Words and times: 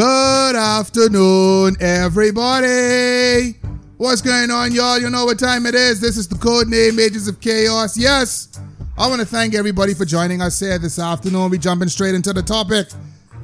Good 0.00 0.56
afternoon, 0.56 1.76
everybody. 1.78 3.52
What's 3.98 4.22
going 4.22 4.50
on, 4.50 4.72
y'all? 4.72 4.98
You 4.98 5.10
know 5.10 5.26
what 5.26 5.38
time 5.38 5.66
it 5.66 5.74
is. 5.74 6.00
This 6.00 6.16
is 6.16 6.26
the 6.26 6.36
code 6.36 6.68
name 6.68 6.98
Agents 6.98 7.28
of 7.28 7.38
Chaos. 7.38 7.98
Yes, 7.98 8.48
I 8.96 9.08
want 9.08 9.20
to 9.20 9.26
thank 9.26 9.54
everybody 9.54 9.92
for 9.92 10.06
joining 10.06 10.40
us 10.40 10.58
here 10.58 10.78
this 10.78 10.98
afternoon. 10.98 11.50
We 11.50 11.58
jumping 11.58 11.90
straight 11.90 12.14
into 12.14 12.32
the 12.32 12.42
topic. 12.42 12.88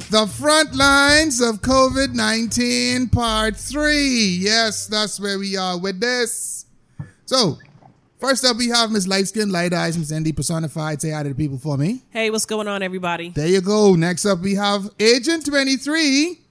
The 0.09 0.27
front 0.27 0.75
lines 0.75 1.43
of 1.43 1.61
COVID 1.61 2.15
19, 2.15 3.11
part 3.11 3.55
three. 3.55 4.39
Yes, 4.41 4.87
that's 4.87 5.21
where 5.21 5.39
we 5.39 5.59
are 5.59 5.79
with 5.79 6.01
this. 6.01 6.65
So, 7.27 7.59
first 8.19 8.47
up, 8.47 8.57
we 8.57 8.69
have 8.69 8.91
Miss 8.91 9.07
Light 9.07 9.29
Skin, 9.29 9.51
Light 9.51 9.75
Eyes, 9.75 9.99
Miss 9.99 10.11
Indy 10.11 10.33
personified. 10.33 11.03
Say 11.03 11.11
hi 11.11 11.23
to 11.23 11.29
the 11.29 11.35
people 11.35 11.59
for 11.59 11.77
me. 11.77 12.01
Hey, 12.09 12.31
what's 12.31 12.47
going 12.47 12.67
on, 12.67 12.83
everybody? 12.83 13.29
There 13.29 13.47
you 13.47 13.61
go. 13.61 13.95
Next 13.95 14.25
up, 14.25 14.39
we 14.39 14.55
have 14.55 14.89
Agent 14.99 15.45
23. 15.45 16.45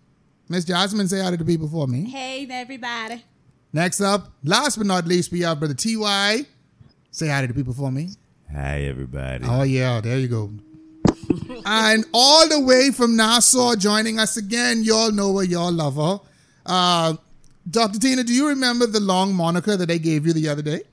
Miss 0.48 0.64
Jasmine, 0.64 1.08
say 1.08 1.22
hi 1.22 1.32
to 1.32 1.38
the 1.38 1.46
people 1.46 1.68
for 1.68 1.88
me. 1.88 2.10
Hey, 2.10 2.48
everybody. 2.50 3.24
Next 3.74 4.00
up, 4.00 4.32
last 4.44 4.78
but 4.78 4.86
not 4.86 5.08
least, 5.08 5.32
we 5.32 5.42
have 5.42 5.60
Brother 5.60 5.74
TY. 5.74 6.46
Say 7.12 7.28
hi 7.28 7.42
to 7.42 7.48
the 7.48 7.54
people 7.54 7.74
for 7.74 7.92
me. 7.92 8.10
Hi, 8.54 8.82
everybody. 8.84 9.44
Oh, 9.48 9.64
yeah, 9.64 10.00
there 10.02 10.20
you 10.20 10.28
go. 10.28 10.52
and 11.66 12.06
all 12.14 12.48
the 12.48 12.60
way 12.60 12.92
from 12.92 13.16
Nassau 13.16 13.76
joining 13.76 14.20
us 14.20 14.38
again, 14.38 14.84
y'all 14.84 15.12
know 15.12 15.36
her, 15.38 15.44
y'all 15.44 15.72
love 15.72 15.96
her. 15.96 16.20
Uh, 16.66 17.16
Dr. 17.70 17.98
Tina, 18.00 18.24
do 18.24 18.34
you 18.34 18.48
remember 18.50 18.86
the 18.86 19.00
long 19.00 19.34
moniker 19.34 19.76
that 19.76 19.90
I 19.90 19.98
gave 19.98 20.28
you 20.28 20.34
the 20.34 20.48
other 20.48 20.62
day? 20.62 20.84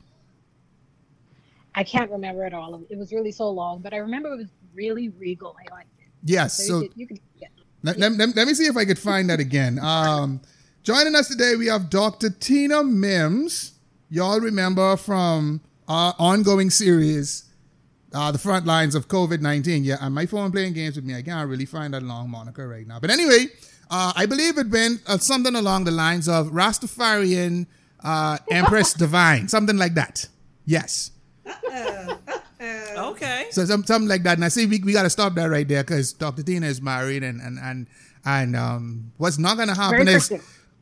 I 1.74 1.84
can't 1.84 2.10
remember 2.10 2.46
it 2.46 2.54
all. 2.54 2.82
It 2.88 2.96
was 2.96 3.12
really 3.12 3.32
so 3.32 3.50
long, 3.50 3.80
but 3.80 3.92
I 3.92 3.98
remember 3.98 4.32
it 4.32 4.38
was 4.38 4.52
really 4.74 5.10
regal. 5.10 5.54
I 5.58 5.74
liked 5.74 5.88
it. 5.98 6.06
Yes. 6.24 6.56
So, 6.56 6.62
So, 6.64 6.80
you 6.80 6.88
could, 6.88 6.98
you 6.98 7.06
could 7.06 7.20
yeah. 7.38 7.48
Let, 7.82 7.98
let- 7.98 8.36
let- 8.36 8.46
me 8.46 8.54
see 8.54 8.64
if 8.66 8.76
I 8.76 8.84
could 8.84 8.98
find 8.98 9.28
that 9.30 9.40
again. 9.40 9.78
Um, 9.80 10.40
joining 10.82 11.14
us 11.14 11.28
today, 11.28 11.54
we 11.56 11.66
have 11.66 11.90
Dr. 11.90 12.30
Tina 12.30 12.82
Mims. 12.84 13.72
Y'all 14.10 14.40
remember 14.40 14.96
from 14.96 15.60
our 15.88 16.14
ongoing 16.18 16.70
series, 16.70 17.44
uh, 18.12 18.30
The 18.30 18.38
Front 18.38 18.66
Lines 18.66 18.94
of 18.94 19.08
COVID 19.08 19.40
19. 19.40 19.84
Yeah, 19.84 19.96
and 20.00 20.14
my 20.14 20.26
phone 20.26 20.52
playing 20.52 20.74
games 20.74 20.96
with 20.96 21.04
me. 21.04 21.14
I 21.16 21.22
can't 21.22 21.48
really 21.48 21.64
find 21.66 21.94
that 21.94 22.02
long 22.02 22.30
moniker 22.30 22.68
right 22.68 22.86
now. 22.86 23.00
But 23.00 23.10
anyway, 23.10 23.46
uh, 23.90 24.12
I 24.14 24.26
believe 24.26 24.58
it 24.58 24.68
went 24.68 25.00
uh, 25.06 25.18
something 25.18 25.54
along 25.56 25.84
the 25.84 25.90
lines 25.90 26.28
of 26.28 26.48
Rastafarian 26.48 27.66
uh, 28.04 28.38
Empress 28.50 28.92
Divine, 29.04 29.48
something 29.48 29.76
like 29.76 29.94
that. 29.94 30.28
Yes. 30.66 31.10
Okay. 32.62 33.46
So 33.50 33.64
some, 33.64 33.84
something 33.84 34.08
like 34.08 34.22
that. 34.24 34.38
And 34.38 34.44
I 34.44 34.48
say 34.48 34.66
we, 34.66 34.80
we 34.80 34.92
got 34.92 35.02
to 35.02 35.10
stop 35.10 35.34
that 35.34 35.46
right 35.46 35.66
there 35.66 35.82
because 35.82 36.12
Dr. 36.12 36.42
Tina 36.42 36.66
is 36.66 36.80
married 36.80 37.22
and 37.22 37.40
and 37.40 37.58
and 37.58 37.86
and 38.24 38.56
um, 38.56 39.12
what's 39.18 39.38
not 39.38 39.56
going 39.56 39.68
to 39.68 39.74
happen 39.74 40.06
Very 40.06 40.16
is 40.16 40.32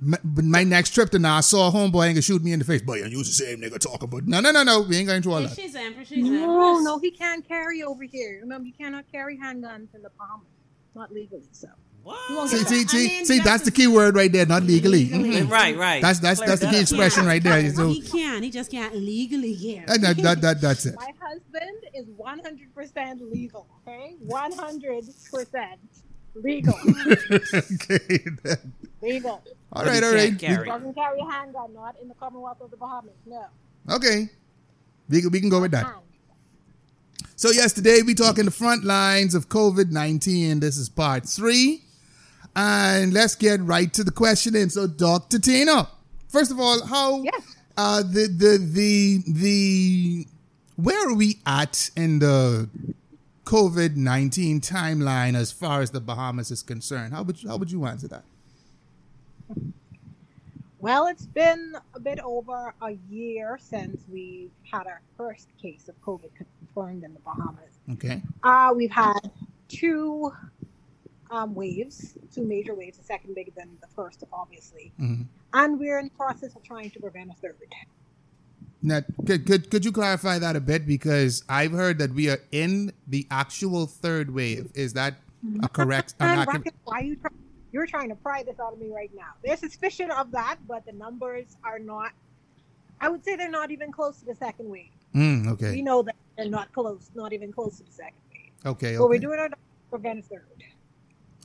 my, 0.01 0.19
my 0.25 0.65
next 0.65 0.91
trip 0.91 1.11
to 1.11 1.19
Nassau, 1.19 1.71
homeboy 1.71 2.07
ain't 2.07 2.15
gonna 2.15 2.23
shoot 2.23 2.43
me 2.43 2.53
in 2.53 2.59
the 2.59 2.65
face. 2.65 2.83
Boy, 2.83 2.97
you 2.97 3.07
use 3.07 3.29
the 3.29 3.45
same 3.45 3.61
nigga 3.61 3.79
talking, 3.79 4.09
but 4.09 4.27
no, 4.27 4.41
no, 4.41 4.51
no, 4.51 4.63
no, 4.63 4.81
we 4.81 4.97
ain't 4.97 5.07
going 5.07 5.23
to 5.23 5.33
all 5.33 5.43
that. 5.43 5.55
She's 5.55 5.75
Empress. 5.75 6.09
She's 6.09 6.25
No, 6.25 6.71
Empress. 6.71 6.85
no, 6.85 6.99
he 6.99 7.11
can't 7.11 7.47
carry 7.47 7.83
over 7.83 8.05
here. 8.05 8.39
Remember, 8.41 8.67
you 8.67 8.73
cannot 8.73 9.05
carry 9.13 9.37
handguns 9.37 9.95
in 9.95 10.03
the 10.03 10.11
Bahamas. 10.19 10.47
Not 10.95 11.13
legally, 11.13 11.43
so. 11.53 11.69
What? 12.03 12.19
You 12.31 12.49
See, 12.49 12.57
see, 12.65 12.83
that. 12.83 12.91
see, 12.91 13.07
mean, 13.09 13.25
see, 13.27 13.37
that's 13.39 13.45
that's 13.51 13.63
the 13.65 13.71
the- 13.71 13.77
key 13.77 13.87
word 13.87 14.15
right 14.17 14.33
there, 14.33 14.47
not 14.47 14.63
legally. 14.63 15.09
Mhm. 15.09 15.51
Right, 15.51 15.77
right. 15.77 16.01
That's 16.03 16.19
that's 16.21 16.39
Clear 16.41 16.49
that's 16.49 16.61
the 16.63 16.69
key 16.69 16.81
expression 16.81 17.27
right 17.27 17.43
there. 17.43 17.71
So 17.75 17.89
He 17.89 18.01
can. 18.01 18.43
He 18.43 18.51
just 18.51 18.71
can't 18.71 18.95
legally 18.97 19.53
here. 19.53 19.85
that, 19.87 20.01
that, 20.01 20.17
that, 20.19 20.41
that- 20.41 20.61
that's 20.61 20.87
it. 20.87 20.95
My 20.97 21.13
husband 21.21 21.85
is 21.95 22.07
100% 22.07 23.33
legal, 23.33 23.67
okay? 23.87 24.17
100% 24.27 25.79
legal. 26.35 26.75
okay. 27.55 28.25
legal. 29.03 29.43
All 29.73 29.85
But 29.85 29.87
right, 29.87 29.97
he 29.97 30.05
all 30.05 30.15
right. 30.15 30.39
Doesn't 30.39 30.95
carry 30.95 31.21
a 31.21 31.25
handgun, 31.31 31.75
not 31.75 31.97
in 32.01 32.09
the 32.09 32.15
Commonwealth 32.15 32.61
of 32.61 32.71
the 32.71 32.77
Bahamas. 32.77 33.13
No. 33.27 33.45
Okay. 33.91 34.29
We, 35.09 35.21
can- 35.23 35.31
we 35.31 35.41
can 35.41 35.49
go 35.49 35.61
with 35.61 35.73
that. 35.73 35.87
So 37.37 37.51
yes, 37.51 37.73
today 37.73 38.03
we 38.03 38.15
talking 38.15 38.45
the 38.45 38.51
front 38.51 38.85
lines 38.85 39.35
of 39.35 39.49
COVID 39.49 39.91
nineteen. 39.91 40.61
This 40.61 40.77
is 40.77 40.89
part 40.91 41.27
three, 41.27 41.83
and 42.57 43.13
let's 43.13 43.35
get 43.35 43.61
right 43.61 43.93
to 43.95 44.05
the 44.05 44.11
questioning. 44.11 44.69
So, 44.71 44.87
Doctor 44.87 45.39
Tina, 45.39 45.89
first 46.29 46.51
of 46.51 46.61
all, 46.61 46.87
how 46.87 47.25
uh, 47.77 48.03
the 48.03 48.27
the 48.27 48.59
the 48.59 49.23
the 49.27 50.27
where 50.77 51.09
are 51.09 51.15
we 51.15 51.39
at 51.47 51.91
in 51.97 52.19
the 52.19 52.69
COVID 53.45 53.97
nineteen 53.97 54.61
timeline 54.61 55.35
as 55.35 55.53
far 55.53 55.81
as 55.81 55.91
the 55.91 56.01
Bahamas 56.01 56.51
is 56.51 56.63
concerned? 56.63 57.15
How 57.15 57.23
would 57.23 57.43
you, 57.43 57.49
how 57.49 57.57
would 57.57 57.71
you 57.71 57.85
answer 57.87 58.09
that? 58.09 58.25
Well, 60.79 61.09
it's 61.09 61.27
been 61.27 61.75
a 61.95 62.01
bit 62.01 62.21
over 62.21 62.75
a 62.81 62.93
year 63.11 63.59
since 63.61 64.01
we've 64.11 64.51
had 64.71 64.87
our 64.87 65.03
first 65.19 65.49
case 65.61 65.89
of 65.89 66.03
COVID 66.03 66.31
confirmed 66.35 67.05
in 67.05 67.13
the 67.13 67.21
Bahamas. 67.21 67.79
Okay. 67.93 68.23
Uh, 68.43 68.73
we've 68.75 68.91
had 68.91 69.31
two 69.69 70.33
um, 71.31 71.55
waves, 71.55 72.19
two 72.35 72.45
major 72.45 72.75
waves, 72.75 72.99
the 72.99 73.05
second 73.05 73.35
bigger 73.35 73.53
than 73.57 73.69
the 73.81 73.87
first, 73.89 74.25
obviously. 74.33 74.93
Mhm. 75.01 75.27
And 75.55 75.79
we're 75.79 75.99
in 75.99 76.07
the 76.07 76.11
process 76.15 76.55
of 76.57 76.63
trying 76.63 76.91
to 76.91 77.01
prevent 77.01 77.31
a 77.31 77.35
third. 77.35 77.57
Now, 78.83 79.01
could, 79.27 79.47
could 79.47 79.71
could 79.71 79.85
you 79.85 79.93
clarify 79.93 80.39
that 80.39 80.57
a 80.57 80.61
bit 80.61 80.87
because 80.87 81.45
I've 81.49 81.73
heard 81.73 81.99
that 81.99 82.13
we 82.15 82.31
are 82.31 82.39
in 82.51 82.93
the 83.07 83.27
actual 83.31 83.87
third 83.87 84.31
wave. 84.33 84.71
Is 84.75 84.95
that 84.95 85.17
a 85.63 85.69
correct? 85.69 86.15
an 86.19 86.31
And 86.31 86.41
accurate- 86.41 86.65
Rocket, 86.67 86.75
why 86.85 87.01
you 87.01 87.17
try- 87.17 87.31
you're 87.73 87.87
trying 87.87 88.09
to 88.09 88.15
pry 88.17 88.43
this 88.43 88.59
out 88.59 88.73
of 88.73 88.79
me 88.81 88.91
right 88.91 89.11
now? 89.15 89.33
There's 89.45 89.61
suspicion 89.61 90.11
of 90.11 90.31
that, 90.33 90.57
but 90.67 90.85
the 90.87 90.93
numbers 90.93 91.57
are 91.63 91.79
not. 91.79 92.13
I 93.03 93.09
would 93.09 93.25
say 93.25 93.37
they're 93.37 93.51
not 93.51 93.71
even 93.71 93.93
close 93.93 94.19
to 94.21 94.27
the 94.27 94.35
second 94.35 94.69
wave. 94.69 94.91
Mm, 95.15 95.61
We 95.73 95.83
know 95.83 96.03
that 96.03 96.17
they're 96.37 96.49
not 96.49 96.73
close, 96.73 97.11
not 97.15 97.33
even 97.33 97.53
close 97.53 97.79
to 97.79 97.85
the 97.85 97.93
second 97.93 98.15
wave. 98.33 98.51
Okay. 98.65 98.97
But 98.97 99.09
we're 99.09 99.19
doing 99.19 99.39
our 99.39 99.49
to 99.51 99.57
prevent 99.91 100.21
a 100.21 100.23
third. 100.23 100.45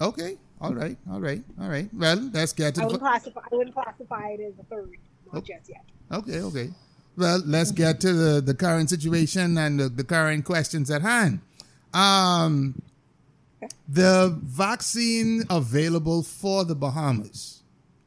Okay. 0.02 0.38
All 0.62 0.74
right. 0.74 0.98
All 1.12 1.20
right. 1.20 1.44
All 1.60 1.70
right. 1.70 1.90
Well, 1.94 2.30
let's 2.34 2.54
get 2.54 2.68
I 2.68 2.72
to 2.72 2.80
the. 2.82 2.86
wouldn't 2.86 3.02
classify. 3.02 3.42
I 3.52 3.56
wouldn't 3.56 3.76
classify 3.76 4.28
it 4.30 4.40
as 4.42 4.54
a 4.60 4.64
third, 4.64 4.92
not 5.32 5.38
Oh. 5.38 5.46
just 5.46 5.70
yet. 5.70 5.84
Okay. 6.12 6.40
Okay. 6.42 6.70
Well, 7.18 7.42
let's 7.46 7.72
get 7.72 8.02
to 8.02 8.14
the, 8.14 8.42
the 8.42 8.54
current 8.54 8.90
situation 8.90 9.58
and 9.58 9.80
the, 9.80 9.90
the 9.90 10.04
current 10.04 10.44
questions 10.44 10.92
at 10.92 11.02
hand. 11.02 11.40
Um, 11.94 12.82
the 13.88 14.38
vaccine 14.44 15.44
available 15.50 16.24
for 16.24 16.66
the 16.66 16.76
Bahamas. 16.76 17.64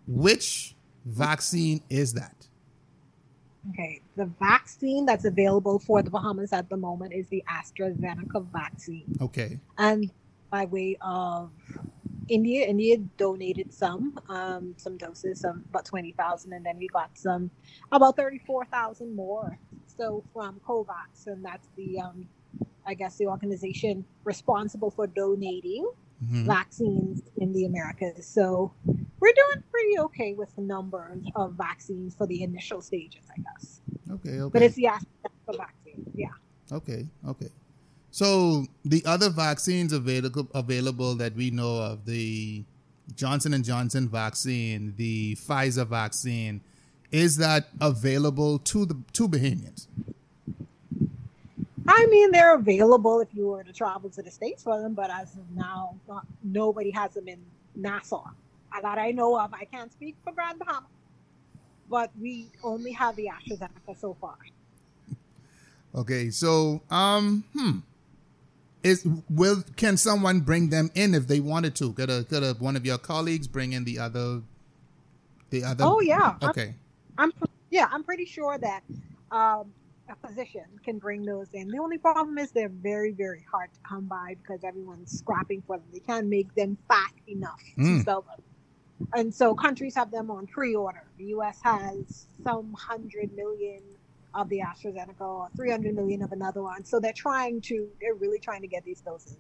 Which 0.06 0.75
vaccine 1.06 1.81
is 1.88 2.12
that? 2.15 2.34
Okay, 3.70 4.00
the 4.16 4.26
vaccine 4.38 5.05
that's 5.06 5.25
available 5.25 5.78
for 5.78 6.03
the 6.03 6.10
Bahamas 6.10 6.53
at 6.53 6.69
the 6.69 6.76
moment 6.76 7.12
is 7.12 7.26
the 7.28 7.43
AstraZeneca 7.50 8.47
vaccine, 8.53 9.16
Okay. 9.20 9.59
and 9.76 10.10
by 10.51 10.65
way 10.67 10.97
of 11.01 11.51
India, 12.29 12.67
India 12.67 12.99
donated 13.17 13.73
some, 13.73 14.19
um, 14.29 14.75
some 14.77 14.97
doses, 14.97 15.41
some 15.41 15.65
about 15.71 15.85
twenty 15.85 16.13
thousand, 16.13 16.53
and 16.53 16.65
then 16.65 16.77
we 16.79 16.89
got 16.89 17.17
some 17.17 17.51
about 17.93 18.17
thirty-four 18.17 18.65
thousand 18.67 19.15
more. 19.15 19.59
So 19.87 20.23
from 20.33 20.61
COVAX, 20.61 21.27
and 21.27 21.45
that's 21.45 21.69
the, 21.77 22.01
um, 22.01 22.29
I 22.87 22.95
guess, 22.95 23.17
the 23.17 23.27
organization 23.27 24.05
responsible 24.25 24.91
for 24.91 25.06
donating 25.06 25.89
Mhm. 26.25 26.47
vaccines 26.47 27.23
in 27.37 27.53
the 27.53 27.65
Americas. 27.65 28.27
So 28.27 28.73
we're 28.85 29.33
doing 29.33 29.65
pretty 29.71 29.99
okay 30.01 30.35
with 30.35 30.55
the 30.56 30.62
number 30.62 31.17
of 31.37 31.55
vaccines 31.55 32.15
for 32.17 32.27
the 32.27 32.43
initial 32.43 32.81
stages, 32.83 33.25
I 33.31 33.41
guess. 33.41 33.81
Okay. 34.11 34.41
Okay. 34.41 34.53
But 34.53 34.62
it's 34.62 34.75
the 34.75 34.85
AstraZeneca 34.85 35.56
vaccine. 35.56 36.12
Yeah. 36.15 36.29
Okay, 36.73 37.06
okay. 37.27 37.49
So 38.10 38.66
the 38.84 39.02
other 39.05 39.31
vaccines 39.31 39.93
available 39.93 40.49
available 40.55 41.14
that 41.16 41.34
we 41.34 41.50
know 41.50 41.78
of, 41.78 42.05
the 42.05 42.64
Johnson 43.16 43.55
and 43.55 43.64
Johnson 43.64 44.08
vaccine, 44.08 44.94
the 44.96 45.37
Pfizer 45.37 45.87
vaccine, 45.87 46.60
is 47.10 47.37
that 47.37 47.69
available 47.81 48.58
to 48.60 48.87
the 48.87 48.96
to 49.12 49.28
Bahamians? 49.28 49.87
I 51.90 52.06
mean, 52.06 52.31
they're 52.32 52.55
available 52.55 53.20
if 53.20 53.28
you 53.32 53.49
were 53.49 53.64
to 53.64 53.72
travel 53.72 54.10
to 54.10 54.22
the 54.22 54.31
States 54.31 54.62
for 54.62 54.78
them, 54.81 54.93
but 54.93 55.10
as 55.10 55.34
of 55.34 55.50
now, 55.56 55.94
not, 56.06 56.26
nobody 56.44 56.90
has 56.90 57.14
them 57.14 57.28
in 57.28 57.38
Nassau. 57.75 58.25
Uh, 58.70 58.81
That 58.82 58.99
I 58.99 59.10
know 59.10 59.40
of. 59.40 59.55
I 59.55 59.64
can't 59.64 59.90
speak 59.90 60.14
for 60.22 60.32
Grand 60.34 60.58
Bahama, 60.58 60.87
but 61.88 62.10
we 62.20 62.50
only 62.62 62.93
have 62.93 63.16
the 63.16 63.31
AstraZeneca 63.32 63.99
so 63.99 64.14
far. 64.20 64.37
Okay, 65.94 66.28
so 66.28 66.82
um, 66.90 67.44
hmm, 67.56 67.78
is 68.88 69.06
will 69.31 69.62
can 69.76 69.96
someone 69.96 70.40
bring 70.40 70.70
them 70.70 70.90
in 70.94 71.14
if 71.14 71.26
they 71.26 71.40
wanted 71.40 71.75
to? 71.76 71.93
Could 71.93 72.11
a 72.11 72.25
could 72.25 72.43
a, 72.43 72.55
one 72.55 72.76
of 72.76 72.85
your 72.87 72.99
colleagues 72.99 73.46
bring 73.46 73.73
in 73.73 73.85
the 73.85 73.99
other, 73.99 74.43
the 75.50 75.64
other? 75.64 75.85
Oh, 75.85 76.00
yeah. 76.00 76.37
I'm- 76.40 76.50
Okay, 76.50 76.75
I'm 77.19 77.32
yeah, 77.70 77.87
I'm 77.93 78.02
pretty 78.02 78.25
sure 78.25 78.56
that 78.58 78.82
um, 79.31 79.73
a 80.08 80.17
physician 80.26 80.64
can 80.85 80.99
bring 80.99 81.25
those 81.25 81.49
in. 81.52 81.69
The 81.69 81.79
only 81.79 81.99
problem 81.99 82.38
is 82.38 82.50
they're 82.50 82.70
very, 82.70 83.12
very 83.12 83.44
hard 83.50 83.70
to 83.75 83.81
come 83.87 84.05
by 84.06 84.37
because 84.40 84.64
everyone's 84.64 85.19
scrapping 85.19 85.62
for 85.67 85.76
them. 85.76 85.87
They 85.93 86.00
can't 86.00 86.29
make 86.29 86.55
them 86.55 86.79
fat 86.88 87.12
enough 87.26 87.61
to 87.76 87.82
Mm. 87.82 88.05
sell 88.05 88.23
them. 88.23 88.41
and 89.14 89.32
so 89.32 89.55
countries 89.55 89.94
have 89.94 90.11
them 90.11 90.29
on 90.31 90.46
pre-order. 90.46 91.05
The 91.19 91.26
U.S. 91.37 91.61
has 91.62 92.26
some 92.43 92.73
hundred 92.73 93.29
million 93.37 93.81
of 94.38 94.49
the 94.49 94.61
AstraZeneca, 94.61 95.20
or 95.20 95.49
300 95.56 95.94
million 95.94 96.23
of 96.23 96.32
another 96.32 96.62
one. 96.62 96.85
So 96.85 97.00
they're 97.00 97.12
trying 97.12 97.61
to, 97.62 97.88
they're 98.00 98.14
really 98.14 98.38
trying 98.38 98.62
to 98.62 98.69
get 98.69 98.85
these 98.85 99.00
doses 99.00 99.37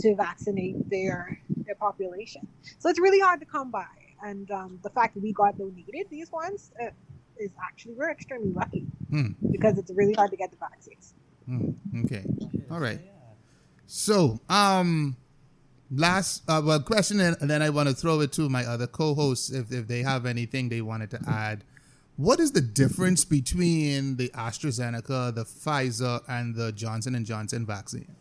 to 0.00 0.14
vaccinate 0.16 0.90
their 0.90 1.38
their 1.66 1.76
population. 1.76 2.42
So 2.78 2.88
it's 2.90 2.98
really 2.98 3.20
hard 3.20 3.38
to 3.40 3.46
come 3.46 3.70
by. 3.70 3.86
And 4.24 4.50
um, 4.50 4.78
the 4.82 4.90
fact 4.90 5.14
that 5.14 5.22
we 5.22 5.32
got 5.32 5.56
donated 5.58 6.06
these 6.10 6.30
ones 6.32 6.72
uh, 6.82 6.86
is 7.38 7.50
actually 7.64 7.94
we're 7.94 8.10
extremely 8.10 8.52
lucky 8.52 8.86
Hmm. 9.10 9.32
because 9.50 9.78
it's 9.78 9.90
really 9.94 10.14
hard 10.14 10.30
to 10.30 10.36
get 10.36 10.50
the 10.50 10.56
vaccines. 10.56 11.14
Hmm. 11.46 11.70
Okay. 12.04 12.24
All 12.70 12.80
right. 12.80 13.00
So, 13.86 14.40
um, 14.48 15.16
last 15.90 16.42
uh, 16.48 16.62
well 16.64 16.80
question, 16.80 17.20
and 17.20 17.36
and 17.40 17.48
then 17.50 17.62
I 17.62 17.70
want 17.70 17.88
to 17.88 17.94
throw 17.94 18.20
it 18.20 18.32
to 18.32 18.48
my 18.48 18.64
other 18.64 18.86
co-hosts 18.86 19.50
if 19.50 19.70
if 19.70 19.86
they 19.86 20.02
have 20.02 20.24
anything 20.26 20.68
they 20.68 20.80
wanted 20.82 21.10
to 21.10 21.20
add. 21.28 21.64
What 22.16 22.40
is 22.40 22.52
the 22.52 22.60
difference 22.60 23.24
between 23.24 24.16
the 24.16 24.28
AstraZeneca, 24.30 25.34
the 25.34 25.44
Pfizer, 25.44 26.20
and 26.28 26.54
the 26.54 26.70
Johnson 26.72 27.14
and 27.14 27.24
Johnson 27.26 27.64
vaccine? 27.66 28.14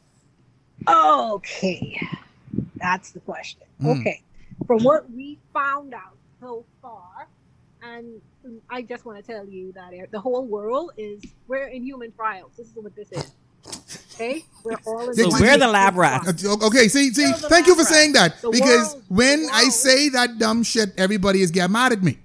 Okay, 0.88 2.00
that's 2.78 3.12
the 3.12 3.20
question. 3.20 3.62
Mm. 3.82 4.00
Okay, 4.00 4.22
from 4.66 4.84
what 4.84 5.10
we 5.12 5.38
found 5.54 5.94
out 5.94 6.16
so 6.40 6.64
far, 6.82 7.28
and 7.84 8.20
I 8.70 8.82
just 8.82 9.06
want 9.06 9.24
to 9.24 9.32
tell 9.32 9.46
you 9.48 9.72
that 9.74 9.92
the 10.12 10.20
whole 10.20 10.46
world 10.46 10.92
is 10.98 11.22
we're 11.48 11.68
in 11.68 11.84
human 11.84 12.12
trials. 12.14 12.52
This 12.58 12.68
is 12.68 12.76
what 12.76 12.96
this 12.96 13.12
is. 13.12 13.32
Okay, 14.16 14.44
we're 14.64 14.78
all 14.88 15.10
in. 15.10 15.14
So 15.16 15.30
one 15.30 15.42
we're 15.42 15.58
the 15.58 15.68
lab 15.68 15.96
rats. 15.96 16.44
Uh, 16.46 16.56
Okay, 16.64 16.88
see, 16.88 17.14
see, 17.14 17.32
thank 17.34 17.68
you 17.68 17.76
for 17.76 17.84
lab 17.84 17.92
saying 17.94 18.14
that 18.14 18.42
The 18.42 18.50
because 18.50 18.94
world- 18.94 19.04
when 19.10 19.44
the 19.44 19.52
I 19.54 19.64
say 19.66 20.10
that 20.10 20.40
dumb 20.40 20.64
shit, 20.64 20.94
everybody 20.98 21.42
is 21.42 21.52
getting 21.52 21.74
mad 21.74 21.92
at 21.92 22.02
me. 22.02 22.18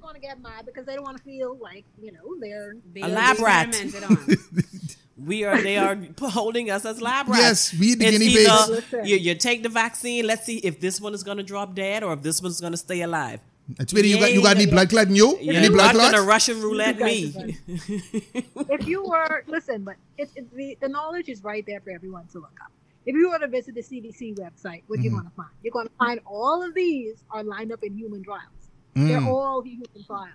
Of 0.00 0.04
course, 0.04 0.14
you're 0.22 0.30
going 0.30 0.34
to 0.34 0.42
get 0.42 0.42
mad 0.42 0.66
because 0.66 0.86
they 0.86 0.94
don't 0.94 1.04
want 1.04 1.18
to 1.18 1.22
feel 1.22 1.56
like 1.60 1.84
you 2.00 2.12
know 2.12 2.36
they're. 2.40 2.74
They 2.94 3.02
A 3.02 3.04
are 3.04 3.08
lab 3.08 3.38
rat. 3.40 3.68
experimented 3.68 4.04
on. 4.04 4.36
We 5.22 5.44
are. 5.44 5.60
They 5.60 5.76
are 5.76 5.98
holding 6.18 6.70
us 6.70 6.86
as 6.86 7.02
lab 7.02 7.28
rats. 7.28 7.74
Yes, 7.74 7.78
we 7.78 7.94
the 7.94 8.06
It's 8.06 8.18
guinea 8.18 8.34
pigs. 8.36 8.68
Listen. 8.70 9.04
You, 9.04 9.16
you 9.16 9.34
take 9.34 9.62
the 9.62 9.68
vaccine. 9.68 10.26
Let's 10.26 10.46
see 10.46 10.56
if 10.58 10.80
this 10.80 10.98
one 10.98 11.12
is 11.12 11.22
going 11.22 11.36
to 11.36 11.42
drop 11.42 11.74
dead 11.74 12.02
or 12.02 12.14
if 12.14 12.22
this 12.22 12.40
one's 12.40 12.58
going 12.58 12.72
to 12.72 12.78
stay 12.78 13.02
alive. 13.02 13.40
Sweetie, 13.86 14.08
you 14.08 14.18
got 14.18 14.32
you 14.32 14.42
got 14.42 14.56
any 14.56 14.64
blood 14.64 14.88
clot 14.88 15.08
in 15.08 15.16
you? 15.16 15.38
You're 15.42 15.56
any 15.56 15.68
blood 15.68 15.94
not 15.94 16.12
going 16.12 16.14
to? 16.14 16.22
Russian 16.22 16.62
roulette 16.62 16.98
me. 16.98 17.34
if 17.68 18.86
you 18.86 19.04
were 19.04 19.44
listen, 19.46 19.84
but 19.84 19.96
it's 20.16 20.32
it, 20.36 20.50
the, 20.56 20.78
the 20.80 20.88
knowledge 20.88 21.28
is 21.28 21.44
right 21.44 21.64
there 21.66 21.80
for 21.80 21.90
everyone 21.90 22.26
to 22.28 22.38
look 22.38 22.58
up. 22.64 22.72
If 23.04 23.14
you 23.14 23.28
were 23.30 23.38
to 23.38 23.46
visit 23.48 23.74
the 23.74 23.82
CDC 23.82 24.38
website, 24.38 24.84
what 24.86 25.00
you're 25.02 25.12
Mhm. 25.12 25.16
going 25.16 25.24
to 25.26 25.36
find? 25.36 25.48
You're 25.62 25.72
going 25.72 25.88
to 25.88 25.94
find 25.98 26.20
all 26.24 26.62
of 26.62 26.74
these 26.74 27.22
are 27.30 27.42
lined 27.44 27.72
up 27.72 27.82
in 27.82 27.94
human 27.96 28.24
trials. 28.24 28.59
They're 28.94 29.20
Mm. 29.20 29.26
all 29.28 29.62
human 29.62 29.86
trials, 30.06 30.34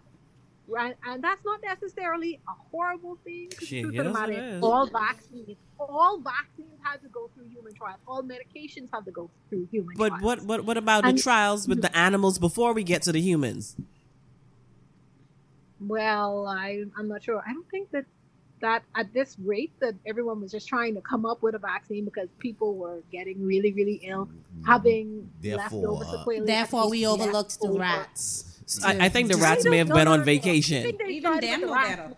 right? 0.68 0.96
And 1.06 1.24
that's 1.24 1.44
not 1.44 1.62
necessarily 1.64 2.40
a 2.48 2.52
horrible 2.72 3.18
thing. 3.24 3.50
the 3.60 3.66
Shit, 3.66 3.84
truth 3.84 4.00
of 4.00 4.06
yes, 4.06 4.14
matter 4.14 4.32
it 4.32 4.44
is, 4.44 4.56
is. 4.56 4.64
all 4.64 4.88
vaccines, 4.88 5.58
all 5.80 6.20
vaccines 6.22 6.80
have 6.84 7.02
to 7.02 7.10
go 7.10 7.30
through 7.36 7.48
human 7.50 7.74
trials. 7.74 8.00
All 8.08 8.24
medications 8.24 8.90
have 8.94 9.04
to 9.06 9.12
go 9.12 9.30
through 9.50 9.68
human 9.72 9.96
But 9.98 10.08
trials. 10.10 10.24
what, 10.24 10.42
what 10.44 10.66
what 10.66 10.78
about 10.78 11.04
the 11.04 11.14
trials 11.14 11.68
with 11.68 11.82
the 11.82 11.96
animals 11.96 12.40
before 12.40 12.74
we 12.74 12.84
get 12.84 13.02
to 13.04 13.12
the 13.12 13.22
humans? 13.22 13.76
Well, 15.80 16.48
I 16.48 16.86
I'm 16.98 17.08
not 17.08 17.24
sure. 17.24 17.44
I 17.46 17.54
don't 17.54 17.70
think 17.70 17.92
that 17.92 18.06
that 18.62 18.84
at 18.96 19.14
this 19.14 19.36
rate 19.44 19.72
that 19.80 19.94
everyone 20.06 20.42
was 20.42 20.52
just 20.52 20.68
trying 20.68 20.96
to 20.96 21.02
come 21.02 21.26
up 21.26 21.42
with 21.44 21.56
a 21.56 21.60
vaccine 21.60 22.06
because 22.06 22.30
people 22.40 22.76
were 22.76 23.04
getting 23.12 23.46
really 23.46 23.72
really 23.74 24.00
ill, 24.04 24.30
having 24.66 25.30
Therefore, 25.42 25.82
leftover 25.82 26.06
uh, 26.06 26.12
sequelae. 26.20 26.46
Therefore, 26.46 26.90
we 26.90 27.06
overlooked 27.08 27.60
the 27.60 27.68
over- 27.68 27.80
rats. 27.80 28.52
I, 28.84 29.06
I 29.06 29.10
think 29.10 29.32
the 29.32 29.38
rats 29.38 29.64
may 29.66 29.78
have 29.78 29.88
been 29.90 29.98
on 30.00 30.06
no, 30.06 30.16
no. 30.16 30.22
I 30.22 30.26
vacation. 30.26 30.84
think 30.84 31.02
even 31.08 31.40
them 31.40 31.62
the 31.62 31.68
rats. 31.68 32.14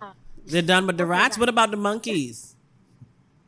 they're 0.45 0.61
done 0.61 0.87
with 0.87 0.97
the 0.97 1.05
rats. 1.05 1.37
What 1.37 1.49
about 1.49 1.71
the 1.71 1.77
monkeys? 1.77 2.55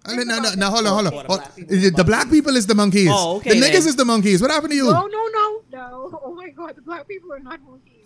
Uh, 0.06 0.16
No, 0.16 0.24
no, 0.24 0.40
no, 0.40 0.54
no, 0.56 0.70
hold 0.70 0.86
on, 0.88 1.06
hold 1.06 1.08
on. 1.08 1.14
The 1.14 1.26
Oh, 1.30 1.36
black 1.38 1.56
people 1.56 1.76
is 1.76 1.86
it 1.86 1.96
the 1.96 2.04
black 2.04 2.30
people 2.30 2.56
is 2.56 2.68
the 2.68 2.76
monkeys. 2.76 3.10
Oh, 3.12 3.38
okay 3.38 3.52
The 3.52 3.66
niggas 3.66 3.72
then. 3.84 3.88
is 3.94 3.96
the 3.96 4.06
monkeys. 4.06 4.42
What 4.42 4.52
happened 4.52 4.72
to 4.72 4.76
you? 4.78 4.86
No, 4.92 5.06
no, 5.08 5.24
no, 5.40 5.62
no. 5.72 6.20
Oh 6.26 6.34
my 6.34 6.50
God, 6.50 6.76
the 6.76 6.82
black 6.82 7.08
people 7.08 7.32
are 7.34 7.40
not 7.40 7.60
monkeys. 7.64 7.99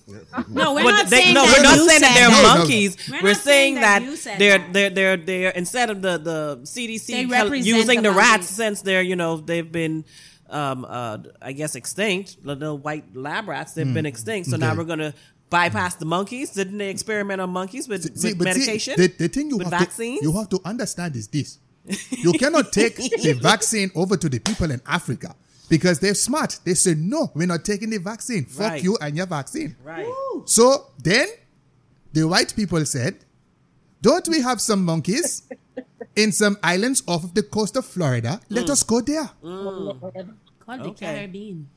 No, 0.50 0.74
we're 0.74 0.84
But 0.84 0.92
not 0.92 1.08
they- 1.08 1.22
saying 1.22 1.34
no, 1.34 1.46
that 1.46 1.58
we're 1.58 1.64
not 1.64 1.78
saying 1.90 2.02
that 2.02 2.14
they're 2.16 2.30
that. 2.30 2.44
No, 2.44 2.54
no. 2.54 2.60
monkeys. 2.60 2.98
We're 3.10 3.22
We're, 3.24 3.34
saying 3.34 3.36
saying 3.36 3.76
that, 3.76 4.00
that 4.00 4.04
you 4.04 4.16
said 4.16 4.40
they're, 4.40 4.58
that. 4.58 4.74
they're 4.74 4.90
they're 4.90 5.18
they're 5.18 5.50
instead 5.52 5.90
of 5.90 6.02
the 6.02 6.18
the 6.18 6.60
CDC 6.64 7.06
They 7.08 7.58
using 7.60 8.02
the 8.02 8.10
the, 8.10 8.16
rats 8.16 8.48
since 8.48 8.82
they're 8.82 9.02
you 9.02 9.16
know 9.16 9.38
they've 9.38 9.72
been 9.72 10.04
um 10.50 10.86
uh 10.88 11.20
I 11.42 11.54
guess 11.54 11.76
extinct 11.76 12.44
the 12.44 12.56
little 12.56 12.78
white 12.78 13.16
lab 13.16 13.48
rats 13.48 13.74
they've 13.74 13.94
been 13.94 14.06
extinct. 14.06 14.50
So 14.50 14.58
now 14.58 14.76
we're 14.76 14.84
gonna 14.84 15.14
bypass 15.50 15.96
the 15.96 16.06
monkeys. 16.06 16.50
Didn't 16.52 16.78
they 16.80 16.90
experiment 16.90 17.40
on 17.40 17.50
monkeys 17.52 17.88
with, 17.88 18.04
with 18.04 18.38
but 18.38 18.46
medication? 18.46 18.96
the, 18.98 19.08
the 19.08 19.28
thing 19.30 19.50
you 19.50 19.58
with 19.58 19.70
have 19.72 19.80
vaccines? 19.80 20.20
to 20.20 20.26
you 20.26 20.34
have 20.38 20.50
to 20.50 20.60
understand 20.66 21.16
is 21.16 21.28
this: 21.30 21.60
you 22.10 22.34
cannot 22.34 22.74
take 22.74 22.96
the 23.24 23.34
vaccine 23.42 23.90
over 23.96 24.18
to 24.18 24.28
the 24.28 24.40
people 24.40 24.70
in 24.70 24.82
Africa 24.86 25.36
because 25.74 25.98
they're 25.98 26.14
smart. 26.30 26.60
They 26.66 26.76
say 26.76 26.94
no, 26.96 27.32
we're 27.34 27.48
not 27.48 27.66
taking 27.66 27.90
the 27.90 27.98
vaccine. 27.98 28.46
Fuck 28.46 28.72
Right. 28.74 28.84
you 28.84 28.94
and 29.02 29.18
your 29.18 29.26
vaccine. 29.26 29.76
right 29.84 30.06
So 30.46 30.66
then 31.10 31.28
the 32.18 32.24
white 32.34 32.52
people 32.56 32.86
said, 32.86 33.14
Don't 34.08 34.28
we 34.28 34.42
have 34.42 34.60
some 34.62 34.86
monkeys 34.86 35.42
in 36.16 36.32
some 36.32 36.58
islands 36.62 37.02
off 37.08 37.24
of 37.24 37.34
the 37.34 37.42
coast 37.42 37.76
of 37.76 37.86
Florida? 37.86 38.40
Let 38.50 38.70
us 38.70 38.84
go 38.84 39.02
there. 39.02 39.30
Called 39.42 40.80
the 40.80 40.90
Okay. 40.94 41.06
Caribbean. 41.16 41.68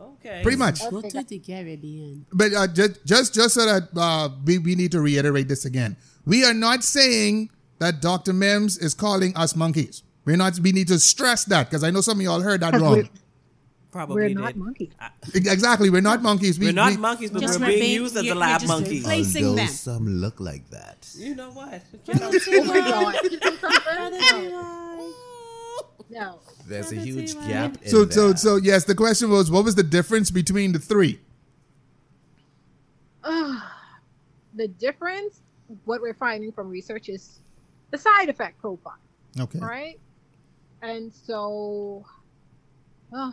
okay 0.00 0.40
Pretty 0.44 0.58
much. 0.58 0.78
Go 0.88 1.00
to 1.02 1.22
the 1.32 1.38
Caribbean. 1.40 2.24
But 2.32 2.52
uh, 2.54 2.66
just, 2.68 3.04
just, 3.04 3.34
just 3.34 3.54
so 3.54 3.66
that 3.66 3.88
uh, 3.96 4.28
we, 4.46 4.58
we 4.58 4.74
need 4.76 4.92
to 4.92 5.00
reiterate 5.00 5.48
this 5.48 5.64
again. 5.64 5.96
We 6.24 6.44
are 6.44 6.54
not 6.54 6.84
saying 6.84 7.50
that 7.80 8.00
Dr. 8.00 8.32
Mims 8.32 8.78
is 8.78 8.94
calling 8.94 9.36
us 9.36 9.56
monkeys. 9.56 10.04
We're 10.24 10.36
not, 10.36 10.56
we 10.60 10.70
need 10.70 10.86
to 10.94 10.98
stress 11.00 11.44
that 11.46 11.68
because 11.68 11.82
I 11.82 11.90
know 11.90 12.00
some 12.00 12.18
of 12.18 12.22
y'all 12.22 12.40
heard 12.40 12.60
that 12.60 12.72
Because 12.78 12.82
wrong. 12.82 13.08
We're, 13.92 13.98
probably 13.98 14.14
we're 14.22 14.28
did 14.28 14.36
not 14.38 14.56
monkeys. 14.56 14.90
Exactly. 15.34 15.90
We're 15.90 16.00
not 16.00 16.22
monkeys. 16.22 16.58
We, 16.58 16.66
we're 16.66 16.72
not 16.72 16.92
we- 16.92 16.96
monkeys 16.98 17.30
but 17.30 17.42
we're 17.42 17.58
we're 17.58 17.66
being 17.66 17.80
being- 17.80 18.00
used 18.00 18.16
as 18.16 18.24
you're- 18.24 18.34
the 18.34 18.40
lab 18.40 18.60
just 18.60 18.68
monkeys 18.72 19.02
Placing 19.04 19.44
although 19.46 19.56
them. 19.56 19.68
some 19.68 20.08
look 20.08 20.40
like 20.40 20.68
that. 20.70 21.08
you 21.16 21.34
know 21.34 21.50
what 21.50 21.82
oh 22.08 23.12
oh 24.54 25.14
No. 26.10 26.40
There's 26.66 26.92
a 26.92 26.96
huge 26.96 27.34
gap 27.34 27.76
in 27.82 27.88
So, 27.88 28.04
there. 28.04 28.12
so, 28.12 28.34
so, 28.34 28.56
yes, 28.56 28.84
the 28.84 28.94
question 28.94 29.30
was 29.30 29.50
what 29.50 29.64
was 29.64 29.74
the 29.74 29.82
difference 29.82 30.30
between 30.30 30.72
the 30.72 30.78
three? 30.78 31.20
the 33.22 34.68
difference, 34.78 35.42
what 35.84 36.00
we're 36.00 36.14
finding 36.14 36.52
from 36.52 36.68
research 36.68 37.08
is 37.08 37.40
the 37.90 37.98
side 37.98 38.28
effect 38.28 38.60
profile, 38.60 38.98
Okay. 39.40 39.58
right? 39.58 39.98
And 40.82 41.12
so, 41.12 42.04
oh, 43.12 43.32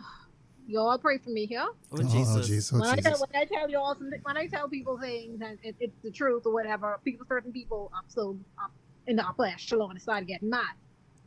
you 0.70 0.78
all 0.78 0.98
pray 0.98 1.18
for 1.18 1.30
me 1.30 1.46
here. 1.46 1.66
Oh, 1.66 1.74
oh 1.92 1.98
Oh, 1.98 2.02
Jesus 2.02 2.48
jeez. 2.48 2.72
Oh, 2.72 2.80
when, 2.80 2.88
I 2.88 2.96
tell, 2.96 3.18
when 3.18 3.42
I 3.42 3.44
tell 3.44 3.68
you 3.68 3.78
all 3.78 3.94
something, 3.96 4.20
when 4.22 4.36
I 4.36 4.46
tell 4.46 4.68
people 4.68 4.98
things 4.98 5.40
and 5.40 5.58
it, 5.62 5.74
it's 5.80 5.96
the 6.02 6.10
truth 6.10 6.46
or 6.46 6.52
whatever, 6.52 6.98
people, 7.04 7.26
certain 7.26 7.52
people 7.52 7.90
up 7.96 8.04
so 8.08 8.38
up 8.62 8.70
in 9.06 9.16
the 9.16 9.26
upper 9.26 9.46
echelon 9.46 9.94
decide 9.94 10.26
getting 10.26 10.50
mad. 10.50 10.74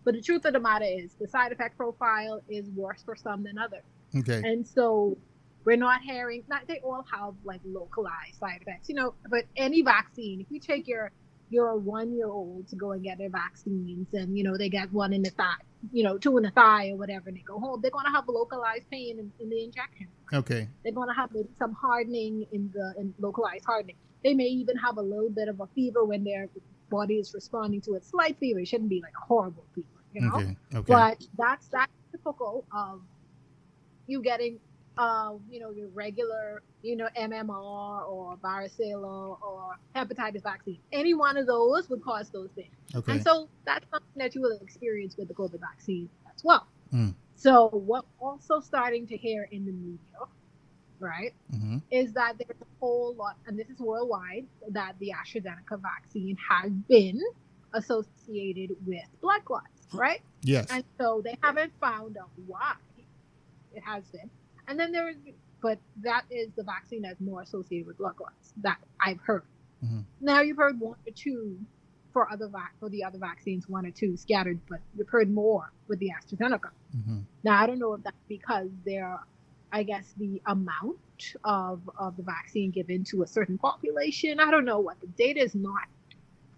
But 0.05 0.15
the 0.15 0.21
truth 0.21 0.45
of 0.45 0.53
the 0.53 0.59
matter 0.59 0.85
is, 0.85 1.13
the 1.19 1.27
side 1.27 1.51
effect 1.51 1.77
profile 1.77 2.41
is 2.49 2.69
worse 2.71 3.03
for 3.03 3.15
some 3.15 3.43
than 3.43 3.57
others. 3.57 3.83
Okay. 4.15 4.41
And 4.43 4.65
so 4.67 5.17
we're 5.65 5.77
not 5.77 6.01
hearing 6.01 6.43
not 6.47 6.67
they 6.67 6.79
all 6.79 7.05
have 7.11 7.33
like 7.43 7.61
localized 7.65 8.39
side 8.39 8.59
effects, 8.61 8.89
you 8.89 8.95
know, 8.95 9.13
but 9.29 9.45
any 9.55 9.81
vaccine, 9.81 10.41
if 10.41 10.47
you 10.49 10.59
take 10.59 10.87
your 10.87 11.11
your 11.53 11.77
one 11.77 12.15
year 12.15 12.27
old 12.27 12.67
to 12.67 12.75
go 12.75 12.91
and 12.91 13.03
get 13.03 13.17
their 13.17 13.29
vaccines 13.29 14.07
and 14.13 14.37
you 14.37 14.43
know 14.43 14.57
they 14.57 14.69
get 14.69 14.91
one 14.91 15.13
in 15.13 15.21
the 15.21 15.29
thigh, 15.29 15.61
you 15.91 16.03
know, 16.03 16.17
two 16.17 16.35
in 16.37 16.43
the 16.43 16.51
thigh 16.51 16.89
or 16.89 16.97
whatever 16.97 17.29
and 17.29 17.37
they 17.37 17.41
go 17.41 17.59
home, 17.59 17.79
they're 17.81 17.91
gonna 17.91 18.11
have 18.11 18.27
localized 18.27 18.89
pain 18.91 19.19
in, 19.19 19.31
in 19.39 19.49
the 19.49 19.63
injection. 19.63 20.07
Okay. 20.33 20.67
They're 20.83 20.93
gonna 20.93 21.13
have 21.13 21.29
some 21.59 21.73
hardening 21.73 22.45
in 22.51 22.71
the 22.73 22.93
in 22.99 23.13
localized 23.19 23.65
hardening. 23.65 23.95
They 24.23 24.33
may 24.33 24.45
even 24.45 24.77
have 24.77 24.97
a 24.97 25.01
little 25.01 25.29
bit 25.29 25.47
of 25.47 25.59
a 25.59 25.67
fever 25.75 26.03
when 26.03 26.23
their 26.23 26.49
body 26.89 27.15
is 27.15 27.33
responding 27.33 27.81
to 27.81 27.95
a 27.95 28.01
slight 28.01 28.37
fever. 28.39 28.59
It 28.59 28.67
shouldn't 28.67 28.89
be 28.89 29.01
like 29.01 29.13
a 29.21 29.25
horrible 29.25 29.65
fever, 29.75 29.87
you 30.13 30.21
know. 30.21 30.35
Okay. 30.35 30.57
Okay. 30.75 30.93
But 30.93 31.23
that's 31.37 31.67
that's 31.67 31.91
typical 32.11 32.65
of 32.75 33.01
you 34.07 34.21
getting, 34.21 34.59
uh, 34.97 35.33
you 35.49 35.59
know, 35.59 35.71
your 35.71 35.89
regular, 35.89 36.61
you 36.81 36.95
know, 36.95 37.07
MMR 37.17 38.07
or 38.07 38.37
varicella 38.37 39.41
or 39.41 39.75
hepatitis 39.95 40.43
vaccine. 40.43 40.79
Any 40.91 41.13
one 41.13 41.37
of 41.37 41.47
those 41.47 41.89
would 41.89 42.03
cause 42.03 42.29
those 42.29 42.49
things, 42.55 42.75
okay. 42.93 43.13
and 43.13 43.23
so 43.23 43.49
that's 43.65 43.85
something 43.89 44.17
that 44.17 44.35
you 44.35 44.41
will 44.41 44.59
experience 44.61 45.17
with 45.17 45.27
the 45.27 45.33
COVID 45.33 45.59
vaccine 45.59 46.09
as 46.33 46.43
well. 46.43 46.67
Mm. 46.93 47.15
So 47.35 47.69
what 47.69 48.05
also 48.19 48.59
starting 48.59 49.07
to 49.07 49.17
hear 49.17 49.47
in 49.51 49.65
the 49.65 49.71
media, 49.71 49.97
right, 50.99 51.33
hmm 51.51 51.77
is 51.91 52.13
that 52.13 52.35
there's 52.37 52.61
a 52.61 52.65
whole 52.79 53.15
lot, 53.15 53.35
and 53.47 53.57
this 53.57 53.69
is 53.69 53.79
worldwide, 53.79 54.45
that 54.69 54.95
the 54.99 55.11
AstraZeneca 55.11 55.81
vaccine 55.81 56.37
has 56.49 56.71
been 56.87 57.19
associated 57.73 58.75
with 58.85 59.03
blood 59.21 59.43
clots, 59.45 59.67
right? 59.93 60.21
Yes. 60.41 60.67
And 60.69 60.83
so 60.99 61.21
they 61.23 61.35
haven't 61.41 61.73
found 61.81 62.17
out 62.17 62.29
why 62.45 62.73
it 63.73 63.83
has 63.83 64.03
been. 64.05 64.29
And 64.67 64.79
then 64.79 64.91
there's 64.91 65.15
but 65.61 65.79
that 66.01 66.25
is 66.29 66.49
the 66.57 66.63
vaccine 66.63 67.01
that's 67.01 67.21
more 67.21 67.41
associated 67.41 67.87
with 67.87 67.97
blood 67.97 68.17
clots 68.17 68.53
that 68.61 68.77
I've 68.99 69.19
heard. 69.21 69.43
Mhm. 69.83 70.03
Now 70.19 70.41
you've 70.41 70.57
heard 70.57 70.79
one 70.79 70.97
or 71.07 71.13
two 71.13 71.57
for 72.11 72.29
other 72.31 72.47
vac 72.47 72.73
for 72.79 72.89
the 72.89 73.03
other 73.03 73.17
vaccines, 73.17 73.67
one 73.67 73.85
or 73.85 73.91
two 73.91 74.15
scattered, 74.17 74.59
but 74.69 74.79
you've 74.95 75.09
heard 75.09 75.31
more 75.31 75.71
with 75.87 75.99
the 75.99 76.11
AstraZeneca. 76.11 76.71
hmm 76.91 77.19
Now 77.43 77.61
I 77.61 77.65
don't 77.67 77.79
know 77.79 77.93
if 77.93 78.03
that's 78.03 78.25
because 78.27 78.69
there 78.85 79.19
I 79.71 79.83
guess 79.83 80.13
the 80.17 80.41
amount 80.45 80.97
of 81.43 81.89
of 81.97 82.15
the 82.17 82.23
vaccine 82.23 82.71
given 82.71 83.03
to 83.05 83.23
a 83.23 83.27
certain 83.27 83.57
population. 83.57 84.39
I 84.39 84.51
don't 84.51 84.65
know 84.65 84.79
what 84.79 84.99
the 85.01 85.07
data 85.07 85.39
is 85.41 85.55
not 85.55 85.87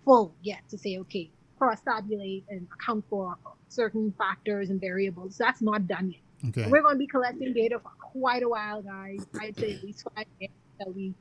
full 0.03 0.35
yet 0.41 0.67
to 0.69 0.77
say 0.77 0.97
okay 0.99 1.29
cross 1.57 1.81
tabulate 1.81 2.43
and 2.49 2.67
account 2.73 3.05
for 3.09 3.37
certain 3.69 4.11
factors 4.17 4.69
and 4.69 4.79
variables. 4.81 5.37
That's 5.37 5.61
not 5.61 5.87
done 5.87 6.11
yet. 6.11 6.21
Okay. 6.49 6.67
We're 6.69 6.81
going 6.81 6.95
to 6.95 6.99
be 6.99 7.07
collecting 7.07 7.53
data 7.53 7.79
for 7.79 7.91
quite 7.99 8.43
a 8.43 8.49
while, 8.49 8.81
guys. 8.81 9.25
I'd 9.39 9.57
say 9.57 9.75
at 9.75 9.83
least 9.83 10.07
five 10.15 10.25
years 10.39 10.51
that 10.79 10.93
we, 10.93 11.13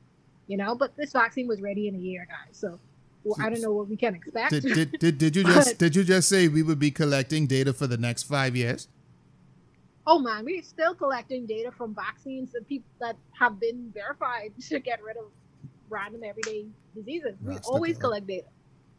you 0.47 0.57
know. 0.57 0.75
But 0.75 0.95
this 0.97 1.13
vaccine 1.13 1.47
was 1.47 1.61
ready 1.61 1.87
in 1.87 1.95
a 1.95 1.99
year, 1.99 2.27
guys. 2.29 2.57
So 2.57 2.79
well, 3.23 3.35
I 3.39 3.49
don't 3.49 3.61
know 3.61 3.71
what 3.71 3.87
we 3.87 3.97
can 3.97 4.15
expect. 4.15 4.51
Did, 4.51 4.63
did, 4.63 4.99
did, 4.99 5.17
did 5.17 5.35
you 5.35 5.43
just 5.55 5.77
did 5.77 5.95
you 5.95 6.03
just 6.03 6.29
say 6.29 6.47
we 6.47 6.63
would 6.63 6.79
be 6.79 6.91
collecting 6.91 7.47
data 7.47 7.73
for 7.73 7.87
the 7.87 7.97
next 7.97 8.23
five 8.23 8.55
years? 8.55 8.87
oh 10.07 10.19
man, 10.19 10.45
we're 10.45 10.61
still 10.61 10.93
collecting 10.93 11.45
data 11.45 11.71
from 11.71 11.95
vaccines 11.95 12.53
and 12.55 12.67
people 12.67 12.89
that 12.99 13.15
have 13.39 13.59
been 13.59 13.91
verified 13.93 14.51
to 14.69 14.79
get 14.79 15.01
rid 15.03 15.17
of 15.17 15.25
random 15.89 16.21
everyday 16.23 16.65
diseases. 16.95 17.35
We 17.41 17.57
always 17.65 17.97
collect 17.97 18.27
data. 18.27 18.47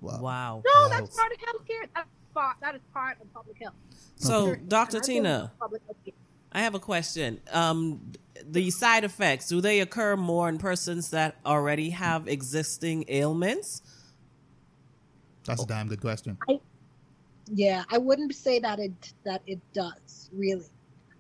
Wow. 0.01 0.21
Wow. 0.21 0.63
No, 0.67 0.89
that's 0.89 1.17
part 1.17 1.33
of 1.33 1.39
healthcare. 1.39 1.89
That's 1.95 2.09
part, 2.35 2.57
that 2.61 2.75
is 2.75 2.81
part 2.93 3.19
of 3.21 3.33
public 3.33 3.57
health. 3.61 3.75
So, 4.17 4.47
Sure. 4.47 4.57
Dr. 4.57 4.97
And 4.99 5.03
I 5.03 5.07
feel 5.07 5.15
Tina, 5.15 5.53
public 5.59 5.83
health 5.87 5.97
care. 6.05 6.15
I 6.57 6.61
have 6.61 6.75
a 6.75 6.81
question. 6.81 7.39
Um, 7.53 8.13
the 8.43 8.71
side 8.71 9.05
effects, 9.05 9.47
do 9.47 9.61
they 9.61 9.81
occur 9.81 10.17
more 10.17 10.49
in 10.49 10.57
persons 10.57 11.11
that 11.11 11.37
already 11.45 11.91
have 11.91 12.29
existing 12.29 13.05
ailments? 13.09 13.83
That's 15.45 15.63
a 15.63 15.67
damn 15.67 15.87
good 15.87 16.01
question. 16.01 16.39
Yeah, 17.53 17.85
I 17.91 17.99
wouldn't 17.99 18.35
say 18.35 18.59
that 18.61 18.79
it 18.79 19.13
that 19.25 19.43
it 19.47 19.61
does 19.75 20.31
really. 20.33 20.65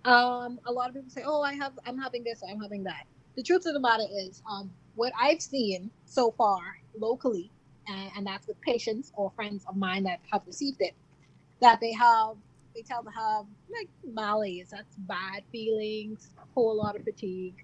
Um, 0.06 0.58
a 0.64 0.72
lot 0.72 0.88
of 0.88 0.94
people 0.94 1.10
say, 1.10 1.22
"Oh, 1.26 1.42
I 1.42 1.52
have, 1.52 1.72
I'm 1.84 1.98
having 1.98 2.24
this, 2.24 2.42
I'm 2.48 2.58
having 2.58 2.82
that." 2.84 3.04
The 3.36 3.42
truth 3.42 3.66
of 3.66 3.74
the 3.74 3.80
matter 3.80 4.06
is, 4.10 4.42
um, 4.50 4.70
what 4.94 5.12
I've 5.20 5.42
seen 5.42 5.90
so 6.06 6.30
far 6.30 6.80
locally, 6.98 7.50
and, 7.86 8.10
and 8.16 8.26
that's 8.26 8.48
with 8.48 8.58
patients 8.62 9.12
or 9.14 9.30
friends 9.36 9.66
of 9.68 9.76
mine 9.76 10.04
that 10.04 10.20
have 10.32 10.42
received 10.46 10.80
it, 10.80 10.94
that 11.60 11.78
they 11.80 11.92
have, 11.92 12.36
tell 12.82 13.02
the 13.02 13.10
hub 13.10 13.46
like 13.72 13.88
malaise, 14.04 14.68
that's 14.70 14.96
bad 14.96 15.42
feelings, 15.52 16.30
a 16.38 16.46
whole 16.54 16.76
lot 16.76 16.96
of 16.96 17.04
fatigue, 17.04 17.54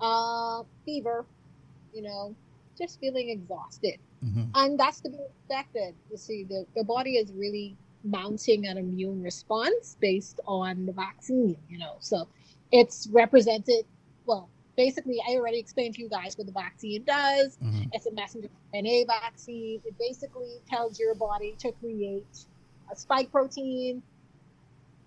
uh, 0.00 0.62
fever, 0.84 1.26
you 1.92 2.02
know, 2.02 2.34
just 2.78 3.00
feeling 3.00 3.30
exhausted 3.30 3.98
hmm 4.22 4.42
and 4.54 4.78
that's 4.78 5.00
to 5.00 5.10
be 5.10 5.18
expected. 5.28 5.94
You 6.10 6.16
see, 6.16 6.44
the, 6.44 6.64
the 6.76 6.84
body 6.84 7.16
is 7.16 7.32
really 7.32 7.76
mounting 8.04 8.66
an 8.66 8.78
immune 8.78 9.22
response 9.22 9.96
based 10.00 10.40
on 10.46 10.86
the 10.86 10.92
vaccine, 10.92 11.56
you 11.68 11.78
know. 11.78 11.96
So 12.00 12.28
it's 12.70 13.08
represented, 13.12 13.84
well, 14.26 14.50
basically, 14.76 15.18
I 15.28 15.32
already 15.34 15.58
explained 15.58 15.94
to 15.96 16.02
you 16.02 16.08
guys 16.08 16.36
what 16.38 16.46
the 16.46 16.52
vaccine 16.52 17.04
does. 17.04 17.56
hmm 17.60 17.82
It's 17.92 18.06
a 18.06 18.12
messenger 18.12 18.48
RNA 18.74 19.06
vaccine. 19.06 19.80
It 19.84 19.94
basically 19.98 20.58
tells 20.68 20.98
your 20.98 21.14
body 21.14 21.56
to 21.60 21.72
create 21.72 22.46
a 22.92 22.96
spike 22.96 23.30
protein 23.32 24.02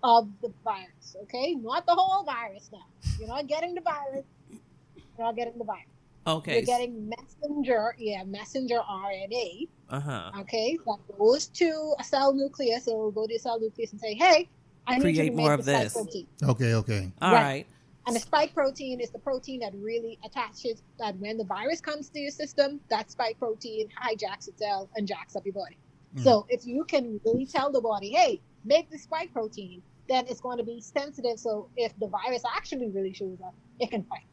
of 0.02 0.28
the 0.42 0.52
virus, 0.64 1.16
okay? 1.22 1.54
Not 1.54 1.86
the 1.86 1.94
whole 1.94 2.24
virus 2.24 2.70
now. 2.72 2.86
You're 3.18 3.28
not 3.28 3.46
getting 3.46 3.74
the 3.74 3.80
virus. 3.80 4.24
You're 4.50 5.26
not 5.26 5.36
getting 5.36 5.58
the 5.58 5.64
virus. 5.64 5.84
Okay. 6.26 6.54
You're 6.56 6.62
getting 6.62 7.08
messenger, 7.08 7.94
yeah, 7.98 8.22
messenger 8.24 8.80
RNA 8.88 9.68
Uh 9.88 10.00
huh. 10.00 10.30
okay, 10.40 10.76
that 10.86 10.98
goes 11.18 11.46
to 11.48 11.94
a 11.98 12.04
cell 12.04 12.34
nucleus. 12.34 12.84
So 12.84 12.90
it'll 12.92 13.10
go 13.10 13.26
to 13.26 13.34
a 13.34 13.38
cell 13.38 13.58
nucleus 13.58 13.92
and 13.92 14.00
say, 14.00 14.14
hey, 14.14 14.48
I 14.86 14.98
need 14.98 15.08
you 15.08 15.14
Create 15.14 15.30
to 15.30 15.36
more 15.36 15.50
make 15.50 15.60
of 15.60 15.64
the 15.66 15.72
spike 15.72 15.82
this. 15.84 15.92
protein. 15.94 16.26
Okay. 16.44 16.74
Okay. 16.74 17.12
All 17.22 17.32
Right. 17.32 17.42
right. 17.42 17.66
And 18.06 18.16
the 18.16 18.20
spike 18.20 18.54
protein 18.54 19.00
is 19.00 19.10
the 19.10 19.18
protein 19.18 19.60
that 19.60 19.74
really 19.74 20.18
attaches 20.24 20.82
that 20.98 21.14
when 21.18 21.36
the 21.36 21.44
virus 21.44 21.80
comes 21.82 22.08
to 22.10 22.18
your 22.20 22.30
system, 22.30 22.80
that 22.88 23.10
spike 23.10 23.38
protein 23.38 23.88
hijacks 24.02 24.48
itself 24.48 24.88
and 24.96 25.06
jacks 25.06 25.36
up 25.36 25.44
your 25.44 25.52
body. 25.52 25.76
Mm. 26.16 26.24
So 26.24 26.46
if 26.48 26.66
you 26.66 26.84
can 26.84 27.20
really 27.26 27.44
tell 27.44 27.70
the 27.70 27.82
body, 27.82 28.10
hey, 28.12 28.40
make 28.68 28.90
the 28.90 28.98
spike 28.98 29.32
protein, 29.32 29.82
then 30.08 30.26
it's 30.28 30.40
going 30.40 30.58
to 30.58 30.64
be 30.64 30.80
sensitive. 30.80 31.38
So 31.40 31.68
if 31.76 31.98
the 31.98 32.06
virus 32.06 32.42
actually 32.56 32.88
really 32.90 33.12
shows 33.12 33.38
up, 33.44 33.54
it 33.80 33.90
can 33.90 34.04
fight. 34.04 34.26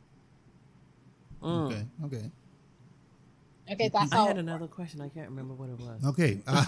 Mm. 1.42 1.66
Okay. 1.68 1.86
Okay. 2.06 2.32
Okay, 3.72 3.90
that's 3.92 4.14
I 4.14 4.16
how. 4.18 4.28
had 4.28 4.38
another 4.38 4.68
question. 4.68 5.02
I 5.02 5.10
can't 5.10 5.28
remember 5.30 5.56
what 5.56 5.70
it 5.70 5.80
was. 5.80 6.06
Okay. 6.06 6.40
Uh, 6.46 6.66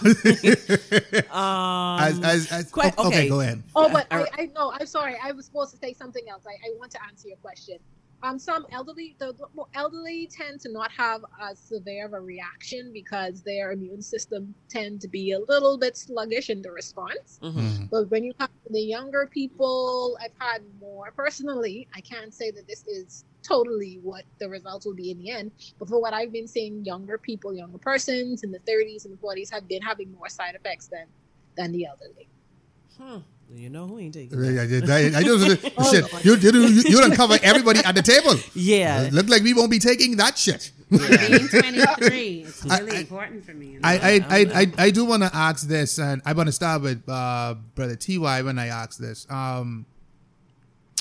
Um, 1.38 2.00
as, 2.00 2.20
as, 2.24 2.52
as, 2.52 2.72
que- 2.72 2.82
okay. 2.82 3.06
okay. 3.06 3.28
Go 3.28 3.40
ahead. 3.40 3.62
Oh, 3.76 3.88
but 3.88 4.06
I- 4.10 4.22
I, 4.22 4.26
I 4.38 4.50
no, 4.54 4.72
I'm 4.72 4.86
sorry. 4.86 5.16
I 5.22 5.30
was 5.32 5.44
supposed 5.46 5.70
to 5.72 5.76
say 5.78 5.92
something 5.92 6.28
else. 6.28 6.44
I, 6.46 6.54
I 6.66 6.74
want 6.78 6.90
to 6.92 6.98
answer 7.04 7.28
your 7.28 7.36
question. 7.36 7.78
Um, 8.22 8.38
some 8.38 8.66
elderly, 8.72 9.16
the, 9.20 9.32
the 9.32 9.46
more 9.54 9.68
elderly 9.74 10.28
tend 10.36 10.60
to 10.62 10.72
not 10.72 10.90
have 10.90 11.20
as 11.40 11.60
severe 11.60 12.06
of 12.06 12.14
a 12.14 12.20
reaction 12.20 12.90
because 12.92 13.42
their 13.42 13.70
immune 13.72 14.02
system 14.02 14.54
tend 14.68 15.00
to 15.02 15.08
be 15.08 15.32
a 15.32 15.38
little 15.38 15.78
bit 15.78 15.96
sluggish 15.96 16.50
in 16.50 16.60
the 16.62 16.70
response. 16.72 17.38
mhm. 17.42 17.54
Mhm. 17.54 17.90
But 17.90 18.10
when 18.10 18.24
you 18.24 18.34
come 18.34 18.48
to 18.48 18.72
the 18.72 18.80
younger 18.80 19.28
people, 19.32 20.18
I've 20.20 20.32
had 20.38 20.62
more 20.80 21.12
personally. 21.12 21.88
I 21.94 22.00
can't 22.00 22.34
say 22.34 22.50
that 22.50 22.66
this 22.66 22.84
is 22.86 23.24
totally 23.46 24.00
what 24.02 24.24
the 24.40 24.48
results 24.48 24.84
will 24.84 24.94
be 24.96 25.10
in 25.12 25.18
the 25.18 25.30
end. 25.30 25.52
But 25.78 25.88
for 25.88 26.00
what 26.00 26.12
I've 26.12 26.32
been 26.32 26.48
seeing, 26.48 26.84
younger 26.84 27.18
people, 27.18 27.54
younger 27.54 27.78
persons 27.78 28.42
in 28.42 28.50
the 28.50 28.60
30s 28.60 29.04
and 29.04 29.14
the 29.14 29.18
40s 29.18 29.50
have 29.52 29.68
been 29.68 29.82
having 29.82 30.10
more 30.12 30.28
side 30.28 30.54
effects 30.56 30.88
than 30.88 31.06
than 31.56 31.72
the 31.72 31.86
elderly. 31.86 32.28
Hmm. 32.96 33.18
You 33.50 33.70
know 33.70 33.86
who 33.86 33.98
ain't 33.98 34.12
taking 34.14 34.38
I, 34.38 34.66
that? 34.66 35.14
I, 35.14 35.20
I 35.20 35.22
Oh, 35.78 35.90
shit. 35.90 36.24
You 36.24 36.36
you 36.36 36.50
you, 36.68 36.82
you 36.82 37.00
don't 37.00 37.14
cover 37.14 37.38
everybody 37.42 37.80
at 37.80 37.94
the 37.94 38.02
table. 38.02 38.34
Yeah. 38.54 39.08
Look 39.10 39.28
like 39.28 39.42
we 39.42 39.54
won't 39.54 39.70
be 39.70 39.78
taking 39.78 40.16
that 40.16 40.36
shit. 40.36 40.70
Being 40.90 41.48
23, 41.48 42.44
it's 42.46 42.64
really 42.64 42.96
I- 42.96 43.00
important 43.00 43.44
for 43.44 43.52
me. 43.54 43.78
I 43.82 43.98
I, 43.98 44.20
I, 44.28 44.46
I, 44.60 44.72
I 44.86 44.90
do 44.90 45.04
want 45.04 45.22
to 45.22 45.30
ask 45.34 45.66
this, 45.66 45.98
and 45.98 46.22
I 46.24 46.32
want 46.32 46.48
to 46.48 46.52
start 46.52 46.82
with 46.82 47.02
uh, 47.08 47.54
brother 47.74 47.96
Ty 47.96 48.42
when 48.42 48.58
I 48.58 48.66
ask 48.68 48.98
this. 48.98 49.26
Um, 49.30 49.84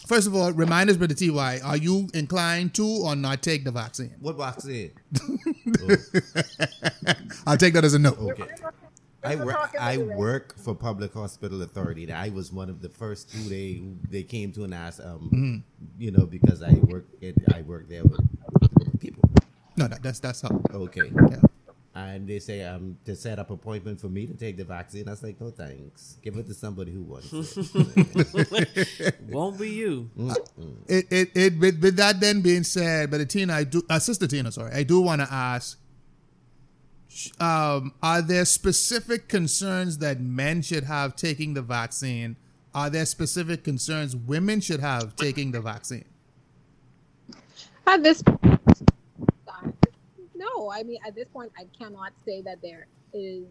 first 0.06 0.27
of 0.27 0.36
all, 0.36 0.51
remind 0.51 0.89
us, 0.89 0.98
brother 0.98 1.13
Ty, 1.16 1.60
are 1.63 1.77
you 1.77 2.10
inclined 2.13 2.74
to 2.75 2.86
or 2.86 3.16
not 3.16 3.42
take 3.42 3.63
the 3.63 3.72
vaccine? 3.72 4.13
What 4.20 4.38
vaccine? 4.38 4.92
I'll 7.46 7.58
take 7.58 7.74
that 7.74 7.86
as 7.86 7.94
a 7.94 8.00
no. 8.00 8.12
Okay. 8.12 8.44
I 9.31 9.36
work. 9.36 9.75
I 9.79 9.93
about 9.93 10.17
work 10.17 10.57
for 10.57 10.75
Public 10.75 11.13
Hospital 11.13 11.62
Authority. 11.62 12.12
I 12.12 12.29
was 12.29 12.51
one 12.51 12.69
of 12.69 12.81
the 12.81 12.89
first 12.89 13.31
who 13.31 13.48
they 13.50 13.81
they 14.10 14.24
came 14.24 14.51
to 14.53 14.63
and 14.63 14.74
asked, 14.74 15.00
um, 15.01 15.29
Mm-hmm. 15.34 15.57
you 16.01 16.12
know, 16.12 16.25
because 16.25 16.62
I 16.63 16.74
work. 16.74 17.05
It, 17.22 17.36
I 17.53 17.62
work 17.62 17.88
there 17.89 18.03
with 18.03 18.19
people. 19.00 19.24
No, 19.75 19.88
that, 19.88 20.01
that's 20.03 20.19
that's 20.19 20.41
how. 20.41 20.62
Okay. 20.74 21.12
Yeah. 21.31 21.41
And 21.96 22.27
they 22.27 22.38
say 22.38 22.63
um 22.63 22.96
to 23.05 23.15
set 23.15 23.39
up 23.39 23.50
appointment 23.50 24.00
for 24.00 24.07
me 24.07 24.27
to 24.27 24.34
take 24.36 24.55
the 24.57 24.63
vaccine. 24.63 25.07
I 25.07 25.12
was 25.12 25.24
like, 25.24 25.41
no 25.41 25.50
thanks. 25.50 26.17
Give 26.22 26.38
it 26.38 26.46
to 26.48 26.53
somebody 26.53 26.91
who 26.91 27.01
wants 27.01 27.34
it. 27.34 29.15
Won't 29.29 29.57
be 29.60 29.69
you. 29.72 30.10
It, 30.88 31.05
it, 31.12 31.29
it 31.36 31.60
with, 31.60 31.81
with 31.81 31.96
that 31.98 32.19
then 32.19 32.41
being 32.41 32.63
said, 32.63 33.10
but 33.10 33.27
Tina, 33.29 33.53
I 33.53 33.63
do, 33.63 33.81
uh, 33.89 33.98
Sister 34.00 34.27
Tina, 34.27 34.51
sorry, 34.51 34.74
I 34.74 34.84
do 34.84 35.01
want 35.01 35.22
to 35.22 35.27
ask, 35.31 35.77
sh- 35.77 35.81
um, 37.39 37.93
are 38.01 38.21
there 38.21 38.45
specific 38.45 39.27
concerns 39.27 39.97
that 40.00 40.19
men 40.19 40.62
should 40.62 40.83
have 40.83 41.15
taking 41.15 41.53
the 41.53 41.62
vaccine? 41.62 42.36
Are 42.74 42.89
there 42.89 43.05
specific 43.05 43.63
concerns 43.63 44.15
women 44.15 44.62
should 44.62 44.79
have 44.79 45.15
taking 45.15 45.51
the 45.51 45.62
vaccine? 45.62 46.05
At 47.88 48.03
this 48.03 48.21
point, 48.21 48.59
no, 50.36 50.71
I 50.71 50.83
mean, 50.83 51.00
at 51.07 51.15
this 51.15 51.27
point, 51.29 51.51
I 51.57 51.65
cannot 51.77 52.12
say 52.25 52.41
that 52.41 52.62
there 52.62 52.88
is 53.13 53.45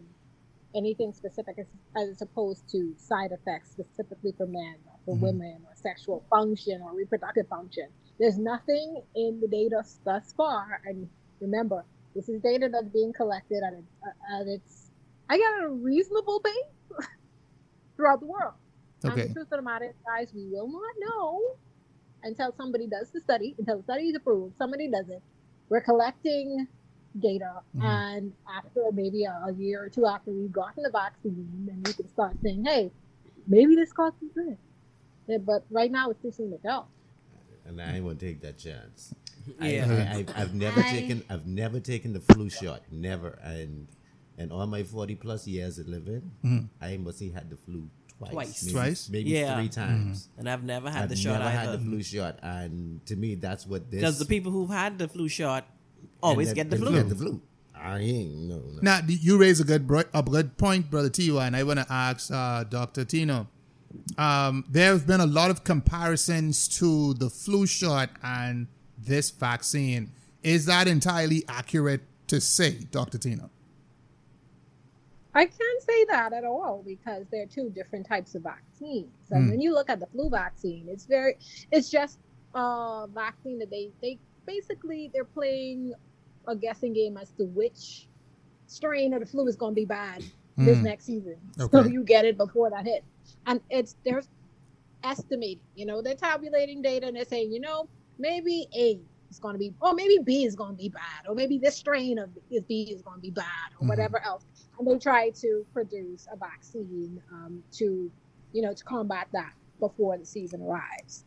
anything 0.75 1.11
specific 1.13 1.57
as, 1.57 1.65
as 1.95 2.21
opposed 2.21 2.69
to 2.69 2.93
side 2.97 3.31
effects 3.31 3.71
specifically 3.71 4.33
for 4.37 4.45
men 4.45 4.75
or 4.85 4.99
for 5.05 5.15
Mhm. 5.15 5.21
women 5.21 5.57
or 5.65 5.75
sexual 5.75 6.23
function 6.29 6.81
or 6.81 6.93
reproductive 6.93 7.47
function. 7.47 7.87
There's 8.19 8.37
nothing 8.37 9.01
in 9.15 9.39
the 9.39 9.47
data 9.47 9.83
thus 10.03 10.33
far. 10.33 10.81
And 10.85 11.09
remember, 11.39 11.83
this 12.17 12.27
is 12.29 12.41
data 12.41 12.67
that's 12.71 12.89
being 12.89 13.13
collected 13.13 13.61
at, 13.65 13.73
a, 13.73 14.41
at 14.41 14.47
its, 14.47 14.89
I 15.29 15.37
got 15.37 15.63
a 15.65 15.69
reasonable 15.69 16.41
base 16.43 16.97
throughout 17.95 18.19
the 18.19 18.25
world. 18.25 18.53
And 19.03 19.13
Okay. 19.13 19.27
the 19.27 19.33
truth 19.33 19.47
of 19.51 19.59
the 19.59 19.61
matter 19.61 19.85
is, 19.85 19.95
guys, 20.05 20.33
we 20.33 20.47
will 20.51 20.67
not 20.67 20.93
know 20.99 21.41
until 22.23 22.51
somebody 22.57 22.87
does 22.87 23.11
the 23.11 23.21
study, 23.21 23.53
until 23.59 23.77
the 23.77 23.83
study 23.83 24.05
is 24.09 24.15
approved, 24.15 24.55
somebody 24.57 24.89
does 24.89 25.07
it. 25.09 25.21
We're 25.69 25.81
collecting 25.81 26.67
data, 27.19 27.61
Mhm. 27.75 27.83
and 27.83 28.33
after 28.51 28.81
maybe 28.91 29.25
a, 29.25 29.31
a 29.47 29.53
year 29.53 29.83
or 29.83 29.89
two 29.89 30.05
after 30.07 30.31
we've 30.31 30.51
gotten 30.51 30.81
the 30.83 30.89
vaccine, 30.89 31.65
then 31.67 31.83
we 31.85 31.93
can 31.93 32.07
start 32.09 32.35
saying, 32.41 32.65
hey, 32.65 32.91
maybe 33.47 33.75
this 33.75 33.93
causes 33.93 34.29
this. 34.35 34.57
Yeah, 35.27 35.37
but 35.37 35.65
right 35.69 35.91
now, 35.91 36.09
it's 36.09 36.21
too 36.21 36.31
soon 36.31 36.49
to 36.51 36.57
tell. 36.57 36.89
and 37.65 37.79
I 37.81 37.95
ain't 37.95 38.03
gonna 38.05 38.15
take 38.15 38.41
that 38.41 38.57
chance. 38.57 39.13
Yeah. 39.61 40.13
I, 40.15 40.25
I, 40.35 40.41
I've 40.41 40.53
never 40.53 40.79
I- 40.81 40.89
taken 40.91 41.23
I've 41.29 41.45
never 41.47 41.79
taken 41.79 42.13
the 42.13 42.19
flu 42.19 42.49
shot, 42.49 42.81
never, 42.91 43.39
and 43.43 43.87
and 44.37 44.51
all 44.51 44.67
my 44.67 44.83
forty 44.83 45.15
plus 45.15 45.47
years 45.47 45.79
of 45.79 45.87
living, 45.87 46.31
I 46.81 46.97
must 46.97 47.19
have 47.21 47.33
had 47.33 47.49
the 47.49 47.57
flu 47.57 47.89
twice, 48.19 48.31
Twice. 48.31 48.63
maybe, 48.65 48.73
Twice? 48.73 49.09
maybe 49.09 49.29
Yeah. 49.31 49.55
three 49.55 49.69
times. 49.69 50.29
And 50.37 50.49
I've 50.49 50.63
never 50.63 50.89
had 50.89 51.03
I've 51.03 51.09
the 51.09 51.15
shot 51.15 51.39
never 51.39 51.45
either. 51.45 51.71
had 51.71 51.79
the 51.79 51.83
flu 51.85 52.03
shot, 52.03 52.39
and 52.43 53.05
to 53.07 53.15
me, 53.15 53.35
that's 53.35 53.65
what 53.67 53.89
this. 53.91 54.01
Because 54.01 54.19
the 54.19 54.25
people 54.25 54.51
who've 54.51 54.69
had 54.69 54.97
the 54.99 55.07
flu 55.07 55.27
shot 55.27 55.67
always 56.21 56.53
get 56.53 56.69
the 56.69 56.77
flu. 56.77 56.93
Get 56.93 57.09
the 57.09 57.15
flu. 57.15 57.41
I 57.75 57.99
ain't 57.99 58.33
no. 58.49 58.57
no. 58.57 58.79
Now 58.81 58.99
you 59.07 59.37
raise 59.37 59.59
a 59.59 59.63
good 59.63 59.85
bro- 59.87 60.09
a 60.13 60.23
good 60.23 60.57
point, 60.57 60.89
brother 60.89 61.09
T.Y., 61.09 61.45
and 61.45 61.55
I 61.55 61.61
want 61.63 61.79
to 61.79 61.85
ask 61.91 62.31
uh, 62.31 62.63
Doctor 62.63 63.05
Tina. 63.05 63.47
Um, 64.17 64.65
there 64.69 64.91
have 64.93 65.05
been 65.07 65.21
a 65.21 65.25
lot 65.27 65.49
of 65.51 65.63
comparisons 65.63 66.67
to 66.79 67.13
the 67.15 67.29
flu 67.29 67.65
shot 67.65 68.09
and 68.23 68.67
this 68.97 69.29
vaccine. 69.29 70.11
Is 70.43 70.65
that 70.65 70.87
entirely 70.87 71.43
accurate 71.47 72.01
to 72.27 72.39
say, 72.41 72.79
Doctor 72.91 73.17
Tina? 73.17 73.49
I 75.33 75.45
can't 75.45 75.81
say 75.83 76.05
that 76.05 76.33
at 76.33 76.43
all 76.43 76.83
because 76.85 77.25
there 77.31 77.43
are 77.43 77.47
two 77.47 77.69
different 77.69 78.07
types 78.07 78.33
of 78.35 78.43
vaccines. 78.43 79.11
And 79.29 79.45
Mm. 79.45 79.49
when 79.51 79.61
you 79.61 79.73
look 79.73 79.89
at 79.89 79.99
the 79.99 80.07
flu 80.07 80.29
vaccine, 80.29 80.87
it's 80.89 81.05
very, 81.05 81.37
it's 81.71 81.89
just 81.89 82.19
a 82.55 83.07
vaccine 83.13 83.59
that 83.59 83.69
they, 83.69 83.91
they 84.01 84.17
basically 84.47 85.11
they're 85.13 85.25
playing 85.25 85.93
a 86.47 86.55
guessing 86.55 86.93
game 86.93 87.17
as 87.17 87.31
to 87.33 87.43
which 87.45 88.07
strain 88.65 89.13
of 89.13 89.19
the 89.19 89.25
flu 89.25 89.47
is 89.47 89.55
going 89.55 89.73
to 89.73 89.79
be 89.81 89.85
bad 89.85 90.23
this 90.57 90.79
Mm. 90.79 90.83
next 90.83 91.05
season. 91.05 91.35
So 91.71 91.83
you 91.85 92.03
get 92.03 92.25
it 92.25 92.35
before 92.37 92.71
that 92.71 92.85
hit, 92.85 93.03
and 93.45 93.61
it's 93.69 93.95
they're 94.03 94.23
estimating. 95.03 95.59
You 95.75 95.85
know, 95.85 96.01
they're 96.01 96.15
tabulating 96.15 96.81
data 96.81 97.05
and 97.07 97.15
they're 97.15 97.25
saying, 97.25 97.51
you 97.53 97.59
know, 97.59 97.87
maybe 98.17 98.67
A 98.75 98.99
is 99.29 99.39
going 99.39 99.53
to 99.53 99.59
be, 99.59 99.73
or 99.81 99.93
maybe 99.93 100.19
B 100.23 100.45
is 100.45 100.55
going 100.55 100.71
to 100.71 100.77
be 100.77 100.89
bad, 100.89 101.27
or 101.27 101.35
maybe 101.35 101.57
this 101.57 101.75
strain 101.75 102.17
of 102.17 102.29
is 102.49 102.63
B 102.63 102.91
is 102.93 103.01
going 103.01 103.17
to 103.17 103.21
be 103.21 103.31
bad, 103.31 103.45
or 103.79 103.85
Mhm. 103.85 103.89
whatever 103.89 104.23
else. 104.23 104.45
And 104.77 104.87
they 104.87 104.97
try 104.97 105.29
to 105.31 105.65
produce 105.73 106.27
a 106.31 106.37
vaccine 106.37 107.21
um, 107.31 107.63
to, 107.73 108.11
you 108.53 108.61
know, 108.61 108.73
to 108.73 108.83
combat 108.83 109.27
that 109.33 109.53
before 109.79 110.17
the 110.17 110.25
season 110.25 110.61
arrives. 110.61 111.25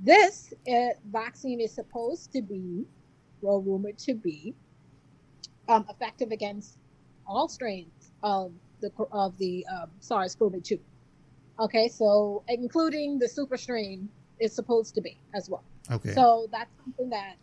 This 0.00 0.52
uh, 0.68 0.90
vaccine 1.10 1.60
is 1.60 1.72
supposed 1.74 2.32
to 2.32 2.42
be, 2.42 2.86
well, 3.42 3.60
rumored 3.60 3.98
to 3.98 4.14
be, 4.14 4.54
um, 5.68 5.84
effective 5.88 6.30
against 6.30 6.78
all 7.26 7.48
strains 7.48 8.12
of 8.22 8.52
the 8.80 8.90
of 9.12 9.36
the 9.38 9.66
um, 9.66 9.90
SARS-CoV-2. 10.00 10.80
Okay, 11.60 11.88
so 11.88 12.42
including 12.48 13.18
the 13.18 13.28
super 13.28 13.56
strain 13.56 14.08
is 14.40 14.54
supposed 14.54 14.94
to 14.94 15.00
be 15.02 15.18
as 15.34 15.50
well. 15.50 15.62
Okay. 15.90 16.12
So 16.12 16.48
that's 16.52 16.70
something 16.84 17.10
that 17.10 17.36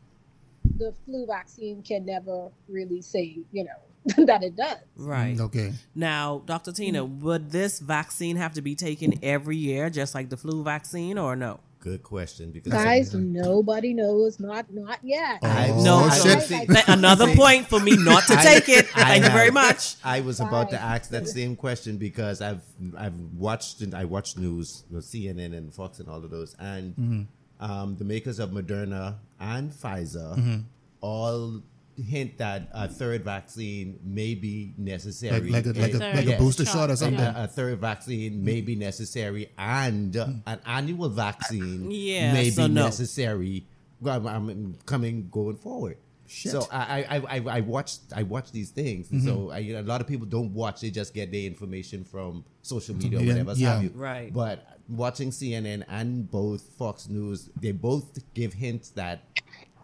the 0.78 0.94
flu 1.06 1.26
vaccine 1.26 1.82
can 1.82 2.06
never 2.06 2.50
really 2.68 3.02
say, 3.02 3.40
you 3.52 3.64
know, 3.66 4.26
that 4.26 4.44
it 4.44 4.56
does. 4.56 4.78
Right. 4.96 5.40
Okay. 5.40 5.74
Now, 5.96 6.42
Dr. 6.46 6.72
Tina, 6.72 7.04
would 7.04 7.52
this 7.52 7.80
vaccine 7.80 8.38
have 8.38 8.54
to 8.54 8.62
be 8.62 8.76
taken 8.76 9.20
every 9.24 9.58
year, 9.58 9.90
just 9.90 10.16
like 10.16 10.30
the 10.30 10.38
flu 10.38 10.64
vaccine, 10.64 11.18
or 11.18 11.36
no? 11.36 11.60
Good 11.80 12.04
question 12.04 12.52
because 12.52 12.74
Guys, 12.74 13.14
nobody 13.14 13.94
knows, 13.94 14.40
not 14.40 14.66
not 14.74 15.00
yet. 15.04 15.40
I- 15.44 15.68
No, 15.84 15.98
I 15.98 16.18
shit. 16.18 16.36
would 16.36 16.44
say- 16.44 16.66
Th- 16.66 16.84
Another 16.88 17.34
point 17.36 17.68
for 17.68 17.80
me 17.80 17.96
not 17.96 18.24
to 18.28 18.34
I- 18.38 18.44
take 18.44 18.68
it. 18.68 18.88
I 18.96 19.04
Thank 19.20 19.24
you 19.26 19.30
very 19.30 19.52
much. 19.52 19.96
I 20.04 20.20
was 20.22 20.40
about 20.40 20.72
to 20.72 20.82
ask 20.82 21.12
that 21.12 21.28
same 21.28 21.56
question 21.56 21.98
because 21.98 22.42
I've 22.42 22.62
I've 22.98 23.14
watched 23.38 23.82
and 23.82 23.94
I 23.94 24.06
watched 24.06 24.38
news, 24.38 24.84
you 24.90 24.96
know, 24.96 25.02
CNN 25.02 25.56
and 25.56 25.74
Fox 25.74 26.00
and 26.00 26.10
all 26.10 26.24
of 26.24 26.30
those, 26.32 26.56
and 26.60 26.96
Mm-hmm. 26.96 27.22
Um, 27.60 27.96
the 27.98 28.06
makers 28.06 28.40
of 28.40 28.52
Moderna 28.52 29.16
and 29.40 29.72
Pfizer 29.72 30.38
Mm-hmm. 30.38 30.58
all 31.02 31.62
hint 31.96 32.38
that 32.38 32.70
a 32.74 32.88
third 32.88 33.24
vaccine 33.24 34.00
may 34.04 34.36
be 34.36 34.74
necessary. 34.78 35.50
Like, 35.50 35.66
like, 35.66 35.76
a, 35.76 35.80
like, 35.80 35.94
a, 35.94 35.98
Third 35.98 36.16
like 36.16 36.28
a 36.28 36.38
booster 36.38 36.66
shot 36.66 36.92
or 36.92 36.96
something. 36.96 37.20
A, 37.20 37.34
a 37.38 37.48
third 37.48 37.80
vaccine 37.80 38.44
may 38.44 38.62
be 38.62 38.76
necessary, 38.76 39.50
and 39.58 40.16
uh, 40.16 40.28
Mm. 40.28 40.42
an 40.46 40.60
annual 40.66 41.10
vaccine 41.10 41.90
Yeah, 41.90 42.34
may 42.34 42.52
so 42.52 42.68
be 42.68 42.74
no. 42.76 42.84
necessary. 42.86 43.66
I'm, 44.06 44.28
I'm 44.28 44.76
coming 44.86 45.28
going 45.32 45.56
forward. 45.58 45.98
Shit. 46.28 46.52
So 46.52 46.68
I, 46.72 47.04
I, 47.10 47.38
I, 47.38 47.44
I 47.58 47.60
watched 47.62 48.02
I 48.16 48.22
watch 48.24 48.52
these 48.52 48.70
things. 48.70 49.08
Mm-hmm. 49.08 49.26
So 49.26 49.50
I, 49.50 49.60
a 49.60 49.82
lot 49.82 50.02
of 50.02 50.08
people 50.08 50.28
don't 50.28 50.54
watch; 50.54 50.82
they 50.82 50.92
just 50.92 51.14
get 51.16 51.32
their 51.32 51.46
information 51.48 52.04
from 52.04 52.44
social 52.62 52.94
media 52.96 53.20
or 53.20 53.26
whatever 53.26 53.54
yeah. 53.56 53.74
have 53.76 53.84
you. 53.84 53.92
Right. 53.96 54.32
But 54.32 54.77
watching 54.90 55.30
CNN 55.32 55.84
and 55.88 56.30
both 56.30 56.62
Fox 56.78 57.08
News, 57.10 57.50
they 57.60 57.72
both 57.72 58.20
give 58.34 58.54
hints 58.54 58.90
that 58.92 59.24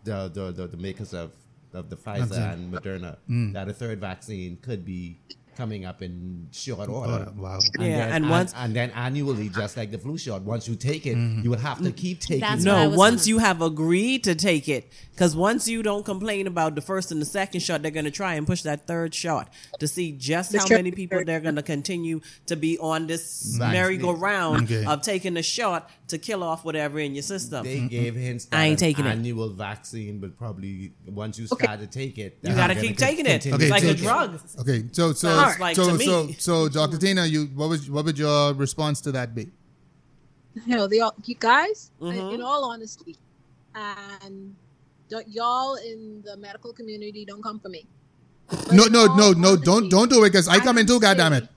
the 0.03 0.29
the, 0.29 0.51
the, 0.51 0.67
the 0.67 0.77
makers 0.77 1.13
of 1.13 1.31
of 1.73 1.89
the 1.89 1.95
Pfizer 1.95 2.53
and 2.53 2.71
Moderna 2.73 3.17
Mm. 3.29 3.53
that 3.53 3.67
a 3.67 3.73
third 3.73 3.99
vaccine 3.99 4.57
could 4.57 4.85
be 4.85 5.19
coming 5.55 5.85
up 5.85 6.01
in 6.01 6.47
short 6.51 6.89
Oh, 6.89 6.93
order. 6.93 7.31
wow. 7.35 7.59
Yeah, 7.79 7.97
then, 7.97 8.11
and 8.13 8.29
once- 8.29 8.53
and 8.55 8.75
then 8.75 8.91
annually, 8.91 9.49
just 9.49 9.77
like 9.77 9.91
the 9.91 9.97
flu 9.97 10.17
shot, 10.17 10.41
once 10.43 10.67
you 10.67 10.75
take 10.75 11.05
it, 11.05 11.15
mm-hmm. 11.17 11.41
you 11.43 11.49
will 11.49 11.57
have 11.59 11.81
to 11.83 11.91
keep 11.91 12.19
taking. 12.19 12.41
That's 12.41 12.63
it. 12.63 12.65
No, 12.65 12.89
once 12.89 13.21
gonna- 13.23 13.29
you 13.29 13.37
have 13.39 13.61
agreed 13.61 14.23
to 14.25 14.35
take 14.35 14.67
it, 14.69 14.91
because 15.11 15.35
once 15.35 15.67
you 15.67 15.83
don't 15.83 16.03
complain 16.05 16.47
about 16.47 16.75
the 16.75 16.81
first 16.81 17.11
and 17.11 17.21
the 17.21 17.25
second 17.25 17.61
shot, 17.61 17.81
they're 17.81 17.91
going 17.91 18.05
to 18.05 18.11
try 18.11 18.35
and 18.35 18.45
push 18.47 18.63
that 18.63 18.87
third 18.87 19.13
shot 19.13 19.49
to 19.79 19.87
see 19.87 20.11
just 20.11 20.55
how 20.55 20.67
many 20.69 20.91
people 20.91 21.23
they're 21.25 21.39
going 21.39 21.55
to 21.55 21.63
continue 21.63 22.21
to 22.47 22.55
be 22.55 22.77
on 22.79 23.07
this 23.07 23.55
Vaccinated. 23.57 23.73
merry-go-round 23.73 24.63
Okay. 24.71 24.85
of 24.85 25.01
taking 25.01 25.33
the 25.35 25.43
shot 25.43 25.89
to 26.07 26.17
kill 26.17 26.43
off 26.43 26.65
whatever 26.65 26.99
in 26.99 27.13
your 27.15 27.21
system. 27.23 27.63
They 27.63 27.77
mm-hmm. 27.77 27.87
gave 27.87 28.15
hints 28.15 28.45
that 28.45 28.57
I 28.59 28.65
ain't 28.65 28.81
an 28.81 28.87
taking 28.87 29.05
it. 29.05 29.09
annual 29.09 29.49
vaccine, 29.49 30.19
but 30.19 30.37
probably 30.37 30.93
once 31.07 31.39
you 31.39 31.47
start 31.47 31.79
to 31.79 31.87
take 31.87 32.17
it, 32.17 32.39
You 32.41 32.53
got 32.55 32.67
to 32.67 32.75
keep 32.75 32.97
taking 32.97 33.25
it. 33.25 33.45
Okay, 33.45 33.55
It's 33.63 33.71
like 33.71 33.83
a 33.83 33.97
so- 33.97 34.03
drug. 34.03 34.39
Okay, 34.59 34.85
so 34.91 35.13
so 35.13 35.29
Sounds 35.47 35.59
like 35.59 35.75
so 35.75 35.87
to 35.91 35.97
me. 35.97 36.05
so 36.05 36.27
so 36.37 36.69
Dr. 36.69 36.97
Tina, 36.97 37.25
you 37.25 37.45
what 37.55 37.69
was 37.69 37.89
what 37.89 38.05
would 38.05 38.17
your 38.17 38.53
response 38.53 39.01
to 39.01 39.11
that 39.13 39.33
be? 39.35 39.51
You 40.65 40.75
know, 40.75 40.87
they 40.87 40.99
all, 40.99 41.15
you 41.25 41.35
guys, 41.35 41.89
Mhm. 41.99 42.35
in 42.35 42.41
all 42.41 42.63
honesty, 42.65 43.17
and 43.73 44.55
don't, 45.09 45.27
y'all 45.27 45.75
in 45.75 46.21
the 46.23 46.37
medical 46.37 46.71
community 46.73 47.25
don't 47.25 47.41
come 47.41 47.59
for 47.59 47.69
me. 47.69 47.87
But 48.49 48.71
No, 48.71 48.85
in 48.85 48.91
no, 48.93 49.07
all 49.07 49.17
no, 49.17 49.31
no, 49.33 49.55
don't 49.57 49.89
don't 49.89 50.09
do 50.09 50.23
it 50.23 50.29
because 50.29 50.47
I 50.47 50.59
come 50.59 50.77
in 50.77 50.85
too, 50.85 50.99
don't 50.99 51.01
goddamn 51.01 51.33
it. 51.33 51.47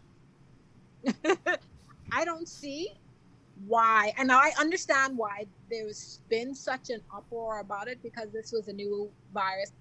I 2.13 2.25
don't 2.25 2.49
see 2.49 2.89
why, 3.67 4.13
and 4.19 4.33
I 4.33 4.51
understand 4.59 5.17
why 5.17 5.47
there's 5.71 6.21
been 6.29 6.55
such 6.55 6.91
an 6.91 7.01
uproar 7.15 7.61
about 7.61 7.89
it 7.89 8.03
because 8.03 8.29
this 8.33 8.53
was 8.53 8.69
a 8.69 8.73
new 8.73 9.11
virus 9.35 9.73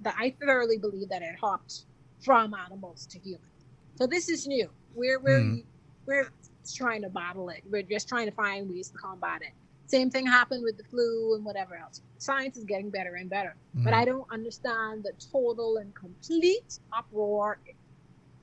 that 0.00 0.14
I 0.18 0.34
thoroughly 0.40 0.78
believe 0.78 1.08
that 1.08 1.22
it 1.22 1.36
hopped 1.40 1.84
from 2.26 2.52
animals 2.54 3.06
to 3.12 3.18
humans. 3.20 3.60
So 3.98 4.06
this 4.06 4.28
is 4.28 4.46
new. 4.48 4.68
We're 4.94 5.20
we're 5.20 5.40
Mhm. 5.40 5.64
we're 6.08 6.28
trying 6.74 7.02
to 7.02 7.08
bottle 7.08 7.48
it. 7.50 7.62
We're 7.70 7.84
just 7.94 8.08
trying 8.08 8.26
to 8.26 8.32
find 8.32 8.68
ways 8.68 8.90
to 8.90 8.98
combat 8.98 9.42
it. 9.42 9.54
Same 9.86 10.10
thing 10.10 10.26
happened 10.26 10.64
with 10.64 10.76
the 10.76 10.84
flu 10.84 11.36
and 11.36 11.44
whatever 11.44 11.76
else. 11.76 12.02
Science 12.18 12.56
is 12.56 12.64
getting 12.64 12.90
better 12.90 13.14
and 13.14 13.30
better, 13.30 13.56
but 13.84 13.92
Mhm. 13.92 13.98
I 14.00 14.04
don't 14.04 14.30
understand 14.32 15.04
the 15.04 15.14
total 15.32 15.76
and 15.78 15.94
complete 15.94 16.80
uproar 16.92 17.60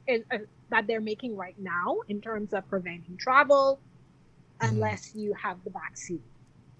in, 0.08 0.26
uh, 0.32 0.39
that 0.69 0.88
they're 0.88 1.02
making 1.02 1.36
right 1.36 1.60
now 1.60 2.00
in 2.08 2.22
terms 2.22 2.54
of 2.54 2.67
preventing 2.69 3.17
travel, 3.17 3.82
unless 4.62 5.13
you 5.13 5.34
have 5.34 5.63
the 5.65 5.72
vaccine. 5.72 6.33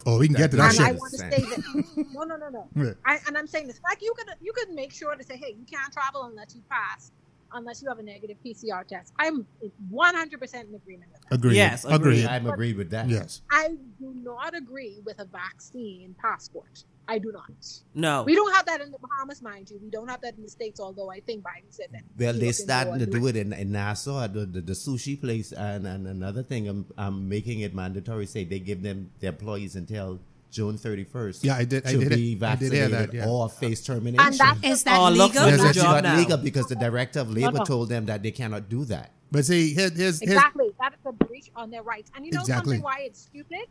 Oh, 0.06 0.20
we 0.20 0.28
can 0.28 0.36
get 0.36 0.52
to 0.52 0.58
that 0.58 0.78
and 0.78 0.86
I 0.86 0.92
want 0.94 1.14
to 1.14 1.18
shit. 1.18 1.34
say 1.34 1.42
that 1.42 2.08
no, 2.14 2.24
no, 2.24 2.36
no, 2.36 2.50
no. 2.50 2.68
Yeah. 2.76 2.92
I, 3.06 3.20
and 3.28 3.38
I'm 3.38 3.48
saying 3.48 3.68
this 3.68 3.80
like 3.84 4.02
you 4.02 4.14
could 4.18 4.28
you 4.42 4.54
could 4.54 4.70
make 4.70 4.92
sure 4.92 5.16
to 5.16 5.24
say, 5.24 5.38
hey, 5.38 5.56
you 5.58 5.66
can't 5.66 5.92
travel 5.94 6.24
unless 6.24 6.56
you 6.56 6.62
pass, 6.70 7.12
unless 7.54 7.82
you 7.82 7.90
have 7.90 8.00
a 8.00 8.04
negative 8.04 8.38
PCR 8.46 8.86
test. 8.86 9.14
I'm 9.20 9.46
100 9.90 10.40
percent 10.40 10.70
in 10.70 10.76
agreement 10.76 11.12
with 11.12 11.22
that. 11.22 11.36
Agreed. 11.36 11.56
Yes, 11.56 11.86
agreed. 11.86 11.96
agreed. 11.96 12.26
I'm 12.28 12.48
agreed 12.48 12.78
with 12.78 12.90
that. 12.92 13.08
Yes. 13.10 13.42
I 13.52 13.70
do 14.00 14.14
not 14.16 14.56
agree 14.56 15.02
with 15.06 15.20
a 15.20 15.26
vaccine 15.26 16.16
passport. 16.22 16.84
I 17.08 17.18
do 17.20 17.32
not. 17.34 17.52
No. 17.94 18.24
We 18.24 18.34
don't 18.36 18.54
have 18.56 18.66
that 18.68 18.80
in 18.82 18.90
the 18.92 18.98
Bahamas, 18.98 19.42
mind 19.42 19.70
you. 19.70 19.78
We 19.84 19.90
don't 19.90 20.08
have 20.08 20.22
that 20.22 20.36
in 20.38 20.44
the 20.44 20.50
states. 20.50 20.80
Although 20.80 21.12
I 21.12 21.20
think 21.20 21.44
Biden 21.44 21.70
said 21.70 21.88
that. 21.92 22.04
Well, 22.18 22.34
they 22.34 22.48
was 22.48 22.60
gonna 22.60 22.66
starting 22.84 23.00
to 23.00 23.06
do 23.06 23.28
it 23.28 23.36
in, 23.36 23.52
in 23.54 23.72
Nassau, 23.74 24.28
the, 24.28 24.46
the, 24.46 24.62
the 24.62 24.74
sushi 24.74 25.20
place, 25.20 25.52
and, 25.52 25.86
and 25.86 26.08
another 26.08 26.44
thing, 26.44 26.68
I'm, 26.68 26.86
I'm 26.98 27.28
making 27.28 27.60
it 27.60 27.76
mandatory. 27.76 28.26
Say 28.26 28.46
they 28.46 28.60
give 28.60 28.82
them 28.84 29.12
the 29.20 29.28
employees 29.28 29.76
until 29.76 30.20
June 30.50 30.78
31st. 30.78 31.44
Yeah, 31.44 31.56
I 31.58 31.66
did- 31.66 31.86
I 31.86 31.92
to 31.94 31.98
did 32.00 32.12
it. 32.12 32.16
be 32.16 32.30
I 32.32 32.32
did 32.32 32.40
vaccinated 32.40 32.74
hear 32.90 32.90
that, 33.08 33.14
yeah. 33.14 33.28
or 33.28 33.50
face 33.50 33.84
termination. 33.84 34.26
And 34.26 34.38
that's 34.38 34.64
Is 34.64 34.84
that 34.86 34.98
Oh, 35.00 35.10
look 35.10 35.34
legal? 35.34 35.44
for 35.44 35.50
Yes, 35.50 35.62
the 35.62 35.68
it's 35.70 35.78
It's 35.78 35.84
not 35.86 36.04
now. 36.04 36.16
legal 36.18 36.38
because 36.38 36.68
the 36.68 36.76
director 36.76 37.20
of 37.20 37.32
labor 37.32 37.58
no. 37.58 37.66
told 37.66 37.90
them 37.90 38.06
that 38.06 38.24
they 38.24 38.32
cannot 38.32 38.70
do 38.70 38.86
that. 38.86 39.12
But 39.32 39.46
see, 39.46 39.74
here, 39.74 39.90
here's 39.90 40.20
here's 40.20 40.22
Exactly. 40.22 40.70
That 40.80 40.94
is 40.94 41.00
a 41.06 41.12
breach 41.12 41.50
on 41.56 41.72
their 41.72 41.82
rights. 41.82 42.12
And 42.16 42.24
you 42.26 42.32
know 42.32 42.42
Exactly. 42.42 42.76
something 42.78 42.84
why 42.84 43.00
it's 43.02 43.22
stupid? 43.22 43.66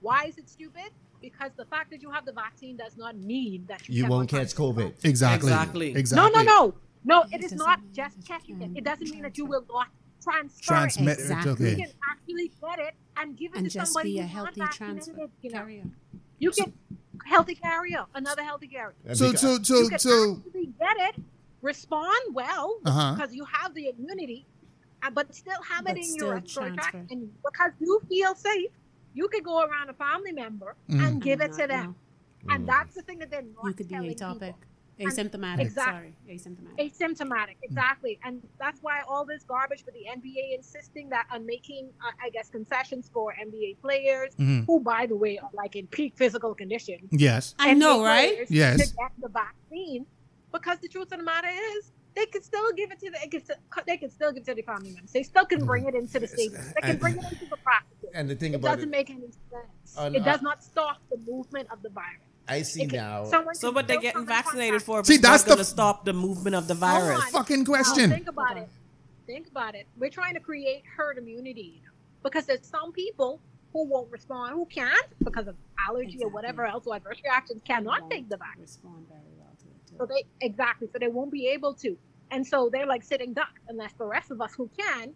Why 0.00 0.24
is 0.26 0.38
it 0.38 0.48
stupid? 0.48 0.90
Because 1.20 1.50
the 1.56 1.64
fact 1.64 1.90
that 1.90 2.00
you 2.02 2.10
have 2.10 2.24
the 2.24 2.32
vaccine 2.32 2.76
does 2.76 2.96
not 2.96 3.16
mean 3.16 3.64
that 3.68 3.88
you, 3.88 4.04
You 4.04 4.08
won't 4.08 4.28
catch 4.28 4.54
transmit 4.54 4.94
COVID. 4.96 5.04
exactly 5.04 5.48
Exactly. 5.52 5.94
exactly 5.96 6.32
No, 6.32 6.42
no, 6.42 6.42
no. 6.42 6.74
No, 7.04 7.22
it 7.32 7.40
It 7.40 7.44
is 7.44 7.52
doesn't 7.52 7.92
just 7.94 8.26
checking 8.26 8.60
it. 8.62 8.70
It 8.76 8.84
doesn't 8.84 9.08
mean 9.10 9.22
that 9.22 9.36
you 9.38 9.44
will 9.46 9.64
not 9.72 9.88
transfer 10.22 10.64
Transmit 10.74 11.18
it. 11.18 11.20
Exactly. 11.22 11.52
okay. 11.52 11.70
You 11.70 11.76
can 11.76 11.92
actually 12.10 12.48
get 12.60 12.78
it 12.88 12.94
and 13.16 13.36
give 13.36 13.52
it 13.54 13.58
and 13.58 13.66
to 13.70 13.78
just 13.78 13.92
somebody 13.92 14.14
be 14.14 14.18
a 14.20 14.22
healthy 14.24 14.60
vaccinated, 14.60 15.04
transfer 15.04 15.30
You 15.42 15.50
know, 15.50 15.58
carrier. 15.58 15.84
you 16.38 16.50
can 16.50 16.72
healthy 17.26 17.54
carrier, 17.54 18.04
another 18.14 18.42
healthy 18.42 18.68
carrier. 18.68 18.94
So, 19.14 19.26
Because- 19.32 19.40
so, 19.40 19.62
so, 19.62 19.80
you 19.80 19.88
can 19.88 19.98
so, 19.98 20.36
actually 20.46 20.66
get 20.78 20.96
it, 21.08 21.22
respond 21.62 22.34
well 22.34 22.78
Uh-huh. 22.84 23.14
because 23.14 23.34
you 23.34 23.44
have 23.44 23.74
the 23.74 23.88
immunity, 23.88 24.46
uh, 25.02 25.10
but 25.10 25.34
still 25.34 25.60
have 25.62 25.86
it 25.88 25.96
in 25.96 26.14
your 26.16 26.34
respiratory 26.34 26.76
tract, 26.76 27.10
and 27.10 27.30
because 27.44 27.72
you 27.80 28.00
feel 28.08 28.34
safe, 28.34 28.70
you 29.14 29.28
could 29.28 29.44
go 29.44 29.62
around 29.64 29.88
a 29.90 29.94
family 29.94 30.32
member 30.32 30.76
Mhm. 30.88 31.06
and 31.06 31.22
give 31.22 31.40
it 31.40 31.52
to 31.54 31.66
them, 31.66 31.94
Mm. 32.44 32.54
and 32.54 32.68
that's 32.68 32.94
the 32.94 33.02
thing 33.02 33.18
that 33.20 33.30
they're 33.30 33.42
not 33.42 33.64
You 33.64 33.74
could 33.74 33.88
be 33.88 33.94
atopic, 33.94 34.40
people. 34.40 34.58
asymptomatic. 35.00 35.60
Exactly. 35.60 36.14
Sorry, 36.26 36.36
asymptomatic. 36.36 36.90
Asymptomatic, 36.92 37.56
exactly, 37.62 38.18
and 38.24 38.42
that's 38.58 38.80
why 38.82 39.00
all 39.08 39.24
this 39.24 39.44
garbage 39.44 39.84
for 39.84 39.90
the 39.92 40.06
NBA 40.08 40.54
insisting 40.54 41.08
that 41.10 41.26
on 41.30 41.46
making, 41.46 41.90
uh, 42.04 42.10
I 42.22 42.30
guess, 42.30 42.48
concessions 42.50 43.08
for 43.12 43.34
NBA 43.40 43.76
players 43.80 44.34
Mhm. 44.36 44.66
who, 44.66 44.80
by 44.80 45.06
the 45.06 45.16
way, 45.16 45.38
are 45.38 45.50
like 45.52 45.76
in 45.76 45.86
peak 45.88 46.16
physical 46.16 46.54
condition. 46.54 47.08
yes, 47.12 47.54
I 47.58 47.74
know, 47.74 48.02
right? 48.04 48.48
Yes. 48.50 48.90
To 48.90 48.96
get 48.96 49.12
the 49.18 49.28
vaccine, 49.28 50.06
because 50.52 50.78
the 50.80 50.88
truth 50.88 51.12
of 51.12 51.18
the 51.18 51.24
matter 51.24 51.48
is, 51.48 51.92
they 52.18 52.26
could 52.26 52.44
still 52.44 52.72
give 52.72 52.90
it 52.90 52.98
to 53.00 53.10
the, 53.10 53.18
it 53.22 53.30
could, 53.30 53.42
they 53.86 53.96
could 53.96 54.12
still 54.12 54.32
give 54.32 54.42
it 54.42 54.46
to 54.46 54.54
the 54.54 54.62
family 54.62 54.90
members. 54.90 55.12
They 55.12 55.22
still 55.22 55.44
can 55.44 55.64
bring 55.64 55.86
it 55.86 55.94
into 55.94 56.18
the 56.18 56.26
stadium. 56.26 56.60
They 56.74 56.80
can 56.80 56.90
And- 56.90 57.00
bring 57.00 57.16
it 57.18 57.24
into 57.32 57.46
the 57.46 57.56
practices. 57.58 58.10
and 58.14 58.28
the 58.28 58.34
thing 58.34 58.54
about 58.54 58.58
It 58.58 58.60
about 58.70 58.74
doesn't 58.76 58.88
it, 58.88 58.98
make 58.98 59.10
any 59.10 59.20
sense. 59.50 59.96
On- 59.96 60.14
it 60.14 60.24
does 60.24 60.40
uh, 60.40 60.42
not 60.50 60.64
stop 60.64 60.98
the 61.10 61.18
movement 61.18 61.68
of 61.70 61.82
the 61.82 61.90
virus. 61.90 62.22
I 62.48 62.62
see 62.62 62.82
It 62.82 62.90
can- 62.90 62.96
now. 62.98 63.24
someone 63.26 63.54
So 63.54 63.68
can 63.68 63.74
what 63.76 63.86
they're 63.88 64.00
getting 64.00 64.26
vaccinated 64.26 64.82
contact- 64.82 65.06
for? 65.06 65.12
See, 65.12 65.18
that's 65.18 65.44
going 65.44 65.58
the- 65.58 65.64
to 65.64 65.70
stop 65.70 66.04
the 66.04 66.12
movement 66.12 66.56
of 66.56 66.66
the 66.66 66.74
virus. 66.74 67.20
on. 67.24 67.30
fucking 67.30 67.60
Now, 67.60 67.64
question. 67.72 68.10
think 68.10 68.28
about 68.28 68.56
it. 68.56 68.68
Think 69.26 69.46
about 69.48 69.74
it. 69.74 69.86
We're 69.98 70.10
trying 70.10 70.34
to 70.34 70.40
create 70.40 70.82
herd 70.96 71.18
immunity 71.18 71.74
you 71.76 71.82
know, 71.86 71.92
because 72.22 72.46
there's 72.46 72.66
some 72.66 72.90
people 72.92 73.40
who 73.74 73.84
won't 73.86 74.10
respond, 74.10 74.54
who 74.54 74.64
can't 74.66 75.06
because 75.22 75.46
of 75.46 75.54
allergy 75.86 76.18
or 76.22 76.30
whatever 76.30 76.64
else 76.64 76.86
or 76.86 76.96
adverse 76.96 77.20
reactions, 77.24 77.60
cannot 77.64 78.10
take 78.10 78.28
the 78.30 78.38
vaccine. 78.38 78.62
Respond 78.62 79.06
very 79.08 79.20
well 79.38 79.54
to 79.60 79.66
it. 79.68 79.86
Too. 79.86 79.94
So 79.98 80.06
they 80.06 80.24
exactly. 80.40 80.88
So 80.90 80.98
they 80.98 81.08
won't 81.08 81.30
be 81.30 81.48
able 81.48 81.74
to, 81.74 81.98
and 82.30 82.46
so 82.46 82.68
they're 82.72 82.86
like 82.86 83.02
sitting 83.02 83.32
duck 83.32 83.50
unless 83.68 83.92
the 83.94 84.04
rest 84.04 84.30
of 84.30 84.40
us 84.40 84.54
who 84.54 84.68
can 84.78 85.14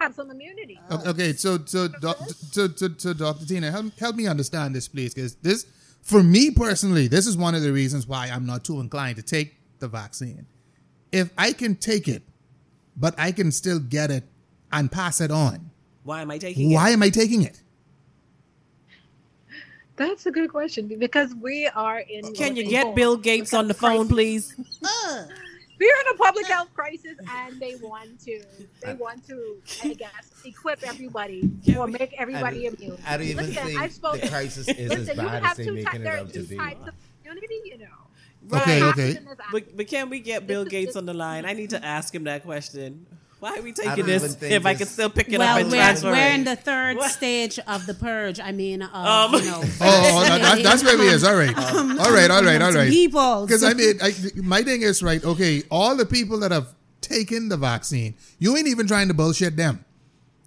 have 0.00 0.14
some 0.14 0.30
immunity. 0.30 0.78
O- 0.90 1.02
oh. 1.04 1.10
Okay, 1.10 1.32
so 1.34 1.58
so 1.64 1.88
doc, 1.88 2.16
so, 2.50 2.68
so, 2.74 2.88
so 2.96 3.12
Dr. 3.12 3.46
Tina, 3.46 3.70
help, 3.70 3.98
help 3.98 4.16
me 4.16 4.26
understand 4.26 4.74
this, 4.74 4.88
please, 4.88 5.14
because 5.14 5.34
this, 5.36 5.66
for 6.02 6.22
me 6.22 6.50
personally, 6.50 7.06
this 7.08 7.26
is 7.26 7.36
one 7.36 7.54
of 7.54 7.62
the 7.62 7.72
reasons 7.72 8.06
why 8.06 8.28
I'm 8.28 8.46
not 8.46 8.64
too 8.64 8.80
inclined 8.80 9.16
to 9.16 9.22
take 9.22 9.56
the 9.78 9.88
vaccine. 9.88 10.46
If 11.12 11.30
I 11.36 11.52
can 11.52 11.76
take 11.76 12.08
it, 12.08 12.22
but 12.96 13.14
I 13.18 13.32
can 13.32 13.52
still 13.52 13.78
get 13.78 14.10
it 14.10 14.24
and 14.72 14.90
pass 14.90 15.20
it 15.20 15.30
on, 15.30 15.70
Why 16.04 16.22
am 16.22 16.30
I 16.30 16.38
taking 16.38 16.72
why 16.72 16.90
it? 16.90 16.92
am 16.94 17.02
I 17.02 17.10
taking 17.10 17.42
it? 17.42 17.62
That's 19.96 20.24
a 20.24 20.30
good 20.30 20.48
question 20.48 20.88
because 20.98 21.34
we 21.34 21.66
are 21.66 21.98
in. 21.98 22.32
Can 22.32 22.56
you 22.56 22.64
get 22.64 22.94
Bill 22.94 23.18
Gates 23.18 23.52
on 23.52 23.68
the 23.68 23.74
phone, 23.74 24.08
please? 24.08 24.54
We're 25.80 25.86
in 25.88 26.14
a 26.14 26.18
public 26.18 26.46
health 26.46 26.68
crisis, 26.74 27.16
and 27.30 27.58
they 27.58 27.76
want 27.76 28.20
to. 28.26 28.42
They 28.82 28.92
want 28.94 29.26
to, 29.28 29.56
I 29.82 29.94
guess, 29.94 30.30
equip 30.44 30.82
everybody 30.86 31.50
or 31.76 31.86
make 31.86 32.12
everybody 32.18 32.68
I 32.68 32.70
immune. 32.72 32.98
I 33.06 33.16
don't 33.16 33.26
even 33.26 33.46
Listen, 33.46 33.64
think 33.66 33.80
I've 33.80 33.92
spoken- 33.92 34.20
the 34.20 34.28
crisis 34.28 34.68
is 34.68 34.90
as 34.92 34.98
Listen, 34.98 35.16
you 35.16 35.22
bad 35.26 35.42
have 35.42 35.50
as 35.52 35.56
they 35.56 35.64
two 35.64 35.72
making 35.72 35.84
types. 35.86 35.96
it 35.96 36.02
There 36.04 36.14
are 36.14 36.18
out 36.18 36.26
to 36.28 36.32
two 36.34 36.46
be. 36.46 36.56
types 36.56 36.90
you 37.64 37.78
know. 37.78 38.56
Okay, 38.58 38.82
Right. 38.82 38.98
okay. 38.98 39.18
But, 39.52 39.76
but 39.76 39.86
can 39.86 40.10
we 40.10 40.20
get 40.20 40.46
Bill 40.46 40.64
Gates 40.64 40.96
on 40.96 41.06
the 41.06 41.14
line? 41.14 41.44
I 41.46 41.52
need 41.52 41.70
to 41.70 41.84
ask 41.96 42.14
him 42.14 42.24
that 42.24 42.42
question. 42.42 43.06
Why 43.40 43.56
are 43.56 43.62
we 43.62 43.72
taking 43.72 43.92
even 43.92 44.06
this 44.06 44.34
think 44.36 44.52
if 44.52 44.66
I 44.66 44.74
this- 44.74 44.78
can 44.80 44.86
still 44.88 45.10
pick 45.10 45.28
it 45.32 45.38
well, 45.38 45.48
up 45.56 45.60
and 45.62 45.70
we're, 45.70 45.76
transfer 45.78 46.10
we're 46.10 46.26
it? 46.28 46.34
in 46.34 46.44
the 46.44 46.56
third 46.56 46.96
What? 46.98 47.10
stage 47.10 47.58
of 47.66 47.86
the 47.86 47.94
purge. 47.94 48.38
I 48.38 48.52
mean, 48.52 48.82
of, 48.82 48.94
Um, 48.94 49.34
you 49.42 49.50
know, 49.50 49.60
Oh, 49.80 49.80
oh 49.80 50.22
that, 50.24 50.40
that- 50.42 50.62
that's 50.62 50.84
where 50.84 50.98
we 50.98 51.08
is. 51.08 51.24
All 51.24 51.34
right, 51.34 51.56
all 51.56 52.12
right, 52.12 52.30
all 52.30 52.42
right, 52.44 52.60
all 52.62 52.72
right. 52.72 52.90
People, 52.90 53.46
Because 53.46 53.64
I 53.64 53.72
mean, 53.74 53.98
I, 54.02 54.12
my 54.36 54.62
thing 54.62 54.82
is 54.82 55.02
right. 55.02 55.24
Okay, 55.24 55.62
all 55.70 55.96
the 55.96 56.06
people 56.06 56.38
that 56.40 56.50
have 56.52 56.74
taken 57.00 57.48
the 57.48 57.56
vaccine, 57.56 58.14
you 58.38 58.56
ain't 58.56 58.68
even 58.68 58.86
trying 58.86 59.08
to 59.08 59.14
bullshit 59.14 59.56
them. 59.56 59.84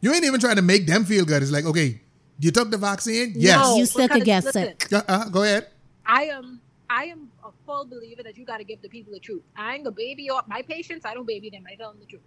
You 0.02 0.14
ain't 0.14 0.26
even 0.26 0.40
trying 0.40 0.58
to 0.58 0.62
make 0.62 0.86
them 0.86 1.04
feel 1.06 1.26
good. 1.26 1.42
It's 1.42 1.52
like, 1.52 1.66
okay, 1.66 2.00
you 2.40 2.52
took 2.52 2.70
the 2.70 2.78
vaccine, 2.78 3.34
yes. 3.36 3.58
No, 3.58 3.78
You 3.78 3.86
still 3.86 4.08
could 4.08 4.24
because, 4.24 4.44
get 4.52 4.54
sick. 4.54 4.88
Uh, 4.94 5.30
go 5.30 5.44
ahead. 5.44 5.68
I 6.06 6.26
am. 6.26 6.60
I 6.90 7.06
am 7.06 7.30
a 7.44 7.50
full 7.66 7.86
believer 7.86 8.22
that 8.22 8.38
you 8.38 8.46
got 8.46 8.58
to 8.58 8.64
give 8.64 8.82
the 8.84 8.90
people 8.90 9.14
the 9.14 9.20
truth. 9.20 9.42
I 9.58 9.74
ain't 9.76 9.84
gonna 9.86 9.96
baby 9.96 10.30
or 10.30 10.42
my 10.48 10.62
patients. 10.62 11.06
I 11.06 11.16
don't 11.16 11.26
baby 11.26 11.50
them. 11.50 11.64
I 11.68 11.74
tell 11.76 11.90
them 11.92 12.00
the 12.02 12.06
truth. 12.06 12.22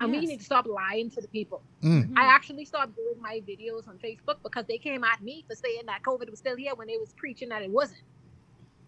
And 0.00 0.12
we 0.12 0.18
Yes. 0.18 0.28
need 0.28 0.38
to 0.38 0.44
stop 0.44 0.66
lying 0.66 1.10
to 1.10 1.20
the 1.20 1.28
people. 1.28 1.62
Mm. 1.82 2.12
I 2.16 2.26
actually 2.26 2.64
stopped 2.64 2.94
doing 2.94 3.20
my 3.20 3.42
videos 3.48 3.88
on 3.88 3.98
Facebook 3.98 4.36
because 4.42 4.64
they 4.66 4.78
came 4.78 5.02
at 5.02 5.22
me 5.22 5.44
for 5.48 5.56
saying 5.56 5.82
that 5.86 6.02
COVID 6.02 6.30
was 6.30 6.38
still 6.38 6.56
here 6.56 6.74
when 6.76 6.86
they 6.86 6.96
was 6.98 7.12
preaching 7.16 7.48
that 7.48 7.62
it 7.62 7.70
wasn't. 7.70 8.02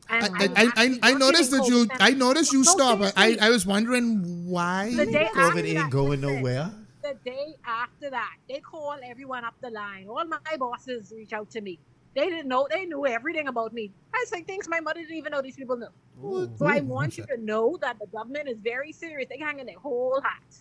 And 0.09 0.25
I, 0.25 0.45
I'm 0.45 0.53
I, 0.57 0.73
I, 0.77 0.99
I 1.11 1.15
noticed 1.15 1.51
that 1.53 1.67
you. 1.69 1.89
I 2.01 2.11
noticed 2.11 2.53
you 2.53 2.65
No, 2.65 2.73
stopped. 2.73 3.13
I. 3.17 3.37
I 3.41 3.51
was 3.51 3.65
wondering 3.67 4.47
why. 4.47 4.93
The 4.97 5.07
day 5.07 5.29
COVID 5.33 5.65
ain't 5.65 5.75
that, 5.77 5.91
going 5.91 6.21
nowhere. 6.21 6.73
The 7.03 7.15
day 7.25 7.55
after 7.65 8.11
that, 8.11 8.35
they 8.49 8.61
call 8.61 8.97
everyone 9.05 9.45
up 9.45 9.55
the 9.63 9.71
line. 9.71 10.07
All 10.09 10.25
my 10.25 10.57
bosses 10.59 11.13
reach 11.17 11.33
out 11.33 11.51
to 11.51 11.61
me. 11.61 11.79
They 12.15 12.29
didn't 12.29 12.49
know. 12.49 12.67
They 12.71 12.87
knew 12.87 13.07
everything 13.07 13.47
about 13.49 13.73
me. 13.73 13.93
I 14.13 14.25
say 14.27 14.43
things 14.43 14.69
my 14.69 14.81
mother 14.81 15.01
didn't 15.01 15.17
even 15.17 15.31
know 15.31 15.43
these 15.43 15.57
people 15.57 15.77
knew. 15.77 16.51
So 16.57 16.67
I 16.67 16.81
want 16.81 17.17
you 17.17 17.25
to 17.27 17.37
know 17.41 17.79
that 17.81 17.99
the 18.01 18.07
government 18.07 18.49
is 18.49 18.59
very 18.59 18.93
serious. 18.93 19.29
They're 19.29 19.45
hanging 19.47 19.67
their 19.67 19.79
whole 19.79 20.21
hat 20.21 20.57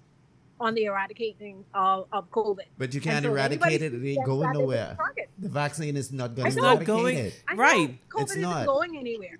on 0.59 0.73
the 0.75 0.85
eradicating 0.85 1.63
of, 1.73 2.07
of 2.11 2.29
COVID. 2.31 2.65
But 2.77 2.93
you 2.93 3.01
can't 3.01 3.23
so 3.23 3.31
eradicate 3.31 3.81
it. 3.81 3.93
It 3.93 4.05
ain't 4.17 4.25
going 4.25 4.41
that 4.41 4.55
is 4.55 4.57
a 4.57 4.61
nowhere. 4.61 4.97
The 5.37 5.49
vaccine 5.49 5.95
is 5.97 6.11
not 6.11 6.35
going 6.35 6.47
I 6.47 6.49
to 6.51 6.55
know. 6.57 6.63
eradicate 6.67 6.87
going- 6.87 7.17
it. 7.17 7.43
Right. 7.55 7.97
COVID 8.09 8.21
It's 8.21 8.31
isn't 8.31 8.41
not. 8.41 8.65
going 8.65 8.97
anywhere. 8.97 9.37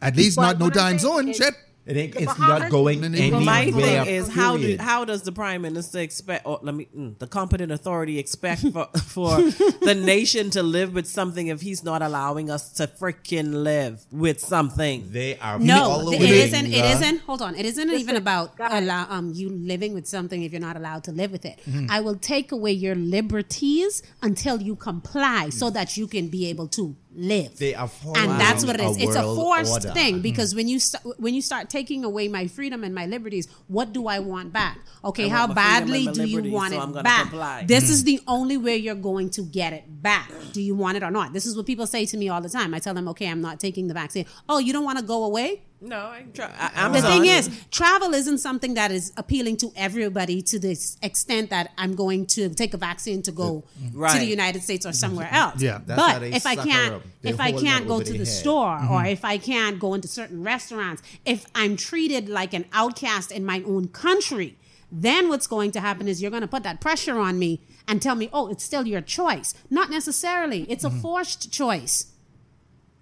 At 0.00 0.16
least 0.16 0.36
But 0.36 0.42
not 0.42 0.58
no 0.58 0.64
what 0.66 0.74
time 0.74 0.98
saying 0.98 1.12
zone. 1.12 1.28
is- 1.28 1.36
Shit. 1.36 1.54
It 1.86 1.96
ain't. 1.96 2.16
It's 2.16 2.24
Bahamas- 2.26 2.60
not 2.62 2.70
going 2.70 3.02
Then 3.02 3.14
anywhere. 3.14 3.40
My 3.40 3.70
thing 3.70 4.06
is 4.06 4.28
how 4.28 4.56
do 4.56 4.76
how 4.78 5.04
does 5.04 5.22
the 5.22 5.32
prime 5.32 5.62
minister 5.62 5.98
expect? 5.98 6.46
Or 6.46 6.58
let 6.62 6.74
me 6.74 6.88
mm, 6.96 7.18
the 7.18 7.26
competent 7.26 7.70
authority 7.72 8.18
expect 8.18 8.62
for 8.72 8.86
for 8.86 9.36
the 9.42 9.94
nation 9.94 10.50
to 10.50 10.62
live 10.62 10.94
with 10.94 11.06
something 11.06 11.48
if 11.48 11.60
he's 11.60 11.84
not 11.84 12.00
allowing 12.00 12.50
us 12.50 12.70
to 12.74 12.86
freaking 12.86 13.62
live 13.62 14.04
with 14.10 14.40
something? 14.40 15.08
They 15.10 15.36
are 15.38 15.58
No, 15.58 15.84
following, 15.84 16.22
it 16.22 16.30
isn't. 16.30 16.66
It 16.66 16.84
isn't. 16.84 17.18
Hold 17.20 17.42
on. 17.42 17.54
It 17.54 17.66
isn't 17.66 17.90
even 17.90 18.16
about 18.16 18.56
guys. 18.56 18.82
allow, 18.82 19.06
um 19.10 19.32
you 19.34 19.50
living 19.50 19.92
with 19.92 20.06
something 20.06 20.42
if 20.42 20.52
you're 20.52 20.60
not 20.60 20.76
allowed 20.76 21.04
to 21.04 21.12
live 21.12 21.32
with 21.32 21.44
it. 21.44 21.58
Mm-hmm. 21.68 21.86
I 21.90 22.00
will 22.00 22.16
take 22.16 22.50
away 22.52 22.72
your 22.72 22.94
liberties 22.94 24.02
until 24.22 24.62
you 24.62 24.74
comply, 24.76 25.50
so 25.50 25.68
that 25.70 25.96
you 25.98 26.06
can 26.06 26.28
be 26.28 26.46
able 26.48 26.68
to 26.68 26.96
live. 27.14 27.56
They 27.58 27.74
are 27.74 27.88
following 27.88 28.30
and 28.30 28.40
that's 28.40 28.64
what 28.64 28.80
it 28.80 28.82
is. 28.82 28.96
a 28.96 29.00
It's 29.00 29.16
a 29.16 29.22
forced 29.22 29.72
order. 29.72 29.90
thing 29.90 30.14
mm-hmm. 30.14 30.22
because 30.22 30.54
when 30.54 30.68
you 30.68 30.78
st- 30.78 31.02
when 31.18 31.34
you 31.34 31.42
start 31.42 31.70
taking 31.70 32.04
away 32.04 32.28
my 32.28 32.46
freedom 32.46 32.84
and 32.84 32.94
my 32.94 33.06
liberties, 33.06 33.48
what 33.68 33.92
do 33.92 34.06
I 34.06 34.18
want 34.18 34.52
back? 34.52 34.78
Okay, 35.04 35.26
I 35.26 35.28
how 35.28 35.46
want 35.46 35.56
my 35.56 35.62
freedom 35.62 35.88
badly 35.88 36.06
and 36.06 36.16
my 36.18 36.24
do 36.24 36.30
you 36.30 36.52
want 36.52 36.72
so 36.72 36.78
it 36.78 36.82
I'm 36.82 36.92
back? 36.92 37.22
comply. 37.22 37.64
This 37.66 37.90
is 37.90 38.02
mm. 38.02 38.06
the 38.06 38.20
only 38.26 38.56
way 38.56 38.76
you're 38.76 38.94
going 38.94 39.30
to 39.30 39.42
get 39.42 39.72
it 39.72 40.02
back. 40.02 40.30
Do 40.52 40.60
you 40.60 40.74
want 40.74 40.96
it 40.96 41.02
or 41.02 41.10
not? 41.10 41.32
This 41.32 41.46
is 41.46 41.56
what 41.56 41.66
people 41.66 41.86
say 41.86 42.06
to 42.06 42.16
me 42.16 42.28
all 42.28 42.40
the 42.40 42.48
time. 42.48 42.74
I 42.74 42.78
tell 42.78 42.94
them, 42.94 43.08
okay, 43.08 43.28
I'm 43.28 43.40
not 43.40 43.60
taking 43.60 43.88
the 43.88 43.94
vaccine. 43.94 44.26
Oh, 44.48 44.58
you 44.58 44.72
don't 44.72 44.84
want 44.84 44.98
to 44.98 45.04
go 45.04 45.24
away? 45.24 45.62
No, 45.84 45.96
I 45.96 46.18
ain't 46.20 46.34
try, 46.34 46.46
I, 46.58 46.68
The 46.68 46.78
Amazon. 46.80 47.10
thing 47.10 47.24
is, 47.26 47.50
travel 47.70 48.14
isn't 48.14 48.38
something 48.38 48.74
that 48.74 48.90
is 48.90 49.12
appealing 49.16 49.56
to 49.58 49.72
everybody 49.76 50.40
to 50.42 50.58
the 50.58 50.70
extent 51.02 51.50
that 51.50 51.72
I'm 51.76 51.94
going 51.94 52.26
to 52.36 52.48
take 52.48 52.72
a 52.74 52.78
vaccine 52.78 53.20
to 53.22 53.32
go 53.32 53.64
to 53.92 54.18
the 54.18 54.24
United 54.24 54.62
States 54.62 54.86
or 54.86 54.92
somewhere 54.92 55.28
else. 55.30 55.60
Yeah. 55.60 55.80
That's 55.84 56.00
how 56.00 56.12
but 56.14 56.18
they 56.20 56.32
if 56.32 56.46
I 56.46 56.56
can't, 56.56 57.02
if 57.22 57.38
I 57.38 57.52
can't 57.52 57.86
go 57.86 58.00
to 58.00 58.12
the 58.12 58.18
head. 58.18 58.26
store, 58.28 58.74
or 58.76 58.78
Mm-hmm. 59.04 59.06
if 59.06 59.24
I 59.24 59.36
can't 59.38 59.78
go 59.78 59.94
into 59.94 60.08
certain 60.08 60.42
restaurants, 60.42 61.02
if 61.24 61.46
I'm 61.54 61.76
treated 61.76 62.28
like 62.28 62.54
an 62.54 62.64
outcast 62.72 63.30
in 63.30 63.44
my 63.44 63.62
own 63.66 63.88
country, 63.88 64.56
then 64.90 65.28
what's 65.28 65.46
going 65.46 65.70
to 65.72 65.80
happen 65.80 66.08
is 66.08 66.22
you're 66.22 66.30
going 66.30 66.42
to 66.48 66.54
put 66.56 66.62
that 66.62 66.80
pressure 66.80 67.18
on 67.18 67.38
me 67.38 67.60
and 67.88 68.00
tell 68.00 68.14
me, 68.14 68.30
oh, 68.32 68.48
it's 68.48 68.64
still 68.64 68.86
your 68.86 69.00
choice. 69.00 69.52
Not 69.68 69.90
necessarily. 69.90 70.62
It's 70.70 70.84
Mm-hmm. 70.84 70.98
a 70.98 71.00
forced 71.00 71.52
choice. 71.52 72.12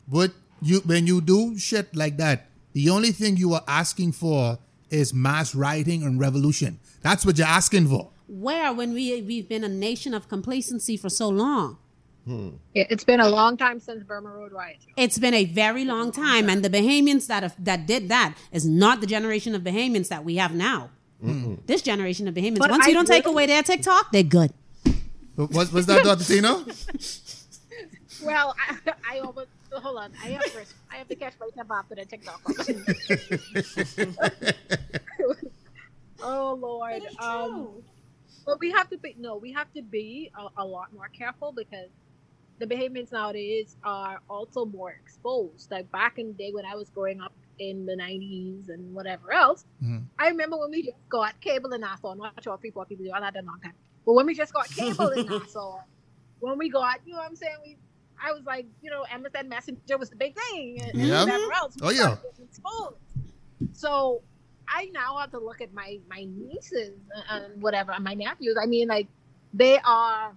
But 0.09 0.33
you 0.61 0.81
when 0.81 1.07
you 1.07 1.21
do 1.21 1.59
shit 1.59 1.95
like 1.95 2.16
that, 2.18 2.47
the 2.72 2.90
only 2.90 3.12
thing 3.12 3.37
you 3.37 3.52
are 3.54 3.64
asking 3.66 4.12
for 4.12 4.58
is 4.90 5.12
mass 5.14 5.54
rioting 5.54 6.02
and 6.02 6.20
revolution. 6.20 6.78
That's 7.02 7.24
what 7.26 7.38
you're 7.38 7.46
asking 7.46 7.88
for. 7.88 8.11
Where, 8.28 8.72
when 8.72 8.92
we 8.94 9.20
we've 9.22 9.48
been 9.48 9.64
a 9.64 9.68
nation 9.68 10.14
of 10.14 10.28
complacency 10.28 10.96
for 10.96 11.11
so 11.11 11.28
long. 11.28 11.78
Hmm. 12.24 12.50
Yeah, 12.72 12.85
It's 12.88 13.02
been 13.04 13.18
a 13.20 13.28
long 13.28 13.56
time 13.56 13.80
since 13.80 14.04
Burma 14.04 14.30
Road 14.30 14.52
riots. 14.52 14.87
It's 14.96 15.18
been 15.18 15.35
a 15.35 15.44
very 15.44 15.85
long 15.85 16.12
time, 16.12 16.48
and 16.48 16.64
the 16.64 16.70
Bahamians 16.70 17.26
that 17.26 17.42
have, 17.42 17.56
that 17.64 17.87
did 17.87 18.08
that 18.11 18.37
is 18.52 18.64
not 18.64 19.00
the 19.00 19.06
generation 19.08 19.54
of 19.56 19.62
Bahamians 19.62 20.08
that 20.08 20.24
we 20.24 20.37
have 20.37 20.54
now. 20.54 20.90
This 21.66 21.82
generation 21.82 22.26
of 22.28 22.35
Bahamians, 22.35 22.58
But 22.58 22.70
once 22.70 22.87
you 22.87 22.94
don't 22.94 23.06
take 23.06 23.26
away 23.26 23.46
their 23.46 23.62
TikTok, 23.62 24.11
they're 24.12 24.22
good. 24.24 24.52
Was, 25.37 25.72
was 25.72 25.87
that 25.87 26.02
Dr. 26.04 26.24
Tina? 26.24 26.64
Well, 28.24 28.54
I, 28.68 28.92
I 29.16 29.18
almost 29.18 29.48
hold 29.80 29.98
on. 29.98 30.12
I 30.22 30.28
have 30.28 30.42
to, 30.44 30.64
I 30.90 30.96
have 30.96 31.08
to 31.08 31.14
catch 31.16 31.35
myself 31.40 31.68
after 31.70 31.94
the 31.94 32.04
TikTok. 32.04 32.40
oh 36.22 36.58
Lord. 36.61 37.02
Um, 37.18 37.82
but 38.46 38.58
we 38.61 38.70
have 38.72 38.88
to 38.90 38.98
be 38.98 39.14
no, 39.18 39.37
we 39.37 39.52
have 39.52 39.72
to 39.74 39.82
be 39.82 40.30
a, 40.38 40.62
a 40.62 40.64
lot 40.64 40.92
more 40.92 41.08
careful 41.08 41.52
because 41.52 41.90
the 42.58 42.66
behaviors 42.66 43.11
nowadays 43.12 43.76
are 43.85 44.20
also 44.28 44.64
more 44.64 44.90
exposed. 44.90 45.70
Like 45.70 45.90
back 45.90 46.18
in 46.18 46.28
the 46.28 46.32
day 46.35 46.50
when 46.52 46.64
I 46.64 46.74
was 46.74 46.90
growing 46.90 47.20
up 47.20 47.32
in 47.58 47.87
the 47.87 47.94
90s 47.96 48.68
and 48.68 48.92
whatever 48.94 49.32
else, 49.32 49.64
Mhm. 49.82 50.04
I 50.18 50.28
remember 50.28 50.56
when 50.58 50.70
we 50.70 50.82
just 50.82 50.96
got 51.08 51.40
cable 51.40 51.72
in 51.72 51.80
Nassau. 51.80 52.08
I'm 52.12 52.18
not 52.18 52.42
sure 52.42 52.54
if 52.54 52.61
people, 52.61 52.85
people 52.85 53.04
do, 53.04 53.12
I 53.12 53.24
had 53.24 53.37
a 53.37 53.42
long 53.42 53.61
time. 53.62 53.74
But 54.04 54.14
when 54.14 54.26
we 54.26 54.35
just 54.35 54.52
got 54.52 54.68
cable 54.70 55.08
in 55.11 55.26
Nassau, 55.26 55.78
when 56.40 56.58
we 56.58 56.68
got, 56.68 57.00
you 57.04 57.12
know 57.12 57.18
what 57.18 57.28
I'm 57.28 57.37
saying? 57.37 57.56
We, 57.64 57.76
I 58.24 58.32
was 58.32 58.44
like, 58.44 58.66
you 58.82 58.90
know, 58.90 59.04
MSN 59.12 59.48
Messenger 59.48 59.98
was 59.98 60.11
the 60.11 60.16
big 60.16 60.35
thing 60.37 60.80
and, 60.80 60.92
and 60.94 61.08
Yeah. 61.08 61.24
whatever 61.24 61.52
else. 61.54 61.76
Oh, 61.82 61.90
yeah. 61.90 62.16
started. 62.52 62.96
So 63.72 64.22
I 64.68 64.87
now 64.92 65.16
have 65.18 65.30
to 65.32 65.38
look 65.38 65.61
at 65.61 65.72
my 65.72 65.98
my 66.08 66.24
nieces 66.24 66.94
and 67.30 67.62
whatever, 67.62 67.92
and 67.92 68.04
my 68.04 68.14
nephews. 68.14 68.56
I 68.61 68.66
mean, 68.66 68.88
like 68.88 69.08
they 69.52 69.78
are 69.85 70.35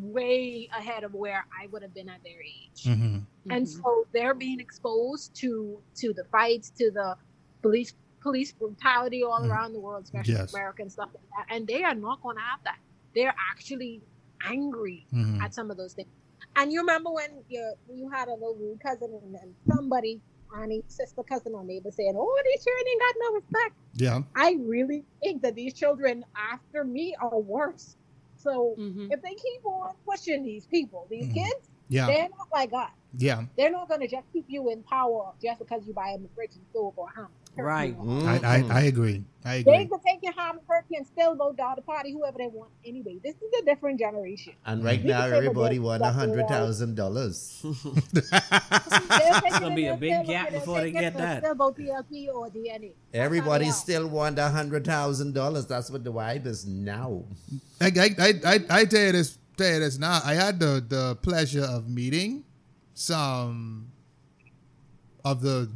way 0.00 0.68
ahead 0.76 1.04
of 1.04 1.14
where 1.14 1.44
I 1.60 1.66
would 1.68 1.82
have 1.82 1.92
been 1.94 2.08
at 2.08 2.22
their 2.24 2.40
age, 2.42 2.84
Mhm. 2.84 3.26
and 3.50 3.68
so 3.68 4.06
they're 4.12 4.34
being 4.34 4.60
exposed 4.60 5.34
to 5.36 5.80
to 5.96 6.12
the 6.14 6.24
fights, 6.24 6.70
to 6.70 6.90
the 6.90 7.16
police 7.62 7.94
police 8.22 8.52
brutality 8.52 9.22
all 9.22 9.42
Mm. 9.42 9.50
around 9.50 9.72
the 9.72 9.78
world, 9.80 10.02
especially 10.04 10.34
Yes. 10.34 10.52
America 10.52 10.82
and 10.82 10.90
stuff 10.90 11.10
like 11.14 11.28
that. 11.36 11.54
And 11.54 11.66
they 11.66 11.84
are 11.84 11.94
not 11.94 12.20
going 12.22 12.36
to 12.36 12.42
have 12.42 12.60
that. 12.64 12.78
They're 13.14 13.34
actually 13.52 14.02
angry 14.44 15.06
Mhm. 15.12 15.40
at 15.40 15.54
some 15.54 15.70
of 15.70 15.76
those 15.76 15.92
things. 15.94 16.08
And 16.56 16.72
you 16.72 16.80
remember 16.80 17.10
when 17.12 17.44
you 17.48 17.74
you 17.88 18.10
had 18.10 18.28
a 18.28 18.32
little 18.32 18.56
rude 18.58 18.80
cousin 18.80 19.18
and 19.22 19.34
then 19.34 19.54
somebody, 19.68 20.20
auntie, 20.56 20.84
sister, 20.88 21.22
cousin, 21.22 21.52
or 21.54 21.64
neighbor 21.64 21.90
saying, 21.90 22.14
"Oh, 22.16 22.42
these 22.44 22.64
children 22.64 22.84
ain't 22.90 23.00
got 23.00 23.14
no 23.20 23.32
respect." 23.34 23.76
Yeah. 23.94 24.22
I 24.34 24.56
really 24.66 25.04
think 25.22 25.42
that 25.42 25.54
these 25.54 25.74
children 25.74 26.24
after 26.36 26.84
me 26.84 27.14
are 27.20 27.38
worse. 27.38 27.96
So 28.36 28.76
Mhm. 28.78 29.12
if 29.12 29.20
they 29.22 29.34
keep 29.34 29.64
on 29.66 29.94
pushing 30.08 30.44
these 30.44 30.66
people, 30.66 31.06
these 31.10 31.26
Mhm. 31.26 31.34
kids, 31.34 31.70
Yeah. 31.88 32.06
they're 32.06 32.28
not 32.28 32.48
like 32.52 32.72
us. 32.72 32.90
Yeah. 33.18 33.44
They're 33.56 33.70
not 33.70 33.88
going 33.88 34.00
to 34.00 34.08
just 34.08 34.24
keep 34.32 34.44
you 34.48 34.70
in 34.70 34.82
power 34.82 35.32
just 35.42 35.58
because 35.60 35.86
you 35.86 35.92
buy 35.92 36.12
them 36.12 36.28
a 36.30 36.34
fridge 36.34 36.50
and 36.54 36.64
stove 36.70 36.94
or 36.96 37.08
a 37.08 37.14
hammer. 37.14 37.30
Right. 37.56 37.96
I, 37.98 38.02
I, 38.02 38.60
mm-hmm. 38.60 38.72
I 38.72 38.80
agree. 38.82 39.24
I 39.42 39.62
They 39.62 39.86
can 39.86 39.98
take 40.00 40.18
your 40.22 40.34
hammer, 40.34 40.60
turkey, 40.68 40.96
and 40.96 41.06
still 41.06 41.34
go 41.34 41.52
down 41.52 41.76
to 41.76 41.82
party 41.82 42.12
whoever 42.12 42.36
they 42.36 42.48
want 42.48 42.70
anyway. 42.84 43.18
This 43.24 43.34
is 43.36 43.62
a 43.62 43.64
different 43.64 43.98
generation. 43.98 44.52
And 44.66 44.84
right 44.84 45.00
You 45.00 45.08
now, 45.08 45.20
can 45.20 45.24
say 45.24 45.30
the 45.30 45.36
everybody 45.36 45.78
word 45.78 46.00
want 46.00 46.02
a 46.02 46.04
stuff 46.06 46.14
hundred 46.16 46.36
without- 46.42 46.48
thousand 46.50 46.94
dollars. 46.96 47.64
It's 49.48 49.58
gonna 49.58 49.74
be 49.74 49.86
a 49.86 49.96
big 49.96 50.26
gap 50.26 50.50
before 50.52 50.80
they 50.80 50.90
get 50.90 51.16
that. 51.16 51.42
Still 51.42 51.54
vote 51.54 51.78
or 51.78 52.02
DNA. 52.50 52.92
That's 53.12 53.24
Everybody 53.24 53.64
how 53.66 53.70
they 53.70 53.70
are. 53.70 53.72
still 53.72 54.08
want 54.08 54.38
a 54.38 54.48
hundred 54.48 54.84
thousand 54.84 55.32
dollars. 55.34 55.66
That's 55.66 55.90
what 55.90 56.04
the 56.04 56.12
vibe 56.12 56.46
is 56.46 56.66
now. 56.66 57.22
I, 57.80 57.86
I, 57.86 58.10
I, 58.18 58.32
I, 58.44 58.60
I 58.80 58.84
tell 58.84 59.00
you 59.06 59.12
this, 59.12 59.38
tell 59.56 59.72
you 59.72 59.80
this. 59.80 60.00
I 60.02 60.34
had 60.34 60.60
the, 60.60 60.84
the 60.86 61.16
pleasure 61.22 61.64
of 61.64 61.88
meeting 61.88 62.44
some 62.94 63.90
of 65.24 65.40
the. 65.42 65.70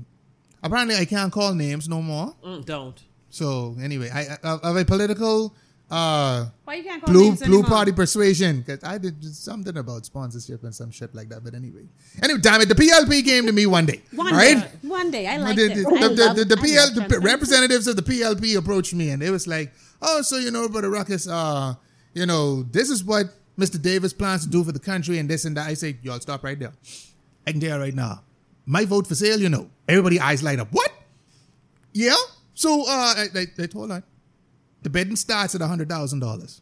Apparently, 0.63 0.97
I 0.97 1.05
can't 1.05 1.33
call 1.33 1.55
names 1.55 1.89
no 1.89 2.03
more. 2.03 2.35
Mm, 2.45 2.65
don't. 2.65 3.03
So 3.31 3.77
anyway, 3.81 4.11
I, 4.13 4.37
I 4.43 4.59
of 4.63 4.77
a 4.77 4.85
political 4.85 5.55
uh 5.91 6.47
Why 6.65 6.75
you 6.75 6.85
can't 6.85 7.03
call 7.03 7.13
blue 7.13 7.25
names 7.25 7.41
blue 7.43 7.59
anymore? 7.59 7.69
party 7.69 7.91
persuasion 7.93 8.61
because 8.61 8.85
I 8.85 8.99
did 8.99 9.25
something 9.35 9.77
about 9.77 10.07
sponsorship 10.07 10.63
and 10.63 10.73
some 10.75 10.91
shit 10.91 11.15
like 11.15 11.29
that. 11.31 11.43
But 11.43 11.55
anyway, 11.55 11.87
anyway, 12.23 12.41
damn 12.41 12.61
it, 12.61 12.69
the 12.69 12.77
PLP 12.77 13.25
came 13.25 13.47
to 13.47 13.53
me 13.53 13.67
one 13.67 13.87
day. 13.87 14.01
One 14.15 14.33
right? 14.33 14.59
day, 14.59 14.89
one 14.89 15.11
day, 15.11 15.27
I 15.27 15.37
like 15.39 15.57
the, 15.57 15.69
this. 15.69 15.85
the, 15.85 15.91
I 15.95 15.99
the, 16.01 16.09
love- 16.15 16.37
the, 16.37 16.45
the 16.45 16.59
I 16.59 16.63
PL, 16.63 16.95
love 16.97 17.09
the 17.09 17.21
representatives 17.21 17.87
of 17.89 17.97
the 17.97 18.03
PLP 18.03 18.57
approached 18.57 18.95
me 18.95 19.11
and 19.11 19.21
they 19.21 19.31
was 19.31 19.49
like, 19.49 19.73
"Oh, 20.01 20.23
so 20.23 20.37
you 20.39 20.51
know, 20.53 20.69
brother 20.69 20.91
Ruckus, 20.91 21.27
uh, 21.27 21.75
you 22.15 22.27
know, 22.27 22.63
this 22.63 22.89
is 22.91 23.03
what 23.03 23.27
Mr. 23.61 23.81
Davis 23.81 24.13
plans 24.13 24.45
to 24.45 24.51
do 24.51 24.65
for 24.65 24.73
the 24.73 24.79
country 24.81 25.19
and 25.19 25.29
this 25.29 25.45
and 25.45 25.57
that." 25.57 25.67
I 25.69 25.75
say, 25.75 25.97
"Y'all 26.03 26.21
stop 26.21 26.43
right 26.45 26.59
there. 26.59 26.73
I 27.47 27.53
can 27.53 27.61
tell 27.61 27.77
you 27.77 27.83
right 27.85 27.95
now, 27.95 28.23
my 28.67 28.85
vote 28.85 29.07
for 29.07 29.15
sale. 29.15 29.41
You 29.41 29.49
know, 29.49 29.71
everybody 29.89 30.19
eyes 30.21 30.43
light 30.43 30.59
up. 30.59 30.69
What? 30.73 30.91
Yeah. 31.93 32.15
So, 32.55 32.83
uh, 32.83 33.15
I, 33.17 33.27
I, 33.35 33.47
I 33.63 33.67
told 33.67 33.91
her 33.91 34.03
the 34.83 34.91
bidding 34.91 35.17
starts 35.17 35.55
at 35.55 35.61
a 35.63 35.67
hundred 35.67 35.89
thousand 35.89 36.21
dollars. 36.21 36.61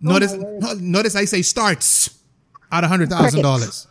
Notice, 0.00 0.32
no- 0.34 0.74
notice 0.74 1.14
I 1.16 1.24
say 1.26 1.42
starts 1.42 2.18
at 2.72 2.84
a 2.84 2.88
hundred 2.88 3.10
thousand 3.10 3.42
dollars. 3.42 3.86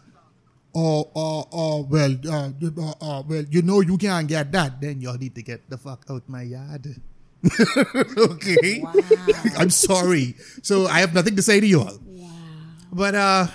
Oh, 0.73 1.09
oh, 1.15 1.47
oh, 1.51 1.81
well, 1.89 2.13
uh, 2.27 2.49
uh, 2.61 2.93
uh, 3.01 3.23
well, 3.27 3.43
you 3.49 3.61
know 3.63 3.81
you 3.81 3.97
can't 3.97 4.27
get 4.27 4.51
that. 4.51 4.79
Then 4.79 5.01
y'all 5.01 5.17
need 5.17 5.33
to 5.35 5.41
get 5.41 5.67
the 5.69 5.77
fuck 5.77 6.05
out 6.09 6.23
my 6.29 6.43
yard. 6.43 6.95
okay. 8.17 8.83
I'm 9.57 9.69
sorry. 9.69 10.35
So 10.61 10.87
I 10.87 10.99
have 10.99 11.13
nothing 11.13 11.35
to 11.37 11.41
say 11.41 11.59
to 11.59 11.67
y'all. 11.67 11.99
But 12.91 13.15
uh, 13.15 13.47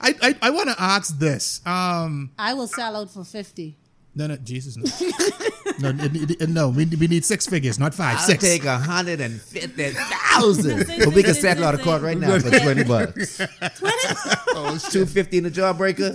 I 0.00 0.14
I, 0.22 0.36
I 0.42 0.50
want 0.50 0.68
to 0.70 0.76
ask 0.80 1.18
this. 1.18 1.60
Um, 1.66 2.30
I 2.38 2.54
will 2.54 2.66
sell 2.66 2.96
out 2.96 3.10
for 3.10 3.24
fifty. 3.24 3.76
no, 4.14 4.26
no, 4.26 4.36
Jesus, 4.36 4.76
no, 4.76 4.84
no, 5.80 5.88
it- 6.04 6.40
it- 6.42 6.48
no. 6.48 6.68
We, 6.68 6.84
we 6.86 7.06
need 7.08 7.24
six 7.24 7.46
figures, 7.46 7.78
not 7.78 7.94
5 7.94 8.16
I'll 8.16 8.22
six. 8.26 8.42
take 8.44 8.64
a 8.64 8.78
hundred 8.78 9.20
and 9.20 9.40
fifty 9.40 9.90
thousand. 9.90 10.86
But 11.04 11.14
we 11.14 11.22
can 11.22 11.34
settle 11.34 11.64
out 11.64 11.74
of 11.74 11.82
court 11.82 12.02
right 12.02 12.16
now 12.18 12.38
for 12.38 12.50
twenty 12.50 12.84
bucks. 12.84 13.36
Twenty. 13.76 14.14
Oh, 14.54 14.72
it's 14.74 14.90
two 14.92 15.06
fifty 15.06 15.38
in 15.38 15.44
the 15.44 15.50
jawbreaker. 15.50 16.10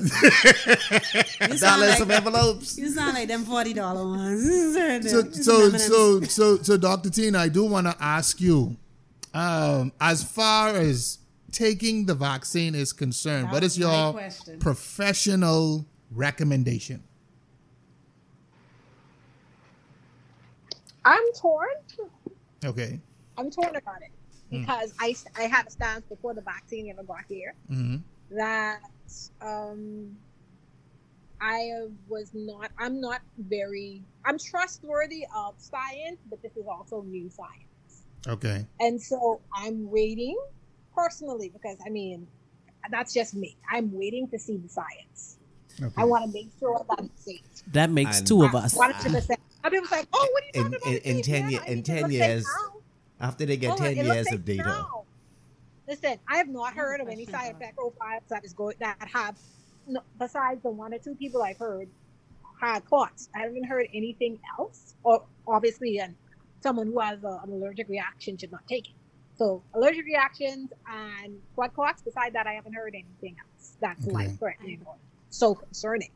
You 1.50 1.58
sound 1.58 1.82
Dollars 1.82 1.90
like, 1.90 1.98
some 1.98 2.12
envelopes. 2.12 2.78
you 2.78 2.90
sound 2.90 3.14
like 3.16 3.28
them 3.28 3.44
forty 3.46 3.74
dollar 3.74 4.06
ones. 4.06 4.44
so 5.10 5.32
so 5.32 5.70
so 5.78 6.22
so 6.22 6.58
so 6.58 6.78
Dr. 6.78 7.10
Tina, 7.10 7.40
I 7.40 7.50
do 7.50 7.66
want 7.66 7.88
to 7.88 7.96
ask 8.00 8.40
you, 8.42 8.78
um, 9.34 9.92
as 10.02 10.24
far 10.24 10.70
as 10.70 11.20
taking 11.52 12.06
the 12.06 12.16
vaccine 12.16 12.76
is 12.76 12.92
concerned, 12.94 13.46
That 13.48 13.54
what 13.54 13.64
was 13.64 13.78
is 13.78 13.84
my 13.84 14.12
your 14.52 14.58
professional 14.60 15.86
recommendation? 16.12 17.04
I'm 21.06 21.24
torn. 21.40 21.68
Okay. 22.66 23.00
I'm 23.38 23.52
torn 23.52 23.70
about 23.76 24.02
it 24.02 24.12
because 24.50 24.94
I 25.00 25.16
I 25.38 25.44
had 25.44 25.68
a 25.68 25.72
stance 25.72 26.06
before 26.10 26.34
the 26.34 26.42
vaccine 26.42 26.90
ever 26.92 27.04
got 27.04 27.24
here 27.28 27.56
hmm 27.68 27.98
that 28.32 28.80
um 29.42 30.16
I 31.40 31.70
was 32.08 32.32
not 32.34 32.72
I'm 32.80 33.00
not 33.00 33.22
very 33.38 34.04
I'm 34.26 34.38
trustworthy 34.40 35.26
of 35.36 35.56
science, 35.58 36.20
but 36.30 36.42
this 36.42 36.58
is 36.58 36.66
also 36.68 37.04
new 37.04 37.30
science. 37.30 38.06
Okay. 38.28 38.66
And 38.80 39.00
so 39.02 39.42
I'm 39.56 39.90
waiting 39.92 40.38
personally 40.96 41.52
because 41.54 41.78
I 41.86 41.90
mean 41.90 42.28
that's 42.90 43.14
just 43.14 43.36
me. 43.36 43.58
I'm 43.72 43.92
waiting 43.94 44.28
to 44.30 44.40
see 44.40 44.58
the 44.58 44.70
science. 44.70 45.38
Okay. 45.82 45.94
I 45.98 46.06
want 46.06 46.26
to 46.26 46.32
make 46.32 46.50
sure 46.60 46.84
that 46.90 47.00
it's 47.06 47.26
safe. 47.26 47.42
That 47.74 47.90
makes 47.90 48.20
And- 48.20 48.28
two 48.28 48.44
of 48.44 48.56
us. 48.56 48.76
One 48.76 48.92
hundred 48.92 49.14
percent. 49.14 49.40
Some 49.62 49.72
people 49.72 49.88
say, 49.88 50.04
"Oh, 50.14 50.30
what 50.32 50.44
are 50.44 50.46
you 50.60 50.66
In- 50.68 50.74
about? 50.74 50.88
in- 50.88 51.18
in 51.18 51.22
10 51.24 51.52
man. 51.52 51.64
in 51.68 51.84
10 51.84 52.12
years, 52.12 52.46
now." 52.46 52.80
After 53.20 53.46
they 53.46 53.58
get 53.58 53.70
Hold 53.70 53.82
on, 53.82 53.88
ten 53.96 54.06
years 54.06 54.26
safe 54.30 54.36
of 54.36 54.46
data. 54.46 54.64
now. 54.64 55.04
Listen, 55.88 56.18
I 56.28 56.38
have 56.38 56.48
not 56.50 56.74
heard 56.74 57.00
of 57.02 57.08
any 57.08 57.26
side 57.26 57.56
effect 57.56 57.76
profiles 57.78 58.24
that 58.30 58.44
is 58.46 58.54
going 58.54 58.76
that 58.80 58.98
have, 59.12 59.38
no, 59.88 60.02
besides 60.20 60.62
the 60.64 60.70
one 60.70 60.94
or 60.94 60.98
two 61.00 61.16
people 61.16 61.42
I've 61.44 61.58
heard, 61.58 61.88
had 62.60 62.86
clots. 62.86 63.30
I 63.36 63.40
haven't 63.40 63.66
heard 63.66 63.88
anything 63.94 64.40
else. 64.60 64.96
Or 65.04 65.24
obviously, 65.48 66.00
and 66.00 66.16
someone 66.62 66.88
who 66.88 67.00
has 67.00 67.24
a, 67.24 67.40
an 67.44 67.52
allergic 67.52 67.88
reaction 67.90 68.38
should 68.38 68.52
not 68.52 68.68
take 68.68 68.90
it. 68.90 68.96
So 69.38 69.62
allergic 69.74 70.06
reactions 70.06 70.72
and 70.88 71.40
blood 71.56 71.74
clots. 71.74 72.02
Beside 72.02 72.34
that, 72.34 72.48
I 72.48 72.54
haven't 72.54 72.74
heard 72.74 72.96
anything 72.96 73.36
else 73.40 73.76
that's 73.80 74.04
Okay. 74.06 74.12
life 74.14 74.40
threatening 74.40 74.82
or 74.86 74.96
so 75.36 75.56
concerning. 75.56 76.12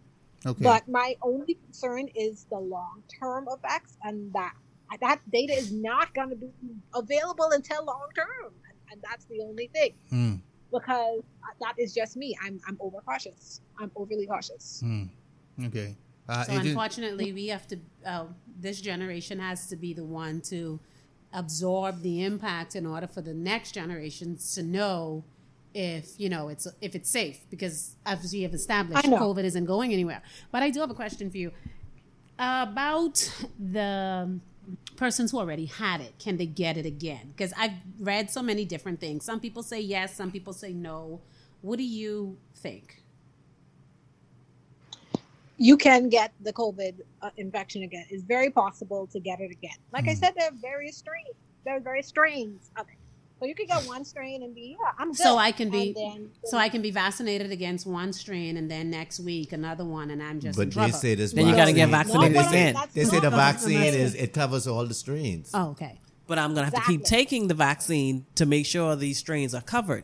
Okay. 0.45 0.63
But 0.63 0.87
my 0.87 1.15
only 1.21 1.55
concern 1.65 2.07
is 2.15 2.45
the 2.49 2.57
long 2.57 3.03
term 3.19 3.47
effects, 3.51 3.97
and 4.03 4.31
that 4.33 4.53
that 5.01 5.19
data 5.31 5.53
is 5.53 5.71
not 5.71 6.13
going 6.13 6.29
to 6.29 6.35
be 6.35 6.49
available 6.95 7.49
until 7.51 7.85
long 7.85 8.07
term, 8.15 8.53
and, 8.67 8.77
and 8.91 9.01
that's 9.01 9.25
the 9.25 9.41
only 9.41 9.67
thing. 9.73 9.93
Hmm. 10.09 10.35
Because 10.71 11.23
that 11.59 11.73
is 11.77 11.93
just 11.93 12.15
me. 12.15 12.37
I'm 12.43 12.59
I'm 12.67 12.77
over 12.79 12.99
cautious. 13.01 13.61
I'm 13.79 13.91
overly 13.95 14.27
cautious. 14.27 14.79
Hmm. 14.81 15.03
Okay. 15.65 15.95
Uh, 16.27 16.43
So 16.43 16.53
unfortunately, 16.53 17.33
we 17.33 17.47
have 17.47 17.67
to. 17.67 17.79
Uh, 18.05 18.25
this 18.59 18.79
generation 18.79 19.39
has 19.39 19.67
to 19.67 19.75
be 19.75 19.93
the 19.93 20.05
one 20.05 20.41
to 20.41 20.79
absorb 21.33 22.01
the 22.01 22.23
impact 22.23 22.75
in 22.75 22.85
order 22.85 23.07
for 23.07 23.21
the 23.21 23.33
next 23.33 23.71
generations 23.73 24.55
to 24.55 24.63
know 24.63 25.23
if 25.73 26.19
you 26.19 26.29
know 26.29 26.47
it's 26.49 26.67
if 26.81 26.95
it's 26.95 27.09
safe 27.09 27.39
because 27.49 27.95
as 28.05 28.31
we 28.33 28.41
have 28.41 28.53
established, 28.53 29.05
COVID 29.05 29.43
isn't 29.43 29.65
going 29.65 29.93
anywhere. 29.93 30.21
But 30.51 30.63
I 30.63 30.69
do 30.69 30.79
have 30.79 30.89
a 30.89 30.95
question 30.95 31.29
for 31.29 31.37
you 31.37 31.51
about 32.37 33.31
the 33.59 34.39
persons 34.95 35.31
who 35.31 35.39
already 35.39 35.65
had 35.65 36.01
it. 36.01 36.13
Can 36.19 36.37
they 36.37 36.45
get 36.45 36.77
it 36.77 36.85
again? 36.85 37.33
Because 37.35 37.53
I've 37.57 37.73
read 37.99 38.29
so 38.31 38.41
many 38.41 38.65
different 38.65 38.99
things. 38.99 39.25
Some 39.25 39.39
people 39.39 39.63
say 39.63 39.79
yes, 39.79 40.15
some 40.15 40.31
people 40.31 40.53
say 40.53 40.73
no. 40.73 41.21
What 41.61 41.77
do 41.77 41.83
you 41.83 42.37
think? 42.55 43.03
You 45.57 45.75
can 45.75 46.07
get 46.07 46.31
the 46.39 46.53
COVID 46.53 47.01
uh, 47.21 47.31
infection 47.35 47.83
again. 47.83 48.05
It's 48.09 48.23
very 48.23 48.49
possible 48.49 49.07
to 49.07 49.19
get 49.19 49.41
it 49.41 49.51
again. 49.51 49.75
Like 49.91 50.07
I 50.07 50.13
Hmm. 50.13 50.19
said, 50.19 50.33
there 50.37 50.47
are 50.47 50.55
various 50.61 50.95
strains. 50.97 51.35
There 51.65 51.75
are 51.75 51.81
various 51.81 52.07
strains 52.07 52.71
of 52.77 52.87
it. 52.87 52.95
So 53.39 53.45
you 53.45 53.55
could 53.55 53.67
get 53.67 53.83
one 53.85 54.03
strain 54.03 54.43
and 54.43 54.53
be, 54.53 54.75
yeah, 54.79 54.91
I'm 54.97 55.09
good. 55.11 55.17
So 55.17 55.37
I 55.37 55.51
can 55.53 55.69
be, 55.69 55.93
then- 55.93 56.29
so 56.45 56.57
I 56.57 56.67
can 56.67 56.81
be 56.81 56.91
vaccinated 56.91 57.51
against 57.51 57.87
one 57.87 58.11
strain, 58.11 58.57
and 58.57 58.69
then 58.69 58.89
next 58.89 59.19
week 59.21 59.53
another 59.53 59.85
one, 59.85 60.09
and 60.11 60.21
I'm 60.21 60.39
just. 60.41 60.57
in 60.59 60.65
But 60.65 60.69
they 60.69 60.73
trouble. 60.81 60.97
say 60.97 61.15
this. 61.15 61.31
Then 61.31 61.47
you 61.47 61.55
gotta 61.55 61.71
get 61.73 61.87
vaccinated 61.89 62.35
They 62.37 62.43
say, 62.43 62.69
again. 62.69 62.87
they 62.93 63.03
say 63.05 63.19
the 63.21 63.29
vaccine 63.29 63.81
is 63.81 64.13
it 64.15 64.33
covers 64.33 64.67
all 64.67 64.85
the 64.85 64.93
strains. 64.93 65.51
Oh, 65.53 65.69
okay. 65.69 65.99
But 66.27 66.37
I'm 66.37 66.53
gonna 66.53 66.65
have 66.65 66.73
to 66.75 66.81
keep 66.81 67.03
taking 67.05 67.47
the 67.47 67.53
vaccine 67.55 68.25
to 68.35 68.45
make 68.45 68.65
sure 68.65 68.95
these 68.95 69.17
strains 69.17 69.55
are 69.55 69.61
covered 69.61 70.03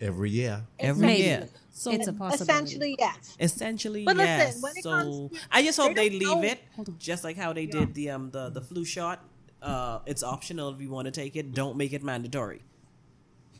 Every 0.00 0.30
year. 0.30 0.64
every 0.80 1.06
Maybe. 1.06 1.22
year. 1.22 1.48
So 1.74 1.90
it's 1.90 2.06
a 2.08 2.12
possibility. 2.12 2.52
Essentially, 2.52 2.96
yes. 2.98 3.36
Essentially, 3.40 4.04
But 4.04 4.16
listen, 4.16 4.26
yes. 4.38 4.62
when 4.62 4.72
it 4.76 4.82
so 4.82 5.28
to- 5.28 5.30
I 5.50 5.62
just 5.62 5.78
hope 5.78 5.94
they 5.94 6.08
they, 6.10 6.18
leave 6.18 6.28
know- 6.28 6.42
it 6.42 6.58
just 6.98 7.24
like 7.24 7.36
how 7.36 7.52
they 7.52 7.66
did 7.66 7.94
the 7.94 8.10
um 8.10 8.30
the 8.30 8.50
the 8.50 8.60
flu 8.60 8.84
shot. 8.84 9.24
Uh, 9.62 10.00
it's 10.06 10.22
optional 10.22 10.70
if 10.74 10.80
you 10.80 10.90
want 10.90 11.06
to 11.06 11.12
take 11.12 11.36
it. 11.36 11.52
Don't 11.54 11.76
make 11.76 11.92
it 11.92 12.02
mandatory. 12.02 12.62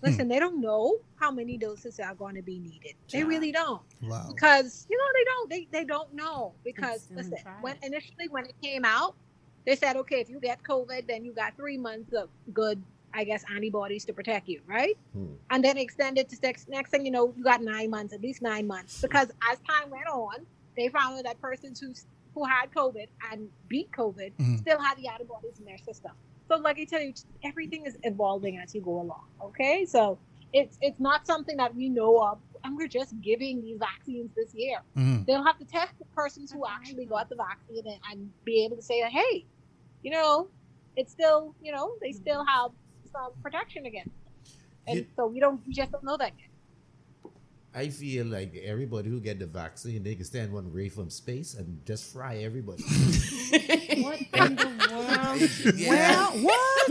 Listen, 0.02 0.26
they 0.26 0.40
don't 0.40 0.60
know 0.60 0.96
how 1.20 1.30
many 1.30 1.56
doses 1.56 2.00
are 2.00 2.14
going 2.14 2.34
to 2.34 2.42
be 2.42 2.58
needed. 2.58 2.94
They 3.12 3.20
Yeah. 3.20 3.26
really 3.26 3.52
don't. 3.52 3.82
Wow. 4.02 4.26
because 4.34 4.84
you 4.90 4.98
know 4.98 5.04
they 5.14 5.24
don't 5.24 5.50
they, 5.50 5.68
they 5.78 5.84
don't 5.84 6.12
know 6.12 6.54
because 6.64 7.08
listen 7.14 7.38
when 7.60 7.76
initially 7.84 8.26
when 8.30 8.44
it 8.46 8.54
came 8.60 8.84
out 8.84 9.14
they 9.64 9.76
said 9.76 9.96
okay 9.96 10.20
if 10.20 10.28
you 10.28 10.40
get 10.40 10.60
covid 10.64 11.06
then 11.06 11.24
you 11.24 11.32
got 11.32 11.54
three 11.56 11.78
months 11.78 12.12
of 12.12 12.28
good 12.52 12.82
i 13.14 13.22
guess 13.22 13.44
antibodies 13.54 14.04
to 14.04 14.12
protect 14.12 14.48
you 14.48 14.60
right 14.66 14.98
Hmm. 15.12 15.34
and 15.50 15.64
then 15.64 15.78
extended 15.78 16.28
to 16.30 16.34
six 16.36 16.66
next 16.68 16.90
thing 16.90 17.04
you 17.06 17.12
know 17.12 17.32
you 17.36 17.44
got 17.44 17.62
nine 17.62 17.90
months 17.90 18.12
at 18.12 18.20
least 18.20 18.42
nine 18.42 18.66
months 18.66 19.00
because 19.00 19.28
as 19.52 19.58
time 19.70 19.88
went 19.88 20.08
on 20.08 20.44
they 20.76 20.88
found 20.88 21.24
that 21.24 21.40
persons 21.40 21.78
who 21.78 21.92
who 22.34 22.44
had 22.44 22.66
covid 22.72 23.08
and 23.30 23.48
beat 23.68 23.90
covid 23.92 24.32
Mhm. 24.38 24.58
still 24.58 24.80
had 24.80 24.96
the 24.98 25.06
antibodies 25.08 25.58
in 25.58 25.64
their 25.64 25.78
system 25.78 26.12
so 26.48 26.56
like 26.56 26.78
i 26.78 26.84
tell 26.84 27.00
you 27.00 27.12
everything 27.44 27.84
is 27.86 27.96
evolving 28.04 28.58
as 28.58 28.74
you 28.74 28.80
go 28.80 29.00
along 29.00 29.24
okay 29.48 29.84
so 29.84 30.18
it's 30.52 30.76
it's 30.80 31.00
not 31.00 31.26
something 31.26 31.56
that 31.56 31.74
we 31.74 31.88
know 31.88 32.12
of 32.28 32.38
and 32.64 32.76
we're 32.76 32.88
just 33.00 33.12
giving 33.20 33.60
these 33.62 33.78
vaccines 33.78 34.30
this 34.36 34.50
year 34.54 34.78
Mhm. 34.96 35.24
they'll 35.26 35.44
have 35.50 35.58
to 35.58 35.64
test 35.64 35.92
the 35.98 36.04
persons 36.20 36.52
who 36.52 36.62
actually 36.66 37.06
got 37.06 37.28
the 37.28 37.36
vaccine 37.36 37.84
and, 37.86 38.00
and 38.10 38.18
be 38.44 38.64
able 38.64 38.76
to 38.76 38.82
say, 38.82 38.98
hey, 39.18 39.34
you 40.02 40.10
know, 40.10 40.48
it's 40.96 41.10
still, 41.12 41.54
you 41.60 41.72
know, 41.72 41.86
they 42.02 42.12
still 42.12 42.44
have 42.54 42.70
some 43.14 43.30
protection 43.42 43.86
against. 43.86 44.10
it. 44.10 44.32
And 44.88 44.96
You- 44.98 45.06
so 45.16 45.26
we 45.26 45.38
don't, 45.40 45.58
we 45.66 45.72
just 45.72 45.90
don't 45.92 46.04
know 46.04 46.16
that 46.16 46.32
yet. 46.38 46.51
I 47.74 47.88
feel 47.88 48.26
like 48.26 48.54
everybody 48.62 49.08
who 49.08 49.18
get 49.18 49.38
the 49.38 49.46
vaccine, 49.46 50.02
they 50.02 50.14
can 50.14 50.24
stand 50.26 50.52
one 50.52 50.70
ray 50.72 50.90
from 50.90 51.08
space 51.08 51.54
and 51.54 51.80
just 51.86 52.12
fry 52.12 52.36
everybody. 52.38 52.82
What 54.02 54.18
in 54.20 54.56
the 54.56 54.66
world? 54.90 55.76
Yeah. 55.78 56.26
what? 56.42 56.88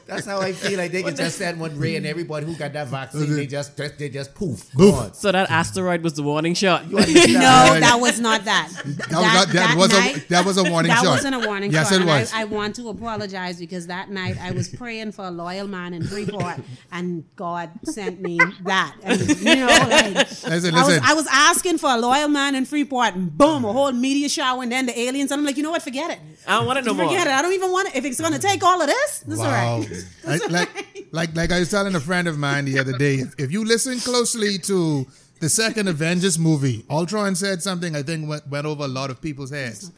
That's 0.06 0.26
how 0.26 0.40
I 0.40 0.52
feel 0.52 0.78
like 0.78 0.92
they 0.92 1.02
can 1.02 1.14
just 1.16 1.38
send 1.38 1.58
one 1.60 1.78
ray 1.78 1.96
and 1.96 2.06
everybody 2.06 2.46
who 2.46 2.54
got 2.54 2.72
that 2.74 2.88
vaccine, 2.88 3.34
they 3.36 3.46
just 3.46 3.76
just- 3.76 3.98
they 3.98 4.08
just 4.08 4.34
poof, 4.34 4.70
Poof. 4.72 4.94
gone. 4.94 5.14
So 5.14 5.32
that 5.32 5.50
asteroid 5.50 6.02
was 6.02 6.14
the 6.14 6.22
warning 6.22 6.54
shot. 6.54 6.84
No, 6.90 6.96
that 7.00 7.98
was 8.00 8.20
not 8.20 8.44
that. 8.44 8.68
That, 8.84 8.86
was, 8.86 9.08
that, 9.08 9.48
that 9.52 9.76
was 9.76 9.90
night- 9.90 10.16
a 10.16 10.28
that 10.28 10.44
was 10.44 10.56
a 10.58 10.64
warning 10.70 10.90
that 10.90 11.02
shot. 11.02 11.10
wasn't 11.10 11.34
a 11.34 11.46
warning 11.46 11.72
Yes, 11.72 11.88
shot. 11.88 11.96
it 11.96 12.00
and 12.02 12.10
I- 12.10 12.20
was. 12.20 12.32
I, 12.34 12.44
want 12.44 12.76
to 12.76 12.88
apologize 12.88 13.58
because 13.58 13.86
that 13.88 14.10
night 14.10 14.36
I 14.40 14.50
was 14.52 14.68
praying 14.68 15.12
for 15.12 15.24
a 15.26 15.30
loyal 15.30 15.66
man 15.68 15.94
in 15.94 16.02
Freeport, 16.06 16.56
and 16.92 17.24
God 17.36 17.70
sent 17.92 18.20
me 18.20 18.38
that. 18.64 18.96
And, 19.02 19.20
you 19.40 19.56
know, 19.56 19.66
like, 19.66 20.14
Listen, 20.44 20.74
I 20.74 20.86
was. 20.86 20.98
I 21.02 21.14
was 21.14 21.26
asking 21.30 21.78
for 21.78 21.90
a 21.90 21.98
loyal 21.98 22.28
man 22.28 22.54
in 22.54 22.64
Freeport, 22.64 23.14
and 23.14 23.36
boom, 23.36 23.64
a 23.64 23.72
whole 23.72 23.92
media 23.92 24.28
shower, 24.28 24.62
and 24.62 24.70
then 24.72 24.86
the 24.86 24.98
aliens. 24.98 25.30
And 25.30 25.38
I'm 25.40 25.44
like, 25.46 25.56
you 25.56 25.62
know 25.62 25.70
what? 25.70 25.82
Forget 25.82 26.10
it. 26.10 26.18
I 26.46 26.56
don't 26.58 26.66
want 26.66 26.78
it 26.78 26.84
no 26.84 26.94
more. 26.94 27.06
Forget 27.08 27.26
it. 27.26 27.32
I 27.32 27.42
don't 27.42 27.52
even 27.52 27.70
want 27.72 27.88
it. 27.88 27.96
If 27.96 28.04
it's 28.04 28.20
going 28.20 28.32
to 28.32 28.38
take 28.38 28.62
all 28.62 28.80
of 28.80 28.86
this, 28.86 29.20
that's 29.26 29.40
all 29.40 29.46
Wow. 29.46 29.78
right. 29.80 30.04
I, 30.26 30.36
like, 30.50 30.68
like, 31.12 31.36
like 31.36 31.52
I 31.52 31.58
was 31.60 31.70
telling 31.70 31.94
a 31.94 32.00
friend 32.00 32.28
of 32.28 32.38
mine 32.38 32.64
the 32.64 32.78
other 32.78 32.96
day, 32.96 33.16
if, 33.16 33.34
if 33.38 33.52
you 33.52 33.64
listen 33.64 33.98
closely 34.00 34.58
to 34.58 35.06
the 35.40 35.48
second 35.48 35.88
Avengers 35.88 36.38
movie, 36.38 36.84
Ultron 36.90 37.34
said 37.34 37.62
something 37.62 37.96
I 37.96 38.02
think 38.02 38.28
went, 38.28 38.46
went 38.48 38.66
over 38.66 38.84
a 38.84 38.88
lot 38.88 39.10
of 39.10 39.20
people's 39.20 39.50
heads. 39.50 39.90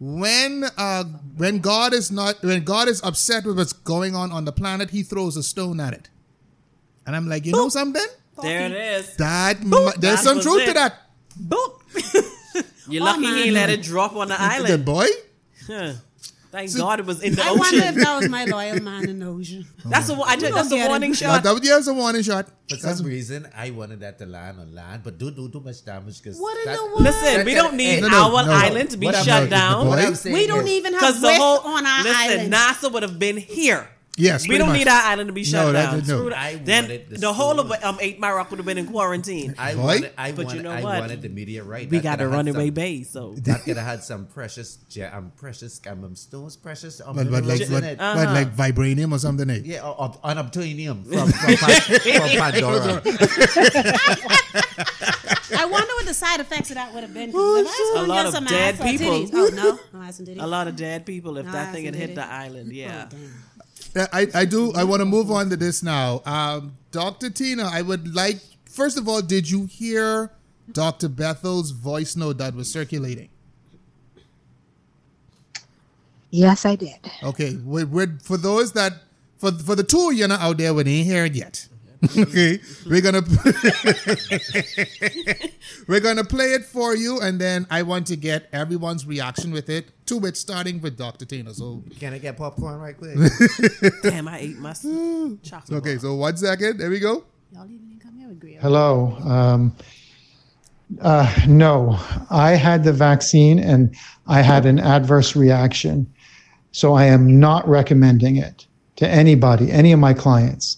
When 0.00 0.64
uh, 0.76 1.02
when 1.36 1.58
God 1.58 1.92
is 1.92 2.12
not 2.12 2.40
when 2.44 2.62
God 2.62 2.86
is 2.86 3.02
upset 3.02 3.44
with 3.44 3.56
what's 3.58 3.72
going 3.72 4.14
on 4.14 4.30
on 4.30 4.44
the 4.44 4.52
planet, 4.52 4.90
He 4.90 5.02
throws 5.02 5.36
a 5.36 5.42
stone 5.42 5.80
at 5.80 5.92
it. 5.92 6.08
And 7.08 7.16
I'm 7.16 7.26
like, 7.26 7.46
you 7.46 7.52
know 7.52 7.70
something? 7.70 8.04
There 8.42 8.66
it 8.66 8.72
is. 8.72 9.16
That 9.16 9.64
mu- 9.64 9.90
there's 9.96 10.00
That 10.00 10.18
some 10.20 10.36
was 10.36 10.44
truth 10.44 10.66
to 10.66 10.74
that. 10.74 10.94
Boop. 11.40 11.80
You're 12.88 13.02
Oh, 13.02 13.06
lucky 13.06 13.22
man. 13.22 13.36
he 13.44 13.50
let 13.50 13.70
it 13.70 13.80
drop 13.82 14.14
on 14.14 14.28
the 14.28 14.34
Good 14.38 14.52
island. 14.52 14.84
boy. 14.84 15.06
Huh. 15.66 15.92
Thank 16.50 16.74
God 16.76 17.00
it 17.00 17.06
was 17.06 17.22
in 17.22 17.34
the 17.34 17.42
ocean. 17.42 17.56
I 17.56 17.58
wonder 17.58 17.84
if 17.84 17.94
that 17.96 18.16
was 18.20 18.28
my 18.30 18.44
loyal 18.46 18.80
man 18.82 19.08
in 19.08 19.18
the 19.20 19.26
ocean. 19.26 19.66
Oh 19.84 19.90
that's 19.90 20.08
a 20.08 20.14
I 20.20 20.36
did, 20.36 20.52
that's 20.54 20.70
a 20.72 20.86
warning 20.88 21.10
That, 21.12 21.16
shot. 21.18 21.42
that 21.44 21.52
was 21.52 21.62
yeah, 21.66 21.92
a 21.92 21.94
warning 21.94 22.22
shot. 22.22 22.48
For 22.70 22.76
some 22.76 23.04
reason, 23.06 23.46
I 23.54 23.70
wanted 23.70 24.00
that 24.00 24.18
to 24.20 24.26
land 24.26 24.58
on 24.60 24.74
land, 24.74 25.02
but 25.04 25.18
don't 25.18 25.36
do 25.36 25.48
too 25.50 25.60
much 25.60 25.84
damage 25.84 26.22
because 26.22 26.38
What 26.38 26.56
in 26.66 26.72
the 26.74 26.84
world? 26.86 27.00
Listen, 27.02 27.44
we 27.44 27.54
don't 27.54 27.74
need 27.74 28.00
No, 28.02 28.08
no, 28.08 28.36
our 28.36 28.46
no. 28.46 28.52
island 28.52 28.90
to 28.90 28.96
be 28.96 29.06
What 29.06 29.16
I'm- 29.16 29.24
shut 29.24 29.50
down. 29.50 29.88
What 29.88 29.98
I'm 29.98 30.14
We 30.32 30.46
don't 30.46 30.64
is- 30.66 30.70
even 30.72 30.92
have 30.94 31.00
Because 31.00 31.20
the 31.20 31.34
whole 31.34 31.58
on 31.74 31.84
our 31.84 32.02
listen, 32.04 32.30
island. 32.30 32.52
NASA 32.54 32.92
would 32.92 33.02
have 33.02 33.18
been 33.18 33.36
here. 33.36 33.86
Yes, 34.18 34.48
we 34.48 34.58
don't 34.58 34.68
much. 34.70 34.78
need 34.78 34.88
our 34.88 35.02
island 35.02 35.28
to 35.28 35.32
be 35.32 35.44
shut 35.44 35.66
No, 35.66 35.72
that- 35.72 35.90
down. 35.90 35.98
no. 35.98 36.04
Screw 36.18 36.30
that. 36.30 36.38
I 36.38 36.54
then 36.56 36.88
the 36.88 37.16
the 37.18 37.32
whole 37.32 37.58
of 37.60 37.70
um, 37.84 37.98
Eight 38.00 38.18
Mile 38.18 38.34
Rock 38.34 38.50
would 38.50 38.58
have 38.58 38.66
been 38.66 38.78
in 38.78 38.86
quarantine. 38.86 39.54
I 39.58 39.74
Boy. 39.74 39.82
wanted, 39.82 40.12
I 40.18 40.32
But 40.32 40.40
you 40.40 40.46
wanted, 40.46 40.62
know 40.64 40.70
I 40.72 40.82
what? 40.82 41.00
wanted 41.00 41.22
the 41.22 41.28
media 41.28 41.62
right. 41.64 41.88
we 41.88 41.98
That 41.98 42.02
got 42.02 42.14
a 42.20 42.24
coulda 42.24 42.36
runaway 42.36 42.66
some- 42.66 42.74
bay, 42.74 43.02
so 43.04 43.34
That 43.48 43.62
could 43.62 43.76
have 43.76 43.86
had 43.86 44.02
some 44.04 44.26
precious, 44.26 44.76
ge- 44.88 44.98
um, 45.12 45.32
precious 45.36 45.80
um, 45.86 46.14
stones, 46.16 46.56
precious 46.56 47.00
um, 47.00 47.16
But, 47.16 47.30
but 47.30 47.44
like, 47.44 47.60
but. 47.70 47.84
Uh-huh. 47.84 48.14
but 48.14 48.28
like 48.34 48.54
vibranium 48.56 49.12
or 49.12 49.18
something. 49.18 49.48
Eh? 49.50 49.60
Yeah, 49.64 49.86
or, 49.86 49.94
or 50.00 50.10
unobtainium 50.24 51.06
from, 51.06 51.30
from, 51.32 51.54
Pan- 51.56 52.00
from 52.00 52.28
Pandora. 52.42 53.02
I 55.50 55.64
wonder 55.64 55.92
what 55.94 56.06
the 56.06 56.14
side 56.14 56.40
effects 56.40 56.70
of 56.70 56.74
that 56.76 56.92
would 56.92 57.02
have 57.02 57.14
been. 57.14 57.30
if 57.30 57.34
I 57.34 57.38
A 57.38 57.94
wanna 57.96 58.08
lot 58.08 58.26
of 58.26 58.32
some 58.32 58.44
dead 58.44 58.80
people. 58.80 59.26
Oh 59.32 59.50
no, 59.52 59.78
no 59.92 60.02
ass 60.04 60.18
and 60.18 60.28
titties. 60.28 60.42
a 60.42 60.46
lot 60.46 60.68
of 60.68 60.76
dead 60.76 61.06
people 61.06 61.36
if 61.38 61.46
No, 61.46 61.52
that 61.52 61.72
thing 61.72 61.84
had 61.86 61.94
hit 61.94 62.14
the 62.14 62.24
island. 62.24 62.72
Yeah. 62.72 63.06
Oh, 63.06 63.08
damn. 63.10 63.20
Yeah, 63.20 63.28
I, 63.96 64.26
I 64.34 64.44
do. 64.44 64.72
I 64.74 64.84
want 64.84 65.00
to 65.00 65.06
move 65.06 65.30
on 65.30 65.50
to 65.50 65.56
this 65.56 65.82
now. 65.82 66.22
Um, 66.24 66.76
Dr. 66.90 67.30
Tina, 67.30 67.68
I 67.70 67.82
would 67.82 68.14
like, 68.14 68.38
first 68.64 68.98
of 68.98 69.08
all, 69.08 69.22
did 69.22 69.50
you 69.50 69.66
hear 69.66 70.32
Dr. 70.70 71.08
Bethel's 71.08 71.70
voice 71.70 72.16
note 72.16 72.38
that 72.38 72.54
was 72.54 72.70
circulating? 72.70 73.28
Yes, 76.30 76.66
I 76.66 76.76
did. 76.76 76.98
Okay, 77.22 77.56
we're, 77.64 77.86
we're, 77.86 78.18
for 78.22 78.36
those 78.36 78.72
that, 78.72 78.92
for, 79.38 79.50
for 79.52 79.74
the 79.74 79.82
two 79.82 80.10
of 80.10 80.14
you 80.14 80.28
not 80.28 80.40
out 80.40 80.58
there, 80.58 80.74
we 80.74 80.82
ain't 80.82 81.06
hear 81.06 81.24
it 81.24 81.34
yet. 81.34 81.68
okay, 82.16 82.60
we're 82.88 83.00
gonna 83.00 83.22
we're 85.88 86.00
gonna 86.00 86.22
play 86.22 86.52
it 86.52 86.64
for 86.64 86.94
you, 86.94 87.20
and 87.20 87.40
then 87.40 87.66
I 87.70 87.82
want 87.82 88.06
to 88.08 88.16
get 88.16 88.48
everyone's 88.52 89.04
reaction 89.04 89.50
with 89.50 89.68
it. 89.68 89.90
To 90.06 90.24
it, 90.26 90.36
starting 90.36 90.80
with 90.80 90.96
Dr. 90.96 91.24
Tina. 91.24 91.52
So, 91.52 91.82
Can 91.98 92.14
I 92.14 92.18
get 92.18 92.36
popcorn 92.36 92.78
right 92.78 92.96
quick? 92.96 93.18
Damn, 94.02 94.28
I 94.28 94.38
ate 94.38 94.58
my 94.58 94.72
chocolate. 94.72 95.78
okay, 95.78 95.94
bar. 95.94 96.00
so 96.00 96.14
one 96.14 96.36
second. 96.36 96.78
There 96.78 96.88
we 96.88 97.00
go. 97.00 97.24
Y'all 97.52 97.64
even 97.64 97.88
didn't 97.88 98.00
come 98.00 98.16
here 98.16 98.28
with 98.28 98.40
Griot. 98.40 98.60
Hello. 98.60 99.16
Um, 99.24 99.74
uh, 101.02 101.34
no, 101.46 101.98
I 102.30 102.52
had 102.52 102.84
the 102.84 102.92
vaccine 102.92 103.58
and 103.58 103.94
I 104.26 104.40
had 104.40 104.66
an 104.66 104.78
adverse 104.78 105.36
reaction. 105.36 106.12
So 106.72 106.94
I 106.94 107.06
am 107.06 107.40
not 107.40 107.66
recommending 107.68 108.36
it 108.36 108.66
to 108.96 109.08
anybody, 109.08 109.70
any 109.70 109.92
of 109.92 110.00
my 110.00 110.14
clients. 110.14 110.77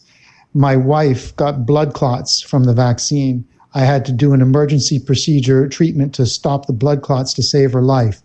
My 0.55 0.77
wife 0.77 1.35
got 1.37 1.67
blood 1.67 1.95
clots 1.95 2.41
from 2.41 2.65
the 2.65 2.75
vaccine. 2.75 3.45
I 3.75 3.81
had 3.81 4.05
to 4.07 4.13
do 4.13 4.33
an 4.33 4.41
emergency 4.41 4.99
procedure 4.99 5.69
treatment 5.69 6.13
to 6.15 6.27
stop 6.27 6.67
the 6.67 6.73
blood 6.73 7.03
clots 7.03 7.33
to 7.35 7.43
save 7.43 7.73
her 7.73 7.83
life. 7.83 8.21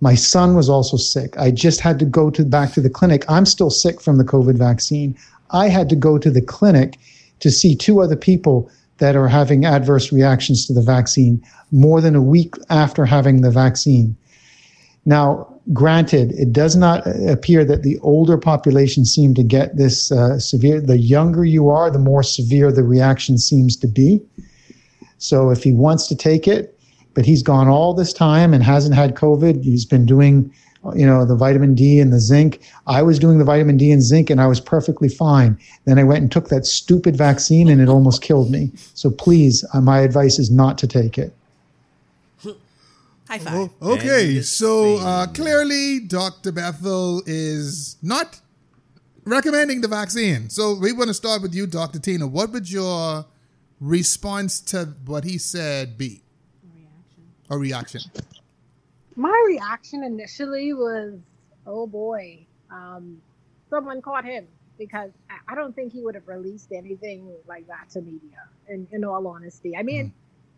My 0.00 0.14
son 0.14 0.54
was 0.54 0.68
also 0.68 0.96
sick. 0.96 1.36
I 1.38 1.50
just 1.50 1.80
had 1.80 1.98
to 1.98 2.04
go 2.04 2.30
to 2.30 2.44
back 2.44 2.72
to 2.72 2.80
the 2.80 2.90
clinic. 2.90 3.24
I'm 3.28 3.46
still 3.46 3.70
sick 3.70 4.00
from 4.00 4.18
the 4.18 4.24
COVID 4.24 4.56
vaccine. 4.56 5.16
I 5.50 5.68
had 5.68 5.88
to 5.88 5.96
go 5.96 6.18
to 6.18 6.30
the 6.30 6.42
clinic 6.42 6.98
to 7.40 7.50
see 7.50 7.74
two 7.74 8.00
other 8.00 8.16
people 8.16 8.70
that 8.98 9.16
are 9.16 9.28
having 9.28 9.64
adverse 9.64 10.12
reactions 10.12 10.66
to 10.66 10.72
the 10.72 10.82
vaccine 10.82 11.42
more 11.72 12.00
than 12.00 12.14
a 12.14 12.22
week 12.22 12.54
after 12.70 13.04
having 13.04 13.40
the 13.40 13.50
vaccine. 13.50 14.16
Now, 15.04 15.53
granted, 15.72 16.32
it 16.32 16.52
does 16.52 16.76
not 16.76 17.06
appear 17.28 17.64
that 17.64 17.82
the 17.82 17.98
older 18.00 18.36
population 18.36 19.04
seem 19.04 19.34
to 19.34 19.42
get 19.42 19.76
this 19.76 20.12
uh, 20.12 20.38
severe. 20.38 20.80
The 20.80 20.98
younger 20.98 21.44
you 21.44 21.68
are, 21.70 21.90
the 21.90 21.98
more 21.98 22.22
severe 22.22 22.70
the 22.70 22.82
reaction 22.82 23.38
seems 23.38 23.76
to 23.76 23.86
be. 23.86 24.20
So 25.18 25.50
if 25.50 25.62
he 25.62 25.72
wants 25.72 26.06
to 26.08 26.16
take 26.16 26.46
it, 26.46 26.78
but 27.14 27.24
he's 27.24 27.42
gone 27.42 27.68
all 27.68 27.94
this 27.94 28.12
time 28.12 28.52
and 28.52 28.62
hasn't 28.62 28.94
had 28.94 29.14
COVID, 29.14 29.62
he's 29.62 29.84
been 29.84 30.04
doing, 30.04 30.52
you 30.94 31.06
know, 31.06 31.24
the 31.24 31.36
vitamin 31.36 31.74
D 31.74 32.00
and 32.00 32.12
the 32.12 32.20
zinc. 32.20 32.60
I 32.86 33.02
was 33.02 33.18
doing 33.18 33.38
the 33.38 33.44
vitamin 33.44 33.76
D 33.76 33.90
and 33.90 34.02
zinc 34.02 34.28
and 34.28 34.40
I 34.40 34.46
was 34.46 34.60
perfectly 34.60 35.08
fine. 35.08 35.58
Then 35.86 35.98
I 35.98 36.04
went 36.04 36.22
and 36.22 36.32
took 36.32 36.48
that 36.48 36.66
stupid 36.66 37.16
vaccine 37.16 37.68
and 37.68 37.80
it 37.80 37.88
almost 37.88 38.20
killed 38.20 38.50
me. 38.50 38.70
So 38.94 39.10
please, 39.10 39.64
uh, 39.72 39.80
my 39.80 40.00
advice 40.00 40.38
is 40.38 40.50
not 40.50 40.76
to 40.78 40.86
take 40.86 41.16
it. 41.16 41.34
High 43.28 43.38
five. 43.38 43.54
Oh, 43.80 43.92
okay, 43.94 44.40
so 44.42 44.98
uh, 44.98 45.26
clearly 45.28 46.00
Dr. 46.00 46.52
Bethel 46.52 47.22
is 47.26 47.96
not 48.02 48.40
recommending 49.24 49.80
the 49.80 49.88
vaccine. 49.88 50.50
So 50.50 50.74
we 50.74 50.92
want 50.92 51.08
to 51.08 51.14
start 51.14 51.40
with 51.42 51.54
you, 51.54 51.66
Dr. 51.66 51.98
Tina. 51.98 52.26
What 52.26 52.50
would 52.52 52.70
your 52.70 53.24
response 53.80 54.60
to 54.60 54.94
what 55.06 55.24
he 55.24 55.38
said 55.38 55.96
be? 55.96 56.22
A 56.62 56.76
reaction. 56.76 57.24
A 57.50 57.58
reaction. 57.58 58.00
My 59.16 59.44
reaction 59.46 60.02
initially 60.04 60.74
was, 60.74 61.14
"Oh 61.66 61.86
boy, 61.86 62.46
um, 62.70 63.22
someone 63.70 64.02
caught 64.02 64.24
him," 64.24 64.46
because 64.78 65.10
I- 65.30 65.52
I 65.52 65.54
don't 65.54 65.74
think 65.74 65.92
he 65.92 66.02
would 66.02 66.14
have 66.14 66.26
released 66.28 66.72
anything 66.72 67.30
like 67.46 67.66
that 67.68 67.88
to 67.90 68.02
media. 68.02 68.48
In, 68.68 68.86
in 68.92 69.04
all 69.04 69.26
honesty, 69.26 69.76
I 69.76 69.82
mean, 69.82 70.12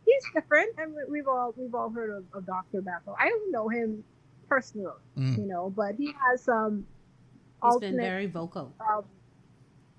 he's 0.06 0.24
different, 0.34 0.70
and 0.78 0.94
we- 0.94 1.04
we've 1.10 1.28
all 1.28 1.52
we've 1.56 1.74
all 1.74 1.90
heard 1.90 2.10
of, 2.10 2.24
of 2.32 2.46
Dr. 2.46 2.80
Bethel. 2.80 3.14
I 3.18 3.28
don't 3.28 3.50
know 3.52 3.68
him 3.68 4.02
personally, 4.48 4.92
Mm. 5.18 5.36
you 5.38 5.46
know, 5.46 5.68
but 5.70 5.94
he 5.96 6.12
has 6.26 6.42
some 6.42 6.86
He's 6.86 7.74
alternate 7.74 7.90
been 7.92 8.00
very 8.00 8.26
vocal. 8.26 8.72
um, 8.80 9.04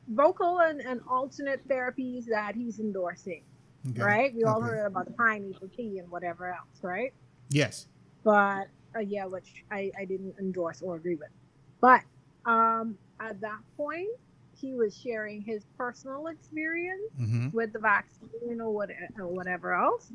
vocal 0.10 0.60
and, 0.62 0.80
and 0.82 1.02
alternate 1.10 1.68
therapies 1.68 2.26
that 2.28 2.56
he's 2.56 2.80
endorsing, 2.80 3.44
Okay. 3.90 4.02
right? 4.02 4.36
We 4.36 4.44
all 4.46 4.62
heard 4.62 4.86
about 4.86 5.06
the 5.08 5.14
pineapple 5.14 5.68
tea 5.76 6.00
and 6.00 6.10
whatever 6.10 6.48
else, 6.54 6.82
right? 6.82 7.14
Yes. 7.50 7.88
But 8.24 8.68
uh, 8.96 9.00
yeah, 9.00 9.26
which 9.26 9.64
I, 9.70 9.92
I 10.00 10.06
didn't 10.06 10.36
endorse 10.40 10.82
or 10.82 10.96
agree 10.96 11.16
with. 11.16 11.30
But 11.82 12.02
um, 12.46 12.98
at 13.20 13.42
that 13.42 13.60
point, 13.76 14.08
he 14.60 14.74
was 14.74 14.98
sharing 14.98 15.42
his 15.42 15.66
personal 15.78 16.28
experience 16.28 17.12
hmm 17.18 17.48
with 17.54 17.72
the 17.72 17.80
vaccine 17.80 18.60
or, 18.60 18.72
what, 18.74 18.90
or 19.18 19.28
whatever 19.28 19.74
else. 19.74 20.12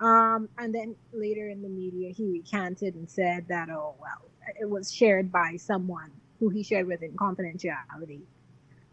Um, 0.00 0.48
and 0.58 0.74
then 0.74 0.94
later 1.12 1.48
in 1.48 1.62
the 1.62 1.68
media, 1.68 2.12
he 2.12 2.26
recanted 2.26 2.94
and 2.94 3.10
said 3.10 3.46
that, 3.48 3.68
oh, 3.70 3.94
well, 4.00 4.30
it 4.60 4.68
was 4.68 4.92
shared 4.92 5.32
by 5.32 5.56
someone 5.56 6.10
who 6.38 6.50
he 6.50 6.62
shared 6.62 6.86
with 6.86 7.02
in 7.02 7.12
confidentiality. 7.12 8.20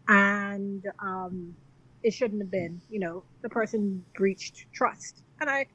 And 0.08 0.84
um, 1.00 1.54
it 2.02 2.12
shouldn't 2.12 2.40
have 2.40 2.50
been, 2.50 2.80
you 2.90 2.98
know, 2.98 3.22
the 3.42 3.48
person 3.48 4.04
breached 4.14 4.66
trust. 4.72 5.22
And 5.40 5.50
I, 5.50 5.66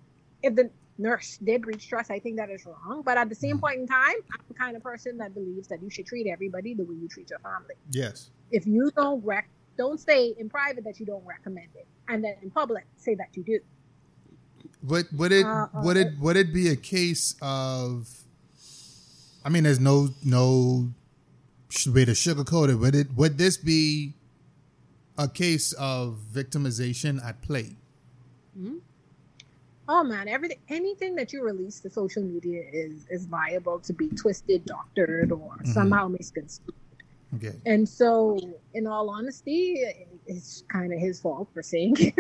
if 0.44 0.56
the 0.56 0.70
nurse 0.98 1.38
did 1.44 1.62
breach 1.64 1.88
trust, 1.88 2.12
I 2.12 2.20
think 2.20 2.38
that 2.38 2.50
is 2.50 2.66
wrong. 2.66 3.02
But 3.04 3.18
at 3.18 3.30
the 3.30 3.36
same 3.36 3.60
point 3.60 3.80
in 3.80 3.88
time, 3.88 4.16
I'm 4.34 4.42
the 4.48 4.54
kind 4.54 4.76
of 4.76 4.84
person 4.84 5.18
that 5.18 5.34
believes 5.34 5.68
that 5.70 5.82
you 5.82 5.90
should 5.90 6.06
treat 6.06 6.28
everybody 6.28 6.74
the 6.74 6.84
way 6.84 6.96
you 6.96 7.08
treat 7.08 7.30
your 7.30 7.40
family 7.40 7.76
Yes. 7.92 8.30
if 8.52 8.66
you 8.68 8.92
don't 8.96 9.24
rec 9.26 9.50
don't 9.78 10.00
say 10.00 10.36
in 10.38 10.50
private 10.50 10.84
that 10.84 11.00
you 11.00 11.06
don't 11.06 11.26
recommend 11.26 11.70
it 11.76 11.88
and 12.10 12.24
then 12.24 12.36
in 12.44 12.52
public 12.52 12.86
say 12.98 13.16
that 13.16 13.30
you 13.36 13.44
do 13.44 13.60
Would 14.84 15.08
would 15.18 15.32
it 15.32 15.46
Uh, 15.46 15.68
uh, 15.74 15.82
would 15.86 15.98
it 15.98 16.10
would 16.20 16.38
it 16.38 16.54
be 16.54 16.68
a 16.70 16.76
case 16.76 17.36
of? 17.42 18.08
I 19.46 19.50
mean, 19.50 19.64
there's 19.64 19.80
no 19.80 20.10
no 20.24 20.90
way 21.88 22.04
to 22.06 22.12
sugarcoat 22.12 22.70
it. 22.70 22.76
Would 22.76 22.96
it 22.96 23.08
would 23.16 23.38
this 23.38 23.58
be 23.58 24.14
a 25.18 25.28
case 25.28 25.74
of 25.74 26.20
victimization 26.34 27.24
at 27.24 27.42
play? 27.42 27.78
Oh 29.92 30.04
man 30.04 30.28
everything 30.28 30.60
anything 30.70 31.16
that 31.16 31.32
you 31.34 31.44
release 31.44 31.80
to 31.80 31.90
social 31.90 32.24
media 32.24 32.64
is 32.72 33.06
is 33.10 33.28
liable 33.30 33.80
to 33.80 33.94
be 33.94 34.08
twisted 34.10 34.66
doctored 34.66 35.32
or 35.32 35.58
somehow 35.66 36.08
misconstrued. 36.08 36.76
Okay. 37.36 37.54
and 37.66 37.88
so 37.88 38.38
in 38.74 38.86
all 38.86 39.10
honesty 39.10 39.82
it's 40.28 40.64
kind 40.68 40.92
of 40.92 41.00
his 41.00 41.22
fault 41.22 41.48
for 41.54 41.64
saying 41.64 41.96
it 41.98 42.14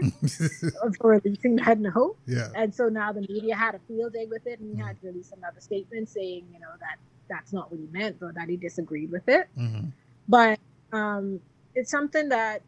for 0.98 1.12
releasing 1.12 1.58
that 1.58 1.80
note. 1.80 2.16
Yeah. 2.26 2.48
and 2.56 2.74
so 2.74 2.88
now 2.88 3.12
the 3.12 3.22
media 3.22 3.56
had 3.56 3.76
a 3.76 3.80
field 3.88 4.14
day 4.14 4.26
with 4.26 4.48
it 4.48 4.60
and 4.60 4.74
he 4.74 4.82
had 4.82 5.00
to 5.02 5.08
release 5.08 5.34
another 5.36 5.60
statement 5.60 6.08
saying 6.08 6.46
you 6.54 6.60
know 6.60 6.74
that 6.80 6.98
that's 7.30 7.52
not 7.52 7.72
what 7.72 7.80
he 7.80 7.88
meant 7.92 8.18
or 8.22 8.32
that 8.34 8.48
he 8.50 8.58
disagreed 8.58 9.12
with 9.12 9.28
it. 9.28 9.48
Hmm 9.56 9.90
but 10.32 10.60
um, 10.94 11.40
it's 11.76 11.92
something 11.92 12.30
that 12.30 12.62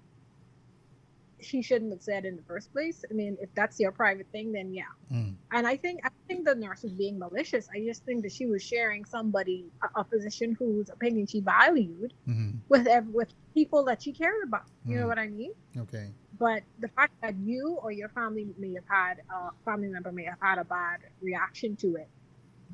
he 1.49 1.61
shouldn't 1.61 1.91
have 1.91 2.01
said 2.01 2.25
in 2.25 2.35
the 2.35 2.43
first 2.43 2.71
place. 2.71 3.03
I 3.09 3.13
mean, 3.13 3.37
if 3.41 3.49
that's 3.55 3.79
your 3.79 3.91
private 3.91 4.27
thing, 4.31 4.51
then 4.53 4.73
yeah. 4.73 4.93
Mm. 5.11 5.35
And 5.51 5.67
I 5.67 5.77
think 5.77 6.01
I 6.05 6.09
think 6.27 6.45
the 6.45 6.55
nurse 6.55 6.83
was 6.83 6.93
being 6.93 7.19
malicious. 7.19 7.67
I 7.75 7.79
just 7.85 8.03
think 8.05 8.23
that 8.23 8.31
she 8.31 8.45
was 8.47 8.63
sharing 8.63 9.05
somebody, 9.05 9.71
a, 9.83 10.01
a 10.01 10.05
physician 10.05 10.55
whose 10.57 10.89
opinion 10.89 11.27
she 11.27 11.41
valued, 11.41 12.13
hmm 12.25 12.51
with 12.69 12.87
with 13.11 13.29
people 13.53 13.85
that 13.85 14.01
she 14.01 14.13
cared 14.13 14.43
about. 14.47 14.63
You 14.87 14.97
know 14.99 15.05
Mm. 15.05 15.09
what 15.09 15.19
I 15.19 15.27
mean? 15.27 15.51
Okay. 15.77 16.13
But 16.37 16.63
the 16.79 16.89
fact 16.89 17.13
that 17.21 17.35
you 17.37 17.77
or 17.81 17.91
your 17.91 18.09
family 18.09 18.53
may 18.57 18.73
have 18.73 18.85
had 18.89 19.15
a 19.29 19.49
family 19.65 19.89
member 19.89 20.11
may 20.11 20.25
have 20.25 20.39
had 20.41 20.57
a 20.59 20.65
bad 20.65 20.99
reaction 21.21 21.75
to 21.77 21.95
it, 21.95 22.09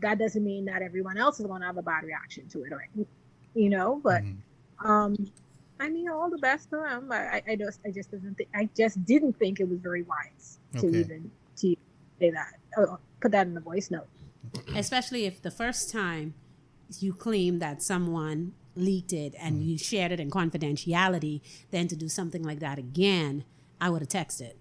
that 0.01 0.17
doesn't 0.19 0.43
mean 0.43 0.65
that 0.65 0.81
everyone 0.81 1.17
else 1.17 1.39
is 1.39 1.45
going 1.47 1.61
to 1.61 1.67
have 1.67 1.77
a 1.77 1.81
bad 1.83 2.03
reaction 2.03 2.47
to 2.49 2.63
it, 2.63 2.71
or 2.73 2.83
you 3.53 3.69
know. 3.69 3.99
But 4.03 4.23
Mhm. 4.23 4.43
um, 4.83 5.15
I 5.79 5.89
mean, 5.89 6.09
all 6.09 6.29
the 6.29 6.37
best 6.37 6.69
to 6.71 6.77
them. 6.77 7.11
I, 7.11 7.15
I- 7.37 7.43
I 7.49 7.55
just, 7.55 7.79
I 7.85 7.91
just 7.91 8.11
didn't 8.11 8.35
think, 8.35 8.49
I 8.55 8.69
just 8.75 9.03
didn't 9.05 9.33
think 9.39 9.59
it 9.59 9.69
was 9.69 9.79
very 9.79 10.03
wise 10.03 10.59
to 10.73 10.87
Okay. 10.87 10.97
even 10.99 11.31
to 11.57 11.75
say 12.19 12.31
that, 12.31 12.53
uh, 12.77 12.97
put 13.21 13.31
that 13.31 13.47
in 13.47 13.53
the 13.53 13.61
voice 13.61 13.89
note. 13.91 14.07
especially 14.75 15.25
if 15.25 15.41
the 15.41 15.51
first 15.51 15.91
time 15.91 16.33
you 16.99 17.13
claim 17.13 17.59
that 17.59 17.81
someone 17.81 18.53
leaked 18.75 19.13
it 19.13 19.33
and 19.39 19.61
you 19.63 19.77
shared 19.77 20.11
it 20.11 20.19
in 20.19 20.29
confidentiality, 20.31 21.41
then 21.71 21.87
to 21.87 21.95
do 21.95 22.09
something 22.09 22.43
like 22.43 22.59
that 22.59 22.77
again, 22.79 23.43
I 23.81 23.89
would 23.89 24.01
have 24.01 24.09
texted. 24.09 24.53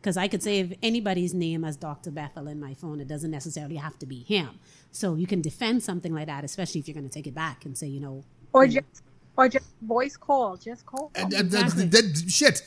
Because 0.00 0.16
I 0.18 0.28
could 0.28 0.42
save 0.42 0.74
anybody's 0.82 1.32
name 1.32 1.64
as 1.64 1.76
Dr. 1.76 2.10
Bethel 2.10 2.46
in 2.46 2.60
my 2.60 2.74
phone. 2.74 3.00
It 3.00 3.08
doesn't 3.08 3.30
necessarily 3.30 3.76
have 3.76 3.98
to 4.00 4.06
be 4.06 4.22
him. 4.22 4.58
So 4.90 5.14
you 5.14 5.26
can 5.26 5.40
defend 5.40 5.82
something 5.82 6.12
like 6.12 6.26
that, 6.26 6.44
especially 6.44 6.80
if 6.80 6.88
you're 6.88 6.94
going 6.94 7.08
to 7.08 7.12
take 7.14 7.26
it 7.26 7.34
back 7.34 7.64
and 7.64 7.76
say, 7.78 7.86
you 7.86 8.00
know, 8.00 8.22
Or 8.52 8.66
just, 8.66 8.84
or 9.36 9.48
just 9.48 9.66
voice 9.82 10.16
call, 10.16 10.56
just 10.56 10.86
call, 10.86 11.10
And- 11.14 11.30
just, 11.30 11.42
and- 11.42 11.54
and- 11.54 11.64
Exactly. 11.64 11.86
that- 11.86 12.30
shit. 12.30 12.62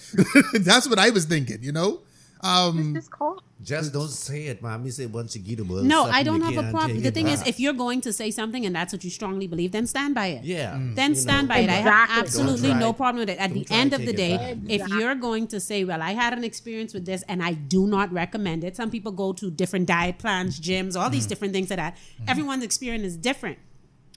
That's 0.65 0.87
what 0.89 0.99
I 0.99 1.09
was 1.11 1.25
thinking. 1.25 1.59
You 1.63 1.71
know. 1.71 2.01
Um. 2.41 2.93
just 2.93 3.09
call. 3.09 3.41
Just 3.63 3.91
don't 3.93 4.09
say 4.09 4.45
it, 4.45 4.61
mommy. 4.61 4.91
Say 4.91 5.07
once 5.07 5.35
you 5.35 5.41
get 5.41 5.59
a 5.59 5.63
buzz. 5.65 5.83
no, 5.83 6.03
I 6.03 6.21
don't 6.21 6.41
have 6.41 6.55
a 6.55 6.69
problem. 6.69 7.01
The 7.01 7.09
thing 7.09 7.27
is, 7.29 7.41
if 7.47 7.59
you're 7.59 7.73
going 7.73 7.99
to 8.01 8.13
say 8.13 8.29
something 8.29 8.63
and 8.63 8.75
that's 8.75 8.93
what 8.93 9.03
you 9.03 9.09
strongly 9.09 9.47
believe, 9.47 9.71
then 9.71 9.87
stand 9.87 10.13
by 10.13 10.27
it. 10.27 10.43
yeah, 10.45 10.77
then 10.93 11.15
stand 11.15 11.47
know. 11.47 11.55
by 11.55 11.61
it. 11.61 11.69
I 11.71 11.73
have 11.77 12.09
absolutely 12.11 12.75
no 12.75 12.93
problem 12.93 13.21
with 13.21 13.29
it. 13.31 13.39
At 13.39 13.51
don't 13.55 13.67
the 13.67 13.73
end 13.73 13.93
of 13.93 14.05
the 14.05 14.13
day, 14.13 14.37
back. 14.37 14.57
if 14.69 14.87
you're 14.87 15.15
going 15.15 15.47
to 15.47 15.59
say, 15.59 15.83
"Well, 15.83 16.03
I 16.03 16.11
had 16.11 16.33
an 16.33 16.43
experience 16.43 16.93
with 16.93 17.05
this 17.07 17.23
and 17.27 17.41
I 17.41 17.53
do 17.53 17.87
not 17.87 18.13
recommend 18.13 18.63
it," 18.63 18.75
some 18.75 18.91
people 18.91 19.11
go 19.11 19.33
to 19.33 19.49
different 19.49 19.87
diet 19.87 20.19
plans, 20.19 20.59
gyms, 20.59 20.95
all 20.95 21.09
Mm. 21.09 21.13
these 21.13 21.25
different 21.25 21.53
things 21.55 21.71
like 21.71 21.77
that. 21.77 21.95
Mm-hmm. 21.95 22.29
Everyone's 22.29 22.63
experience 22.63 23.03
is 23.05 23.17
different. 23.17 23.57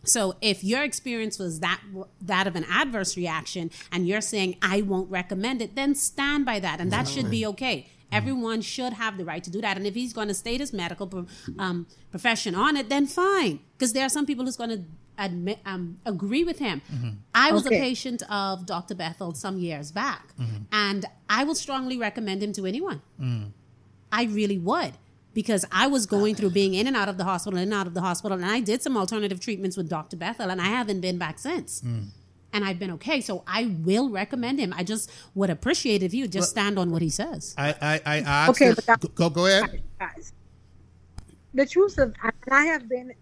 So 0.04 0.36
if 0.40 0.64
your 0.64 0.82
experience 0.82 1.38
was 1.38 1.60
that 1.60 1.80
that 2.22 2.46
of 2.46 2.56
an 2.56 2.64
adverse 2.70 3.16
reaction 3.16 3.70
and 3.92 4.08
you're 4.08 4.20
saying 4.22 4.56
I 4.62 4.82
won't 4.82 5.10
recommend 5.10 5.60
it, 5.62 5.74
then 5.76 5.94
stand 5.94 6.44
by 6.46 6.58
that, 6.60 6.80
and 6.80 6.90
that 6.90 7.06
should 7.08 7.30
be 7.30 7.44
okay. 7.46 7.86
Everyone 8.12 8.60
should 8.60 8.94
have 8.94 9.18
the 9.18 9.24
right 9.24 9.44
to 9.44 9.50
do 9.50 9.60
that, 9.60 9.76
and 9.76 9.86
if 9.86 9.94
he's 9.94 10.12
going 10.12 10.26
to 10.28 10.34
state 10.34 10.58
his 10.60 10.72
medical 10.72 11.26
um, 11.58 11.86
profession 12.10 12.54
on 12.56 12.76
it, 12.76 12.88
then 12.88 13.06
fine. 13.06 13.60
Because 13.76 13.92
there 13.92 14.04
are 14.04 14.08
some 14.08 14.26
people 14.26 14.44
who's 14.44 14.56
going 14.56 14.70
to 14.70 14.82
admit 15.16 15.58
um, 15.66 15.98
agree 16.06 16.42
with 16.42 16.58
him. 16.58 16.80
I 17.34 17.52
was 17.52 17.66
Okay. 17.66 17.76
a 17.76 17.80
patient 17.80 18.22
of 18.30 18.66
Dr. 18.66 18.94
Bethel 18.96 19.34
some 19.34 19.58
years 19.58 19.92
back, 19.92 20.34
and 20.72 21.04
I 21.28 21.44
would 21.44 21.56
strongly 21.58 21.96
recommend 21.98 22.42
him 22.42 22.52
to 22.54 22.66
anyone. 22.66 23.00
I 24.10 24.24
really 24.24 24.58
would 24.58 24.94
because 25.34 25.64
I 25.70 25.86
was 25.86 26.06
going 26.06 26.34
through 26.34 26.50
being 26.50 26.74
in 26.74 26.86
and 26.86 26.96
out 26.96 27.08
of 27.08 27.16
the 27.18 27.24
hospital, 27.24 27.58
in 27.58 27.64
and 27.64 27.74
out 27.74 27.86
of 27.86 27.94
the 27.94 28.00
hospital, 28.00 28.36
and 28.36 28.46
I 28.46 28.60
did 28.60 28.82
some 28.82 28.96
alternative 28.96 29.40
treatments 29.40 29.76
with 29.76 29.88
Dr. 29.88 30.16
Bethel, 30.16 30.50
and 30.50 30.60
I 30.60 30.66
haven't 30.66 31.00
been 31.00 31.18
back 31.18 31.38
since. 31.38 31.82
And 32.52 32.64
I've 32.64 32.80
been 32.80 32.90
okay, 32.92 33.20
so 33.20 33.44
I 33.46 33.66
will 33.84 34.10
recommend 34.10 34.58
him. 34.58 34.74
I 34.76 34.82
just 34.82 35.08
would 35.36 35.50
appreciate 35.50 36.02
if 36.02 36.12
you 36.12 36.24
would 36.24 36.32
just 36.32 36.50
stand 36.50 36.80
on 36.80 36.90
what 36.90 37.00
he 37.00 37.08
says. 37.08 37.54
I 37.56 37.74
I 37.80 38.00
I 38.04 38.16
asked. 38.18 38.50
Okay, 38.50 38.74
but 38.74 38.86
that- 38.86 39.14
go 39.14 39.30
go 39.30 39.46
ahead. 39.46 39.82
guys. 40.00 40.32
The 41.54 41.66
truth 41.66 41.98
of, 41.98 42.14
and 42.22 42.32
I 42.50 42.64
have 42.66 42.88
been, 42.88 43.12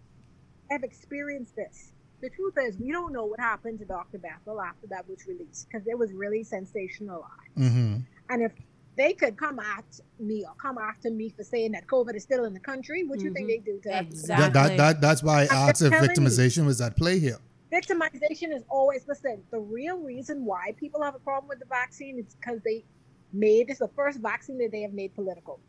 have 0.71 0.83
experienced 0.83 1.57
this. 1.57 1.93
The 2.21 2.31
truth 2.31 2.55
is, 2.59 2.77
we 2.79 2.91
don't 2.91 3.13
know 3.13 3.25
what 3.25 3.39
happened 3.39 3.79
to 3.79 3.85
Dr. 3.85 4.19
Bethel 4.19 4.61
after 4.61 4.87
that 4.89 5.09
was 5.09 5.27
released 5.27 5.69
because 5.69 5.87
it 5.87 5.97
was 5.97 6.13
really 6.13 6.45
sensationalized. 6.45 7.55
Mm-hmm. 7.57 7.97
And 8.31 8.43
if 8.43 8.53
they 8.99 9.13
could 9.15 9.37
come 9.39 9.59
at 9.61 10.01
me 10.19 10.45
or 10.47 10.55
come 10.57 10.77
after 10.79 11.11
me 11.11 11.31
for 11.37 11.45
saying 11.45 11.73
that 11.73 11.87
COVID 11.87 12.15
is 12.17 12.25
still 12.25 12.45
in 12.45 12.53
the 12.53 12.61
country, 12.61 13.05
what 13.05 13.19
do 13.21 13.25
you 13.27 13.33
think 13.33 13.49
they 13.49 13.59
do 13.59 13.79
to 13.85 13.89
that? 13.89 14.05
Exactly. 14.07 14.53
That, 14.53 14.53
that 14.53 14.77
that 14.77 15.01
that's 15.01 15.23
why 15.23 15.43
I 15.43 15.45
I'm 15.45 15.69
asked 15.71 15.83
if 15.83 15.91
just 15.93 16.03
you. 16.03 16.09
victimization 16.09 16.67
was 16.67 16.81
at 16.81 16.97
play 16.97 17.19
here. 17.19 17.39
Victimization 17.73 18.55
is 18.55 18.63
always 18.69 19.07
listen. 19.07 19.43
The 19.51 19.59
real 19.61 19.99
reason 19.99 20.45
why 20.45 20.75
people 20.79 21.03
have 21.03 21.15
a 21.15 21.19
problem 21.21 21.49
with 21.49 21.61
the 21.61 21.67
vaccine 21.67 22.19
is 22.19 22.35
because 22.35 22.61
they 22.65 22.85
made 23.33 23.71
it's 23.71 23.79
the 23.79 23.89
first 23.95 24.21
vaccine 24.21 24.59
that 24.59 24.71
they 24.73 24.83
have 24.83 24.93
made 24.93 25.15
political. 25.15 25.61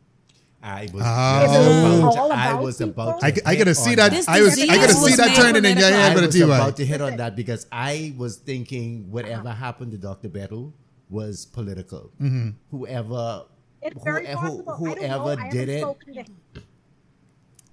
I 0.62 0.88
was 0.92 1.02
Oh. 1.06 1.40
just 1.42 1.54
If 1.54 1.60
it 1.60 1.80
was 1.80 1.98
about, 2.00 2.16
all 2.18 2.32
I 2.32 2.54
was 2.54 2.80
about. 2.80 3.24
I, 3.24 3.30
to 3.30 3.48
I 3.48 3.54
gotta 3.56 3.74
see 3.74 3.90
on 3.92 3.96
that. 3.96 4.28
I 4.28 4.40
was 4.42 4.58
I 4.60 4.66
gotta 4.66 4.92
see 4.92 5.14
that 5.16 5.36
turning 5.36 5.64
in 5.64 5.78
your 5.78 5.88
political. 5.88 6.00
head, 6.00 6.10
I 6.10 6.14
but 6.14 6.22
was 6.26 6.40
about 6.40 6.76
to 6.76 6.86
hit 6.86 7.00
on 7.00 7.16
that 7.16 7.36
because 7.36 7.66
I 7.72 8.14
was 8.18 8.36
thinking 8.36 9.10
whatever 9.10 9.50
happened 9.50 9.92
to 9.92 9.98
Dr. 9.98 10.28
Bethel 10.28 10.74
was 11.10 11.44
political. 11.46 12.10
Mm-hmm. 12.20 12.50
Whoever, 12.70 13.44
It's 13.82 14.02
very 14.04 14.26
who- 14.26 14.34
possible. 14.36 14.74
who- 14.76 14.90
I 14.90 14.94
don't 14.94 15.02
know. 15.10 15.18
whoever 15.20 15.40
I 15.42 15.50
did 15.50 15.68
haven't 15.68 15.74
it, 15.74 15.80
spoken 15.80 16.14
to 16.14 16.20
him. 16.22 16.36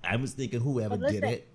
I 0.04 0.16
was 0.16 0.34
thinking 0.34 0.60
whoever 0.62 0.98
did 0.98 1.24
it. 1.24 1.48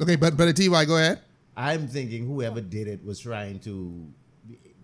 Okay, 0.00 0.16
but 0.16 0.36
but 0.36 0.54
TY, 0.56 0.84
go 0.84 0.96
ahead. 0.96 1.20
I'm 1.56 1.88
thinking 1.88 2.26
whoever 2.26 2.60
did 2.60 2.86
it 2.88 3.04
was 3.04 3.20
trying 3.20 3.60
to. 3.60 4.06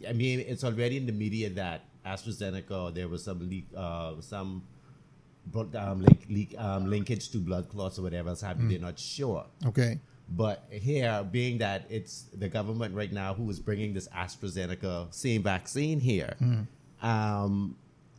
I 0.09 0.13
mean, 0.13 0.41
it's 0.41 0.65
already 0.65 0.97
in 0.97 1.07
the 1.07 1.13
media 1.13 1.51
that 1.51 1.85
AstraZeneca 2.05 2.95
there 2.95 3.09
was 3.09 3.25
some 3.25 3.39
leak, 3.49 3.67
uh, 3.77 4.15
some 4.21 4.65
blood, 5.47 5.75
um, 5.77 6.01
link, 6.03 6.27
leak, 6.29 6.55
um, 6.59 6.89
linkage 6.89 7.31
to 7.31 7.39
blood 7.39 7.69
clots 7.69 7.99
or 7.99 8.03
whatever 8.03 8.31
else 8.31 8.41
happened. 8.41 8.71
They're 8.71 8.79
not 8.81 8.99
sure. 8.99 9.45
Okay. 9.67 10.01
But 10.35 10.65
here, 10.71 11.27
being 11.31 11.59
that 11.59 11.85
it's 11.91 12.23
the 12.33 12.49
government 12.49 12.95
right 12.95 13.13
now 13.13 13.35
who 13.35 13.51
is 13.51 13.61
bringing 13.61 13.93
this 13.93 14.09
AstraZeneca 14.09 15.13
same 15.13 15.43
vaccine 15.43 16.01
here, 16.01 16.37
hmm. 16.39 16.63
um, 17.07 17.77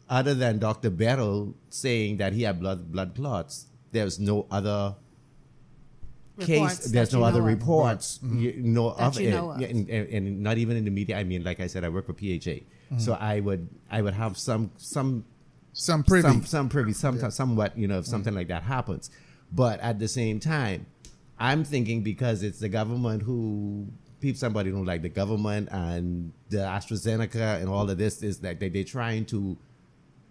other 0.10 0.36
than 0.36 0.60
Dr. 0.60 0.92
Bethel 0.92 1.56
saying 1.70 2.18
that 2.18 2.34
he 2.34 2.44
had 2.44 2.60
blood 2.60 2.92
blood 2.92 3.16
clots, 3.16 3.66
there's 3.92 4.20
no 4.20 4.46
other 4.52 4.96
Reports 6.36 6.78
case. 6.80 6.92
There's 6.92 7.14
no 7.14 7.24
other 7.24 7.40
know 7.40 7.46
of. 7.48 7.54
reports, 7.54 8.18
hmm. 8.18 8.40
you 8.40 8.54
know, 8.58 8.94
That 8.94 9.08
of 9.08 9.22
you 9.22 9.28
it, 9.30 9.32
know 9.32 9.52
of. 9.52 9.62
And, 9.62 9.90
and, 9.90 10.10
and 10.10 10.42
not 10.42 10.58
even 10.58 10.78
in 10.78 10.86
the 10.86 10.92
media. 10.92 11.18
I 11.18 11.24
mean, 11.24 11.44
like 11.44 11.60
I 11.60 11.68
said, 11.68 11.84
I 11.84 11.90
work 11.90 12.08
for 12.08 12.14
PHA, 12.14 12.66
hmm. 12.90 13.00
so 13.00 13.14
I 13.14 13.40
would 13.40 13.70
I 13.90 14.02
would 14.02 14.14
have 14.14 14.38
some 14.38 14.72
some 14.78 15.26
Some 15.74 16.04
privy. 16.04 16.28
some, 16.28 16.46
some 16.46 16.70
privy, 16.70 16.94
some, 16.94 17.32
somewhat, 17.32 17.78
you 17.78 17.88
know, 17.88 18.00
if 18.00 18.06
something 18.06 18.34
like 18.34 18.48
that 18.50 18.64
happens. 18.64 19.10
But 19.52 19.80
at 19.80 20.00
the 20.00 20.08
same 20.08 20.40
time, 20.40 20.86
I'm 21.40 21.64
thinking 21.64 22.04
because 22.04 22.44
it's 22.44 22.60
the 22.60 22.70
government 22.70 23.24
who 23.24 23.88
people 24.20 24.40
somebody 24.40 24.72
don't 24.72 24.86
like 24.86 25.02
the 25.02 25.10
government 25.10 25.68
and 25.72 26.32
the 26.50 26.58
AstraZeneca 26.58 27.60
and 27.60 27.68
all 27.68 27.90
of 27.90 27.98
this 27.98 28.24
is 28.24 28.40
that 28.40 28.60
they, 28.60 28.70
they're 28.70 28.84
trying 28.84 29.26
to 29.26 29.58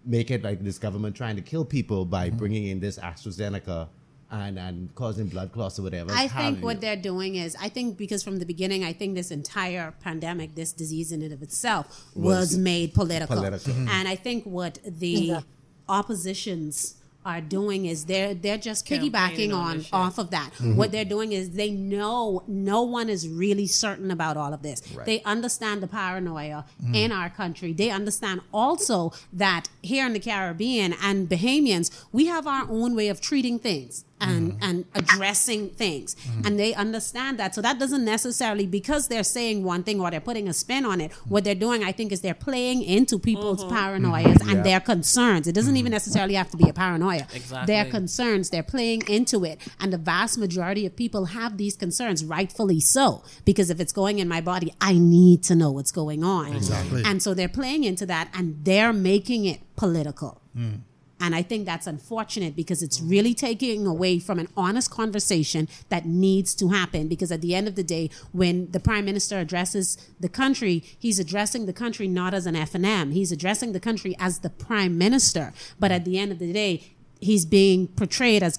make 0.04 0.30
it 0.30 0.42
like 0.42 0.62
this 0.64 0.78
government 0.78 1.14
trying 1.14 1.36
to 1.36 1.42
kill 1.42 1.64
people 1.64 2.04
by 2.04 2.28
mm-hmm. 2.28 2.38
bringing 2.38 2.66
in 2.66 2.80
this 2.80 2.98
AstraZeneca 2.98 3.88
and, 4.30 4.58
and 4.58 4.94
causing 4.94 5.26
blood 5.26 5.52
clots 5.52 5.78
or 5.78 5.82
whatever. 5.82 6.10
I 6.10 6.22
have 6.22 6.32
think 6.32 6.60
you. 6.60 6.64
what 6.64 6.80
they're 6.80 6.96
doing 6.96 7.34
is, 7.34 7.54
I 7.60 7.68
think 7.68 7.98
because 7.98 8.22
from 8.22 8.38
the 8.38 8.46
beginning, 8.46 8.82
I 8.82 8.94
think 8.94 9.14
this 9.14 9.30
entire 9.30 9.92
pandemic, 10.00 10.54
this 10.54 10.72
disease 10.72 11.12
in 11.12 11.20
and 11.20 11.32
of 11.32 11.42
itself, 11.42 12.06
was, 12.14 12.52
Was 12.52 12.58
made 12.58 12.94
political. 12.94 13.36
political. 13.36 13.74
And 13.74 14.08
I 14.08 14.16
think 14.16 14.44
what 14.44 14.78
the 14.86 15.44
oppositions 15.88 16.94
are 17.24 17.40
doing 17.40 17.86
is 17.86 18.06
they're 18.06 18.34
they're 18.34 18.58
just 18.58 18.86
piggybacking 18.86 19.54
on 19.54 19.62
on 19.62 19.86
off 19.92 20.18
of 20.18 20.30
that. 20.30 20.50
Mm-hmm. 20.54 20.76
What 20.76 20.92
they're 20.92 21.04
doing 21.04 21.32
is 21.32 21.50
they 21.50 21.70
know 21.70 22.42
no 22.46 22.82
one 22.82 23.08
is 23.08 23.28
really 23.28 23.66
certain 23.66 24.10
about 24.10 24.36
all 24.36 24.52
of 24.52 24.62
this. 24.62 24.80
They 25.04 25.22
understand 25.22 25.82
the 25.82 25.86
paranoia 25.86 26.64
mm-hmm. 26.82 26.94
in 26.94 27.12
our 27.12 27.30
country. 27.30 27.72
They 27.72 27.90
understand 27.90 28.40
also 28.52 29.12
that 29.32 29.68
here 29.82 30.06
in 30.06 30.12
the 30.12 30.20
Caribbean 30.20 30.94
and 31.02 31.28
Bahamians, 31.28 31.90
we 32.12 32.26
have 32.26 32.46
our 32.46 32.66
own 32.68 32.94
way 32.94 33.08
of 33.08 33.20
treating 33.20 33.58
things 33.58 34.04
and 34.22 34.52
mm-hmm. 34.52 34.64
and 34.64 34.84
addressing 34.94 35.70
things. 35.70 36.14
Mm-hmm. 36.14 36.46
And 36.46 36.58
they 36.58 36.74
understand 36.74 37.38
that. 37.38 37.54
So 37.54 37.60
that 37.62 37.78
doesn't 37.78 38.04
necessarily 38.04 38.66
because 38.66 39.08
they're 39.08 39.24
saying 39.24 39.64
one 39.64 39.82
thing 39.82 40.00
or 40.00 40.10
they're 40.10 40.20
putting 40.20 40.48
a 40.48 40.52
spin 40.52 40.84
on 40.84 41.00
it 41.00 41.10
mm-hmm. 41.10 41.30
what 41.30 41.44
they're 41.44 41.54
doing 41.54 41.84
i 41.84 41.92
think 41.92 42.12
is 42.12 42.20
they're 42.20 42.34
playing 42.34 42.82
into 42.82 43.18
people's 43.18 43.62
uh-huh. 43.62 43.74
paranoias 43.74 44.40
and 44.42 44.58
Yeah. 44.58 44.62
their 44.62 44.80
concerns. 44.80 45.46
It 45.46 45.54
doesn't 45.54 45.76
even 45.76 45.92
necessarily 45.92 46.34
have 46.34 46.50
to 46.50 46.56
be 46.56 46.68
a 46.68 46.72
paranoia. 46.72 47.26
Exactly. 47.34 47.66
their 47.72 47.84
concerns 47.84 48.50
they're 48.50 48.62
playing 48.62 49.02
into 49.08 49.44
it. 49.44 49.60
And 49.80 49.92
the 49.92 49.98
vast 49.98 50.38
majority 50.38 50.86
of 50.86 50.96
people 50.96 51.26
have 51.26 51.56
these 51.56 51.76
concerns 51.76 52.24
rightfully 52.24 52.80
so 52.80 53.22
because 53.44 53.70
if 53.70 53.80
it's 53.80 53.92
going 53.92 54.18
in 54.18 54.28
my 54.28 54.40
body 54.40 54.72
i 54.80 54.92
need 54.94 55.42
to 55.44 55.54
know 55.54 55.70
what's 55.70 55.92
going 55.92 56.22
on. 56.24 56.54
Exactly. 56.54 57.02
and 57.04 57.22
so 57.22 57.34
they're 57.34 57.48
playing 57.48 57.84
into 57.84 58.06
that 58.06 58.28
and 58.34 58.64
they're 58.64 58.92
making 58.92 59.44
it 59.44 59.60
political 59.76 60.40
mm. 60.56 60.80
And 61.22 61.36
I 61.36 61.42
think 61.42 61.66
that's 61.66 61.86
unfortunate 61.86 62.56
because 62.56 62.82
it's 62.82 62.98
mm. 62.98 63.08
really 63.08 63.32
taking 63.32 63.86
away 63.86 64.18
from 64.18 64.40
an 64.40 64.48
honest 64.56 64.90
conversation 64.90 65.68
that 65.88 66.04
needs 66.04 66.52
to 66.56 66.70
happen. 66.70 67.06
Because 67.06 67.30
at 67.30 67.40
the 67.40 67.54
end 67.54 67.68
of 67.68 67.76
the 67.76 67.84
day, 67.84 68.10
when 68.32 68.68
the 68.72 68.80
prime 68.80 69.04
minister 69.04 69.38
addresses 69.38 69.96
the 70.18 70.28
country, 70.28 70.82
he's 70.98 71.20
addressing 71.20 71.66
the 71.66 71.72
country 71.72 72.08
not 72.08 72.34
as 72.34 72.44
an 72.44 72.56
FNM. 72.56 73.12
He's 73.12 73.30
addressing 73.30 73.72
the 73.72 73.78
country 73.78 74.16
as 74.18 74.40
the 74.40 74.50
prime 74.50 74.98
minister. 74.98 75.52
But 75.78 75.92
at 75.92 76.04
the 76.04 76.18
end 76.18 76.32
of 76.32 76.40
the 76.40 76.52
day, 76.52 76.92
he's 77.20 77.46
being 77.46 77.86
portrayed 77.86 78.42
as 78.42 78.58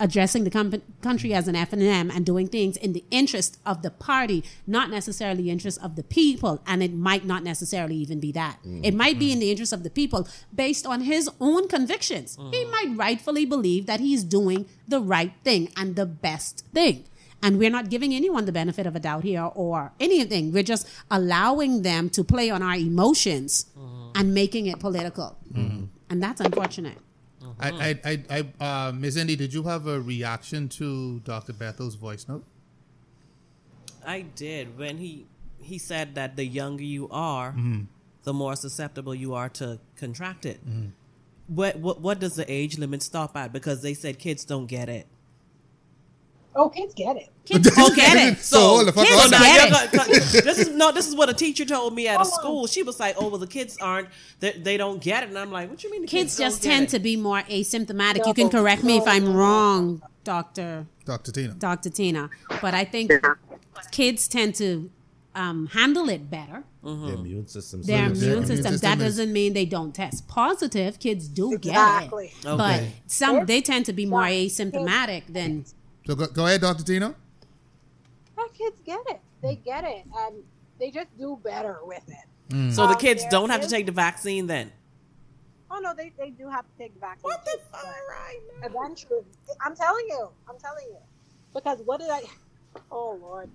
addressing 0.00 0.44
the 0.44 0.50
com- 0.50 0.82
country 1.02 1.32
as 1.32 1.48
an 1.48 1.54
FNM 1.54 2.14
and 2.14 2.26
doing 2.26 2.48
things 2.48 2.76
in 2.76 2.92
the 2.92 3.04
interest 3.10 3.58
of 3.64 3.82
the 3.82 3.90
party, 3.90 4.44
not 4.66 4.90
necessarily 4.90 5.44
the 5.44 5.50
interest 5.50 5.78
of 5.82 5.96
the 5.96 6.02
people. 6.02 6.62
And 6.66 6.82
it 6.82 6.92
might 6.92 7.24
not 7.24 7.42
necessarily 7.42 7.96
even 7.96 8.20
be 8.20 8.32
that. 8.32 8.58
Mm. 8.66 8.84
It 8.84 8.94
might 8.94 9.18
be 9.18 9.32
in 9.32 9.38
mm. 9.38 9.42
the 9.42 9.50
interest 9.50 9.72
of 9.72 9.82
the 9.82 9.90
people 9.90 10.28
based 10.54 10.86
on 10.86 11.02
his 11.02 11.30
own 11.40 11.68
convictions. 11.68 12.36
He 12.50 12.64
mm. 12.64 12.70
might 12.70 12.96
rightfully 12.96 13.44
believe 13.44 13.86
that 13.86 14.00
he's 14.00 14.24
doing 14.24 14.66
the 14.88 15.00
right 15.00 15.32
thing 15.44 15.70
and 15.76 15.96
the 15.96 16.06
best 16.06 16.66
thing. 16.72 17.04
And 17.42 17.58
we're 17.58 17.70
not 17.70 17.90
giving 17.90 18.14
anyone 18.14 18.46
the 18.46 18.52
benefit 18.52 18.86
of 18.86 18.96
a 18.96 19.00
doubt 19.00 19.22
here 19.22 19.50
or 19.54 19.92
anything. 20.00 20.50
We're 20.50 20.62
just 20.62 20.88
allowing 21.10 21.82
them 21.82 22.08
to 22.10 22.24
play 22.24 22.48
on 22.48 22.62
our 22.62 22.74
emotions 22.74 23.66
and 24.14 24.32
making 24.32 24.66
it 24.66 24.78
political. 24.80 25.36
Mm-hmm. 25.52 25.84
And 26.08 26.22
that's 26.22 26.40
unfortunate. 26.40 26.96
I, 27.60 27.70
I, 27.70 28.00
I, 28.04 28.44
I 28.60 28.64
uh, 28.88 28.92
Ms. 28.92 29.16
Indy, 29.16 29.36
did 29.36 29.54
you 29.54 29.62
have 29.64 29.86
a 29.86 30.00
reaction 30.00 30.68
to 30.70 31.20
Dr. 31.20 31.52
Bethel's 31.52 31.94
voice 31.94 32.26
note? 32.28 32.44
I 34.06 34.22
did 34.22 34.76
when 34.78 34.98
he 34.98 35.26
he 35.58 35.78
said 35.78 36.14
that 36.14 36.36
the 36.36 36.44
younger 36.44 36.82
you 36.82 37.08
are, 37.10 37.52
Mm-hmm. 37.52 37.82
the 38.24 38.32
more 38.34 38.54
susceptible 38.56 39.14
you 39.14 39.34
are 39.34 39.48
to 39.50 39.78
contract 39.96 40.44
it. 40.46 40.60
What 41.46 41.76
what 41.78 42.00
what 42.00 42.20
does 42.20 42.36
the 42.36 42.50
age 42.50 42.78
limit 42.78 43.02
stop 43.02 43.36
at? 43.36 43.52
Because 43.52 43.82
they 43.82 43.94
said 43.94 44.18
kids 44.18 44.44
don't 44.44 44.66
get 44.66 44.88
it. 44.88 45.06
Oh, 46.56 46.68
kids 46.68 46.94
get 46.94 47.16
it. 47.16 47.30
Kids 47.44 47.68
don't 47.74 47.96
get 47.96 48.16
it. 48.16 48.38
So, 48.38 48.60
hold 48.60 48.86
the 48.86 48.92
fuck 48.92 49.06
kids 49.06 49.24
on 49.24 49.30
get 49.30 49.68
it. 49.68 49.92
gonna- 49.92 50.08
this 50.44 50.58
is 50.60 50.68
no. 50.70 50.92
This 50.92 51.08
is 51.08 51.14
what 51.16 51.28
a 51.28 51.34
teacher 51.34 51.64
told 51.64 51.94
me 51.94 52.06
at 52.06 52.20
a 52.20 52.24
school. 52.24 52.66
She 52.68 52.82
was 52.84 53.00
like, 53.00 53.16
"Oh, 53.18 53.28
well, 53.28 53.38
the 53.38 53.46
kids 53.46 53.76
aren't. 53.80 54.08
They, 54.40 54.52
they 54.52 54.76
don't 54.76 55.02
get 55.02 55.24
it." 55.24 55.30
And 55.30 55.38
I'm 55.38 55.50
like, 55.50 55.68
"What 55.68 55.78
do 55.80 55.88
you 55.88 55.92
mean? 55.92 56.02
The 56.02 56.06
Kids 56.08 56.36
kids, 56.36 56.38
just 56.38 56.62
don't 56.62 56.70
get 56.70 56.76
tend 56.76 56.86
it? 56.86 56.90
to 56.90 56.98
be 57.00 57.16
more 57.16 57.42
asymptomatic. 57.42 58.18
No, 58.18 58.26
you 58.28 58.34
can 58.34 58.50
correct 58.50 58.84
me 58.84 58.98
if 58.98 59.06
I'm 59.06 59.24
no, 59.24 59.32
no. 59.32 59.38
wrong, 59.38 60.02
Doctor 60.22 60.86
Dr. 61.04 61.32
Tina. 61.32 61.54
Doctor 61.54 61.90
Tina, 61.90 62.30
but 62.62 62.72
I 62.72 62.84
think 62.84 63.10
kids 63.90 64.28
tend 64.28 64.54
to 64.56 64.90
um, 65.34 65.66
handle 65.66 66.08
it 66.08 66.30
better. 66.30 66.62
Their 66.84 67.14
immune 67.14 67.46
system. 67.48 67.82
Their 67.82 67.96
their 67.96 68.06
immune 68.10 68.22
immune 68.22 68.46
system. 68.46 68.72
system 68.74 68.88
That 68.90 68.98
is- 69.04 69.16
doesn't 69.16 69.32
mean 69.32 69.54
they 69.54 69.64
don't 69.66 69.92
test 69.94 70.28
positive. 70.28 70.98
Kids 71.00 71.26
do 71.28 71.52
Exactly. 71.54 72.32
get 72.42 72.52
it, 72.52 72.56
but 72.58 72.84
some 73.06 73.44
they 73.46 73.60
tend 73.60 73.86
to 73.86 73.92
be 73.92 74.06
more 74.06 74.22
asymptomatic 74.22 75.24
than. 75.28 75.64
So 76.06 76.14
go, 76.14 76.26
go 76.26 76.46
ahead, 76.46 76.60
Dr. 76.60 76.84
Tina. 76.84 77.14
Yeah, 78.36 78.44
kids 78.56 78.80
get 78.84 79.00
it. 79.08 79.20
They 79.42 79.56
get 79.56 79.84
it, 79.84 80.04
and 80.16 80.36
they 80.78 80.90
just 80.90 81.16
do 81.18 81.38
better 81.42 81.78
with 81.82 82.06
it. 82.08 82.54
Mm. 82.54 82.72
So 82.72 82.86
the 82.86 82.94
kids 82.94 83.22
there 83.22 83.30
don't 83.30 83.50
have 83.50 83.62
to 83.62 83.68
take 83.68 83.86
the 83.86 83.92
vaccine 83.92 84.46
then. 84.46 84.72
Oh 85.70 85.80
no, 85.80 85.92
they, 85.94 86.12
they 86.18 86.30
do 86.30 86.48
have 86.48 86.64
to 86.64 86.78
take 86.78 86.94
the 86.94 87.00
vaccine. 87.00 87.22
What 87.22 87.44
the 87.44 87.52
too, 87.52 87.58
fuck? 87.72 87.82
but 87.82 87.90
Right 88.08 88.40
now. 88.60 88.66
Eventually, 88.68 89.20
I'm 89.64 89.74
telling 89.74 90.04
you, 90.08 90.28
I'm 90.48 90.58
telling 90.58 90.84
you, 90.88 90.98
because 91.52 91.80
what 91.84 92.00
did 92.00 92.10
I? 92.10 92.22
Oh 92.90 93.16
Lord, 93.22 93.48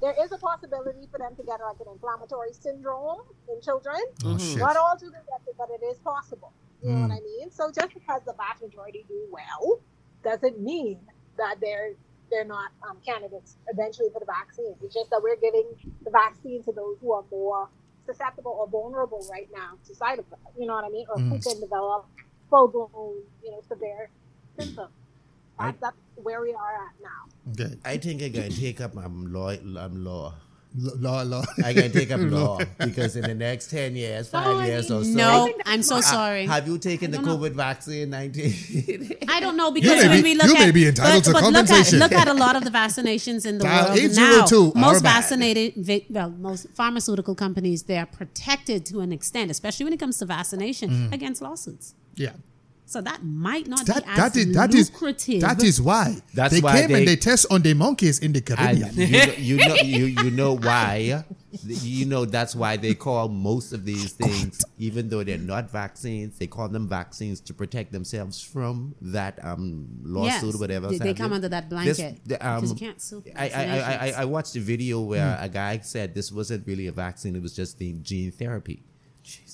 there 0.00 0.14
is 0.20 0.32
a 0.32 0.36
possibility 0.36 1.06
for 1.10 1.18
them 1.18 1.36
to 1.36 1.44
get 1.44 1.60
like 1.60 1.78
an 1.78 1.86
inflammatory 1.92 2.52
syndrome 2.52 3.20
in 3.48 3.60
children. 3.62 3.94
Oh, 4.24 4.30
mm-hmm. 4.30 4.38
shit. 4.38 4.58
Not 4.58 4.76
all 4.76 4.96
do 4.98 5.06
they 5.06 5.12
get 5.12 5.40
it, 5.46 5.54
but 5.56 5.68
it 5.70 5.84
is 5.84 5.96
possible. 5.98 6.52
You 6.82 6.90
know 6.90 7.02
what 7.02 7.10
mm. 7.12 7.18
I 7.18 7.20
mean? 7.20 7.50
So 7.52 7.70
just 7.70 7.94
because 7.94 8.22
the 8.26 8.32
vast 8.32 8.62
majority 8.62 9.04
do 9.08 9.28
well, 9.30 9.80
doesn't 10.24 10.60
mean 10.60 10.98
that 11.36 11.56
they're 11.60 11.92
they're 12.30 12.44
not 12.44 12.70
um, 12.88 12.96
candidates 13.06 13.56
eventually 13.68 14.08
for 14.12 14.18
the 14.18 14.26
vaccine. 14.26 14.74
It's 14.82 14.94
just 14.94 15.10
that 15.10 15.22
we're 15.22 15.36
giving 15.36 15.66
the 16.02 16.10
vaccine 16.10 16.62
to 16.64 16.72
those 16.72 16.96
who 17.00 17.12
are 17.12 17.24
more 17.30 17.68
susceptible 18.06 18.56
or 18.58 18.68
vulnerable 18.68 19.26
right 19.30 19.48
now 19.54 19.78
to 19.86 19.94
side 19.94 20.18
effects. 20.18 20.40
You 20.58 20.66
know 20.66 20.74
what 20.74 20.84
I 20.84 20.88
mean? 20.88 21.06
Or 21.08 21.20
who 21.20 21.38
can 21.38 21.60
develop 21.60 22.06
full 22.50 22.68
blown, 22.68 23.22
you 23.42 23.50
know, 23.50 23.60
severe 23.68 24.10
symptoms. 24.58 24.90
That's, 25.58 25.80
that's 25.80 25.96
where 26.16 26.40
we 26.40 26.52
are 26.52 26.74
at 26.74 26.94
now. 27.00 27.64
Okay. 27.64 27.76
I 27.84 27.96
think 27.98 28.22
I'm 28.22 28.32
going 28.32 28.50
to 28.50 28.60
take 28.60 28.80
up 28.80 28.96
um, 28.96 29.32
law. 29.32 29.50
Um, 29.50 30.04
law. 30.04 30.34
L- 30.76 30.92
Law, 30.98 31.22
law. 31.22 31.44
I'm 31.64 31.74
going 31.76 31.92
take 31.92 32.10
up 32.10 32.20
law 32.38 32.58
because 32.78 33.14
in 33.14 33.22
the 33.22 33.34
next 33.34 33.70
10 33.70 33.94
years, 33.94 34.28
5 34.28 34.66
years 34.66 34.90
or 34.90 35.04
so. 35.04 35.10
No, 35.10 35.52
I'm 35.66 35.82
so 35.82 36.00
smart. 36.00 36.04
sorry. 36.04 36.46
Have 36.46 36.66
you 36.66 36.78
taken 36.78 37.10
the 37.12 37.18
don't 37.18 37.26
know. 37.26 37.36
COVID 37.38 37.52
vaccine 37.52 38.10
19? 38.10 39.18
I 39.28 39.38
don't 39.40 39.56
know 39.56 39.70
because 39.70 40.02
may 40.02 40.08
when 40.08 40.18
be- 40.18 40.30
we 40.30 40.34
look 40.34 40.48
you 40.48 40.54
at 40.56 40.58
may 40.66 40.70
be 40.72 40.88
entitled 40.88 41.22
but, 41.22 41.28
to 41.28 41.32
but 41.32 41.42
compensation. 41.42 41.98
Look 42.00 42.12
at, 42.12 42.18
look 42.18 42.26
at 42.26 42.28
a 42.28 42.38
lot 42.38 42.56
of 42.56 42.64
the 42.64 42.70
vaccinations 42.70 43.46
in 43.46 43.58
the 43.58 43.64
Dial 43.64 43.94
world 43.94 44.74
now. 44.74 44.80
Most 44.80 45.02
vaccinated, 45.02 46.06
well, 46.10 46.30
most 46.30 46.66
pharmaceutical 46.74 47.34
companies 47.36 47.84
they're 47.84 48.06
protected 48.06 48.84
to 48.86 49.00
an 49.00 49.12
extent, 49.12 49.50
especially 49.52 49.84
when 49.84 49.92
it 49.92 50.00
comes 50.00 50.18
to 50.18 50.26
vaccination 50.26 50.90
Mm. 50.90 51.12
against 51.12 51.40
lawsuits. 51.40 51.94
yeah. 52.16 52.30
So 52.86 53.00
that 53.00 53.24
might 53.24 53.66
not 53.66 53.86
That 53.86 54.04
be 54.04 54.10
as 54.10 54.16
that 54.18 54.36
is 54.36 54.54
that 54.54 54.74
is 54.74 54.90
lucrative. 54.92 55.40
that 55.40 55.62
is 55.62 55.80
why 55.80 56.16
That's 56.34 56.54
they 56.54 56.60
why 56.60 56.80
came 56.80 56.88
they- 56.90 56.98
and 56.98 57.08
they 57.08 57.16
test 57.16 57.46
on 57.50 57.62
the 57.62 57.72
monkeys 57.74 58.18
in 58.18 58.32
the 58.32 58.40
And 58.58 58.78
Caribbean. 58.78 58.94
you, 58.94 59.06
know, 59.16 59.34
you 59.38 59.56
know 59.68 59.74
you 59.76 60.04
you 60.24 60.30
know 60.30 60.56
why 60.56 61.24
you 61.62 62.04
know 62.04 62.24
that's 62.26 62.54
why 62.54 62.76
they 62.76 62.94
call 62.94 63.28
most 63.28 63.72
of 63.72 63.84
these 63.86 64.12
things 64.12 64.62
even 64.78 65.08
though 65.08 65.24
they're 65.24 65.38
not 65.38 65.70
vaccines 65.70 66.36
they 66.38 66.46
call 66.46 66.68
them 66.68 66.86
vaccines 66.88 67.40
to 67.40 67.54
protect 67.54 67.90
themselves 67.90 68.40
from 68.42 68.94
that 69.00 69.42
um 69.44 69.88
lawsuit 70.02 70.42
Yes, 70.44 70.54
or 70.54 70.58
whatever 70.58 70.88
they- 70.88 70.98
they 70.98 71.14
come 71.14 71.32
under 71.32 71.48
that 71.48 71.70
This- 71.70 71.96
blanket, 71.96 72.20
the, 72.26 72.46
um, 72.46 72.60
'cause 72.60 72.70
you 72.70 72.76
can't 72.76 73.00
sue 73.00 73.24
I, 73.34 73.48
I, 73.48 73.62
I, 74.08 74.10
I, 74.22 74.24
watched 74.26 74.56
a 74.56 74.60
video 74.60 75.00
where 75.00 75.38
a 75.40 75.48
guy 75.48 75.78
said 75.82 76.14
this 76.14 76.30
wasn't 76.30 76.66
really 76.66 76.86
a 76.86 76.92
vaccine 76.92 77.34
it 77.34 77.42
was 77.42 77.54
just 77.56 77.78
the 77.78 77.94
gene 77.94 78.30
therapy 78.30 78.82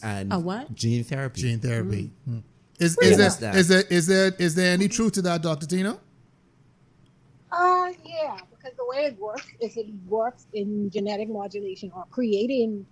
and 0.02 0.32
A 0.32 0.38
what? 0.38 0.74
gene 0.74 1.04
therapy 1.04 1.42
Gene 1.42 1.60
therapy. 1.60 2.10
Mm. 2.28 2.42
Is, 2.80 2.96
is, 2.98 3.16
there, 3.18 3.26
What's 3.26 3.36
that? 3.36 3.54
is 3.56 3.68
there 3.68 3.82
is 3.90 4.06
there 4.06 4.32
is 4.38 4.54
there 4.54 4.72
any 4.72 4.88
truth 4.88 5.12
to 5.12 5.22
that, 5.22 5.42
Doctor 5.42 5.66
Tina? 5.66 5.98
Uh, 7.52 7.90
yeah, 8.04 8.38
because 8.50 8.74
the 8.78 8.86
way 8.88 9.04
it 9.04 9.18
works 9.18 9.46
is 9.60 9.76
it 9.76 9.86
works 10.06 10.46
in 10.54 10.88
genetic 10.90 11.28
modulation 11.28 11.90
or 11.94 12.04
creating, 12.10 12.86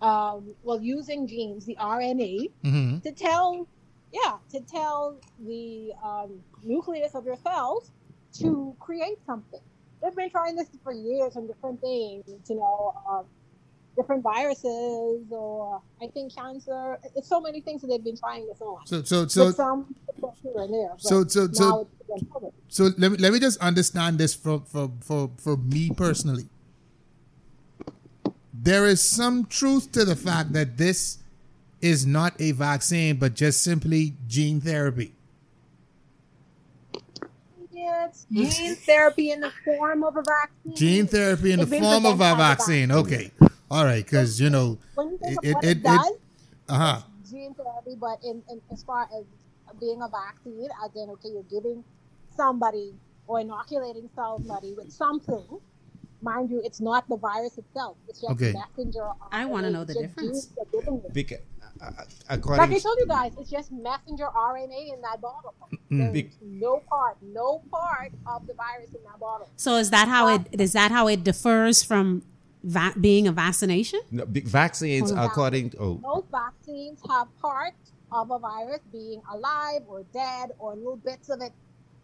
um, 0.00 0.54
well, 0.62 0.80
using 0.80 1.26
genes, 1.26 1.66
the 1.66 1.76
RNA, 1.80 2.50
Mm-hmm. 2.64 2.98
to 3.00 3.12
tell, 3.12 3.66
yeah, 4.12 4.36
to 4.52 4.60
tell 4.60 5.18
the 5.44 5.92
um, 6.04 6.40
nucleus 6.62 7.14
of 7.14 7.26
your 7.26 7.36
cells 7.36 7.90
to 8.38 8.74
create 8.78 9.18
something. 9.26 9.60
They've 10.02 10.14
been 10.14 10.30
trying 10.30 10.56
this 10.56 10.68
for 10.84 10.92
years 10.92 11.36
on 11.36 11.46
different 11.46 11.80
things, 11.80 12.24
you 12.48 12.56
know, 12.56 12.94
um, 13.10 13.24
different 13.96 14.22
viruses 14.22 15.22
or 15.30 15.80
I 16.02 16.06
think 16.08 16.34
cancer. 16.34 16.98
It's 17.14 17.28
so 17.28 17.40
many 17.40 17.60
things 17.60 17.80
that 17.82 17.88
they've 17.88 18.04
been 18.04 18.16
trying 18.16 18.46
this 18.46 18.60
on. 18.60 18.86
So 18.86 19.02
so 19.02 19.26
so 19.26 19.50
some 19.50 19.94
here 20.42 20.52
and 20.56 20.72
there. 20.72 20.90
So- 20.98 21.24
so- 21.26 21.48
so- 21.52 21.68
now 21.70 21.80
it's 21.80 22.20
been 22.22 22.30
covered. 22.32 22.52
so 22.68 22.90
let 22.98 23.12
me 23.12 23.18
let 23.18 23.32
me 23.32 23.38
just 23.40 23.58
understand 23.60 24.18
this 24.18 24.34
for 24.34 24.60
for 24.66 24.90
for 25.00 25.30
for 25.38 25.56
me 25.56 25.90
personally. 25.90 26.48
There 28.52 28.86
is 28.86 29.00
some 29.00 29.44
truth 29.46 29.92
to 29.92 30.04
the 30.04 30.16
fact 30.16 30.52
that 30.54 30.76
this 30.76 31.18
is 31.80 32.06
not 32.06 32.34
a 32.40 32.52
vaccine, 32.52 33.16
but 33.16 33.34
just 33.34 33.62
simply 33.62 34.16
gene 34.26 34.60
therapy. 34.60 35.12
Yeah, 37.72 38.06
it's 38.06 38.26
gene 38.56 38.74
therapy 38.76 39.30
in 39.30 39.40
the 39.40 39.52
form 39.64 40.02
of 40.02 40.16
a 40.16 40.22
vaccine. 40.22 40.74
Gene 40.74 41.06
therapy 41.06 41.52
in 41.52 41.60
the 41.60 41.66
form 41.66 42.06
of 42.06 42.20
a 42.20 42.32
a 42.32 42.36
vaccine. 42.36 42.90
Okay, 42.90 43.30
all 43.70 43.84
right, 43.84 44.04
because 44.04 44.40
you 44.40 44.50
know, 44.50 44.78
When 44.94 45.10
you 45.10 45.18
think 45.18 45.38
it 45.44 45.48
of 45.48 45.54
what 45.54 45.64
it 45.64 45.68
it, 45.68 45.76
it, 45.78 45.82
does, 45.82 46.12
uh 46.68 46.74
huh. 46.78 47.00
gene 47.30 47.54
therapy, 47.54 47.96
but 47.98 48.18
in, 48.24 48.42
in 48.50 48.60
as 48.72 48.82
far 48.84 49.08
as 49.16 49.24
being 49.80 50.00
a 50.02 50.08
vaccine, 50.08 50.68
as 50.84 50.94
in 50.94 51.10
okay, 51.10 51.28
you're 51.30 51.42
giving 51.44 51.84
somebody 52.36 52.94
or 53.26 53.40
inoculating 53.40 54.08
somebody 54.14 54.74
with 54.74 54.92
something. 54.92 55.44
Mind 56.22 56.50
you, 56.50 56.62
it's 56.64 56.80
not 56.80 57.08
the 57.08 57.16
virus 57.16 57.58
itself. 57.58 57.96
It's 58.08 58.20
just 58.20 58.32
Okay. 58.32 58.54
messenger. 58.54 59.06
I 59.30 59.44
wanna 59.44 59.70
know 59.70 59.84
the 59.84 59.94
difference. 59.94 60.46
genes 60.46 60.48
they're 60.56 60.80
giving 60.80 60.94
you. 60.94 61.10
because, 61.12 61.38
uh, 61.80 61.90
uh, 62.30 62.36
Like 62.46 62.70
I 62.70 62.78
told 62.78 62.98
you 62.98 63.06
guys, 63.06 63.32
it's 63.38 63.50
just 63.50 63.70
messenger 63.70 64.26
RNA 64.34 64.94
in 64.94 65.00
that 65.02 65.20
bottle. 65.20 65.54
There's 65.90 66.38
no 66.40 66.82
part, 66.88 67.18
no 67.22 67.62
part 67.70 68.12
of 68.26 68.46
the 68.46 68.54
virus 68.54 68.90
in 68.94 69.02
that 69.04 69.20
bottle. 69.20 69.50
So 69.56 69.76
is 69.76 69.90
that 69.90 70.08
how 70.08 70.28
it 70.28 70.42
is 70.58 70.72
that 70.72 70.90
how 70.90 71.06
it 71.08 71.22
differs 71.22 71.82
from 71.82 72.22
va- 72.66 72.94
being 73.00 73.26
a 73.28 73.32
vaccination? 73.32 74.00
no, 74.10 74.26
big 74.26 74.46
vaccines 74.46 75.10
Hold 75.10 75.18
on. 75.20 75.26
according 75.26 75.72
oh 75.78 75.98
Most 76.02 76.26
vaccines 76.30 77.00
have 77.08 77.28
parts 77.40 77.92
of 78.12 78.30
a 78.30 78.38
virus 78.38 78.80
being 78.92 79.20
alive 79.32 79.82
or 79.88 80.04
dead 80.12 80.50
or 80.58 80.74
little 80.74 80.96
bits 80.96 81.28
of 81.28 81.40
it. 81.40 81.52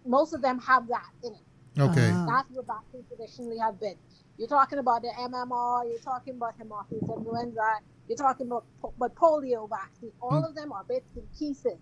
Most 0.04 0.34
of 0.34 0.42
them 0.42 0.58
have 0.60 0.88
that 0.88 1.10
in 1.22 1.32
it. 1.34 1.80
Okay. 1.80 2.10
Ah. 2.12 2.26
That's 2.28 2.50
what 2.50 2.66
vaccines 2.66 3.04
traditionally 3.08 3.58
have 3.58 3.78
been. 3.80 3.96
You're 4.38 4.48
talking 4.48 4.78
about 4.78 5.02
the 5.02 5.12
MMR, 5.18 5.88
you're 5.88 6.00
talking 6.00 6.34
about 6.34 6.58
Haemophilus 6.58 7.02
influenza, 7.16 7.80
you're 8.08 8.18
talking 8.18 8.46
about, 8.46 8.64
po- 8.80 8.94
but 8.98 9.14
polio 9.14 9.68
vaccine. 9.68 10.10
All 10.20 10.44
of 10.44 10.54
them 10.54 10.72
are 10.72 10.84
bits 10.84 11.06
and 11.14 11.24
pieces 11.38 11.78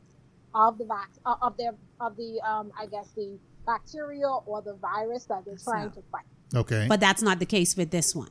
of 0.55 0.77
the 0.79 0.85
vac- 0.85 1.11
uh, 1.25 1.37
of 1.43 1.57
their 1.57 1.75
of 2.01 2.17
the 2.17 2.41
um, 2.47 2.73
I 2.79 2.87
guess 2.87 3.09
the 3.17 3.39
bacteria 3.67 4.29
or 4.29 4.61
the 4.63 4.75
virus 4.75 5.25
that 5.27 5.45
they're 5.45 5.57
trying 5.57 5.91
to 5.93 6.03
fight. 6.13 6.25
Okay. 6.55 6.87
But 6.89 7.01
that's 7.01 7.23
not 7.23 7.39
the 7.39 7.47
case 7.47 7.77
with 7.77 7.91
this 7.91 8.15
one. 8.15 8.31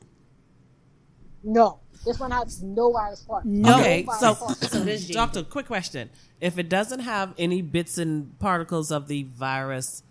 No, 1.42 1.80
this 2.04 2.18
one 2.18 2.30
has 2.30 2.62
no 2.62 2.92
virus 2.92 3.20
part. 3.22 3.44
No. 3.44 3.78
Okay, 3.80 4.02
virus 4.02 4.20
so, 4.20 4.34
part. 4.34 4.56
So 4.58 4.80
this 4.80 5.06
doctor, 5.08 5.42
quick 5.42 5.66
question: 5.66 6.10
If 6.40 6.58
it 6.58 6.68
doesn't 6.68 7.00
have 7.00 7.34
any 7.38 7.62
bits 7.62 7.98
and 7.98 8.38
particles 8.38 8.90
of 8.90 9.08
the 9.08 9.22
virus, 9.24 10.02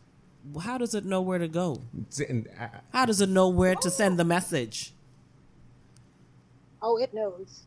how 0.63 0.77
does 0.77 0.95
it 0.95 1.05
know 1.05 1.21
where 1.21 1.37
to 1.39 1.47
go? 1.47 1.81
uh, 2.19 2.67
How 2.93 3.05
does 3.05 3.21
it 3.21 3.29
know 3.29 3.47
where 3.49 3.75
to 3.75 3.89
send 3.91 4.17
the 4.17 4.25
message? 4.25 4.93
oh, 6.81 6.97
it 6.97 7.13
knows. 7.13 7.63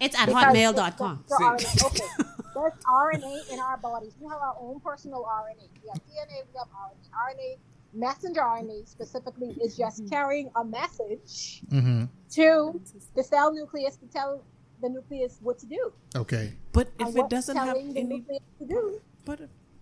It's 0.00 0.18
at 0.18 0.26
Because 0.26 0.44
hotmail.com. 0.44 1.24
the- 1.28 1.36
the 1.38 1.86
okay, 1.86 2.32
there's 2.54 2.72
RNA 2.84 3.52
in 3.52 3.60
our 3.60 3.76
bodies. 3.76 4.12
We 4.20 4.28
have 4.28 4.40
our 4.40 4.56
own 4.58 4.80
personal 4.80 5.22
RNA. 5.24 5.68
We 5.82 5.88
have 5.88 5.98
DNA, 6.04 6.42
we 6.52 6.58
have 6.58 6.66
RNA. 6.68 7.10
RNA, 7.14 7.58
messenger 7.92 8.40
RNA 8.40 8.88
specifically, 8.88 9.56
is 9.62 9.76
just 9.76 10.08
carrying 10.08 10.50
a 10.56 10.64
message 10.64 11.62
mm-hmm. 11.70 12.04
to 12.32 12.80
the 13.16 13.22
cell 13.22 13.52
nucleus 13.52 13.96
to 13.96 14.06
tell 14.06 14.44
the 14.80 14.88
nucleus 14.88 15.38
what 15.42 15.58
to 15.58 15.66
do. 15.66 15.92
Okay. 16.16 16.52
But 16.72 16.88
if 16.98 17.08
And 17.08 17.18
it 17.18 17.28
doesn't 17.28 17.56
have 17.56 17.66
telling 17.66 17.94
the 17.94 18.00
any, 18.00 18.18
nucleus 18.18 18.42
to 18.58 18.66
do. 18.66 19.00
but 19.24 19.40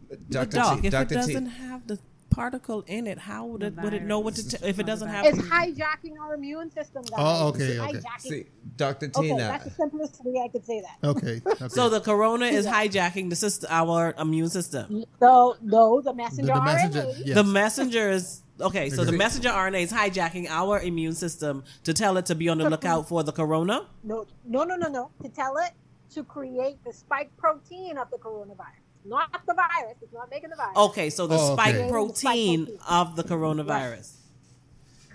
but 0.08 0.30
Dr. 0.30 0.56
doc, 0.56 0.80
T, 0.80 0.86
if 0.86 0.92
Dr. 0.92 1.14
it 1.14 1.16
doesn't 1.16 1.46
have 1.46 1.86
the 1.86 1.98
particle 2.38 2.84
in 2.86 3.08
it, 3.08 3.18
how 3.18 3.46
would 3.46 3.64
it 3.64 3.74
would 3.82 3.92
it 3.92 4.04
know 4.04 4.20
what 4.20 4.36
to? 4.36 4.48
T- 4.48 4.64
if 4.64 4.78
it 4.78 4.86
doesn't 4.86 5.08
have, 5.08 5.26
It's 5.26 5.38
hijacking 5.38 6.16
our 6.22 6.34
immune 6.34 6.70
system, 6.70 7.02
guys. 7.02 7.18
Oh, 7.18 7.48
okay, 7.48 7.80
okay. 7.80 8.00
see, 8.20 8.44
Dr. 8.76 9.08
Tina. 9.08 9.34
Okay, 9.34 9.38
that's 9.38 9.64
the 9.64 9.70
simplest 9.70 10.24
way 10.24 10.40
I 10.44 10.46
could 10.46 10.64
say 10.64 10.80
that. 10.80 11.08
Okay. 11.08 11.42
okay. 11.46 11.68
so 11.68 11.88
the 11.88 12.00
corona 12.00 12.46
is 12.46 12.64
hijacking 12.64 13.28
the 13.28 13.34
system, 13.34 13.68
our 13.72 14.14
immune 14.18 14.50
system. 14.50 15.04
So, 15.18 15.56
no, 15.62 16.00
the 16.00 16.12
the, 16.12 16.14
messenger, 16.14 16.54
the 16.54 16.62
messenger. 16.62 17.00
RNA. 17.00 17.22
Yes. 17.26 17.34
The 17.34 17.44
messenger 17.44 18.10
is 18.10 18.42
okay. 18.60 18.90
So 18.90 19.04
the 19.04 19.18
messenger 19.24 19.48
RNA 19.48 19.82
is 19.82 19.92
hijacking 19.92 20.46
our 20.48 20.80
immune 20.80 21.14
system 21.14 21.64
to 21.82 21.92
tell 21.92 22.18
it 22.18 22.26
to 22.26 22.36
be 22.36 22.48
on 22.48 22.58
the 22.58 22.70
lookout 22.70 23.08
for 23.08 23.24
the 23.24 23.32
corona. 23.32 23.88
No, 24.04 24.26
no, 24.46 24.62
no, 24.62 24.76
no, 24.76 24.88
no. 24.88 25.10
To 25.24 25.28
tell 25.28 25.56
it 25.56 25.72
to 26.14 26.22
create 26.22 26.78
the 26.84 26.92
spike 26.92 27.36
protein 27.36 27.98
of 27.98 28.10
the 28.12 28.16
coronavirus, 28.16 28.87
not 29.08 29.32
the 29.46 29.54
virus. 29.54 29.96
It's 30.02 30.12
not 30.12 30.30
making 30.30 30.50
the 30.50 30.56
virus. 30.56 30.76
Okay, 30.76 31.10
so 31.10 31.26
the 31.26 31.36
Oh, 31.36 31.52
okay. 31.52 31.62
spike 31.62 31.74
The 31.74 31.80
spike 31.80 31.90
protein 31.90 32.66
protein. 32.66 32.78
of 32.88 33.16
the 33.16 33.24
coronavirus. 33.24 34.12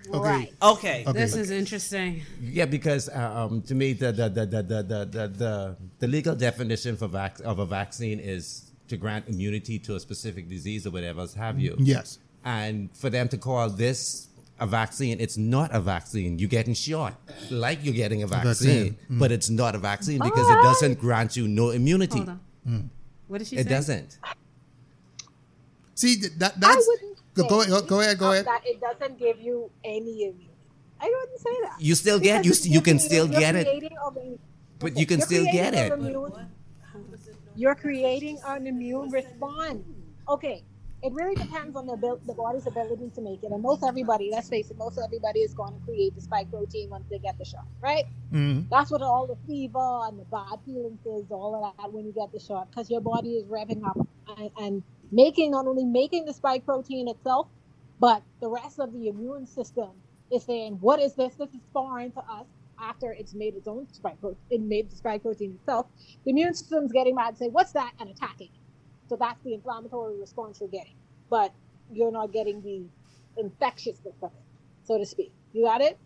okay. 0.10 0.20
Right. 0.20 0.54
Okay. 0.62 1.04
Okay. 1.08 1.12
This 1.20 1.36
is 1.36 1.50
interesting. 1.52 2.24
yeah, 2.42 2.66
because 2.66 3.10
uh, 3.10 3.48
um, 3.50 3.62
to 3.64 3.76
me, 3.76 3.94
the 3.94 4.12
the, 4.12 4.30
the, 4.30 4.46
the, 4.46 4.62
the, 4.62 4.84
the, 4.84 5.06
the, 5.06 5.28
the, 5.28 5.78
the 6.00 6.08
legal 6.08 6.36
definition 6.36 6.98
for 6.98 7.08
vac- 7.08 7.40
of 7.46 7.60
a 7.60 7.66
vaccine 7.66 8.20
is 8.20 8.72
to 8.90 8.98
grant 8.98 9.28
immunity 9.30 9.80
to 9.80 9.96
a 9.96 10.00
specific 10.00 10.50
disease 10.50 10.86
or 10.86 10.92
whatever 10.92 11.22
else 11.22 11.34
have 11.36 11.60
you. 11.60 11.76
Yes. 11.80 12.20
And 12.44 12.90
for 12.98 13.10
them 13.10 13.30
to 13.30 13.38
call 13.38 13.70
this 13.70 14.28
a 14.60 14.68
vaccine, 14.68 15.22
it's 15.22 15.38
not 15.38 15.74
a 15.74 15.80
vaccine. 15.80 16.38
You're 16.38 16.50
getting 16.50 16.74
shot 16.74 17.14
like 17.50 17.80
you're 17.86 17.94
getting 17.94 18.22
a 18.24 18.28
vaccine, 18.28 18.92
vaccine. 18.92 18.98
but 19.10 19.32
it's 19.32 19.50
not 19.50 19.74
a 19.76 19.78
vaccine 19.78 20.20
because 20.20 20.50
it 20.50 20.62
doesn't 20.62 21.00
grant 21.00 21.38
you 21.38 21.48
no 21.48 21.70
immunity. 21.70 22.18
Hold 22.20 22.30
on. 22.68 22.90
What 23.34 23.40
did 23.40 23.48
she 23.48 23.58
It 23.58 23.64
say? 23.66 23.70
doesn't. 23.70 24.20
See 25.96 26.18
th- 26.22 26.34
that 26.38 26.54
that's 26.60 26.88
go, 27.34 27.48
go, 27.50 27.66
go, 27.66 27.82
go 27.82 28.00
ahead. 28.00 28.20
Go 28.20 28.32
ahead. 28.32 28.46
That 28.46 28.62
it 28.64 28.80
doesn't 28.80 29.18
give 29.18 29.42
you 29.42 29.72
any 29.84 30.26
immunity. 30.30 30.52
I 31.02 31.06
wouldn't 31.10 31.40
say 31.42 31.56
that. 31.64 31.82
You 31.82 31.96
still 31.96 32.20
get 32.20 32.46
you 32.46 32.52
Because 32.52 32.68
you 32.68 32.82
can 32.82 32.98
you're 32.98 33.10
still 33.10 33.28
get 33.28 33.56
it. 33.56 33.66
a- 33.66 34.38
But 34.78 34.98
you 35.00 35.08
can 35.08 35.18
you're 35.18 35.26
still 35.26 35.46
get 35.46 35.74
it. 35.74 35.92
immune- 35.94 36.32
You're 37.56 37.74
creating 37.74 38.38
an 38.46 38.68
immune 38.68 39.10
response. 39.10 39.82
Okay, 40.30 40.62
it 41.04 41.14
really 41.14 41.36
depends 41.36 41.78
on 41.78 41.88
the, 41.88 41.94
abil- 41.94 42.22
the 42.26 42.36
body's 42.36 42.68
ability 42.68 43.12
to 43.16 43.22
make 43.22 43.44
it. 43.44 43.52
And 43.52 43.62
most 43.64 43.84
everybody, 43.84 44.30
let's 44.32 44.50
face 44.50 44.72
it, 44.72 44.78
most 44.78 45.00
everybody 45.04 45.42
is 45.42 45.54
going 45.54 45.74
to 45.74 45.80
create 45.86 46.16
the 46.16 46.22
spike 46.22 46.52
protein 46.52 46.90
once 46.92 47.06
they 47.12 47.20
get 47.20 47.38
the 47.40 47.46
shot, 47.46 47.68
right? 47.82 48.06
Mhm. 48.34 48.70
That's 48.70 48.92
what 48.92 49.02
all 49.04 49.28
the 49.28 49.38
fever 49.48 50.02
and 50.08 50.20
the 50.20 50.26
bad 50.26 50.60
feelings 50.66 51.02
is, 51.06 51.32
all 51.32 51.56
of 51.56 51.76
that 51.78 51.94
when 51.94 52.06
you 52.06 52.14
get 52.14 52.32
the 52.34 52.40
shot, 52.40 52.70
because 52.72 52.90
your 52.92 53.02
body 53.02 53.36
is 53.38 53.46
revving 53.48 53.86
up 53.88 53.98
and, 54.38 54.52
and 54.58 54.84
making 55.12 55.52
not 55.52 55.68
only 55.68 55.86
making 55.86 56.26
the 56.26 56.34
spike 56.34 56.66
protein 56.66 57.08
itself, 57.10 57.48
but 58.00 58.24
the 58.42 58.50
rest 58.50 58.80
of 58.80 58.94
the 58.94 59.10
immune 59.10 59.48
system 59.48 59.92
is 60.32 60.44
saying, 60.44 60.76
"What 60.82 61.00
is 61.02 61.16
this? 61.16 61.36
This 61.36 61.54
is 61.54 61.62
foreign 61.74 62.12
to 62.14 62.22
us." 62.22 62.48
After 62.80 63.14
it's 63.14 63.34
made 63.36 63.56
its 63.56 63.68
own 63.68 63.88
spike 63.94 64.20
protein, 64.22 64.40
it 64.52 64.62
made 64.62 64.92
the 64.92 64.98
spike 64.98 65.24
protein 65.24 65.54
itself. 65.60 65.88
The 66.26 66.32
immune 66.32 66.54
system's 66.56 66.92
getting 66.94 67.16
mad 67.16 67.30
and 67.30 67.38
say, 67.38 67.50
"What's 67.50 67.74
that?" 67.74 67.94
and 68.00 68.10
attacking. 68.10 68.50
So 69.14 69.18
that's 69.20 69.44
the 69.44 69.54
inflammatory 69.54 70.20
response 70.20 70.60
you're 70.60 70.70
getting, 70.70 70.96
but 71.30 71.54
you're 71.92 72.12
not 72.12 72.34
getting 72.34 72.64
the 72.64 72.82
infectiousness 73.40 74.16
of 74.24 74.32
so 74.86 74.98
to 74.98 75.06
speak. 75.06 75.32
You 75.54 75.66
got 75.66 75.82
it? 75.82 76.00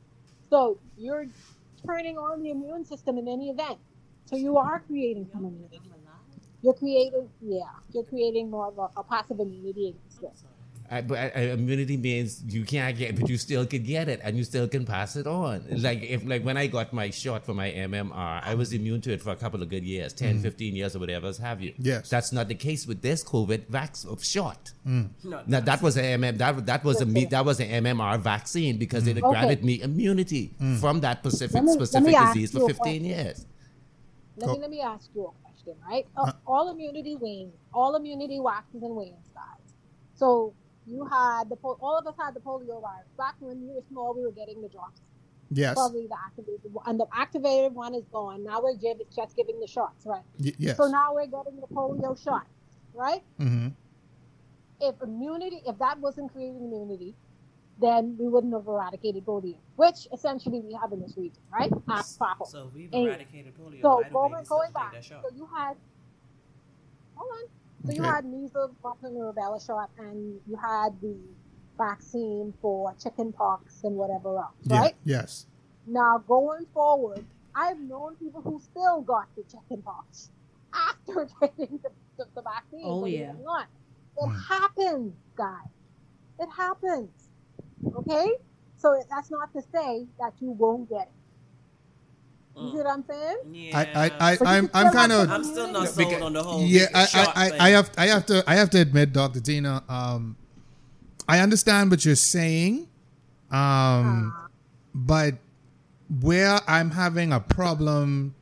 So 0.50 0.78
you're 0.98 1.26
turning 1.86 2.18
on 2.18 2.44
the 2.44 2.52
immune 2.52 2.84
system 2.84 3.18
in 3.18 3.30
any 3.30 3.50
event. 3.50 3.78
So 4.26 4.36
you 4.36 4.58
are 4.58 4.82
creating 4.82 5.30
some 5.32 5.46
immunity. 5.46 5.80
you're 6.62 6.74
creating, 6.74 7.30
yeah, 7.40 7.62
you're 7.94 8.04
creating 8.04 8.50
more 8.50 8.68
of 8.68 8.78
a, 8.78 9.00
a 9.00 9.04
passive 9.06 9.40
immunity 9.40 9.96
against 10.18 10.44
it. 10.90 10.94
Uh, 10.94 11.02
but 11.02 11.36
uh, 11.36 11.40
immunity 11.40 11.98
means 11.98 12.42
you 12.48 12.64
can't 12.64 12.98
get, 12.98 13.20
but 13.20 13.30
you 13.30 13.38
still 13.38 13.66
can 13.66 13.84
get 13.84 14.08
it, 14.10 14.20
and 14.24 14.38
you 14.38 14.44
still 14.44 14.68
can 14.68 14.86
pass 14.86 15.16
it 15.16 15.28
on. 15.28 15.66
Like 15.70 16.02
if, 16.04 16.26
like 16.26 16.44
when 16.44 16.58
I 16.58 16.68
got 16.68 16.94
my 16.94 17.10
shot 17.10 17.46
for 17.46 17.54
my 17.54 17.70
MMR, 17.72 18.42
I 18.44 18.56
was 18.56 18.74
immune 18.74 19.02
to 19.02 19.12
it 19.14 19.22
for 19.22 19.32
a 19.32 19.36
couple 19.36 19.62
of 19.62 19.70
good 19.70 19.84
years, 19.84 20.14
10, 20.14 20.40
15 20.42 20.76
years, 20.76 20.96
or 20.96 21.00
whatever 21.00 21.32
have 21.42 21.62
you. 21.62 21.74
Yes. 21.78 22.10
that's 22.10 22.32
not 22.32 22.48
the 22.48 22.56
case 22.56 22.88
with 22.88 23.02
this 23.02 23.24
COVID 23.24 23.66
vax 23.68 24.06
of 24.06 24.24
shot. 24.24 24.72
No, 24.86 25.10
Now 25.46 25.60
that 25.60 25.82
was 25.82 25.98
a 25.98 26.02
MM, 26.04 26.38
that 26.38 26.66
that 26.66 26.84
was 26.84 27.02
a 27.02 27.06
me, 27.06 27.26
that 27.26 27.44
was 27.44 27.60
an 27.60 27.84
MMR 27.84 28.20
vaccine 28.20 28.78
because 28.78 29.08
it 29.08 29.18
Okay. 29.18 29.30
granted 29.30 29.64
me 29.66 29.82
immunity 29.82 30.54
from 30.80 31.02
that 31.02 31.20
specific 31.20 31.64
me- 31.64 31.74
specific 31.74 32.16
disease 32.28 32.52
for 32.52 32.68
15 32.68 33.04
years. 33.04 33.46
Let 34.38 34.50
me 34.52 34.60
let 34.60 34.70
me 34.70 34.82
ask 34.82 35.10
you 35.16 35.26
a 35.26 35.32
question, 35.44 35.76
right? 35.90 36.06
Uh, 36.16 36.32
all 36.46 36.70
immunity 36.72 37.16
wanes, 37.16 37.54
all 37.74 37.96
immunity 37.96 38.40
waxes 38.40 38.84
and 38.84 38.96
wanes, 38.96 39.28
guys. 39.34 39.74
So 40.16 40.54
you 40.88 41.06
had 41.06 41.50
the 41.50 41.56
po- 41.56 41.78
all 41.82 41.98
of 41.98 42.08
us 42.08 42.16
had 42.20 42.34
the 42.34 42.40
polio 42.40 42.82
virus 42.82 43.08
back 43.18 43.36
when 43.40 43.62
we 43.62 43.74
were 43.74 43.84
small. 43.90 44.14
We 44.16 44.24
were 44.24 44.32
getting 44.32 44.62
the 44.62 44.70
drops, 44.70 45.02
Yes. 45.52 45.74
probably 45.74 46.08
the 46.08 46.16
activated 46.26 46.74
one, 46.74 46.84
and 46.88 47.00
the 47.00 47.08
activated 47.14 47.74
one 47.76 47.94
is 47.94 48.06
gone. 48.12 48.44
Now 48.44 48.62
we're 48.62 48.76
gi- 48.78 49.06
just 49.16 49.36
giving 49.36 49.60
the 49.60 49.68
shots, 49.68 50.06
right? 50.06 50.24
Y- 50.40 50.54
yes. 50.58 50.78
So 50.78 50.88
now 50.88 51.14
we're 51.14 51.28
getting 51.28 51.60
the 51.60 51.68
polio 51.68 52.18
shot, 52.22 52.48
right? 52.94 53.24
hmm 53.38 53.68
If 54.80 54.96
immunity, 55.02 55.62
if 55.66 55.78
that 55.80 56.00
wasn't 56.00 56.32
creating 56.32 56.64
immunity, 56.64 57.16
then 57.80 58.16
we 58.18 58.28
wouldn't 58.28 58.54
have 58.54 58.68
eradicated 58.68 59.26
polio, 59.26 59.58
which 59.76 60.08
essentially 60.14 60.62
we 60.62 60.74
have 60.74 60.92
in 60.94 61.00
this 61.02 61.16
region, 61.18 61.42
right? 61.52 61.72
At 61.90 62.06
Papa. 62.18 62.46
So 62.48 62.72
we've 62.74 62.94
And 62.94 63.06
eradicated 63.08 63.54
polio. 63.56 63.82
So 63.82 63.98
Why 63.98 64.10
going, 64.10 64.44
going 64.46 64.72
back, 64.74 64.96
so 65.04 65.22
you 65.36 65.48
had, 65.56 65.76
hold 67.16 67.30
on. 67.32 67.50
So 67.86 67.94
you 67.94 68.02
Okay. 68.02 68.10
had 68.10 68.26
measles, 68.26 68.72
mumps, 68.84 69.04
and 69.04 69.16
rubella 69.16 69.66
shot, 69.66 69.90
and 69.98 70.40
you 70.48 70.56
had 70.58 71.00
the 71.02 71.16
vaccine 71.78 72.54
for 72.62 72.94
chicken 73.02 73.32
pox 73.32 73.84
and 73.84 73.96
whatever 73.96 74.38
else, 74.40 74.56
Yeah. 74.64 74.80
right? 74.82 74.96
Yes. 75.04 75.46
Now 75.86 76.18
going 76.28 76.66
forward, 76.74 77.26
I've 77.56 77.80
known 77.80 78.16
people 78.16 78.42
who 78.42 78.60
still 78.60 79.02
got 79.02 79.28
the 79.36 79.44
chicken 79.44 79.82
pox 79.84 80.32
after 80.74 81.28
taking 81.42 81.80
the, 81.84 81.90
the, 82.18 82.26
the 82.36 82.42
vaccine. 82.42 82.82
Oh, 82.84 83.00
believe 83.00 83.20
yeah. 83.20 83.32
it 83.32 83.38
or 83.40 83.44
Not. 83.44 83.68
It 84.20 84.30
happens, 84.50 85.14
guys. 85.36 85.68
It 86.40 86.50
happens. 86.56 87.30
Okay? 87.96 88.28
So 88.78 89.00
that's 89.10 89.32
not 89.32 89.54
to 89.54 89.62
say 89.62 90.08
that 90.20 90.34
you 90.40 90.52
won't 90.52 90.90
get 90.90 91.04
it. 91.04 91.10
You 92.60 92.72
see 92.72 92.78
what 92.78 92.88
I'm 92.88 93.04
saying? 93.08 93.38
Yeah. 93.52 93.78
I, 93.78 94.06
I, 94.20 94.32
I, 94.34 94.38
I'm, 94.58 94.70
I'm 94.74 94.92
kind 94.92 95.12
of. 95.12 95.30
I'm 95.30 95.44
still 95.44 95.72
not 95.72 95.88
immunity. 95.90 96.12
sold 96.12 96.24
on 96.24 96.34
the 96.34 96.44
whole 96.44 96.64
yeah 96.64 96.86
I, 96.96 97.02
I, 97.02 97.06
thing. 97.06 97.28
I, 97.36 97.66
I 97.66 97.70
have 97.70 97.92
I 97.98 98.06
have 98.08 98.26
to 98.28 98.44
I 98.46 98.46
have 98.46 98.46
to 98.46 98.52
I 98.52 98.56
have 98.56 98.70
to 98.72 98.82
admit, 98.82 99.14
Dr. 99.14 99.40
Tina, 99.42 99.84
um, 99.88 100.36
I 101.28 101.40
understand 101.40 101.92
what 101.92 102.04
you're 102.06 102.16
saying, 102.16 102.88
um, 103.52 104.34
Ah. 104.36 104.48
but 104.96 105.36
where 106.22 106.60
I'm 106.68 106.92
having 106.92 107.32
a 107.34 107.40
problem 107.40 108.34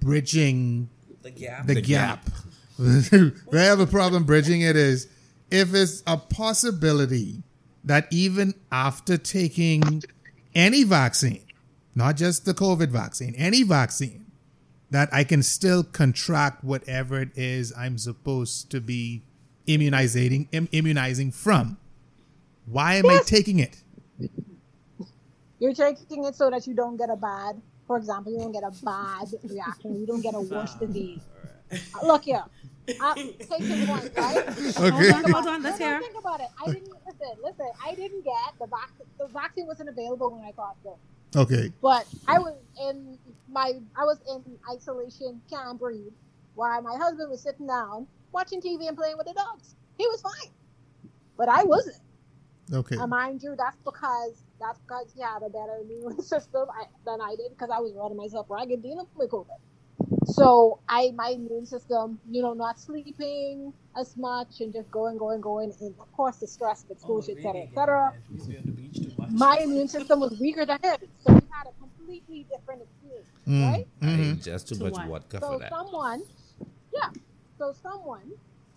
bridging 0.00 0.88
the 1.22 1.30
gap. 1.30 1.66
the, 1.66 1.74
The 1.74 1.80
gap, 1.80 2.28
where 3.46 3.60
I 3.62 3.64
have 3.64 3.80
a 3.80 3.86
problem 3.86 4.24
bridging 4.24 4.60
it 4.62 4.76
is 4.76 5.08
if 5.50 5.72
it's 5.74 6.02
a 6.06 6.16
possibility 6.16 7.42
that 7.84 8.06
even 8.10 8.54
after 8.70 9.16
taking 9.16 10.02
any 10.54 10.82
vaccine, 10.84 11.42
not 11.94 12.16
just 12.16 12.44
the 12.44 12.54
COVID 12.54 12.88
vaccine, 12.88 13.34
any 13.36 13.62
vaccine, 13.62 14.26
that 14.90 15.08
I 15.12 15.24
can 15.24 15.42
still 15.42 15.82
contract 15.82 16.62
whatever 16.64 17.20
it 17.20 17.30
is 17.36 17.72
I'm 17.76 17.96
supposed 17.98 18.70
to 18.70 18.80
be 18.80 19.22
immunizing 19.66 20.48
im- 20.52 20.68
immunizing 20.72 21.32
from. 21.32 21.78
Why 22.66 22.94
am 22.94 23.08
I 23.08 23.20
taking 23.24 23.58
it? 23.58 23.82
You're 25.58 25.74
taking 25.74 26.24
it 26.24 26.34
so 26.34 26.50
that 26.50 26.66
you 26.66 26.74
don't 26.74 26.96
get 26.96 27.08
a 27.10 27.16
bad, 27.16 27.60
for 27.86 27.96
example, 27.96 28.32
you 28.32 28.38
don't 28.38 28.52
get 28.52 28.64
a 28.64 28.72
bad 28.84 29.28
reaction. 29.44 29.98
You 30.00 30.06
don't 30.06 30.20
get 30.20 30.34
a 30.34 30.40
worse 30.40 30.74
disease. 30.74 31.20
Uh, 31.72 32.06
Look 32.06 32.24
here. 32.24 32.44
I'm 33.00 33.32
taking 33.38 33.86
one, 33.86 34.10
right? 34.16 34.44
Okay. 34.76 35.10
Hold 35.10 35.24
on, 35.24 35.32
hold 35.32 35.46
on, 35.46 35.62
let's 35.62 35.78
No, 35.78 35.86
no, 35.86 35.92
hear. 35.92 36.00
Think 36.00 36.18
about 36.18 36.40
it. 36.40 36.48
I 36.60 36.66
didn't 36.66 36.88
listen. 37.06 37.28
Listen, 37.42 37.70
I 37.84 37.94
didn't 37.94 38.24
get 38.24 38.34
the 38.58 38.66
vaccine. 38.66 39.06
The 39.18 39.26
vaccine 39.28 39.66
wasn't 39.66 39.88
available 39.88 40.32
when 40.34 40.44
I 40.44 40.50
got 40.52 40.76
it, 40.84 40.96
Okay. 41.34 41.72
but 41.80 42.06
I 42.28 42.38
was 42.38 42.54
in 42.88 43.18
my. 43.50 43.72
I 43.96 44.04
was 44.04 44.18
in 44.28 44.58
isolation, 44.70 45.40
can't 45.48 45.78
breathe, 45.78 46.12
while 46.54 46.82
my 46.82 46.96
husband 46.96 47.30
was 47.30 47.42
sitting 47.42 47.66
down 47.66 48.06
watching 48.32 48.60
TV 48.60 48.88
and 48.88 48.96
playing 48.96 49.16
with 49.16 49.26
the 49.26 49.34
dogs. 49.34 49.74
He 49.98 50.06
was 50.06 50.20
fine, 50.20 50.52
but 51.36 51.48
I 51.48 51.64
wasn't. 51.64 51.96
Okay. 52.72 52.96
And 52.96 53.10
mind 53.10 53.42
you, 53.42 53.54
that's 53.56 53.76
because 53.84 54.42
that's 54.60 54.78
because 54.80 55.12
he 55.14 55.22
had 55.22 55.42
a 55.42 55.50
better 55.50 55.78
immune 55.82 56.22
system 56.22 56.66
I, 56.70 56.84
than 57.04 57.20
I 57.20 57.34
did 57.36 57.50
because 57.50 57.70
I 57.70 57.80
was 57.80 57.92
running 57.94 58.16
myself 58.16 58.46
ragged 58.48 58.82
dealing 58.82 59.06
with 59.14 59.30
COVID. 59.30 59.46
So 60.24 60.78
I 60.88 61.10
my 61.14 61.28
immune 61.30 61.66
system, 61.66 62.18
you 62.30 62.42
know, 62.42 62.52
not 62.54 62.78
sleeping 62.78 63.72
as 63.98 64.16
much 64.16 64.60
and 64.60 64.72
just 64.72 64.90
going, 64.90 65.18
going, 65.18 65.40
going, 65.40 65.72
and 65.80 65.94
of 65.98 66.12
course 66.12 66.36
the 66.36 66.46
stress 66.46 66.84
of 66.84 66.90
exposure, 66.92 67.32
et 67.32 67.42
cetera, 67.42 67.62
et 67.62 67.74
cetera. 67.74 68.14
My 69.30 69.58
immune 69.58 69.88
system 69.88 70.20
was 70.20 70.38
weaker 70.38 70.64
than 70.66 70.78
his, 70.82 70.96
so 71.24 71.32
we 71.34 71.40
had 71.50 71.66
a 71.66 71.72
completely 71.80 72.46
different 72.50 72.82
experience, 72.82 73.28
Mm, 73.46 73.70
right? 73.72 73.86
mhm. 74.00 74.42
Just 74.42 74.68
too 74.68 74.76
To 74.76 74.84
much 74.84 74.92
what? 74.94 75.08
vodka 75.08 75.40
So 75.40 75.52
for 75.52 75.58
that. 75.58 75.70
So 75.70 75.76
someone, 75.76 76.22
yeah, 76.94 77.10
so 77.58 77.74
someone 77.82 78.30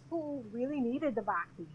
who 0.09 0.43
really 0.51 0.79
needed 0.79 1.15
the 1.15 1.21
vaccine, 1.21 1.67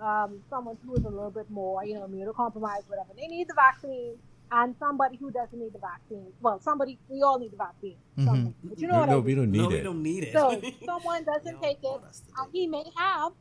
um, 0.00 0.40
someone 0.48 0.76
who 0.84 0.94
is 0.94 1.04
a 1.04 1.08
little 1.08 1.30
bit 1.30 1.50
more, 1.50 1.84
you 1.84 1.94
know, 1.94 2.06
immunocompromised, 2.06 2.88
whatever, 2.88 3.10
they 3.16 3.26
need 3.26 3.48
the 3.48 3.54
vaccine, 3.54 4.14
and 4.50 4.74
somebody 4.78 5.16
who 5.16 5.30
doesn't 5.30 5.58
need 5.58 5.72
the 5.72 5.78
vaccine. 5.78 6.26
Well, 6.40 6.60
somebody, 6.60 6.98
we 7.08 7.22
all 7.22 7.38
need 7.38 7.52
the 7.52 7.56
vaccine, 7.56 7.96
somebody, 8.24 8.54
but 8.64 8.78
you 8.80 8.88
know 8.88 9.00
what 9.00 9.08
I 9.08 9.12
no, 9.12 9.16
mean. 9.18 9.24
we 9.24 9.34
don't 9.34 9.50
need 9.50 9.58
no, 9.58 9.68
we 9.68 9.80
don't 9.80 10.02
need 10.02 10.24
it. 10.24 10.32
So 10.32 10.60
someone 10.86 11.24
doesn't 11.24 11.52
Y'all 11.52 11.60
take 11.62 11.78
it, 11.78 11.84
want 11.84 12.04
uh, 12.38 12.44
he 12.52 12.66
may 12.66 12.84
have, 12.96 13.32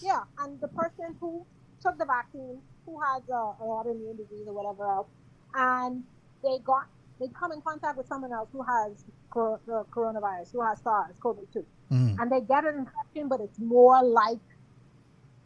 yeah, 0.00 0.20
and 0.40 0.60
the 0.60 0.68
person 0.68 1.16
who 1.20 1.44
took 1.82 1.98
the 1.98 2.04
vaccine, 2.04 2.58
who 2.86 3.00
has 3.00 3.22
a, 3.28 3.32
a 3.32 3.56
autoimmune 3.62 4.16
disease 4.16 4.46
or 4.46 4.54
whatever 4.54 4.84
else, 4.90 5.08
and 5.54 6.04
they 6.42 6.58
got 6.64 6.86
they 7.20 7.26
come 7.38 7.52
in 7.52 7.60
contact 7.60 7.96
with 7.96 8.06
someone 8.08 8.32
else 8.32 8.48
who 8.52 8.62
has 8.62 9.04
cor- 9.30 9.60
the 9.66 9.84
coronavirus, 9.90 10.52
who 10.52 10.60
has 10.62 10.80
SARS, 10.80 11.14
COVID-2, 11.20 11.64
Mhm. 11.92 12.16
and 12.20 12.32
they 12.32 12.40
get 12.40 12.64
an 12.64 12.78
infection, 12.78 13.28
but 13.28 13.40
it's 13.40 13.58
more 13.58 14.02
like 14.02 14.38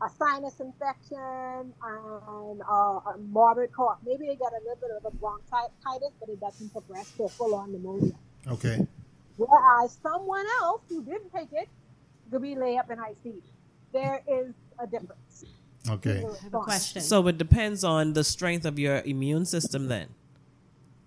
a 0.07 0.11
sinus 0.11 0.61
infection 0.61 1.73
and 1.83 2.63
uh, 2.63 3.01
a 3.11 3.15
morbid 3.29 3.73
cough. 3.73 3.99
Maybe 4.05 4.27
they 4.27 4.37
get 4.37 4.53
a 4.53 4.63
little 4.63 4.79
bit 4.81 4.91
of 4.97 5.05
a 5.05 5.17
bronchitis, 5.17 6.13
but 6.21 6.29
it 6.29 6.41
doesn't 6.41 6.73
progress 6.73 7.11
to 7.17 7.29
full-on 7.29 7.73
pneumonia. 7.73 8.15
Okay. 8.47 8.87
Whereas 9.37 9.99
someone 10.03 10.45
else 10.63 10.83
who 10.89 11.03
didn't 11.03 11.31
take 11.35 11.53
it 11.53 11.69
could 12.31 12.43
be 12.43 12.55
lay 12.55 12.79
up 12.79 12.91
in 12.91 12.99
ICU. 12.99 13.41
There 13.93 14.23
is 14.29 14.55
a 14.79 14.87
difference. 14.87 15.45
Okay. 15.89 16.25
I 16.25 16.45
have 16.45 16.55
a 16.55 16.59
question. 16.61 17.03
So 17.03 17.27
it 17.29 17.39
depends 17.39 17.85
on 17.85 18.13
the 18.13 18.25
strength 18.25 18.65
of 18.65 18.79
your 18.79 19.03
immune 19.05 19.45
system 19.45 19.89
then. 19.89 20.09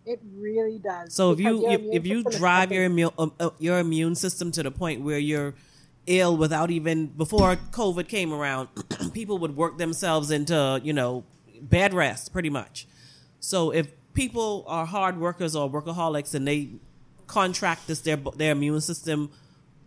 It 0.05 0.21
really 0.35 0.79
does. 0.79 1.13
So 1.13 1.31
if 1.31 1.39
you 1.39 1.69
if, 1.69 1.81
if 1.91 2.07
you 2.07 2.23
drive 2.23 2.71
your 2.71 2.85
immune 2.85 3.11
um, 3.19 3.31
uh, 3.39 3.51
your 3.59 3.79
immune 3.79 4.15
system 4.15 4.51
to 4.53 4.63
the 4.63 4.71
point 4.71 5.01
where 5.01 5.19
you're 5.19 5.53
ill 6.09 6.35
without 6.35 6.71
even 6.71 7.07
before 7.07 7.55
COVID 7.71 8.09
came 8.09 8.33
around, 8.33 8.67
people 9.13 9.37
would 9.37 9.55
work 9.55 9.77
themselves 9.77 10.31
into 10.31 10.81
you 10.83 10.91
know 10.91 11.23
bed 11.61 11.93
rest 11.93 12.33
pretty 12.33 12.49
much. 12.49 12.87
So 13.39 13.71
if 13.71 13.87
people 14.13 14.65
are 14.67 14.85
hard 14.85 15.17
workers 15.19 15.55
or 15.55 15.69
workaholics 15.69 16.33
and 16.33 16.47
they 16.47 16.69
contract 17.27 17.87
this, 17.87 18.01
their 18.01 18.17
their 18.17 18.51
immune 18.51 18.81
system 18.81 19.29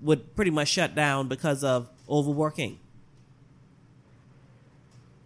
would 0.01 0.35
pretty 0.35 0.51
much 0.51 0.69
shut 0.69 0.95
down 0.95 1.29
because 1.29 1.63
of 1.63 1.91
overworking. 2.09 2.79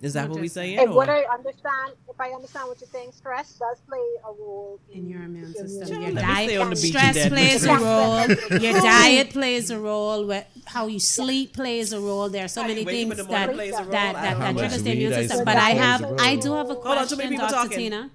Is 0.02 0.12
that 0.12 0.28
what 0.28 0.36
we 0.40 0.42
just 0.46 0.54
saying? 0.54 0.78
And 0.78 0.94
what 0.94 1.08
I 1.08 1.22
understand, 1.32 1.94
if 2.08 2.20
I 2.20 2.28
understand 2.30 2.68
what 2.68 2.78
you're 2.80 2.88
saying, 2.88 3.12
stress 3.12 3.52
does 3.54 3.80
play 3.88 3.98
a 4.24 4.28
role 4.28 4.78
in 4.92 5.08
your 5.08 5.22
immune 5.22 5.54
system. 5.54 5.88
Sure, 5.88 6.02
Your 6.02 6.12
let 6.12 6.26
me 6.26 6.44
stay 6.44 6.56
diet, 6.58 6.78
stress 6.78 7.28
plays 7.28 7.64
a 7.64 7.78
role. 7.78 8.26
Your 8.60 8.72
diet 8.74 9.30
plays 9.30 9.70
a 9.70 9.78
role. 9.78 10.42
How 10.66 10.86
you 10.86 11.00
sleep 11.00 11.54
plays 11.54 11.94
a 11.94 12.00
role. 12.00 12.28
There 12.28 12.44
are 12.44 12.48
so 12.48 12.60
How 12.60 12.68
many 12.68 12.80
you 12.80 12.86
wake 12.86 13.06
up 13.06 13.12
in 13.12 13.16
things 13.16 13.28
that 13.28 13.30
morning 13.32 13.56
plays 13.56 13.72
that 13.72 13.90
that, 13.90 14.16
I 14.16 14.34
that, 14.34 14.58
triggers 14.58 14.82
the 14.82 14.92
immune 14.92 15.12
system. 15.14 15.44
But 15.46 15.56
I 15.56 15.70
have. 15.70 16.04
I 16.18 16.36
do 16.36 16.52
have 16.52 16.68
a 16.70 16.74
Hold 16.74 16.86
on, 16.86 17.08
too 17.08 17.16
question, 17.16 17.18
many 17.18 17.30
people 17.30 17.48
Dr. 17.48 17.54
talking. 17.54 17.78
Tina. 17.78 18.10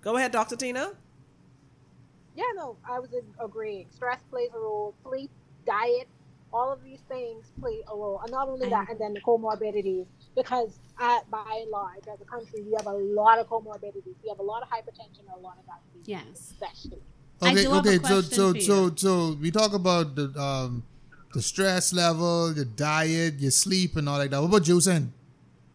Go 0.00 0.16
ahead, 0.16 0.32
Doctor 0.32 0.56
Tina. 0.56 0.92
Yeah, 2.34 2.44
no, 2.56 2.76
I 2.88 2.98
was 2.98 3.10
agreeing. 3.38 3.86
Stress 3.90 4.20
plays 4.30 4.48
a 4.54 4.58
role. 4.58 4.94
Sleep, 5.02 5.30
diet, 5.66 6.08
all 6.52 6.72
of 6.72 6.82
these 6.82 7.00
things 7.08 7.52
play 7.60 7.80
a 7.86 7.94
role. 7.94 8.20
And 8.22 8.32
not 8.32 8.48
only 8.48 8.68
that, 8.70 8.88
and 8.88 8.98
then 8.98 9.12
the 9.12 9.20
comorbidities, 9.20 10.06
because 10.34 10.78
at, 11.00 11.30
by 11.30 11.60
and 11.62 11.70
large, 11.70 12.06
as 12.12 12.20
a 12.20 12.24
country, 12.24 12.62
we 12.62 12.72
have 12.76 12.86
a 12.86 12.92
lot 12.92 13.38
of 13.38 13.48
comorbidities. 13.48 14.14
We 14.22 14.28
have 14.28 14.38
a 14.38 14.42
lot 14.42 14.62
of 14.62 14.68
hypertension, 14.68 15.20
and 15.20 15.36
a 15.36 15.40
lot 15.40 15.56
of 15.58 15.66
diabetes, 15.66 16.06
Yes. 16.06 16.24
especially. 16.52 17.02
Okay, 17.42 17.64
do 17.64 17.70
have 17.72 17.86
a 17.86 17.88
okay. 17.96 17.98
So, 18.08 18.20
so, 18.22 18.54
so, 18.54 18.94
so 18.94 19.36
we 19.40 19.50
talk 19.50 19.72
about 19.74 20.14
the 20.14 20.32
um, 20.40 20.84
the 21.34 21.42
stress 21.42 21.92
level, 21.92 22.52
your 22.54 22.64
diet, 22.66 23.40
your 23.40 23.50
sleep, 23.50 23.96
and 23.96 24.08
all 24.08 24.18
like 24.18 24.30
that. 24.30 24.40
What 24.40 24.48
about 24.48 24.62
juicing? 24.62 25.08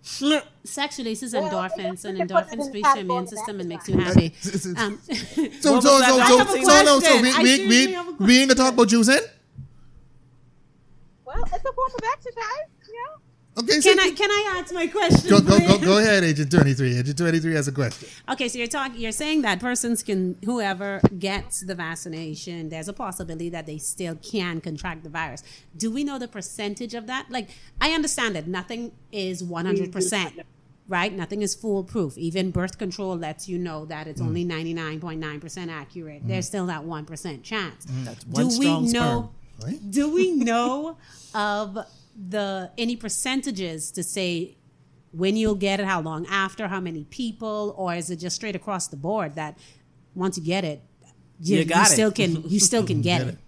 Sex 0.64 0.98
releases 1.00 1.34
Well, 1.34 1.50
endorphins, 1.52 2.06
and 2.06 2.18
we 2.18 2.26
can 2.26 2.30
put 2.30 2.48
it 2.48 2.58
endorphins 2.58 2.72
boost 2.72 2.86
your 2.96 2.98
immune 3.00 3.28
system 3.28 3.60
and 3.60 3.68
makes 3.70 3.90
you 3.90 3.98
happy. 3.98 4.30
This 4.44 4.66
is- 4.66 4.78
Um, 4.78 5.00
So, 5.08 5.12
What 5.12 5.62
so, 5.62 5.74
was 5.74 5.84
so, 5.84 6.00
that? 6.00 6.06
so, 6.08 6.20
I 6.20 6.38
have 6.38 6.48
a 6.48 6.52
so, 6.52 6.84
no, 6.84 7.00
so 7.00 7.00
question. 7.02 7.22
we, 7.24 7.32
I 7.32 7.42
we, 7.42 7.48
seriously 7.56 7.68
we, 7.88 7.94
have 7.94 8.08
a 8.08 8.12
we 8.24 8.40
ain't 8.40 8.50
gonna 8.50 8.58
talk 8.64 8.74
about 8.74 8.88
juicing? 8.88 9.20
Well, 11.26 11.44
it's 11.44 11.66
a 11.66 11.74
form 11.74 11.92
of 11.94 12.04
exercise. 12.14 12.68
Yeah. 13.58 13.64
Okay, 13.64 13.82
can 13.82 13.82
so 13.82 14.04
I 14.04 14.12
can 14.12 14.30
I 14.30 14.56
ask 14.58 14.74
my 14.74 14.88
question? 14.88 15.30
go, 15.30 15.42
go, 15.42 15.60
go, 15.60 15.78
go 15.80 15.98
ahead, 15.98 16.24
Agent 16.24 16.52
23. 16.52 17.00
Agent 17.00 17.18
23 17.18 17.54
has 17.56 17.68
a 17.68 17.72
question. 17.72 18.08
Okay, 18.30 18.48
so 18.48 18.58
you're 18.58 18.68
talking. 18.68 19.02
You're 19.02 19.12
saying 19.12 19.42
that 19.42 19.60
persons 19.60 20.04
can, 20.04 20.38
whoever 20.46 21.02
gets 21.18 21.62
the 21.62 21.74
vaccination, 21.74 22.70
there's 22.70 22.88
a 22.88 22.94
possibility 22.94 23.50
that 23.50 23.66
they 23.66 23.80
still 23.80 24.16
can 24.16 24.62
contract 24.62 25.04
the 25.04 25.10
virus. 25.10 25.44
Do 25.76 25.92
we 25.92 26.04
know 26.04 26.20
the 26.20 26.28
percentage 26.28 26.94
of 26.94 27.08
that? 27.08 27.28
Like, 27.30 27.50
I 27.82 27.92
understand 27.92 28.36
that 28.36 28.48
nothing 28.48 28.92
is 29.12 29.44
100 29.44 29.92
percent, 29.92 30.40
right? 30.88 31.12
Nothing 31.12 31.42
is 31.42 31.56
foolproof. 31.56 32.18
Even 32.18 32.52
birth 32.52 32.78
control 32.78 33.18
lets 33.18 33.50
you 33.50 33.58
know 33.58 33.86
that 33.86 34.08
it's 34.08 34.22
only 34.22 34.46
mm. 34.46 35.00
99.9 35.00 35.42
percent 35.42 35.72
accurate. 35.72 36.24
Mm. 36.24 36.28
There's 36.28 36.46
still 36.46 36.68
that 36.68 36.84
one 36.84 37.06
percent 37.06 37.44
chance. 37.44 37.88
Mm, 37.88 38.06
that's 38.06 38.26
one 38.28 38.50
Do 38.50 38.60
we 38.60 38.66
strong 38.66 38.92
know? 38.92 39.32
Right? 39.64 39.92
Do 39.92 40.14
we 40.14 40.32
know 40.36 40.98
of 41.34 41.78
the 42.18 42.72
any 42.78 42.96
percentages 42.96 43.92
to 43.92 44.04
say 44.04 44.58
when 45.12 45.36
you'll 45.36 45.56
get 45.56 45.80
it, 45.80 45.86
how 45.86 46.02
long 46.02 46.26
after, 46.28 46.68
how 46.68 46.80
many 46.80 47.04
people, 47.06 47.74
or 47.78 47.96
is 47.96 48.10
it 48.10 48.18
just 48.18 48.36
straight 48.36 48.56
across 48.56 48.88
the 48.88 48.98
board 48.98 49.36
that 49.36 49.58
once 50.16 50.38
you 50.38 50.44
get 50.44 50.64
it, 50.64 50.82
you, 51.40 51.60
You 51.60 51.66
got 51.66 51.88
it. 51.88 51.94
still 51.94 52.12
can 52.12 52.44
you 52.50 52.60
still 52.60 52.84
can 52.84 53.02
get, 53.10 53.20
Get 53.20 53.28
it? 53.28 53.34
it. 53.36 53.40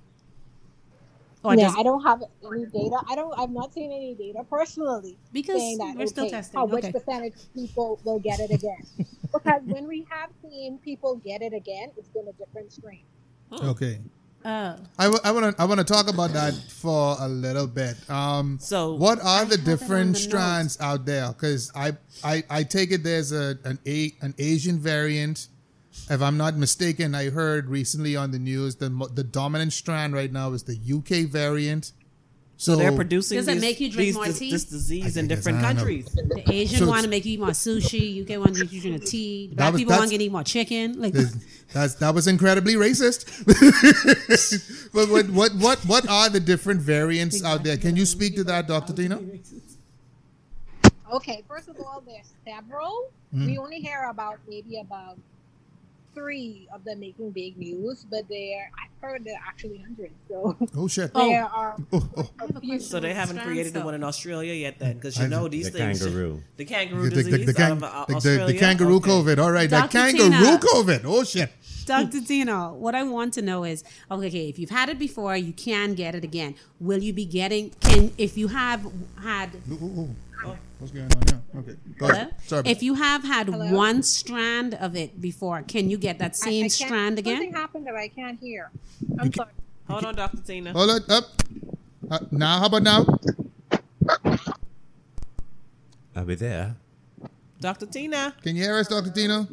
Or 1.42 1.56
yeah, 1.56 1.68
does, 1.68 1.76
I 1.78 1.84
don't 1.84 2.04
have 2.04 2.22
any 2.46 2.66
data. 2.66 2.98
I 3.08 3.16
don't. 3.16 3.38
I've 3.40 3.50
not 3.50 3.74
seen 3.74 3.92
any 3.92 4.14
data 4.14 4.44
personally 4.50 5.18
Because 5.32 5.58
saying 5.58 5.78
that 5.78 5.96
we're 5.96 6.08
still 6.08 6.26
okay, 6.26 6.32
testing, 6.32 6.60
How, 6.60 6.66
which 6.66 6.92
percentage 6.92 7.34
of 7.36 7.54
people 7.54 8.00
will 8.04 8.20
get 8.20 8.40
it 8.42 8.52
again? 8.52 8.84
because 9.34 9.62
when 9.64 9.88
we 9.88 10.06
have 10.10 10.30
seen 10.42 10.80
people 10.80 11.16
get 11.24 11.42
it 11.42 11.54
again, 11.54 11.92
it's 11.98 12.10
been 12.10 12.28
a 12.28 12.34
different 12.34 12.74
strain. 12.74 13.04
Okay. 13.54 14.00
Uh, 14.46 14.78
I 14.98 15.08
want 15.10 15.24
to 15.24 15.62
I 15.62 15.66
want 15.66 15.80
to 15.80 15.84
talk 15.84 16.10
about 16.10 16.32
that 16.34 16.54
for 16.54 17.16
a 17.20 17.28
little 17.28 17.68
bit. 17.68 17.98
Um, 18.10 18.58
So- 18.62 18.94
what 18.96 19.20
are 19.24 19.46
the 19.46 19.56
it 19.56 19.60
on 19.60 19.66
different 19.66 20.14
the 20.14 20.20
strands 20.20 20.78
out 20.80 21.06
there? 21.06 21.28
Because 21.30 21.72
I, 21.76 21.98
I 22.24 22.44
I 22.50 22.64
take 22.64 22.92
it 22.92 23.04
there's 23.04 23.32
a 23.32 23.58
an 23.66 23.80
a 23.86 24.16
an 24.22 24.34
Asian 24.38 24.80
variant. 24.80 25.48
If 26.10 26.22
I'm 26.22 26.38
not 26.38 26.56
mistaken, 26.56 27.14
I 27.14 27.30
heard 27.30 27.70
recently 27.70 28.16
on 28.16 28.32
the 28.32 28.40
news 28.40 28.76
the 28.76 28.90
the 29.14 29.24
dominant 29.24 29.74
strand 29.74 30.14
right 30.14 30.32
now 30.32 30.54
is 30.54 30.64
the 30.64 30.78
UK 30.78 31.30
variant. 31.30 31.92
So, 32.62 32.74
So 32.74 32.80
they're 32.80 32.92
producing 32.92 33.38
Does 33.38 33.48
it 33.48 33.54
these- 33.54 33.62
make 33.62 33.80
you 33.80 33.90
drink 33.90 34.08
these- 34.08 34.16
more 34.16 34.26
this, 34.26 34.38
tea? 34.40 34.52
this 34.52 34.66
disease 34.66 35.16
in 35.16 35.28
different 35.30 35.60
I 35.60 35.62
don't 35.62 35.76
know. 35.78 35.80
countries. 35.80 36.06
the 36.14 36.44
Asian 36.54 36.80
So 36.80 36.88
want 36.88 36.98
it's- 36.98 37.04
to 37.06 37.10
make 37.10 37.24
you 37.24 37.34
eat 37.36 37.40
more 37.40 37.50
sushi, 37.52 38.14
UK 38.22 38.38
want 38.38 38.54
to 38.56 38.60
make 38.66 38.74
you 38.74 38.82
drink 38.82 39.02
a 39.02 39.06
tea, 39.06 39.48
the 39.48 39.56
black 39.56 39.72
was- 39.72 39.80
people 39.80 39.92
that's- 39.92 40.10
want 40.12 40.20
to 40.20 40.24
eat 40.26 40.30
more 40.32 40.44
chicken. 40.44 41.00
Like 41.00 41.16
That's 41.72 41.94
that 41.96 42.14
was 42.14 42.28
incredibly 42.28 42.74
racist. 42.76 43.24
but 44.94 45.08
what 45.10 45.30
what 45.30 45.56
what 45.56 45.80
what 45.86 46.10
are 46.10 46.30
the 46.30 46.42
different 46.42 46.82
variants 46.82 47.42
out 47.46 47.64
there? 47.64 47.78
Can 47.78 47.96
you 47.96 48.06
speak 48.06 48.36
to 48.36 48.44
that, 48.44 48.68
Doctor 48.68 48.92
Tina? 48.92 49.22
Okay, 51.14 51.44
first 51.48 51.70
of 51.70 51.80
all, 51.80 52.04
there's 52.06 52.28
several. 52.46 53.12
Mm. 53.34 53.46
We 53.46 53.58
only 53.58 53.80
hear 53.80 54.04
about 54.10 54.40
maybe 54.50 54.80
about 54.80 55.18
three 56.14 56.68
of 56.74 56.84
them 56.84 57.00
making 57.00 57.32
big 57.32 57.58
news, 57.58 58.06
but 58.10 58.28
there 58.30 58.72
I've 58.82 59.02
heard 59.02 59.24
there 59.24 59.36
are 59.36 59.44
actually 59.48 59.78
hundreds. 59.78 60.14
So 60.28 60.58
Oh 60.76 60.88
shit! 60.88 61.12
Oh. 61.16 61.30
there 61.30 61.46
are 61.46 61.76
Oh, 61.94 62.10
oh. 62.18 62.30
a 62.56 62.60
few. 62.60 62.80
So 62.80 63.00
they 63.00 63.14
haven't 63.14 63.40
created 63.40 63.74
the 63.74 63.82
one 63.82 63.94
in 63.96 64.04
Australia 64.04 64.54
yet, 64.54 64.80
then, 64.80 64.96
because 64.96 65.18
you 65.18 65.28
know 65.28 65.48
these 65.48 65.72
The 65.72 65.78
things. 65.78 66.04
kangaroo. 66.04 66.44
The 66.58 66.66
kangaroo 66.66 67.04
The, 67.10 67.10
the, 67.10 67.24
disease 67.24 67.46
the, 67.48 67.54
the, 67.54 67.62
out 67.64 67.72
of 67.72 67.84
uh, 67.84 68.06
the, 68.06 68.12
the, 68.14 68.16
Australia. 68.18 68.46
the 68.54 68.60
kangaroo 68.60 68.96
Okay. 68.98 69.10
COVID. 69.12 69.38
All 69.40 69.52
right, 69.52 69.70
that 69.70 69.92
Dr. 69.92 70.12
kangaroo 70.18 70.30
Tina. 70.30 70.58
COVID. 70.60 71.02
Oh 71.06 71.24
shit! 71.24 71.52
Dr. 71.86 72.22
Tina, 72.22 72.74
what 72.74 72.94
I 72.96 73.04
want 73.04 73.34
to 73.36 73.42
know 73.42 73.64
is 73.64 73.84
okay, 74.12 74.50
if 74.50 74.60
you've 74.60 74.70
had 74.70 74.90
it 74.90 75.00
before, 75.00 75.36
you 75.38 75.54
can 75.54 75.94
get 75.96 76.14
it 76.16 76.24
again. 76.24 76.56
Will 76.80 77.00
you 77.02 77.14
be 77.14 77.26
getting 77.26 77.72
can 77.82 78.12
if 78.18 78.38
you 78.38 78.48
have 78.50 78.86
had 79.22 79.50
Ooh, 79.72 79.74
ooh, 79.76 80.00
ooh. 80.02 80.16
What's 80.80 80.94
going 80.94 81.12
on 81.14 81.22
here? 81.28 81.42
Okay, 81.58 81.76
go 81.98 82.08
Hello? 82.08 82.12
ahead. 82.20 82.36
Sorry. 82.46 82.64
if 82.66 82.82
you 82.82 82.94
have 82.96 83.24
had 83.24 83.48
Hello? 83.48 83.74
one 83.76 84.02
strand 84.02 84.74
of 84.76 84.96
it 84.96 85.20
before, 85.20 85.62
can 85.64 85.90
you 85.90 85.98
get 85.98 86.20
that 86.20 86.38
same 86.38 86.60
I 86.66 86.70
can't- 86.70 86.72
strand 86.72 87.20
again? 87.20 87.36
Something 87.36 87.54
happened 87.54 87.88
that 87.88 87.96
I 87.96 88.08
can't 88.08 88.40
hear. 88.40 88.72
I'm 89.20 89.34
sorry. 89.34 89.52
Hold 89.90 90.06
on, 90.06 90.16
Dr. 90.16 90.38
Tina. 90.38 90.72
Hold 90.72 90.90
on. 90.90 91.02
up. 91.12 91.26
Uh, 92.10 92.20
now, 92.32 92.60
how 92.60 92.66
about 92.68 92.84
now? 92.84 93.06
Are 96.16 96.24
we 96.24 96.36
there? 96.36 96.76
Dr. 97.60 97.86
Tina. 97.86 98.34
Can 98.42 98.56
you 98.56 98.64
hear 98.64 98.78
us, 98.78 98.88
Doctor 98.88 99.12
Tina? 99.12 99.48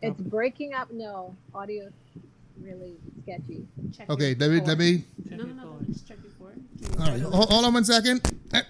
It's 0.00 0.20
breaking 0.20 0.72
up. 0.72 0.90
No, 0.90 1.34
audio 1.54 1.90
really 2.62 2.94
sketchy. 3.22 3.66
Check 3.94 4.08
Okay, 4.08 4.34
let 4.34 4.50
me 4.50 4.60
let 4.60 4.78
me. 4.78 5.04
No, 5.30 5.36
no, 5.36 5.44
no. 5.52 5.76
Just 5.86 6.06
check 6.08 6.16
your 6.22 6.32
cord. 6.38 6.60
All 6.98 7.06
right, 7.12 7.20
hold, 7.20 7.50
hold 7.50 7.64
on 7.66 7.74
one 7.74 7.84
second. 7.84 8.20
Eh. 8.54 8.62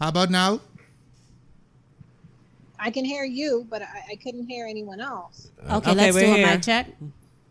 How 0.00 0.08
about 0.08 0.30
now? 0.30 0.60
I 2.78 2.90
can 2.90 3.04
hear 3.04 3.24
you, 3.24 3.66
but 3.68 3.82
I, 3.82 4.12
I 4.12 4.16
couldn't 4.16 4.46
hear 4.46 4.66
anyone 4.66 5.00
else. 5.00 5.50
Okay, 5.64 5.74
Okay, 5.74 5.94
let's 5.94 6.16
do 6.16 6.22
we're 6.22 6.34
a 6.34 6.36
here. 6.36 6.46
mic 6.46 6.62
check. 6.62 6.86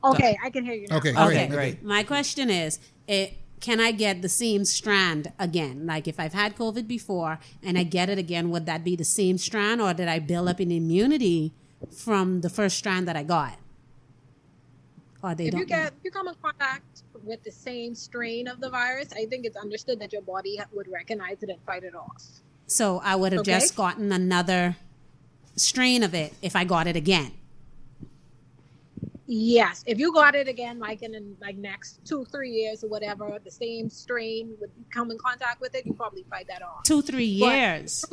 Okay, 0.04 0.38
I 0.42 0.50
can 0.50 0.64
hear 0.64 0.74
you. 0.74 0.88
Now. 0.88 0.98
Okay, 0.98 1.10
Okay, 1.10 1.48
great. 1.48 1.50
great. 1.50 1.84
My 1.84 2.04
question 2.04 2.50
is, 2.50 2.80
it, 3.08 3.34
can 3.60 3.82
I 3.82 3.92
get 3.92 4.22
the 4.22 4.30
same 4.30 4.64
strand 4.64 5.34
again? 5.38 5.86
Like 5.86 6.08
if 6.08 6.20
I've 6.20 6.34
had 6.34 6.56
COVID 6.56 6.88
before 6.88 7.40
and 7.62 7.78
I 7.78 7.84
get 7.84 8.10
it 8.10 8.18
again, 8.18 8.50
would 8.52 8.66
that 8.68 8.84
be 8.86 8.96
the 8.96 9.04
same 9.04 9.38
strand 9.38 9.82
or 9.82 9.94
did 9.94 10.08
I 10.08 10.20
build 10.20 10.48
up 10.48 10.60
an 10.62 10.72
immunity 10.72 11.54
from 11.92 12.40
the 12.42 12.50
first 12.50 12.78
strand 12.78 13.08
that 13.10 13.18
I 13.18 13.24
got? 13.24 13.58
Or 15.22 15.36
they 15.36 15.48
If 15.48 15.52
don't 15.52 15.60
you 15.62 15.66
get 15.66 15.88
if 15.88 15.94
you 16.06 16.12
come 16.12 16.28
in 16.30 16.36
contact 16.42 17.04
with 17.28 17.44
the 17.44 17.52
same 17.52 17.94
strain 17.94 18.48
of 18.48 18.60
the 18.62 18.70
virus, 18.70 19.10
I 19.14 19.26
think 19.26 19.46
it's 19.46 19.58
understood 19.58 20.00
that 20.00 20.14
your 20.14 20.22
body 20.22 20.60
would 20.74 20.88
recognize 20.92 21.44
it 21.44 21.50
and 21.50 21.62
fight 21.66 21.84
it 21.84 21.94
off. 21.96 22.24
so 22.70 23.00
I 23.04 23.16
would 23.16 23.32
have 23.32 23.42
Okay. 23.42 23.52
just 23.54 23.76
gotten 23.76 24.12
another 24.12 24.76
strain 25.56 26.04
of 26.04 26.14
it 26.14 26.34
if 26.42 26.56
I 26.56 26.64
got 26.66 26.86
it 26.88 26.96
again. 26.98 27.32
Yes, 29.30 29.84
if 29.86 30.00
you 30.00 30.14
got 30.14 30.36
it 30.36 30.48
again, 30.48 30.80
like 30.80 31.02
in, 31.02 31.36
like 31.42 31.58
next 31.58 32.00
two 32.06 32.24
three 32.26 32.52
years 32.52 32.84
or 32.84 32.88
whatever, 32.88 33.38
the 33.44 33.52
same 33.52 33.90
strain 33.90 34.56
would 34.60 34.72
come 34.90 35.12
in 35.12 35.18
contact 35.18 35.60
with 35.60 35.76
it, 35.76 35.86
you 35.86 35.94
probably 35.94 36.24
fight 36.30 36.48
that 36.48 36.62
off. 36.62 36.84
Two, 36.84 37.02
three 37.02 37.40
But- 37.40 37.54
years. 37.58 38.06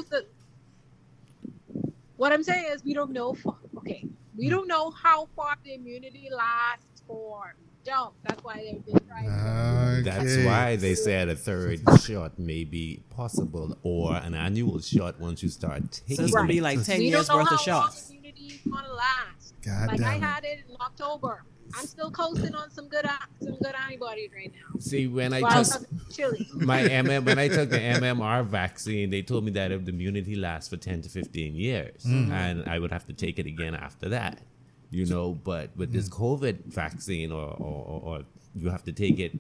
What 2.16 2.32
I'm 2.32 2.42
saying 2.44 2.66
is, 2.72 2.84
we 2.84 2.94
don't 2.94 3.10
know. 3.12 3.34
For, 3.34 3.56
okay, 3.78 4.06
we 4.36 4.48
don't 4.48 4.68
know 4.68 4.90
how 4.90 5.26
far 5.36 5.56
the 5.64 5.74
immunity 5.74 6.28
lasts 6.32 7.02
for. 7.08 7.54
Don't. 7.85 8.14
That's 8.26 8.43
why 8.43 8.57
they've 8.57 8.85
been 8.87 8.99
trying. 9.07 9.26
to 9.26 10.03
That's 10.05 10.37
why 10.47 10.76
they 10.76 10.95
said 10.95 11.28
a 11.28 11.37
third 11.37 11.80
shot 12.01 12.39
may 12.39 12.64
be 12.64 13.03
possible 13.11 13.76
or 13.82 14.16
an 14.16 14.35
annual 14.35 14.80
shot 14.80 15.20
once 15.20 15.43
you 15.43 15.49
start 15.51 15.95
So 15.95 16.03
taking 16.09 16.24
it's 16.24 16.35
going 16.35 16.47
to 16.49 16.53
be 16.53 16.61
like 16.61 16.82
10 16.82 16.99
we 16.99 17.07
years 17.09 17.26
don't 17.28 17.37
know 17.37 17.43
worth 17.43 17.49
how 17.51 17.55
of 17.57 17.61
shots. 17.61 18.11
long 18.11 18.18
immunity 18.18 18.47
is 18.55 18.61
gonna 18.72 18.93
last. 18.93 19.55
God 19.64 19.89
like 19.89 20.01
I 20.01 20.14
damn 20.14 20.22
it. 20.22 20.26
had 20.26 20.45
it 20.45 20.64
in 20.68 20.76
October. 20.80 21.43
I'm 21.76 21.87
still 21.87 22.11
coasting 22.11 22.55
on 22.55 22.70
some 22.70 22.89
good 22.89 23.05
some 23.43 23.57
good 23.61 23.74
antibodies 23.74 24.30
right 24.35 24.53
now. 24.53 24.78
See, 24.78 25.07
when 25.07 25.32
I 25.32 25.41
Wow, 25.41 25.62
took 25.62 25.82
it's 26.18 26.55
my 26.55 26.82
MM, 26.82 27.24
when 27.24 27.39
I 27.39 27.49
took 27.49 27.70
the 27.70 27.78
MMR 27.78 28.45
vaccine, 28.47 29.11
they 29.11 29.22
told 29.22 29.45
me 29.45 29.51
that 29.53 29.72
if 29.72 29.85
the 29.85 29.91
immunity 29.91 30.37
lasts 30.37 30.68
for 30.68 30.76
10 30.76 31.03
to 31.03 31.09
15 31.09 31.55
years, 31.57 32.03
Mm. 32.05 32.30
and 32.30 32.68
I 32.68 32.78
would 32.78 32.93
have 32.93 33.07
to 33.07 33.12
take 33.12 33.39
it 33.39 33.47
again 33.47 33.74
after 33.74 34.09
that. 34.11 34.41
You 34.95 35.07
know, 35.07 35.32
but 35.34 35.70
with 35.76 35.92
this 35.92 36.09
Mm. 36.09 36.14
COVID 36.22 36.57
vaccine, 36.66 37.32
or, 37.32 37.49
or, 37.59 37.78
or, 37.90 38.01
or 38.09 38.22
you 38.55 38.70
have 38.70 38.84
to 38.84 38.92
take 38.92 39.18
it 39.18 39.32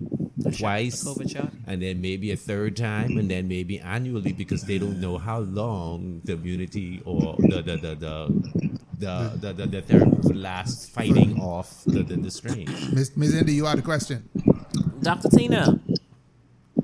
twice, 0.58 1.04
COVID 1.04 1.30
shot. 1.30 1.50
and 1.68 1.80
then 1.80 2.00
maybe 2.00 2.32
a 2.32 2.36
third 2.36 2.76
time, 2.76 3.16
and 3.18 3.30
then 3.30 3.46
maybe 3.46 3.78
annually 3.78 4.32
because 4.32 4.62
they 4.64 4.78
don't 4.78 5.00
know 5.00 5.16
how 5.16 5.38
long 5.38 6.20
the 6.24 6.32
immunity 6.32 7.00
or 7.04 7.36
the 7.38 7.62
the 7.62 7.76
the 7.76 7.94
the 7.94 8.14
the, 8.98 9.14
the, 9.40 9.52
the, 9.52 9.66
the 9.66 9.82
therapy 9.82 10.16
will 10.22 10.34
last 10.36 10.90
fighting 10.90 11.38
off 11.40 11.84
the, 11.84 12.02
the, 12.02 12.16
the 12.16 12.30
strain. 12.30 12.66
Miss 12.92 13.16
Miss 13.16 13.34
Indy, 13.34 13.52
you 13.54 13.64
had 13.66 13.78
a 13.78 13.82
question. 13.82 14.28
Dr. 15.02 15.28
Tina. 15.28 15.78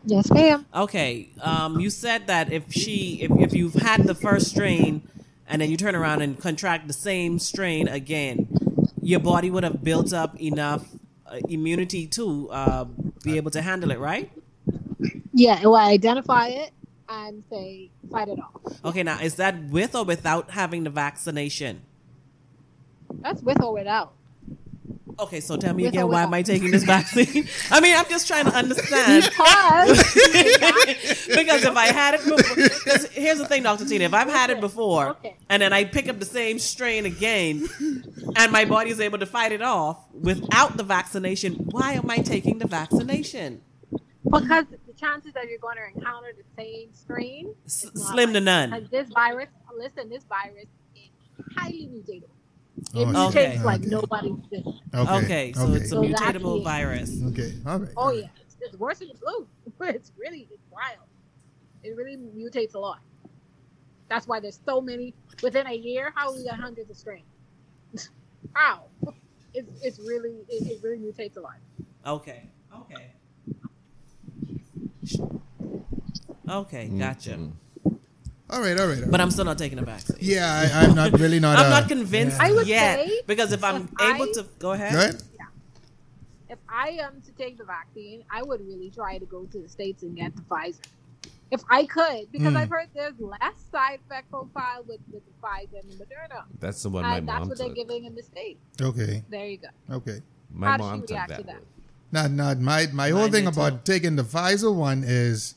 Yes, 0.05 0.31
ma'am. 0.31 0.67
Okay, 0.75 1.31
um, 1.41 1.81
you 1.81 1.91
said 1.91 2.27
that 2.29 2.53
if 2.53 2.73
she, 2.73 3.19
if, 3.23 3.31
if 3.41 3.53
you've 3.55 3.75
had 3.75 4.05
the 4.05 4.15
first 4.15 4.49
strain, 4.49 5.03
and 5.49 5.61
then 5.61 5.71
you 5.71 5.77
turn 5.77 5.95
around 5.95 6.23
and 6.23 6.39
contract 6.39 6.87
the 6.87 6.93
same 6.93 7.39
strain 7.39 7.89
again, 7.89 8.47
your 9.03 9.21
body 9.21 9.51
would 9.51 9.65
have 9.65 9.83
built 9.83 10.13
up 10.13 10.41
enough 10.41 10.87
uh, 11.27 11.39
immunity 11.49 12.07
to 12.07 12.51
uh, 12.51 12.85
be 13.23 13.37
able 13.37 13.51
to 13.51 13.63
handle 13.63 13.91
it, 13.91 13.99
right? 13.99 14.31
Yeah, 15.33 15.61
it 15.61 15.67
will 15.67 15.77
identify 15.77 16.49
it 16.49 16.73
and 17.09 17.43
say 17.51 17.91
fight 18.11 18.29
it 18.29 18.39
off. 18.39 18.85
Okay, 18.85 19.03
now 19.03 19.21
is 19.21 19.37
that 19.37 19.65
with 19.71 19.95
or 19.95 20.05
without 20.05 20.51
having 20.51 20.85
the 20.85 20.91
vaccination? 20.91 21.83
That's 23.21 23.43
with 23.43 23.63
or 23.63 23.73
without. 23.73 24.13
Okay, 25.21 25.41
so 25.41 25.57
tell 25.57 25.75
me 25.75 25.83
With 25.85 25.93
again, 25.93 26.09
why 26.09 26.23
am 26.23 26.33
I 26.33 26.43
taking 26.43 26.71
this 26.71 26.85
vaccine? 26.85 27.47
I 27.71 27.81
mean, 27.81 27.95
I'm 27.97 28.09
just 28.09 28.27
trying 28.27 28.47
to 28.47 28.55
understand. 28.55 29.25
Because 29.25 29.99
because 31.29 31.65
if 31.65 31.77
I 31.77 31.87
had 31.93 32.15
it 32.15 32.25
before, 32.25 33.09
here's 33.13 33.39
the 33.39 33.47
thing, 33.47 33.63
Dr. 33.63 33.85
Tina, 33.85 34.05
if 34.05 34.15
I've 34.15 34.29
had 34.31 34.51
it 34.51 34.61
before 34.61 35.09
Okay. 35.11 35.37
and 35.49 35.61
then 35.61 35.73
I 35.73 35.85
pick 35.85 36.09
up 36.09 36.19
the 36.19 36.25
same 36.25 36.59
strain 36.59 37.05
again 37.07 37.69
and 38.37 38.51
my 38.51 38.65
body 38.65 38.91
is 38.91 39.01
able 39.01 39.19
to 39.19 39.27
fight 39.27 39.53
it 39.53 39.63
off 39.63 39.99
without 40.13 40.77
the 40.77 40.83
vaccination, 40.85 41.55
why 41.55 41.93
am 41.93 42.11
I 42.11 42.19
taking 42.19 42.59
the 42.59 42.67
vaccination? 42.67 43.61
because 44.25 44.67
the 44.87 44.93
chances 44.99 45.33
that 45.33 45.49
you're 45.49 45.59
going 45.59 45.77
to 45.77 45.99
encounter 45.99 46.29
the 46.37 46.45
same 46.63 46.89
strain 46.93 47.55
S- 47.67 47.91
slim 47.95 48.33
to 48.35 48.41
none. 48.41 48.87
This 48.91 49.09
virus, 49.09 49.49
listen, 49.77 50.09
this 50.11 50.25
virus 50.25 50.67
is 50.95 51.11
highly 51.57 51.87
mutated. 51.87 52.29
It 52.81 52.87
Oh, 52.97 53.07
mutates 53.07 53.29
Okay. 53.29 53.61
like 53.63 53.81
Okay. 53.81 53.91
nobody's 53.91 54.37
business. 54.51 54.81
Okay. 54.95 55.17
Okay, 55.25 55.53
so 55.53 55.63
okay. 55.63 55.77
it's 55.77 55.87
a 55.93 55.95
So 55.95 56.03
mutatable 56.03 56.65
virus. 56.65 57.23
okay. 57.29 57.55
All 57.67 57.79
right. 57.79 57.95
Oh 57.97 58.11
yeah, 58.11 58.27
it's, 58.41 58.57
it's 58.61 58.77
worse 58.77 58.99
than 58.99 59.09
the 59.09 59.15
flu. 59.15 59.47
It's 59.89 60.13
really 60.19 60.49
it's 60.51 60.65
wild. 60.71 61.07
It 61.83 61.97
really 61.97 62.17
mutates 62.17 62.75
a 62.75 62.79
lot. 62.79 63.01
That's 64.09 64.27
why 64.27 64.41
there's 64.41 64.61
so 64.67 64.81
many 64.81 65.15
within 65.43 65.67
a 65.67 65.75
year. 65.75 66.13
How 66.17 66.35
we 66.35 66.45
got 66.45 66.59
hundreds 66.59 66.91
of 66.91 66.97
strains? 66.97 67.25
how? 68.55 68.85
It's 69.55 69.71
it's 69.83 69.99
really 69.99 70.45
it, 70.49 70.67
it 70.67 70.81
really 70.83 70.99
mutates 70.99 71.37
a 71.37 71.41
lot. 71.41 71.59
Okay, 72.05 72.51
okay. 72.75 73.15
Okay, 76.49 76.89
gotcha. 76.89 77.31
Mm-hmm. 77.31 77.70
All 78.51 78.61
right. 78.61 78.79
All 78.79 78.87
right. 78.87 78.97
All 78.97 79.03
right. 79.03 79.11
But 79.11 79.21
I'm 79.21 79.31
still 79.31 79.45
not 79.45 79.59
taking 79.59 79.79
the 79.79 79.85
vaccine. 79.85 80.17
yeah, 80.21 80.69
I, 80.75 80.85
I'm 80.85 80.95
not 80.95 81.13
really 81.19 81.41
not. 81.41 81.59
I'm 81.61 81.67
uh, 81.67 81.81
not 81.81 81.89
convinced 81.89 82.41
I 82.41 82.53
would 82.53 82.67
yet 82.67 83.07
say 83.07 83.21
because 83.27 83.53
if 83.53 83.63
I'm 83.65 83.89
if 83.99 84.15
able 84.15 84.25
I- 84.29 84.33
to 84.35 84.47
go 84.59 84.73
ahead, 84.73 84.93
Go 84.93 84.99
ahead. 84.99 85.23
If 86.49 86.59
I 86.69 86.89
am 87.01 87.23
to 87.23 87.33
take 87.33 87.59
the 87.59 87.65
vaccine, 87.65 88.25
I 88.29 88.43
would 88.43 88.61
really 88.67 88.91
try 88.91 89.19
to 89.19 89.25
go 89.25 89.45
to 89.45 89.59
the 89.59 89.69
states 89.69 90.03
and 90.03 90.17
get 90.17 90.35
the 90.35 90.43
Pfizer. 90.43 90.81
If 91.53 91.63
I 91.71 91.85
could, 91.85 92.31
because 92.33 92.55
Mm. 92.55 92.57
I've 92.57 92.69
heard 92.69 92.89
there's 92.95 93.15
less 93.21 93.55
side 93.71 94.01
effect 94.05 94.31
profile 94.31 94.85
with, 94.87 94.99
with 95.13 95.23
the 95.27 95.33
Pfizer 95.41 95.81
and 95.81 95.93
the 95.93 96.05
Moderna. 96.05 96.43
That's 96.59 96.83
the 96.83 96.91
one 96.91 97.03
my 97.05 97.19
and 97.19 97.29
that's 97.29 97.39
mom 97.41 97.49
what 97.51 97.59
they're 97.59 97.69
giving 97.71 98.05
in 98.05 98.15
the 98.17 98.23
states. 98.25 98.61
Okay. 98.81 99.23
There 99.31 99.47
you 99.47 99.59
go. 99.59 99.69
Okay. 99.97 100.23
My 100.53 100.71
How 100.71 100.77
mom 100.79 101.01
she 101.03 101.07
took 101.07 101.29
that. 101.29 101.39
to 101.39 101.43
that? 101.45 101.61
Not 102.11 102.31
not 102.33 102.59
my 102.59 102.89
my 102.93 103.11
whole 103.11 103.23
Mine 103.23 103.31
thing 103.33 103.45
did 103.45 103.53
about 103.55 103.85
taking 103.85 104.17
the 104.17 104.25
Pfizer 104.25 104.75
one 104.75 105.05
is 105.07 105.55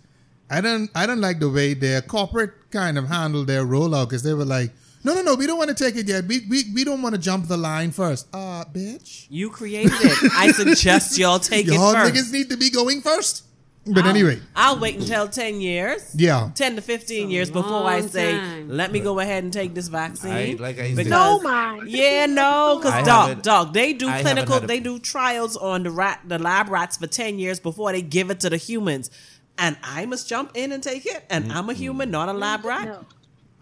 I 0.57 0.61
don't 0.61 0.89
I 0.95 1.05
don't 1.07 1.21
like 1.21 1.39
the 1.39 1.49
way 1.49 1.73
their 1.73 2.01
corporate 2.01 2.53
kind 2.71 2.97
of 2.97 3.07
handled 3.07 3.47
their 3.47 3.63
rollout 3.65 4.05
because 4.09 4.23
they 4.23 4.33
were 4.33 4.45
like, 4.45 4.71
no 5.03 5.13
no 5.15 5.21
no, 5.21 5.35
we 5.35 5.47
don't 5.47 5.57
want 5.57 5.75
to 5.75 5.83
take 5.83 5.95
it 5.95 6.07
yet. 6.07 6.25
We 6.25 6.45
we, 6.49 6.63
we 6.73 6.83
don't 6.83 7.01
want 7.01 7.15
to 7.15 7.21
jump 7.21 7.47
the 7.47 7.57
line 7.57 7.91
first. 7.91 8.27
Uh, 8.33 8.63
bitch. 8.65 9.25
you 9.29 9.49
created 9.49 9.93
it. 9.93 10.31
I 10.33 10.51
suggest 10.51 11.17
y'all 11.21 11.39
take 11.39 11.65
Y'all 11.65 11.91
it 11.91 11.93
first. 11.95 12.13
niggas 12.13 12.31
need 12.31 12.49
to 12.51 12.57
be 12.57 12.69
going 12.69 13.01
first. 13.01 13.45
But 13.85 14.05
anyway, 14.05 14.39
I'll 14.55 14.79
wait 14.79 14.95
until 14.95 15.27
10 15.27 15.59
years. 15.59 16.15
yeah. 16.15 16.51
10 16.55 16.77
to 16.77 16.81
15 16.81 17.29
years 17.29 17.51
before 17.51 17.83
I 17.83 17.99
say, 17.99 18.31
time. 18.31 18.69
let 18.69 18.93
me 18.93 19.01
go 19.01 19.19
ahead 19.19 19.43
and 19.43 19.51
take 19.51 19.73
this 19.75 19.89
vaccine. 19.89 20.31
I- 20.31 20.55
like 20.57 20.79
I 20.79 20.87
said- 20.87 20.95
because, 20.95 21.09
No, 21.11 21.41
man. 21.41 21.81
Yeah, 21.87 22.25
no, 22.27 22.77
because 22.81 23.05
dog, 23.05 23.41
dog, 23.41 23.73
they 23.73 23.91
do 23.91 24.07
I 24.07 24.21
clinical, 24.21 24.61
they 24.61 24.79
do 24.79 24.99
trials 24.99 25.57
on 25.57 25.83
the 25.83 25.91
rat, 25.91 26.21
the 26.25 26.39
lab 26.39 26.69
rats 26.69 26.95
for 26.95 27.07
10 27.07 27.39
years 27.39 27.59
before 27.59 27.91
they 27.91 28.01
give 28.01 28.29
it 28.31 28.39
to 28.39 28.49
the 28.49 28.55
humans. 28.55 29.11
And 29.57 29.77
I 29.83 30.05
must 30.05 30.27
jump 30.27 30.51
in 30.55 30.71
and 30.71 30.81
take 30.81 31.05
it. 31.05 31.25
And 31.29 31.51
I'm 31.51 31.69
a 31.69 31.73
human, 31.73 32.11
not 32.11 32.29
a 32.29 32.33
lab 32.33 32.65
rat. 32.65 32.85
No. 32.85 33.05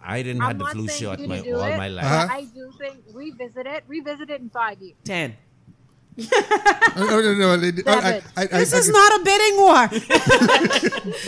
I 0.03 0.23
didn't 0.23 0.41
I'm 0.41 0.47
have 0.47 0.57
the 0.57 0.63
not 0.63 0.73
flu 0.73 0.87
shot 0.87 1.19
my, 1.19 1.39
all 1.41 1.63
it, 1.63 1.77
my 1.77 1.87
life. 1.87 2.05
Uh-huh. 2.05 2.27
I 2.31 2.45
do 2.45 2.71
think 2.79 3.03
revisit 3.13 3.67
it. 3.67 3.83
Revisit 3.87 4.29
it 4.29 4.41
in 4.41 4.49
five 4.49 4.81
years. 4.81 4.95
10. 5.03 5.35
Oh, 6.17 6.93
no, 6.97 7.21
no, 7.21 7.55
no. 7.55 7.71
Oh, 7.87 7.91
I, 7.99 8.21
I, 8.35 8.41
I, 8.41 8.45
This 8.59 8.73
I- 8.73 8.77
is 8.77 8.89
not 8.89 9.21
a 9.21 9.23
bidding 9.23 9.57
war. 9.57 9.89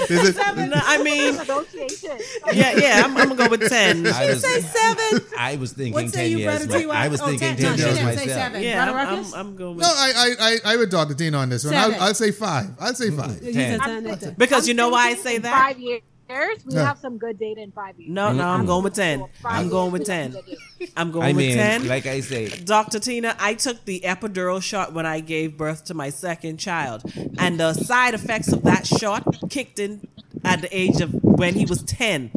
is 0.10 0.30
it- 0.30 0.36
No, 0.36 0.82
I 0.84 1.02
mean, 1.02 1.34
yeah, 2.54 2.72
yeah, 2.78 3.02
I'm, 3.06 3.16
I'm 3.18 3.28
going 3.30 3.30
to 3.30 3.36
go 3.46 3.50
with 3.50 3.70
10. 3.70 4.06
I 4.08 4.26
was, 4.28 4.42
say 4.42 4.60
seven. 4.62 5.22
I 5.38 5.56
was 5.56 5.72
thinking 5.74 5.94
What 5.94 6.10
say 6.10 6.24
10 6.24 6.32
you, 6.32 6.38
years. 6.40 6.66
brother 6.68 6.88
my- 6.88 6.94
I 6.96 7.08
was 7.08 7.22
Oh, 7.22 7.28
thinking 7.28 7.56
10, 7.56 7.58
10, 7.58 7.64
no, 7.72 7.76
she 7.78 7.82
years 7.84 7.96
didn't 7.98 8.10
say 8.18 8.26
myself. 8.26 8.40
seven. 8.40 8.62
Yeah, 8.62 8.86
Brother 8.86 9.00
I'm, 9.00 9.26
I'm, 9.26 9.34
I'm 9.34 9.56
going 9.56 9.76
with 9.78 9.86
no, 9.86 9.92
I, 9.96 10.12
I, 10.16 10.36
I, 10.40 10.74
I 10.74 10.78
would 10.78 10.92
talk 10.92 11.08
to 11.08 11.16
Tina 11.16 11.38
on 11.38 11.50
this 11.50 11.64
one. 11.66 11.74
I'll, 11.76 12.14
say 12.14 12.32
five. 12.32 12.68
I'll 12.80 12.94
say 12.94 13.10
five. 13.12 13.42
You 13.42 13.54
Ten. 13.54 13.80
10, 13.80 14.04
that's 14.04 14.04
thinking- 14.20 14.30
it. 14.30 14.38
Because 14.38 14.64
I'm 14.64 14.68
you 14.68 14.74
know 14.74 14.90
why 14.90 15.08
I 15.10 15.16
say 15.16 15.38
that? 15.38 15.52
Five 15.68 15.80
years. 15.80 16.02
We 16.30 16.36
Yeah. 16.76 16.86
have 16.88 16.98
some 17.00 17.18
good 17.18 17.38
data 17.38 17.62
in 17.62 17.72
five 17.72 18.00
years. 18.00 18.12
No, 18.12 18.32
no, 18.34 18.48
I'm 18.48 18.66
going 18.66 18.84
with 18.84 18.94
10. 18.96 19.26
Five 19.42 19.52
I'm 19.56 19.70
going 19.70 19.92
with 19.92 20.06
10. 20.06 20.32
some 20.32 20.42
good 20.42 20.58
data. 20.80 20.92
I'm 20.98 21.12
going 21.12 21.26
I 21.26 21.28
with 21.30 21.36
mean, 21.38 21.56
10. 21.58 21.88
like 21.88 22.06
I 22.06 22.22
say, 22.22 22.48
Dr. 22.50 23.00
Tina, 23.00 23.36
I 23.40 23.54
took 23.54 23.84
the 23.86 24.02
epidural 24.02 24.62
shot 24.62 24.94
when 24.94 25.06
I 25.06 25.20
gave 25.20 25.58
birth 25.58 25.86
to 25.86 25.94
my 25.94 26.10
second 26.10 26.58
child, 26.58 27.04
and 27.38 27.60
the 27.60 27.74
side 27.74 28.14
effects 28.14 28.52
of 28.52 28.64
that 28.64 28.88
shot 28.88 29.24
kicked 29.50 29.80
in 29.80 30.08
at 30.44 30.62
the 30.62 30.76
age 30.76 31.02
of 31.02 31.14
when 31.24 31.54
he 31.56 31.66
was 31.66 31.84
10. 31.84 32.32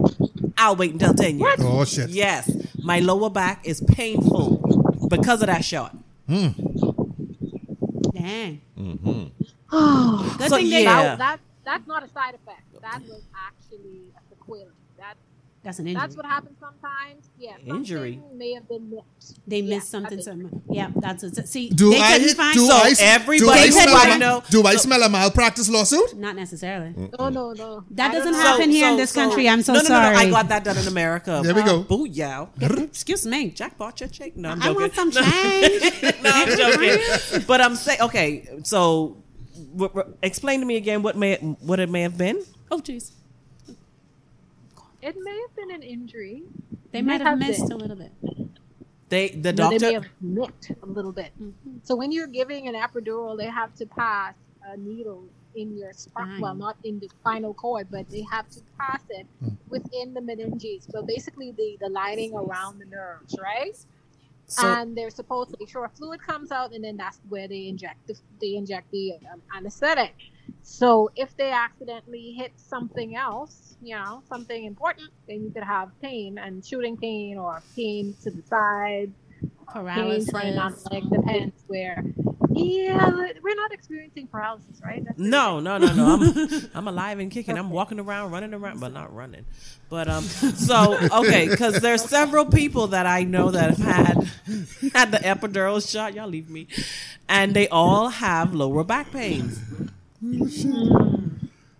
I'll 0.58 0.76
wait 0.76 0.92
until 0.92 1.14
10 1.14 1.38
years. 1.38 1.56
Oh, 1.60 1.84
shit. 1.84 2.10
Yes, 2.10 2.50
my 2.82 2.98
lower 3.00 3.30
back 3.30 3.66
is 3.66 3.80
painful 3.82 5.06
because 5.08 5.40
of 5.42 5.46
that 5.48 5.64
shot. 5.64 5.96
Hmm. 6.28 6.48
Dang. 8.12 8.60
Oh, 9.72 10.34
Good 10.38 10.48
So, 10.50 10.56
thing 10.56 10.66
yeah. 10.66 10.84
that, 10.84 11.18
that, 11.18 11.40
that's 11.64 11.86
not 11.86 12.02
a 12.02 12.08
side 12.08 12.34
effect. 12.34 12.62
That 12.82 13.02
was 13.08 13.22
actually 13.86 14.12
a 14.16 14.34
sequela. 14.34 14.70
That, 14.98 15.16
That's 15.62 15.78
an 15.80 15.86
injury. 15.88 16.00
that's 16.00 16.16
what 16.16 16.26
happens 16.26 16.56
sometimes. 16.60 17.28
Yeah, 17.38 17.56
Injury. 17.66 18.14
something 18.14 18.38
may 18.38 18.52
have 18.54 18.68
been 18.68 18.88
missed. 18.90 19.40
they 19.46 19.60
Yeah, 19.60 19.76
missed 19.76 19.90
something. 19.90 20.16
that's 20.16 20.26
it. 20.28 20.30
Some, 20.30 20.62
yeah, 20.70 20.90
that's 20.96 21.22
it. 21.24 21.48
See, 21.48 21.68
Do 21.70 21.90
they 21.90 22.00
I 22.00 22.18
find. 22.34 22.54
do 22.54 22.66
So 22.66 22.74
I, 22.74 22.94
everybody 23.00 23.38
do 23.40 23.50
I 23.50 23.66
who 23.66 23.72
smell 23.72 23.96
I 23.96 24.14
a, 24.14 24.18
know- 24.18 24.42
do 24.48 24.62
I 24.64 24.72
so- 24.74 24.78
smell 24.82 25.02
a 25.02 25.08
malpractice 25.08 25.68
lawsuit? 25.68 26.16
Not 26.16 26.36
necessarily. 26.36 26.94
No, 27.18 27.28
no, 27.28 27.52
no. 27.52 27.84
That 27.90 28.12
doesn't 28.12 28.32
know. 28.32 28.38
happen 28.38 28.70
here 28.70 28.88
in 28.88 28.96
this 28.96 29.12
country. 29.12 29.48
I'm 29.48 29.62
so 29.62 29.72
no, 29.74 29.80
no, 29.80 29.84
sorry. 29.86 30.14
No, 30.14 30.20
no, 30.22 30.26
I 30.28 30.30
got 30.30 30.48
that 30.48 30.64
done 30.64 30.78
in 30.78 30.86
America. 30.88 31.40
There 31.44 31.54
we 31.54 31.62
go. 31.62 31.80
Uh, 31.80 31.84
booyah. 31.84 32.48
Excuse 32.84 33.26
me. 33.26 33.50
Jack 33.50 33.76
bought 33.76 34.00
your 34.00 34.08
check. 34.08 34.36
No, 34.36 34.50
I'm 34.50 34.62
I 34.62 34.70
want 34.70 34.94
some 34.94 35.10
No. 35.10 35.20
change. 35.30 35.82
no, 36.22 36.30
I'm 36.32 36.56
joking. 36.56 37.42
But 37.46 37.60
I'm 37.60 37.74
saying, 37.76 38.00
okay, 38.02 38.48
so 38.62 39.16
w- 39.76 39.92
w- 39.92 40.16
explain 40.22 40.60
to 40.60 40.66
me 40.66 40.76
again 40.76 41.02
what 41.02 41.16
may 41.16 41.36
what 41.60 41.80
it 41.80 41.90
may 41.90 42.02
have 42.02 42.16
been. 42.16 42.42
oh, 42.70 42.78
jeez. 42.78 43.10
It 45.06 45.14
may 45.22 45.38
have 45.40 45.54
been 45.54 45.70
an 45.70 45.82
injury. 45.82 46.42
They 46.90 47.00
May 47.00 47.18
might 47.18 47.20
have 47.20 47.38
have 47.38 47.38
missed 47.38 47.68
been. 47.68 47.72
a 47.72 47.76
little 47.76 47.96
bit. 47.96 48.12
They 49.08 49.28
the 49.28 49.52
doctor. 49.52 49.78
they 49.78 49.86
may 49.86 49.92
doctor. 49.94 50.08
have 50.08 50.22
nicked 50.22 50.72
a 50.82 50.86
little 50.86 51.12
bit. 51.12 51.30
So 51.84 51.94
when 51.94 52.10
you're 52.10 52.26
giving 52.26 52.66
an 52.66 52.74
epidural, 52.74 53.38
they 53.38 53.46
have 53.46 53.72
to 53.76 53.86
pass 53.86 54.34
a 54.64 54.76
needle 54.76 55.24
in 55.54 55.76
your 55.78 55.92
spine. 55.92 56.40
Well, 56.40 56.56
not 56.56 56.76
in 56.82 56.98
the 56.98 57.08
spinal 57.20 57.54
cord, 57.54 57.86
but 57.88 58.08
they 58.10 58.22
have 58.32 58.48
to 58.50 58.60
pass 58.78 59.02
it 59.10 59.26
within 59.68 60.12
the 60.12 60.20
meninges. 60.20 60.90
So 60.90 61.02
basically, 61.02 61.52
the 61.52 61.76
the 61.80 61.88
lining 61.88 62.34
around 62.34 62.80
the 62.80 62.86
nerves, 62.86 63.36
right? 63.40 63.76
So 64.48 64.66
and 64.66 64.96
they're 64.96 65.10
supposed 65.10 65.50
to 65.50 65.56
make 65.60 65.68
sure 65.68 65.88
fluid 65.94 66.20
comes 66.20 66.50
out, 66.50 66.72
and 66.74 66.82
then 66.84 66.96
that's 66.96 67.20
where 67.28 67.46
they 67.46 67.68
inject 67.68 68.06
the 68.08 68.16
they 68.40 68.54
inject 68.56 68.90
the 68.90 69.14
um, 69.32 69.40
anesthetic. 69.56 70.14
So 70.62 71.10
if 71.16 71.36
they 71.36 71.50
accidentally 71.52 72.32
hit 72.32 72.52
something 72.56 73.16
else, 73.16 73.76
you 73.82 73.94
know, 73.94 74.22
something 74.28 74.64
important, 74.64 75.10
then 75.28 75.44
you 75.44 75.50
could 75.50 75.62
have 75.62 75.90
pain 76.02 76.38
and 76.38 76.64
shooting 76.64 76.96
pain 76.96 77.38
or 77.38 77.62
pain 77.74 78.14
to 78.22 78.30
the 78.30 78.42
side, 78.42 79.12
Paralysis. 79.72 80.32
running 80.32 80.58
on 80.58 80.72
the 80.72 80.88
leg, 80.92 81.10
depends 81.10 81.62
where. 81.66 82.04
Yeah, 82.52 83.10
we're 83.42 83.54
not 83.54 83.72
experiencing 83.72 84.28
paralysis, 84.28 84.80
right? 84.82 85.04
No, 85.18 85.60
no, 85.60 85.76
no, 85.76 85.92
no. 85.92 86.06
I'm 86.14 86.70
I'm 86.74 86.88
alive 86.88 87.18
and 87.18 87.30
kicking. 87.30 87.58
I'm 87.58 87.70
walking 87.70 88.00
around, 88.00 88.30
running 88.30 88.54
around, 88.54 88.80
but 88.80 88.94
not 88.94 89.14
running. 89.14 89.44
But 89.90 90.08
um, 90.08 90.24
so 90.24 90.96
okay, 91.12 91.48
because 91.48 91.80
there's 91.80 92.02
several 92.02 92.46
people 92.46 92.88
that 92.88 93.04
I 93.04 93.24
know 93.24 93.50
that 93.50 93.76
have 93.76 93.78
had 93.78 94.30
had 94.94 95.10
the 95.10 95.18
epidural 95.18 95.86
shot. 95.86 96.14
Y'all 96.14 96.28
leave 96.28 96.48
me, 96.48 96.66
and 97.28 97.52
they 97.52 97.68
all 97.68 98.08
have 98.08 98.54
lower 98.54 98.84
back 98.84 99.10
pains. 99.10 99.60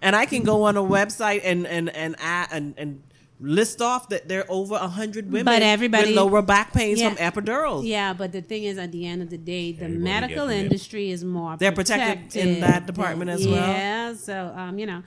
And 0.02 0.14
I 0.14 0.26
can 0.26 0.42
go 0.42 0.64
on 0.64 0.76
a 0.76 0.82
website 0.82 1.40
and 1.44 1.66
and 1.66 1.88
and 1.90 2.14
add, 2.18 2.48
and, 2.52 2.74
and 2.76 3.02
list 3.40 3.82
off 3.82 4.08
that 4.10 4.28
there 4.28 4.40
are 4.42 4.50
over 4.50 4.74
a 4.76 4.88
hundred 4.88 5.26
women 5.30 5.44
But 5.44 5.62
everybody- 5.62 6.08
with 6.08 6.16
lower 6.16 6.42
back 6.42 6.72
pains 6.72 7.00
Yeah. 7.00 7.10
from 7.10 7.18
epidurals. 7.18 7.86
Yeah, 7.86 8.12
but 8.12 8.32
the 8.32 8.40
thing 8.40 8.64
is, 8.64 8.78
at 8.78 8.92
the 8.92 9.06
end 9.06 9.20
of 9.22 9.30
the 9.30 9.36
day, 9.38 9.72
the 9.72 9.84
Everybody 9.84 10.04
medical 10.04 10.46
gets 10.48 10.58
it. 10.58 10.64
industry 10.64 11.10
is 11.10 11.24
more 11.24 11.56
They're 11.58 11.72
protected 11.72 12.36
in 12.36 12.60
that 12.60 12.86
department 12.86 13.30
as 13.30 13.46
well? 13.46 13.56
Yeah, 13.56 14.14
so 14.14 14.52
um, 14.56 14.78
you 14.78 14.86
know, 14.86 15.02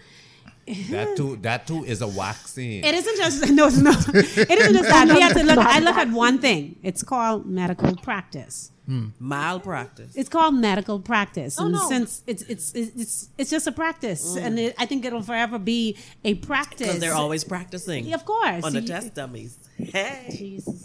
that 0.92 1.18
too, 1.18 1.36
that 1.42 1.68
too 1.68 1.84
is 1.86 2.02
a 2.02 2.08
waxing. 2.08 2.84
it 2.84 2.94
isn't 2.96 3.18
just 3.18 3.50
no, 3.52 3.68
it's 3.68 3.78
not. 3.78 4.08
It 4.16 4.58
isn't 4.60 4.74
just 4.74 4.90
that. 4.90 5.08
We 5.08 5.20
have 5.22 5.34
to 5.34 5.44
look. 5.44 5.58
I 5.60 5.80
look 5.80 5.96
at 5.96 6.10
one 6.10 6.40
thing. 6.40 6.76
It's 6.84 7.04
called 7.04 7.46
medical 7.46 7.96
practice. 7.96 8.72
Malpractice. 9.20 10.16
It's 10.16 10.30
called 10.30 10.56
medical 10.56 11.00
practice, 11.00 11.58
Oh, 11.60 11.66
and 11.66 11.74
no. 11.74 11.88
since 11.88 12.24
it's 12.26 12.42
it's 12.44 12.74
it's 12.74 13.30
it's 13.38 13.50
just 13.52 13.68
a 13.68 13.72
practice, 13.72 14.36
and 14.36 14.58
it, 14.58 14.74
I 14.80 14.86
think 14.88 15.06
it'll 15.06 15.22
forever 15.22 15.60
be 15.60 15.96
a 16.24 16.34
practice. 16.36 16.88
Because 16.88 17.00
they're 17.00 17.14
always 17.14 17.44
practicing. 17.44 18.12
of 18.14 18.26
course 18.26 18.64
on 18.64 18.74
the 18.74 18.82
You- 18.82 18.88
test 18.88 19.14
dummies. 19.14 19.58
Hey. 19.78 20.26
Jesus 20.38 20.84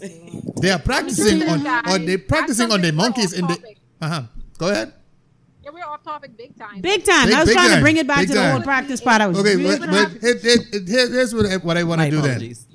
They 0.61 0.69
are 0.71 0.79
practicing 0.79 1.43
on, 1.49 1.63
Guys, 1.63 1.83
or 1.95 1.97
they 1.99 2.17
practicing 2.17 2.71
on 2.71 2.81
the 2.81 2.87
something 2.89 2.95
monkeys 2.95 3.33
in 3.33 3.45
the. 3.47 3.57
Uh 4.01 4.07
huh. 4.09 4.21
Go 4.57 4.69
ahead. 4.69 4.93
Yeah, 5.65 5.71
we're 5.73 5.83
off 5.83 6.03
topic 6.03 6.37
big 6.37 6.55
time. 6.59 6.79
Big 6.81 7.03
time. 7.03 7.25
Big- 7.25 7.33
I 7.35 7.43
was 7.43 7.51
trying 7.51 7.69
time. 7.69 7.77
to 7.77 7.81
bring 7.81 7.97
it 7.97 8.05
back 8.05 8.19
Big 8.19 8.27
to 8.27 8.33
the 8.35 8.39
time. 8.39 8.51
whole 8.51 8.61
practice 8.61 9.01
part. 9.01 9.19
I 9.19 9.25
was 9.25 9.39
Okay, 9.39 9.55
but, 9.63 9.79
but 9.89 10.11
it, 10.23 10.45
it, 10.45 10.75
it, 10.75 10.87
here's 10.87 11.33
what 11.33 11.47
I, 11.47 11.57
what 11.57 11.75
I 11.75 11.83
want 11.83 12.01
to 12.01 12.09
do 12.11 12.21
then. 12.21 12.31
apologies. 12.35 12.67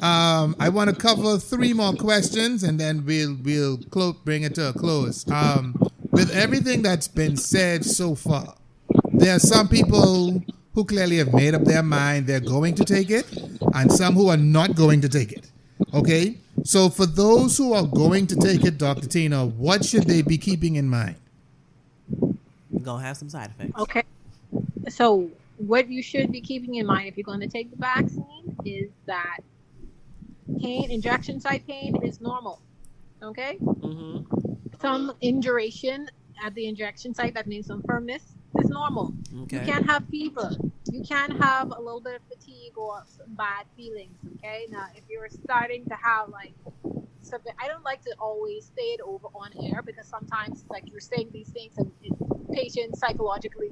Um, 0.00 0.54
I 0.60 0.68
want 0.68 0.88
to 0.90 0.94
cover 0.94 1.38
three 1.38 1.72
more 1.72 1.92
questions, 1.94 2.62
and 2.62 2.78
then 2.78 3.04
we'll 3.04 3.36
we'll 3.42 3.78
clo- 3.90 4.12
bring 4.12 4.44
it 4.44 4.54
to 4.56 4.68
a 4.68 4.72
close. 4.72 5.28
Um, 5.28 5.74
with 6.12 6.30
everything 6.36 6.82
that's 6.82 7.08
been 7.08 7.36
said 7.36 7.84
so 7.84 8.14
far, 8.14 8.54
there 9.14 9.34
are 9.34 9.40
some 9.40 9.66
people 9.66 10.40
who 10.74 10.84
clearly 10.84 11.16
have 11.16 11.32
made 11.34 11.54
up 11.54 11.64
their 11.64 11.82
mind 11.82 12.28
they're 12.28 12.38
going 12.38 12.76
to 12.76 12.84
take 12.84 13.10
it, 13.10 13.26
and 13.74 13.90
some 13.90 14.14
who 14.14 14.28
are 14.28 14.36
not 14.36 14.76
going 14.76 15.00
to 15.00 15.08
take 15.08 15.32
it. 15.32 15.50
Okay, 15.92 16.36
so 16.62 16.90
for 16.90 17.06
those 17.06 17.58
who 17.58 17.72
are 17.72 17.86
going 17.86 18.28
to 18.28 18.36
take 18.36 18.64
it, 18.64 18.78
Dr. 18.78 19.08
Tina, 19.08 19.44
what 19.46 19.84
should 19.84 20.04
they 20.04 20.22
be 20.22 20.38
keeping 20.38 20.76
in 20.76 20.88
mind? 20.88 21.16
Gonna 22.86 23.02
have 23.02 23.16
some 23.16 23.28
side 23.28 23.50
effects. 23.50 23.76
Okay. 23.80 24.04
So, 24.88 25.28
what 25.56 25.88
you 25.88 26.02
should 26.02 26.30
be 26.30 26.40
keeping 26.40 26.76
in 26.76 26.86
mind 26.86 27.08
if 27.08 27.16
you're 27.16 27.24
going 27.24 27.40
to 27.40 27.48
take 27.48 27.68
the 27.72 27.76
vaccine 27.76 28.56
is 28.64 28.90
that 29.06 29.38
pain, 30.62 30.92
injection 30.92 31.40
site 31.40 31.66
pain 31.66 31.96
is 32.04 32.20
normal. 32.20 32.60
Okay? 33.20 33.58
Mm-hmm. 33.60 34.52
Some 34.80 35.12
induration 35.20 36.08
at 36.44 36.54
the 36.54 36.68
injection 36.68 37.12
site, 37.12 37.34
that 37.34 37.48
means 37.48 37.66
some 37.66 37.82
firmness, 37.82 38.22
is 38.60 38.68
normal. 38.68 39.12
Okay. 39.42 39.56
You 39.56 39.62
can't 39.64 39.90
have 39.90 40.04
fever. 40.06 40.52
You 40.92 41.02
can 41.02 41.32
have 41.38 41.72
a 41.72 41.80
little 41.80 42.00
bit 42.00 42.14
of 42.14 42.22
fatigue 42.28 42.76
or 42.76 43.02
some 43.08 43.34
bad 43.34 43.66
feelings. 43.76 44.16
Okay? 44.36 44.66
Now, 44.70 44.86
if 44.94 45.02
you're 45.10 45.28
starting 45.28 45.84
to 45.86 45.96
have 45.96 46.28
like, 46.28 46.54
something, 47.22 47.52
I 47.60 47.66
don't 47.66 47.84
like 47.84 48.02
to 48.02 48.14
always 48.20 48.70
say 48.76 48.82
it 48.82 49.00
over 49.00 49.26
on 49.34 49.50
air 49.60 49.82
because 49.84 50.06
sometimes 50.06 50.60
it's 50.60 50.70
like 50.70 50.84
you're 50.88 51.00
saying 51.00 51.30
these 51.32 51.48
things 51.48 51.76
and 51.78 51.90
it, 52.02 52.12
patients 52.52 52.98
psychologically 53.00 53.70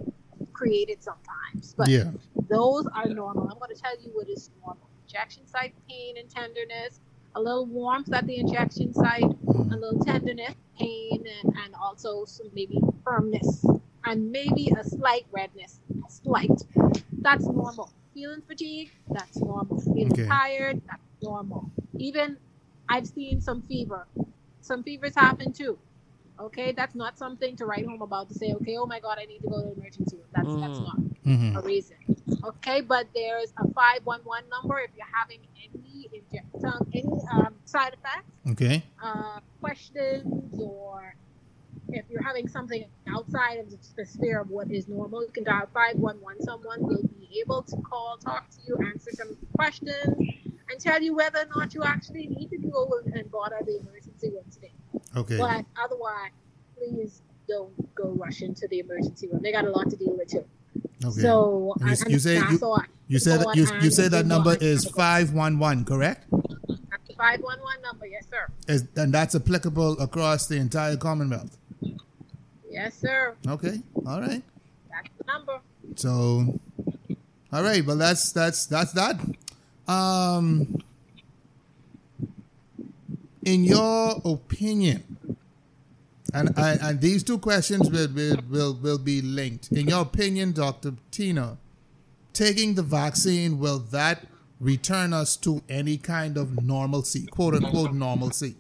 created 0.53 1.03
sometimes. 1.03 1.75
But 1.77 1.89
Yeah. 1.89 2.11
those 2.49 2.87
are 2.95 3.09
normal. 3.09 3.49
I'm 3.51 3.59
going 3.59 3.75
to 3.75 3.81
tell 3.81 3.99
you 4.01 4.11
what 4.13 4.29
is 4.29 4.51
normal. 4.61 4.89
Injection 5.07 5.47
site 5.47 5.75
pain 5.89 6.17
and 6.17 6.29
tenderness, 6.29 7.01
a 7.35 7.41
little 7.41 7.67
warmth 7.67 8.13
at 8.13 8.27
the 8.27 8.37
injection 8.39 8.93
site, 8.95 9.23
mm. 9.23 9.73
a 9.73 9.77
little 9.77 9.99
tenderness, 10.05 10.55
pain, 10.79 11.25
and, 11.43 11.55
and 11.65 11.75
also 11.75 12.25
some 12.25 12.49
maybe 12.55 12.79
firmness, 13.05 13.65
and 14.05 14.31
maybe 14.31 14.71
a 14.79 14.85
slight 14.85 15.27
redness, 15.33 15.81
a 16.07 16.11
slight. 16.11 16.63
That's 17.21 17.45
normal. 17.47 17.91
Feeling 18.13 18.43
fatigue, 18.43 18.91
that's 19.09 19.39
normal. 19.39 19.81
Feeling 19.81 20.13
Okay. 20.13 20.27
tired, 20.27 20.81
that's 20.87 21.03
normal. 21.23 21.71
Even 21.99 22.37
I've 22.89 23.07
seen 23.07 23.41
some 23.41 23.63
fever. 23.63 24.07
Some 24.61 24.83
fevers 24.83 25.15
happen 25.17 25.53
too. 25.53 25.79
Okay, 26.41 26.73
that's 26.73 26.95
not 26.97 27.17
something 27.17 27.57
to 27.57 27.65
write 27.67 27.87
home 27.87 28.03
about 28.03 28.29
to 28.29 28.35
say, 28.35 28.53
okay, 28.55 28.77
oh 28.77 28.87
my 28.87 28.99
God, 28.99 29.19
I 29.21 29.25
need 29.25 29.39
to 29.41 29.49
go 29.49 29.61
to 29.63 29.69
the 29.69 29.81
emergency 29.81 30.17
room. 30.17 30.27
That's 30.33 30.55
that's 30.57 30.79
Mm. 30.81 30.85
not 30.85 30.99
hmm 31.25 31.57
a 31.57 31.61
reason. 31.63 31.97
Okay, 32.43 32.81
but 32.81 33.07
there's 33.15 33.53
a 33.59 33.69
511 33.73 34.49
number 34.51 34.81
if 34.81 34.91
you're 34.97 35.07
having 35.15 35.41
any 35.63 36.09
inject, 36.13 36.47
any 36.93 37.05
um, 37.33 37.55
side 37.65 37.95
effects, 37.95 38.31
Okay. 38.51 38.83
uh, 39.03 39.39
questions, 39.61 40.59
or 40.61 41.15
if 41.91 42.05
you're 42.11 42.23
having 42.23 42.49
something 42.49 42.85
outside 43.09 43.59
of 43.59 43.67
the 43.97 44.05
sphere 44.05 44.41
of 44.41 44.51
what 44.51 44.71
is 44.73 44.89
normal, 44.89 45.23
you 45.23 45.31
can 45.31 45.45
dial 45.45 45.69
511. 45.73 46.43
Someone 46.43 46.83
will 46.83 47.03
be 47.03 47.41
able 47.41 47.63
to 47.63 47.77
call, 47.83 48.17
talk 48.19 48.51
to 48.51 48.59
you, 48.67 48.77
answer 48.89 49.13
some 49.13 49.37
questions, 49.55 50.17
and 50.71 50.81
tell 50.81 51.01
you 51.01 51.15
whether 51.15 51.41
or 51.41 51.47
not 51.47 51.75
you 51.75 51.85
actually 51.85 52.27
need 52.27 52.51
to 52.51 52.59
go 52.59 52.91
and 53.15 53.31
bother 53.31 53.59
the 53.65 53.79
emergency 53.79 54.31
room 54.31 54.45
today. 54.51 54.73
Okay. 55.17 55.39
But 55.39 55.65
otherwise, 55.83 56.31
please 56.77 57.23
don't 57.49 57.95
go 57.95 58.11
rush 58.11 58.43
into 58.43 58.67
the 58.69 58.79
emergency 58.81 59.29
room. 59.29 59.41
They 59.43 59.53
got 59.53 59.65
a 59.67 59.71
lot 59.71 59.91
to 59.91 59.97
deal 59.97 60.17
with 60.17 60.29
too. 60.29 60.45
Okay. 61.05 61.21
So 61.21 61.75
you- 61.81 61.87
and 61.87 61.99
you 62.13 62.19
say 62.19 62.37
you- 62.39 62.77
You 63.07 63.19
said 63.19 63.41
that 63.41 63.55
you, 63.55 63.67
you 63.83 63.91
said 63.91 64.13
that 64.13 64.27
number 64.27 64.57
is 64.61 64.87
five 64.87 65.33
one 65.33 65.59
one, 65.59 65.85
correct? 65.85 66.27
Five 67.17 67.41
one 67.43 67.61
one 67.61 67.81
number, 67.83 68.07
yes 68.07 68.25
sir. 68.31 68.49
Is 68.67 68.87
and 68.97 69.13
that's 69.15 69.35
applicable 69.35 70.01
across 70.01 70.47
the 70.47 70.57
entire 70.57 70.97
Commonwealth. 70.97 71.57
Yes 72.71 72.95
sir. 72.97 73.35
Okay. 73.47 73.83
All 74.07 74.21
right. 74.21 74.43
That's 74.91 75.09
the 75.19 75.25
number. 75.27 75.61
So, 75.97 76.59
all 77.53 77.63
right. 77.63 77.85
Well, 77.87 77.97
that's 77.97 78.33
that's 78.33 78.67
that's 78.67 78.93
that. 78.93 79.21
Um, 79.87 80.79
in 83.45 83.65
your 83.65 84.21
opinion, 84.25 85.19
and 86.33 86.53
I, 86.57 86.73
and 86.83 87.01
these 87.01 87.23
two 87.23 87.39
questions 87.39 87.91
will, 87.91 88.09
will 88.09 88.39
will 88.51 88.75
will 88.75 88.99
be 88.99 89.21
linked. 89.23 89.71
In 89.73 89.89
your 89.89 90.03
opinion, 90.03 90.53
Doctor 90.53 90.95
Tina, 91.11 91.59
taking 92.33 92.75
the 92.75 92.83
vaccine 92.83 93.59
will 93.59 93.79
that 93.79 94.27
return 94.61 95.13
us 95.13 95.37
to 95.39 95.63
any 95.69 95.97
kind 95.99 96.37
of 96.37 96.63
normalcy, 96.63 97.27
quote 97.27 97.55
unquote 97.55 97.93
normalcy? 97.93 98.57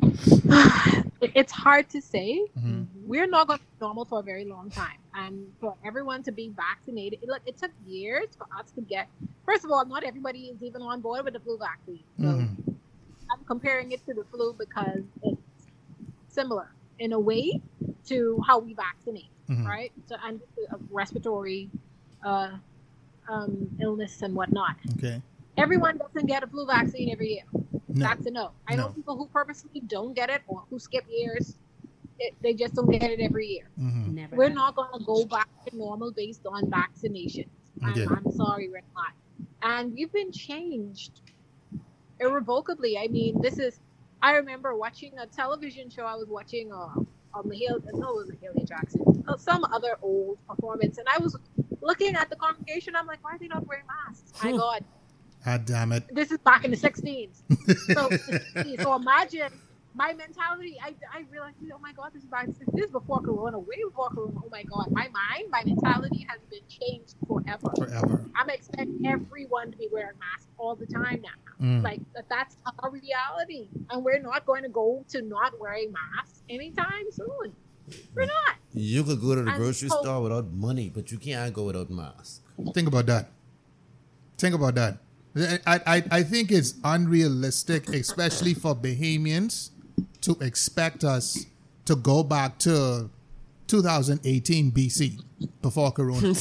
It's 1.22 1.52
hard 1.52 1.88
to 1.90 2.00
say. 2.00 2.46
Mhm. 2.58 2.86
We're 3.06 3.26
not 3.26 3.46
going 3.46 3.58
to 3.58 3.64
be 3.64 3.70
normal 3.80 4.04
for 4.04 4.20
a 4.20 4.22
very 4.22 4.44
long 4.44 4.70
time, 4.70 4.98
and 5.14 5.46
for 5.60 5.76
everyone 5.84 6.22
to 6.24 6.32
be 6.32 6.50
vaccinated, 6.56 7.20
it, 7.22 7.28
look, 7.28 7.42
it 7.46 7.58
took 7.58 7.70
years 7.86 8.28
for 8.38 8.46
us 8.58 8.70
to 8.72 8.80
get. 8.80 9.08
First 9.50 9.64
of 9.64 9.72
all, 9.72 9.84
not 9.84 10.04
everybody 10.04 10.42
is 10.54 10.62
even 10.62 10.80
on 10.80 11.00
board 11.00 11.24
with 11.24 11.34
the 11.34 11.40
flu 11.40 11.58
vaccine. 11.58 12.04
So 12.20 12.26
Mhm. 12.26 12.76
I'm 13.32 13.44
comparing 13.46 13.90
it 13.90 14.04
to 14.06 14.14
the 14.14 14.22
flu 14.30 14.52
because 14.52 15.02
it's 15.24 15.66
similar 16.28 16.70
in 17.00 17.12
a 17.12 17.18
way 17.18 17.60
to 18.04 18.40
how 18.46 18.60
we 18.60 18.74
vaccinate. 18.74 19.30
Mhm. 19.48 19.66
right? 19.66 19.92
So 20.06 20.14
and 20.24 20.40
uh, 20.72 20.76
respiratory 20.90 21.68
uh, 22.22 22.58
um, 23.28 23.76
illness 23.80 24.22
and 24.22 24.36
whatnot. 24.36 24.76
Okay. 24.92 25.20
Everyone 25.56 25.98
doesn't 25.98 26.26
get 26.26 26.44
a 26.44 26.46
flu 26.46 26.64
vaccine 26.66 27.10
every 27.10 27.30
year. 27.34 27.46
No. 27.88 28.06
That's 28.06 28.24
a 28.26 28.30
no. 28.30 28.52
I 28.68 28.76
know 28.76 28.90
people 28.90 29.16
who 29.16 29.26
purposely 29.26 29.80
don't 29.80 30.14
get 30.14 30.30
it 30.30 30.42
or 30.46 30.62
who 30.70 30.78
skip 30.78 31.04
years. 31.10 31.58
It, 32.20 32.36
they 32.42 32.54
just 32.54 32.74
don't 32.74 32.90
get 32.90 33.10
it 33.10 33.18
every 33.18 33.48
year. 33.48 33.68
Mhm. 33.80 34.12
Never. 34.14 34.36
We're 34.36 34.50
not 34.62 34.76
going 34.76 34.92
to 34.96 35.04
go 35.04 35.24
back 35.24 35.48
to 35.66 35.76
normal 35.76 36.12
based 36.12 36.46
on 36.46 36.70
vaccinations. 36.70 37.48
Okay. 37.82 38.04
I'm, 38.06 38.18
I'm 38.26 38.30
sorry, 38.32 38.68
we're 38.68 38.82
not. 38.94 39.12
And 39.62 39.92
we've 39.94 40.12
been 40.12 40.32
changed 40.32 41.20
irrevocably. 42.20 42.98
I 42.98 43.08
mean, 43.08 43.40
this 43.40 43.58
is. 43.58 43.80
I 44.22 44.32
remember 44.32 44.76
watching 44.76 45.12
a 45.18 45.26
television 45.26 45.90
show. 45.90 46.04
I 46.04 46.14
was 46.16 46.28
watching 46.28 46.72
uh, 46.72 46.88
on 47.34 47.44
Mahalia, 47.44 47.80
no, 47.94 48.18
it 48.20 48.26
was 48.26 48.30
Mahalia 48.30 48.68
Jackson, 48.68 49.24
uh, 49.28 49.36
some 49.36 49.64
other 49.72 49.96
old 50.02 50.38
performance, 50.48 50.98
and 50.98 51.06
I 51.14 51.18
was 51.18 51.36
looking 51.80 52.14
at 52.16 52.28
the 52.30 52.36
congregation. 52.36 52.96
I'm 52.96 53.06
like, 53.06 53.22
why 53.24 53.32
are 53.32 53.38
they 53.38 53.48
not 53.48 53.66
wearing 53.66 53.84
masks? 54.08 54.32
My 54.42 54.50
Hmm. 54.50 54.56
God, 54.56 54.84
Ah, 55.46 55.58
damn 55.58 55.92
it. 55.92 56.04
this 56.10 56.30
is 56.32 56.38
back 56.38 56.64
in 56.64 56.70
the 56.70 56.76
16s. 56.76 57.42
So, 57.94 58.10
so 58.82 58.94
imagine 58.96 59.50
my 59.94 60.12
mentality. 60.12 60.76
I, 60.82 60.94
I 61.12 61.24
realized, 61.30 61.56
oh 61.74 61.78
my 61.80 61.92
God, 61.92 62.10
this 62.14 62.22
is 62.22 62.28
back. 62.28 62.46
This 62.72 62.84
is 62.86 62.90
before 62.90 63.20
Corona, 63.20 63.58
way 63.58 63.76
before 63.84 64.08
Corona. 64.10 64.38
Oh 64.44 64.48
my 64.50 64.62
God, 64.64 64.86
my 64.92 65.08
mind, 65.08 65.50
my 65.50 65.62
mentality 65.64 66.26
has 66.28 66.40
been 66.50 66.60
changed 66.68 67.14
forever. 67.26 67.70
Forever. 67.76 68.30
I'm 68.36 68.48
expecting 68.50 69.00
everyone 69.06 69.72
to 69.72 69.76
be 69.78 69.88
wearing 69.92 70.16
masks 70.18 70.46
all 70.58 70.74
the 70.76 70.86
time 70.86 71.22
now. 71.22 71.64
Mm. 71.64 71.82
Like 71.82 72.00
that's 72.28 72.56
our 72.82 72.90
reality, 72.90 73.68
and 73.90 74.04
we're 74.04 74.20
not 74.20 74.46
going 74.46 74.62
to 74.62 74.68
go 74.68 75.04
to 75.10 75.22
not 75.22 75.58
wearing 75.60 75.92
masks 75.92 76.42
anytime 76.48 77.10
soon. 77.10 77.52
We're 78.14 78.26
not. 78.26 78.54
You 78.72 79.02
could 79.02 79.20
go 79.20 79.34
to 79.34 79.42
the 79.42 79.50
I'm 79.50 79.58
grocery 79.58 79.88
told- 79.88 80.04
store 80.04 80.22
without 80.22 80.52
money, 80.52 80.90
but 80.94 81.10
you 81.10 81.18
can't 81.18 81.52
go 81.52 81.64
without 81.64 81.90
mask. 81.90 82.42
Think 82.72 82.86
about 82.88 83.06
that. 83.06 83.30
Think 84.38 84.54
about 84.54 84.74
that. 84.76 84.98
I, 85.66 85.80
I, 85.86 86.04
I 86.10 86.22
think 86.24 86.50
it's 86.50 86.74
unrealistic, 86.82 87.88
especially 87.90 88.54
for 88.54 88.74
Bahamians, 88.74 89.70
to 90.22 90.36
expect 90.40 91.04
us 91.04 91.46
to 91.86 91.96
go 91.96 92.22
back 92.22 92.58
to 92.60 93.10
2018 93.66 94.72
BC 94.72 95.22
before 95.62 95.92
Corona. 95.92 96.34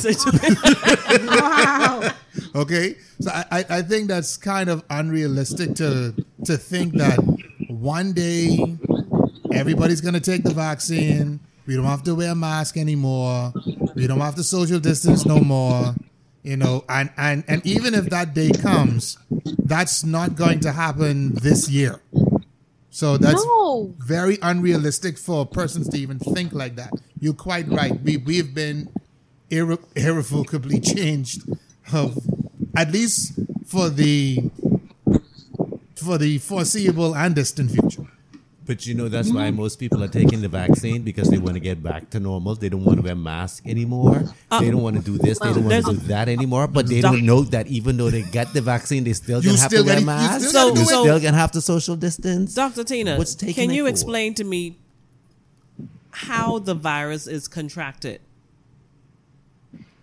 Wow. 1.09 2.11
Okay, 2.55 2.95
so 3.19 3.29
I, 3.31 3.45
I 3.51 3.65
I 3.77 3.81
think 3.81 4.07
that's 4.07 4.37
kind 4.37 4.69
of 4.69 4.83
unrealistic 4.89 5.75
to 5.75 6.13
to 6.45 6.57
think 6.57 6.93
that 6.95 7.17
one 7.67 8.13
day 8.13 8.77
everybody's 9.51 10.01
gonna 10.01 10.19
take 10.19 10.43
the 10.43 10.53
vaccine. 10.53 11.39
We 11.67 11.75
don't 11.75 11.85
have 11.85 12.03
to 12.03 12.15
wear 12.15 12.31
a 12.31 12.35
mask 12.35 12.77
anymore. 12.77 13.53
We 13.95 14.07
don't 14.07 14.19
have 14.19 14.35
to 14.35 14.43
social 14.43 14.79
distance 14.79 15.25
no 15.25 15.39
more. 15.39 15.95
You 16.43 16.57
know, 16.57 16.85
and 16.87 17.09
and 17.17 17.43
and 17.47 17.65
even 17.65 17.93
if 17.93 18.09
that 18.09 18.33
day 18.33 18.51
comes, 18.51 19.17
that's 19.65 20.03
not 20.03 20.35
going 20.35 20.61
to 20.61 20.71
happen 20.71 21.33
this 21.35 21.69
year. 21.69 21.99
So 22.99 23.15
that's 23.15 23.45
no. 23.45 23.95
very 23.99 24.37
unrealistic 24.41 25.17
for 25.17 25.45
persons 25.45 25.87
to 25.87 25.97
even 25.97 26.19
think 26.19 26.51
like 26.51 26.75
that. 26.75 26.91
You're 27.17 27.33
quite 27.33 27.69
right. 27.69 27.97
We 28.01 28.17
we've 28.17 28.53
been 28.53 28.89
irre- 29.49 29.79
irrevocably 29.95 30.81
changed, 30.93 31.43
of 31.93 32.17
at 32.75 32.91
least 32.91 33.39
for 33.65 33.89
the 33.89 34.51
for 35.95 36.17
the 36.17 36.39
foreseeable 36.39 37.15
and 37.15 37.33
distant 37.35 37.71
future. 37.71 38.08
But 38.69 38.85
you 38.85 38.93
know 38.93 39.09
that's 39.09 39.31
why 39.33 39.49
most 39.49 39.79
people 39.79 40.03
are 40.03 40.07
taking 40.07 40.41
the 40.41 40.47
vaccine 40.47 41.01
because 41.01 41.27
they 41.27 41.39
want 41.39 41.55
to 41.55 41.59
get 41.59 41.81
back 41.81 42.11
to 42.11 42.19
normal. 42.19 42.53
They 42.53 42.69
don't 42.69 42.85
want 42.85 42.99
to 42.99 43.03
wear 43.03 43.15
masks 43.15 43.65
anymore. 43.65 44.25
they 44.59 44.69
don't 44.69 44.83
want 44.83 44.95
to 44.95 45.01
do 45.01 45.17
this. 45.17 45.39
They 45.39 45.51
don't 45.51 45.63
want 45.65 45.85
to 45.87 45.93
do 45.93 45.97
that 46.13 46.29
anymore. 46.29 46.67
But 46.67 46.85
they 46.85 47.01
don't 47.01 47.25
know 47.25 47.41
that 47.45 47.65
even 47.65 47.97
though 47.97 48.11
they 48.11 48.21
get 48.21 48.53
the 48.53 48.61
vaccine, 48.61 49.03
they 49.05 49.13
still 49.13 49.39
You 49.41 49.49
gonna 49.49 49.57
have 49.61 49.71
still 49.71 49.81
to 49.83 49.87
wear 49.87 49.95
gotta- 49.95 50.01
you 50.01 50.05
masks. 50.05 50.49
still 50.49 50.67
gotta 50.69 50.79
you 50.81 50.85
do 50.85 50.91
it. 50.93 51.01
still 51.01 51.19
gonna 51.19 51.37
have 51.37 51.51
to 51.53 51.61
social 51.61 51.95
distance. 51.95 52.53
Dr. 52.53 52.83
Tina, 52.83 53.17
What's 53.17 53.33
taking 53.33 53.55
can 53.55 53.73
you 53.75 53.87
explain 53.87 54.35
to 54.35 54.43
me 54.43 54.77
how 56.11 56.59
the 56.59 56.75
virus 56.75 57.25
is 57.25 57.47
contracted? 57.47 58.21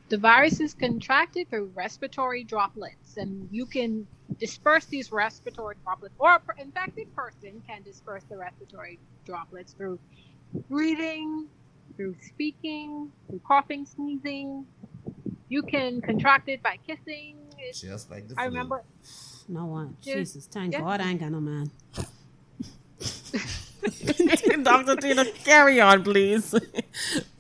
The 0.09 0.19
virus 0.19 0.59
is 0.59 0.75
contracted 0.75 1.51
through 1.51 1.71
respiratory 1.77 2.43
droplets, 2.43 3.17
and 3.17 3.49
you 3.53 3.65
can 3.65 4.09
disperse 4.39 4.85
these 4.87 5.13
respiratory 5.13 5.77
droplets, 5.85 6.15
or 6.19 6.35
a 6.35 6.41
per- 6.41 6.55
infected 6.59 7.15
person 7.15 7.63
can 7.67 7.83
disperse 7.83 8.25
the 8.29 8.37
respiratory 8.37 8.99
droplets 9.25 9.73
through 9.73 9.99
breathing, 10.69 11.47
through 11.97 12.17
speaking, 12.23 13.11
through 13.29 13.41
coughing, 13.47 13.87
sneezing. 13.87 14.67
You 15.49 15.63
can 15.63 16.01
contract 16.01 16.49
it 16.49 16.63
by 16.63 16.79
kissing. 16.87 17.37
It's, 17.59 17.81
Just 17.81 18.11
like 18.11 18.29
the 18.29 18.35
flu. 18.35 18.43
I 18.43 18.47
remember 18.47 18.83
No 19.49 19.67
one. 19.67 19.97
Yeah. 20.03 20.17
Jesus, 20.17 20.47
thank 20.47 20.73
Yeah. 20.73 20.81
God 20.81 21.01
I 21.01 21.11
ain't 21.11 21.21
got 21.21 21.31
no 21.31 21.41
man. 21.41 21.71
Dr. 24.63 24.97
Tina, 24.97 25.25
carry 25.45 25.81
on, 25.81 26.03
please. 26.03 26.55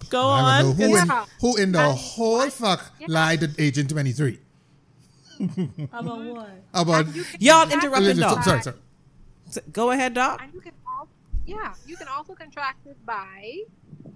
Go 0.08 0.30
I 0.30 0.60
on. 0.60 0.64
know 0.64 0.72
who 0.72 0.96
in 0.96 1.08
who 1.40 1.56
in 1.56 1.72
the 1.72 1.80
And- 1.80 1.98
whole 1.98 2.48
fuck 2.50 2.92
Yeah. 3.00 3.06
lied 3.08 3.40
to 3.40 3.50
Agent 3.58 3.90
Twenty 3.90 4.12
Three 4.12 4.38
About 5.92 6.24
what? 6.24 6.50
about. 6.74 7.06
and 7.06 7.14
you 7.14 7.24
can 7.24 7.40
Y'all 7.40 7.60
contract 7.60 7.84
interrupted 7.84 8.18
it 8.18 8.20
Doc. 8.20 8.44
Sorry, 8.44 8.62
sorry. 8.62 9.66
Go 9.72 9.90
ahead, 9.90 10.14
Doc. 10.14 10.40
And 10.42 10.52
you 10.54 10.60
can 10.60 10.72
also, 10.86 11.10
yeah, 11.46 11.74
you 11.86 11.96
can 11.96 12.08
also 12.08 12.34
contract 12.34 12.86
it 12.86 12.96
by 13.06 13.62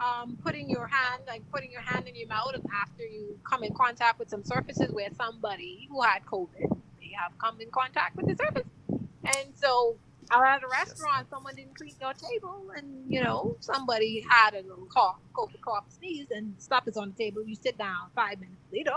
um, 0.01 0.39
putting 0.43 0.69
your 0.69 0.87
hand, 0.87 1.23
like 1.27 1.43
putting 1.53 1.71
your 1.71 1.83
hand 1.83 2.09
in 2.09 2.17
your 2.17 2.29
mouth, 2.29 2.55
after 2.83 3.05
you 3.05 3.39
come 3.45 3.63
in 3.63 3.75
contact 3.75 4.19
with 4.19 4.31
some 4.31 4.45
surfaces 4.45 4.91
where 4.93 5.09
somebody 5.17 5.89
who 5.91 6.03
had 6.03 6.25
COVID, 6.27 6.79
they 7.01 7.13
have 7.19 7.37
come 7.39 7.61
in 7.61 7.71
contact 7.71 8.17
with 8.17 8.27
the 8.27 8.37
surface, 8.37 8.69
and 8.89 9.47
so 9.55 9.97
out 10.33 10.45
at 10.45 10.63
a 10.63 10.69
restaurant, 10.69 11.29
someone 11.29 11.55
didn't 11.55 11.77
clean 11.77 11.95
your 12.01 12.13
table, 12.15 12.71
and 12.77 12.87
you 13.13 13.23
know 13.23 13.57
somebody 13.61 14.25
had 14.29 14.55
a 14.55 14.63
little 14.63 14.87
cough, 14.87 15.19
COVID 15.35 15.61
cough, 15.61 15.85
sneeze, 15.99 16.29
and 16.31 16.55
stuff 16.59 16.87
is 16.87 16.97
on 16.97 17.15
the 17.17 17.25
table. 17.25 17.45
You 17.45 17.55
sit 17.55 17.77
down 17.77 18.11
five 18.15 18.41
minutes 18.41 18.63
later, 18.73 18.97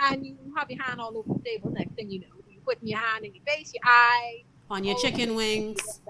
and 0.00 0.26
you 0.26 0.36
have 0.56 0.70
your 0.70 0.82
hand 0.82 1.00
all 1.00 1.16
over 1.16 1.34
the 1.34 1.40
table. 1.44 1.70
Next 1.70 1.92
thing 1.94 2.10
you 2.10 2.20
know, 2.20 2.26
you're 2.48 2.60
putting 2.62 2.88
your 2.88 2.98
hand 2.98 3.24
in 3.24 3.34
your 3.34 3.44
face, 3.44 3.72
your 3.74 3.82
eye. 3.84 4.44
On 4.70 4.84
your 4.84 4.96
Oh. 4.96 5.02
chicken 5.02 5.34
wings. 5.34 6.00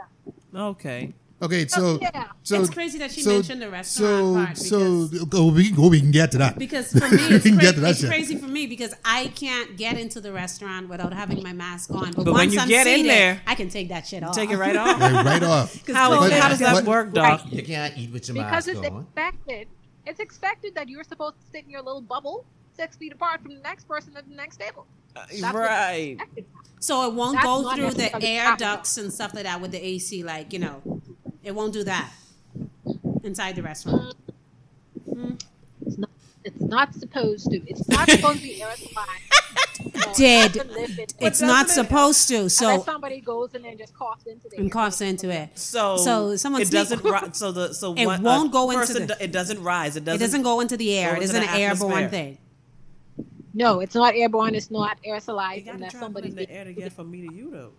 Okay. 0.55 1.15
Okay, 1.43 1.65
oh, 1.65 1.69
so 1.69 1.99
yeah. 2.03 2.27
so 2.43 2.61
it's 2.61 2.69
crazy 2.69 2.99
that 2.99 3.11
she 3.11 3.23
so- 3.23 3.31
mentioned 3.33 3.62
the 3.62 3.71
restaurant 3.71 4.59
so 4.59 4.75
part 5.09 5.09
so 5.09 5.25
go 5.25 5.45
oh, 5.47 5.53
we 5.53 5.69
can 5.69 5.75
go 5.75 5.89
we 5.89 5.99
can 5.99 6.11
get 6.11 6.31
to 6.33 6.37
that 6.37 6.59
because 6.59 6.93
for 6.93 7.09
me 7.09 7.17
We 7.31 7.35
it's, 7.37 7.45
can 7.47 7.55
cra- 7.55 7.62
get 7.62 7.75
to 7.77 7.81
that 7.81 7.91
it's 7.93 8.05
crazy 8.05 8.37
for 8.37 8.45
me 8.47 8.67
because 8.67 8.93
I 9.07 9.29
can't 9.29 9.75
get 9.79 9.97
into 9.97 10.21
the 10.21 10.35
restaurant 10.35 10.91
without 10.91 11.15
having 11.15 11.43
my 11.43 11.55
mask 11.55 11.93
on. 11.93 12.12
But, 12.12 12.17
But 12.17 12.25
when 12.27 12.35
once 12.35 12.53
you 12.53 12.61
I'm 12.61 12.69
get 12.69 12.87
in 12.87 12.97
seated, 12.97 13.11
there, 13.11 13.41
I 13.47 13.55
can 13.55 13.71
take 13.71 13.89
that 13.89 14.07
shit 14.07 14.23
off. 14.23 14.35
Take 14.35 14.51
it 14.51 14.59
right 14.67 14.77
off. 14.77 15.01
Right, 15.01 15.25
right 15.25 15.43
off. 15.43 15.87
How, 15.95 16.11
But- 16.11 16.31
how 16.33 16.51
does 16.51 16.59
that 16.59 16.75
but- 16.75 16.85
work, 16.85 17.15
Doc? 17.15 17.41
You 17.51 17.62
can't 17.62 17.97
eat 17.97 18.12
with 18.12 18.29
your 18.29 18.35
because 18.35 18.67
mask 18.67 18.69
it's 18.69 18.87
expected. 18.87 19.69
It's 20.05 20.21
expected 20.21 20.75
that 20.75 20.91
you're 20.91 21.05
supposed 21.05 21.41
to 21.41 21.47
sit 21.51 21.65
in 21.65 21.71
your 21.71 21.81
little 21.81 22.03
bubble 22.03 22.45
six 22.77 22.97
feet 22.97 23.13
apart 23.13 23.43
from 23.43 23.55
the 23.55 23.61
next 23.61 23.87
person 23.89 24.17
at 24.17 24.29
the 24.29 24.35
next 24.35 24.57
table. 24.59 24.87
That's 25.15 25.41
Right. 25.43 26.17
So 26.79 27.07
it 27.09 27.15
won't 27.15 27.35
That's 27.35 27.45
go 27.47 27.75
through 27.75 27.91
the 27.93 28.23
air 28.25 28.43
happening. 28.45 28.69
ducts 28.69 28.97
and 28.97 29.13
stuff 29.13 29.35
like 29.35 29.45
that 29.45 29.61
with 29.61 29.73
the 29.73 29.85
AC. 29.85 30.23
Like 30.23 30.53
you 30.53 30.59
know, 30.61 30.83
it 31.43 31.55
won't 31.55 31.73
do 31.73 31.85
that 31.85 32.11
inside 33.23 33.57
the 33.57 33.63
restaurant. 33.63 34.15
It's 35.87 35.99
not. 35.99 36.11
It's 36.45 36.61
not 36.61 36.95
supposed 36.95 37.51
to. 37.51 37.57
It's 37.71 37.87
not 37.89 38.09
supposed 38.11 38.39
to 38.39 38.43
be 38.43 38.61
aerosolized. 38.61 39.97
No, 40.07 40.13
Did. 40.15 40.53
doesn't 40.53 41.15
It's 41.21 41.41
not 41.43 41.69
supposed 41.69 42.29
to. 42.29 42.37
Unless 42.37 42.55
So 42.57 42.83
somebody 42.83 43.21
goes 43.21 43.55
in 43.55 43.63
there 43.63 43.73
and 43.73 43.81
just 43.81 43.95
coughs 43.95 44.25
into 44.27 44.49
the 44.49 44.57
and 44.59 44.71
coughs 44.73 45.01
into 45.01 45.31
it. 45.31 45.59
So, 45.59 45.97
So 45.99 46.37
someone 46.37 46.63
it 46.63 46.71
doesn't 46.71 47.03
ri- 47.05 47.31
so 47.33 47.51
the 47.53 47.73
so 47.75 47.95
It 47.95 48.07
one, 48.07 48.23
won't 48.23 48.51
a 48.51 48.53
go 48.53 48.71
into 48.71 48.93
the- 48.95 49.07
do- 49.07 49.15
it 49.21 49.33
doesn't 49.33 49.63
rise 49.63 49.97
it 49.97 50.01
It 50.01 50.05
doesn't 50.07 50.21
doesn't 50.21 50.43
go 50.43 50.61
into 50.61 50.77
the 50.77 50.97
air. 50.97 51.17
It 51.17 51.23
isn't 51.25 51.37
an 51.37 51.43
the 51.43 51.51
airborne 51.59 51.93
atmosphere. 51.93 52.09
thing. 52.09 52.39
No, 53.53 53.81
it's 53.81 53.95
not 53.95 54.15
airborne. 54.15 54.55
It's 54.55 54.71
not 54.71 54.99
aerosolized. 55.03 55.07
you 55.07 55.13
aerosolized 55.13 55.65
gotta 55.65 55.77
unless 55.77 55.91
travel 55.93 56.07
somebody's 56.07 56.31
in 56.33 56.37
the 56.37 56.51
air 56.51 56.65
to 56.65 56.73
get 56.73 56.93
from 56.93 57.11
me 57.11 57.27
to 57.29 57.35
you 57.35 57.51
though 57.51 57.73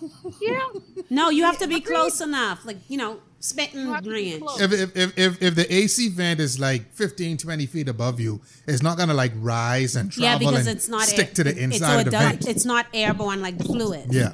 Yeah. 0.40 0.60
No, 1.08 1.30
you 1.30 1.44
have 1.44 1.58
to 1.58 1.66
be 1.66 1.76
Agreed. 1.76 1.86
close 1.94 2.20
enough. 2.20 2.64
Like 2.64 2.76
you 2.88 2.98
know, 2.98 3.20
spitting 3.40 3.80
You 3.80 3.92
have 3.92 4.04
to 4.04 4.10
range. 4.10 4.42
If, 4.60 4.72
if, 4.72 4.96
if, 4.96 5.18
if, 5.18 5.42
if 5.42 5.54
the 5.54 5.72
AC 5.72 6.08
vent 6.10 6.40
is 6.40 6.58
like 6.60 6.92
15, 6.92 7.38
20 7.38 7.66
feet 7.66 7.88
above 7.88 8.20
you, 8.20 8.40
it's 8.66 8.82
not 8.82 8.96
going 8.96 9.08
to 9.08 9.14
like 9.14 9.32
rise 9.36 9.96
and 9.96 10.14
Yeah, 10.16 10.32
travel 10.36 10.50
because 10.50 10.66
and 10.66 10.76
it's 10.76 10.88
not 10.88 11.04
stick 11.06 11.28
air- 11.28 11.34
to 11.34 11.44
the 11.44 11.50
it- 11.50 11.58
inside 11.58 11.86
so 11.86 11.94
of 11.94 12.00
it 12.00 12.04
the 12.06 12.10
does- 12.10 12.22
vent. 12.30 12.48
It's 12.48 12.64
not 12.66 12.86
airborne 12.92 13.40
like 13.40 13.56
the 13.56 13.64
fluid. 13.64 14.06
Yeah. 14.10 14.32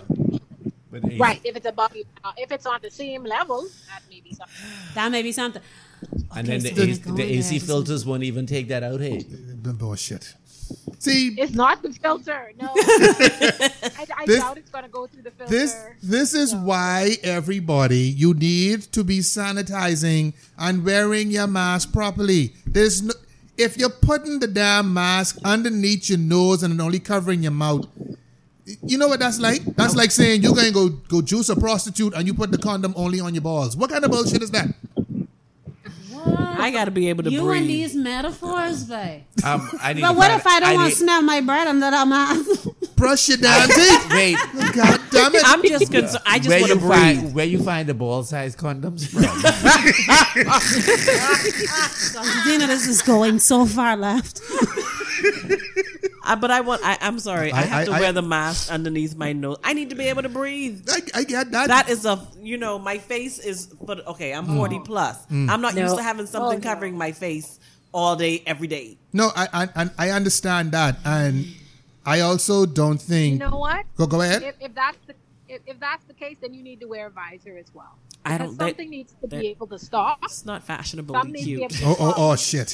But 0.91 1.05
AC 1.07 1.19
Right. 1.19 1.41
If 1.45 1.57
it's 1.57 1.67
above 1.67 1.95
you, 1.95 2.05
uh, 2.25 2.33
if 2.37 2.51
it's 2.51 2.67
on 2.67 2.81
the 2.83 2.91
same 2.91 3.23
level, 3.25 3.63
that 3.89 4.03
may 4.11 4.21
be 4.21 4.33
something. 4.35 4.57
That 4.95 5.13
may 5.13 5.23
be 5.23 5.33
something. 5.33 5.63
And 6.37 6.47
then 6.49 6.61
Okay, 6.61 6.71
the, 6.71 6.75
so 6.75 6.83
AC, 6.83 7.11
the 7.17 7.23
AC 7.23 7.59
there. 7.59 7.67
filters 7.67 8.05
won't 8.05 8.23
even 8.25 8.47
take 8.47 8.69
that 8.69 8.83
out. 8.83 9.01
Hey, 9.01 9.25
Bullshit. 9.29 10.35
See, 10.99 11.35
It's 11.39 11.53
not 11.53 11.83
the 11.83 11.93
filter. 11.93 12.53
No. 12.61 12.69
I, 12.77 14.07
I 14.17 14.27
This- 14.27 14.41
doubt 14.41 14.57
it's 14.59 14.71
to 14.71 14.89
go 14.91 15.07
through 15.07 15.23
the 15.23 15.31
filter. 15.31 15.51
this 15.51 15.77
this 16.03 16.35
is 16.35 16.55
why 16.55 17.17
everybody 17.23 17.99
you 17.99 18.33
need 18.35 18.83
to 18.93 19.05
be 19.05 19.19
sanitizing 19.19 20.33
and 20.59 20.85
wearing 20.85 21.31
your 21.31 21.47
mask 21.47 21.93
properly. 21.93 22.55
There's 22.67 23.03
no 23.03 23.13
if 23.57 23.77
you're 23.77 23.91
putting 23.91 24.41
the 24.41 24.49
damn 24.49 24.93
mask 24.95 25.39
underneath 25.45 26.09
your 26.09 26.19
nose 26.19 26.63
and 26.63 26.81
only 26.81 26.99
covering 26.99 27.43
your 27.43 27.53
mouth. 27.53 27.87
You 28.83 28.97
know 28.97 29.09
what 29.09 29.21
that's 29.21 29.39
like? 29.39 29.63
That's 29.77 29.95
like 29.95 30.11
saying 30.11 30.43
you're 30.43 30.55
going 30.55 30.69
to 30.69 30.73
go 30.73 30.89
go 30.89 31.21
juice 31.23 31.51
a 31.51 31.57
prostitute 31.57 32.15
and 32.15 32.27
you 32.27 32.33
put 32.35 32.51
the 32.51 32.59
condom 32.59 32.95
only 32.97 33.21
on 33.21 33.35
your 33.35 33.43
balls. 33.43 33.77
What 33.77 33.91
kind 33.91 34.05
of 34.05 34.11
bullshit 34.11 34.43
is 34.43 34.51
that? 34.53 34.69
I 36.27 36.71
got 36.71 36.87
to 36.87 36.91
be 36.91 37.09
able 37.11 37.25
to 37.25 37.31
breathe. 37.31 37.41
You 37.41 37.47
breathe 37.47 37.61
and 37.63 37.71
these 37.71 37.95
metaphors, 37.95 38.85
babe. 38.85 39.23
um, 39.45 39.69
I 39.83 39.93
need 39.93 40.01
But 40.01 40.13
to 40.13 40.19
what 40.19 40.29
find- 40.29 40.41
if 40.41 40.47
I 40.47 40.61
don't 40.61 40.75
want 40.75 40.85
need- 40.89 40.93
to 40.93 40.97
smell 40.97 41.23
my 41.23 41.41
bread 41.41 41.67
under 41.69 41.91
that 41.91 42.09
mask? 42.09 42.67
Brush 42.97 43.29
your 43.29 43.39
damn 43.39 43.69
teeth. 43.69 44.11
Wait, 44.13 44.37
God 44.75 45.01
damn 45.11 45.35
it. 45.35 45.43
I'm 45.45 45.63
just 45.63 45.91
concerned 45.93 46.23
I 46.25 46.39
just 46.39 46.49
where 46.49 46.61
want 46.61 46.73
to 46.73 46.79
you 46.79 46.81
breathe 46.81 46.91
find 47.21 47.35
where 47.35 47.45
you 47.45 47.63
find 47.63 47.89
the 47.89 47.95
ball 47.95 48.23
size 48.23 48.57
condoms 48.57 49.07
from? 49.09 49.23
Dina, 52.45 52.67
this 52.69 52.87
is 52.87 53.03
going 53.03 53.41
so 53.41 53.67
far 53.67 53.97
left. 53.97 54.41
I, 56.25 56.35
but 56.37 56.51
I 56.51 56.61
want 56.63 56.81
I, 56.85 56.97
I'm 57.01 57.19
sorry 57.19 57.53
I, 57.53 57.59
I- 57.59 57.63
have 57.63 57.85
to 57.87 57.93
I- 57.93 57.97
I- 57.97 58.01
wear 58.01 58.13
the 58.13 58.23
mask 58.23 58.73
underneath 58.73 59.15
my 59.17 59.33
nose 59.33 59.59
I 59.63 59.73
need 59.75 59.91
to 59.91 59.97
be 59.97 60.05
able 60.09 60.23
to 60.23 60.29
breathe 60.29 60.89
I, 60.91 61.01
I 61.21 61.25
get 61.25 61.51
that. 61.53 61.69
that 61.69 61.89
is 61.89 62.05
a 62.07 62.27
you 62.43 62.57
know 62.59 62.79
my 62.79 62.99
face 62.99 63.39
is 63.39 63.67
but 63.67 64.07
okay 64.07 64.33
i'm 64.33 64.47
mm. 64.47 64.57
40 64.57 64.81
plus 64.81 65.27
mm. 65.27 65.49
i'm 65.51 65.61
not 65.61 65.77
used 65.77 65.97
to 65.97 66.03
having 66.03 66.27
something 66.27 66.59
Oh, 66.59 66.63
no. 66.63 66.71
covering 66.71 66.97
my 66.97 67.13
face 67.13 67.59
all 67.93 68.17
day 68.17 68.43
every 68.47 68.67
day 68.69 68.99
No, 69.13 69.31
I, 69.37 69.47
I 69.53 69.69
I 69.83 69.91
I 69.99 70.11
understand 70.11 70.73
that, 70.73 70.99
and 71.05 71.47
I 72.05 72.21
also 72.21 72.67
don't 72.67 73.01
think. 73.01 73.35
You 73.41 73.49
know 73.49 73.57
what? 73.57 73.87
go 73.97 74.07
go 74.07 74.21
ahead. 74.21 74.43
If, 74.43 74.57
if 74.61 74.75
that's 74.75 74.99
the 75.07 75.15
if, 75.49 75.61
if 75.73 75.79
that's 75.81 76.05
the 76.11 76.13
case, 76.13 76.37
then 76.43 76.53
you 76.53 76.63
need 76.63 76.81
to 76.81 76.89
wear 76.89 77.07
a 77.07 77.11
visor 77.11 77.57
as 77.57 77.71
well. 77.73 77.95
I 78.27 78.37
don't- 78.37 78.59
that- 78.59 78.75
something 78.75 78.91
needs 78.91 79.15
to 79.23 79.29
be 79.29 79.47
able 79.55 79.69
to 79.69 79.79
stop. 79.79 80.19
it's 80.25 80.45
not 80.45 80.65
fashionable. 80.65 81.15
Some 81.15 81.31
need 81.31 81.45
to 81.45 81.45
be 81.47 81.57
cute 81.57 81.71
to 81.71 81.85
Oh 81.87 81.97
oh 82.07 82.15
oh 82.25 82.37
shit. 82.37 82.71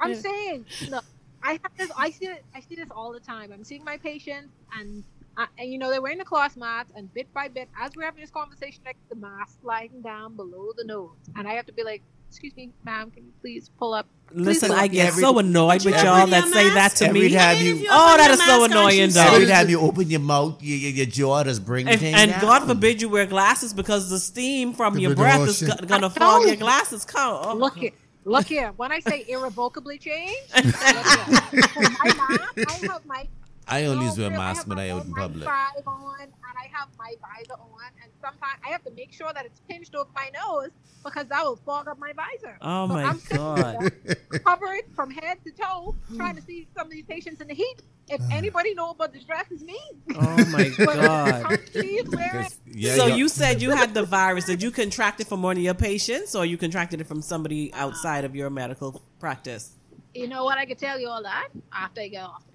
I'm 0.00 0.12
Yeah. 0.12 0.20
saying, 0.20 0.64
look, 0.90 1.04
I 1.42 1.52
have 1.52 1.60
this. 1.76 1.90
I 1.96 2.10
see 2.10 2.26
it. 2.26 2.44
I 2.54 2.60
see 2.60 2.74
this 2.74 2.88
all 2.90 3.12
the 3.12 3.20
time. 3.20 3.52
I'm 3.52 3.64
seeing 3.64 3.84
my 3.84 3.96
patients, 3.96 4.52
and 4.78 5.04
uh, 5.36 5.46
and 5.58 5.70
you 5.72 5.78
know 5.78 5.90
they're 5.90 6.02
wearing 6.02 6.18
the 6.18 6.24
cloth 6.24 6.56
masks, 6.56 6.92
and 6.96 7.12
bit 7.14 7.32
by 7.32 7.48
bit, 7.48 7.68
as 7.80 7.92
we're 7.96 8.04
having 8.04 8.20
this 8.20 8.30
conversation, 8.30 8.80
like 8.84 8.96
the 9.08 9.14
mask 9.16 9.58
sliding 9.62 10.02
down 10.02 10.34
below 10.36 10.70
the 10.76 10.84
nose, 10.84 11.16
and 11.36 11.46
I 11.46 11.52
have 11.54 11.66
to 11.66 11.72
be 11.72 11.84
like, 11.84 12.02
"Excuse 12.28 12.54
me, 12.56 12.70
ma'am, 12.84 13.10
can 13.10 13.24
you 13.24 13.32
please 13.40 13.70
pull 13.78 13.94
up?" 13.94 14.06
please 14.30 14.44
listen 14.44 14.68
pull 14.68 14.76
i 14.78 14.84
up 14.84 14.90
get 14.90 15.06
Every- 15.08 15.22
so 15.22 15.38
annoyed 15.38 15.82
with 15.86 15.94
you 15.96 16.02
y'all 16.02 16.26
that 16.26 16.44
your 16.44 16.52
say 16.52 16.68
that 16.74 16.90
to 16.96 17.06
Every 17.06 17.20
me 17.30 17.34
time 17.34 17.56
Even 17.56 17.66
you- 17.66 17.74
if 17.76 17.80
you 17.80 17.88
Oh, 17.90 18.08
open 18.12 18.18
that 18.18 18.24
your 18.26 18.32
is 18.34 18.38
so 18.40 18.46
mask, 18.46 18.60
aren't 18.60 18.72
annoying, 18.72 18.98
you 18.98 19.06
dog. 19.06 19.12
sorry? 19.14 19.34
Every 19.36 19.46
time 19.46 19.68
you 19.70 19.80
open 19.80 20.10
your 20.10 20.20
mouth, 20.20 20.62
your, 20.62 20.76
your, 20.76 20.90
your 20.90 21.06
jaw 21.06 21.42
does 21.44 21.58
bring 21.60 21.88
If- 21.88 22.00
things 22.00 22.14
and 22.14 22.30
down. 22.32 22.40
god 22.42 22.66
forbid 22.68 23.00
you 23.00 23.08
wear 23.08 23.24
glasses 23.24 23.72
because 23.72 24.10
the 24.10 24.18
steam 24.20 24.74
from 24.74 24.92
The 24.96 25.00
your 25.00 25.14
breath 25.14 25.48
is 25.48 25.62
gonna 25.62 26.08
I 26.08 26.10
fog 26.10 26.42
your 26.46 26.56
glasses 26.56 27.06
come 27.06 27.40
oh. 27.42 27.54
Look 27.54 27.78
here. 27.78 27.92
Look 28.24 28.46
here. 28.46 28.72
When 28.76 28.92
I 28.92 29.00
say 29.00 29.24
irrevocably 29.28 29.98
change, 29.98 30.36
look 30.56 30.64
here. 30.64 30.72
For 30.72 31.82
my 31.82 32.14
mask, 32.14 32.82
I 32.84 32.86
have 32.92 33.06
my 33.06 33.26
I 33.68 33.84
only 33.86 34.06
No, 34.06 34.12
wear 34.14 34.30
real, 34.30 34.38
mask 34.38 34.58
have 34.60 34.68
when 34.68 34.76
my 34.78 34.84
I 34.86 34.90
out 34.90 35.04
in 35.06 35.12
N95 35.12 35.16
public. 35.16 35.48
on, 35.86 36.20
and 36.22 36.32
I 36.58 36.66
have 36.76 36.88
my 36.98 37.14
visor 37.20 37.54
on, 37.54 37.90
and 38.02 38.10
sometimes 38.20 38.60
I 38.66 38.70
have 38.70 38.82
to 38.84 38.90
make 38.92 39.12
sure 39.12 39.30
that 39.32 39.44
it's 39.46 39.60
pinched 39.68 39.94
over 39.94 40.08
my 40.14 40.30
nose 40.34 40.70
because 41.04 41.26
that 41.28 41.44
will 41.44 41.56
fog 41.56 41.88
up 41.88 41.98
my 41.98 42.12
visor. 42.12 42.56
Oh 42.60 42.86
So 42.88 42.92
my 42.94 43.02
I'm 43.04 43.20
God. 43.28 43.92
there, 44.04 44.14
covered 44.44 44.82
from 44.94 45.10
head 45.10 45.38
to 45.44 45.50
toe, 45.52 45.94
trying 46.16 46.36
to 46.36 46.42
see 46.42 46.66
some 46.76 46.86
of 46.86 46.92
these 46.92 47.04
patients 47.04 47.40
in 47.40 47.48
the 47.48 47.54
heat. 47.54 47.82
If 48.08 48.20
anybody 48.30 48.74
know 48.74 48.90
about 48.90 49.12
the 49.12 49.20
stress, 49.20 49.46
it's 49.50 49.62
me. 49.62 49.78
Oh 50.14 50.46
my 50.46 50.68
God. 50.78 51.58
wearing. 51.74 52.48
Yeah, 52.66 52.94
so 52.96 53.06
yeah. 53.06 53.14
you 53.16 53.28
said 53.28 53.60
you 53.62 53.70
had 53.70 53.94
the 53.94 54.02
virus. 54.04 54.46
Did 54.46 54.62
you 54.62 54.70
contract 54.70 55.20
it 55.20 55.26
from 55.26 55.42
one 55.42 55.56
of 55.56 55.62
your 55.62 55.74
patients, 55.74 56.34
or 56.34 56.44
you 56.46 56.56
contracted 56.56 57.00
it 57.00 57.06
from 57.06 57.22
somebody 57.22 57.72
outside 57.74 58.24
of 58.24 58.34
your 58.34 58.50
medical 58.50 59.02
practice? 59.20 59.72
You 60.14 60.26
know 60.26 60.44
what? 60.44 60.58
I 60.58 60.64
could 60.66 60.78
tell 60.78 60.98
you 60.98 61.08
all 61.08 61.22
that 61.22 61.48
after 61.72 62.00
I 62.00 62.08
get 62.08 62.24
off 62.24 62.40
of 62.40 62.46
this. 62.46 62.47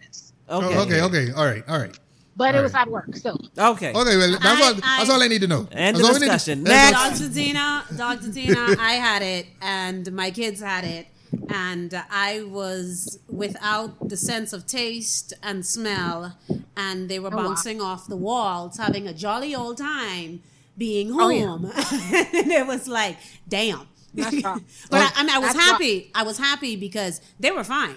Oh, 0.50 0.58
okay. 0.62 0.78
Oh, 0.78 0.82
okay, 0.84 1.02
okay, 1.02 1.32
all 1.34 1.46
right, 1.46 1.64
all 1.68 1.80
right. 1.80 1.98
But 2.36 2.56
All 2.56 2.62
it 2.62 2.64
was 2.64 2.74
right. 2.74 2.82
at 2.82 2.90
work, 2.92 3.16
so 3.16 3.38
Okay. 3.58 3.90
Okay, 3.94 4.18
well, 4.18 4.32
that's 4.32 4.44
I- 4.44 4.66
all. 4.68 4.74
that's 4.74 5.10
I- 5.10 5.14
all 5.14 5.22
I 5.22 5.28
need 5.28 5.42
to 5.42 5.48
know. 5.48 5.68
End 5.72 5.96
That's 5.96 6.00
of 6.00 6.06
all 6.06 6.14
we 6.16 6.20
need 6.20 6.26
to- 6.26 6.32
discussion. 6.34 6.64
Next. 6.64 7.20
Dr. 7.20 7.32
Tina, 7.34 7.86
Dr. 7.96 8.32
Tina, 8.32 8.76
I 8.80 8.94
had 8.94 9.22
it, 9.22 9.46
and 9.62 10.12
my 10.14 10.32
kids 10.32 10.60
had 10.60 10.84
it, 10.84 11.08
and 11.50 11.94
I 12.10 12.42
was 12.42 13.20
without 13.30 14.10
the 14.10 14.18
sense 14.18 14.52
of 14.52 14.66
taste 14.66 15.34
and 15.44 15.64
smell, 15.64 16.36
and 16.76 17.08
they 17.08 17.20
were 17.20 17.30
Oh, 17.32 17.38
wow. 17.38 17.44
bouncing 17.50 17.80
off 17.82 18.08
the 18.08 18.18
walls, 18.18 18.78
having 18.78 19.08
a 19.08 19.14
jolly 19.14 19.54
old 19.54 19.78
time 19.78 20.42
being 20.76 21.12
Oh, 21.14 21.30
yeah. 21.30 21.46
home. 21.46 21.66
and 21.76 22.52
it 22.52 22.66
was 22.66 22.88
like, 22.88 23.18
damn. 23.48 23.88
But 24.16 24.44
Oh. 24.44 24.60
I, 24.92 25.12
I 25.18 25.24
mean, 25.24 25.30
I 25.36 25.38
was 25.40 25.54
That's 25.54 25.56
rough. 25.58 25.66
happy. 25.74 26.12
I 26.16 26.24
was 26.24 26.38
happy 26.40 26.76
because 26.76 27.22
they 27.40 27.52
were 27.52 27.64
fine. 27.64 27.96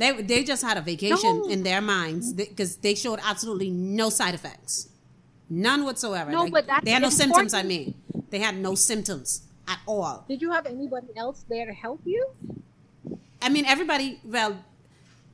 They 0.00 0.10
they 0.22 0.44
just 0.44 0.62
had 0.68 0.76
a 0.78 0.80
vacation 0.92 1.34
No. 1.42 1.48
in 1.54 1.62
their 1.62 1.82
minds 1.82 2.32
because 2.32 2.76
they 2.76 2.94
showed 2.94 3.20
absolutely 3.22 3.70
no 3.70 4.08
side 4.08 4.34
effects, 4.34 4.88
none 5.50 5.84
whatsoever. 5.84 6.30
No, 6.30 6.44
Like, 6.44 6.52
but 6.52 6.66
that's 6.66 6.84
they 6.86 6.90
had 6.96 7.02
no 7.02 7.10
symptoms. 7.10 7.52
I 7.52 7.62
mean, 7.62 7.94
they 8.30 8.38
had 8.38 8.56
no 8.56 8.74
symptoms 8.74 9.42
at 9.68 9.78
all. 9.86 10.24
did 10.26 10.40
you 10.44 10.50
have 10.56 10.64
anybody 10.66 11.08
else 11.16 11.44
there 11.52 11.66
to 11.66 11.72
help 11.84 12.00
you? 12.06 12.22
I 13.42 13.48
mean, 13.50 13.64
everybody. 13.66 14.20
Well, 14.24 14.52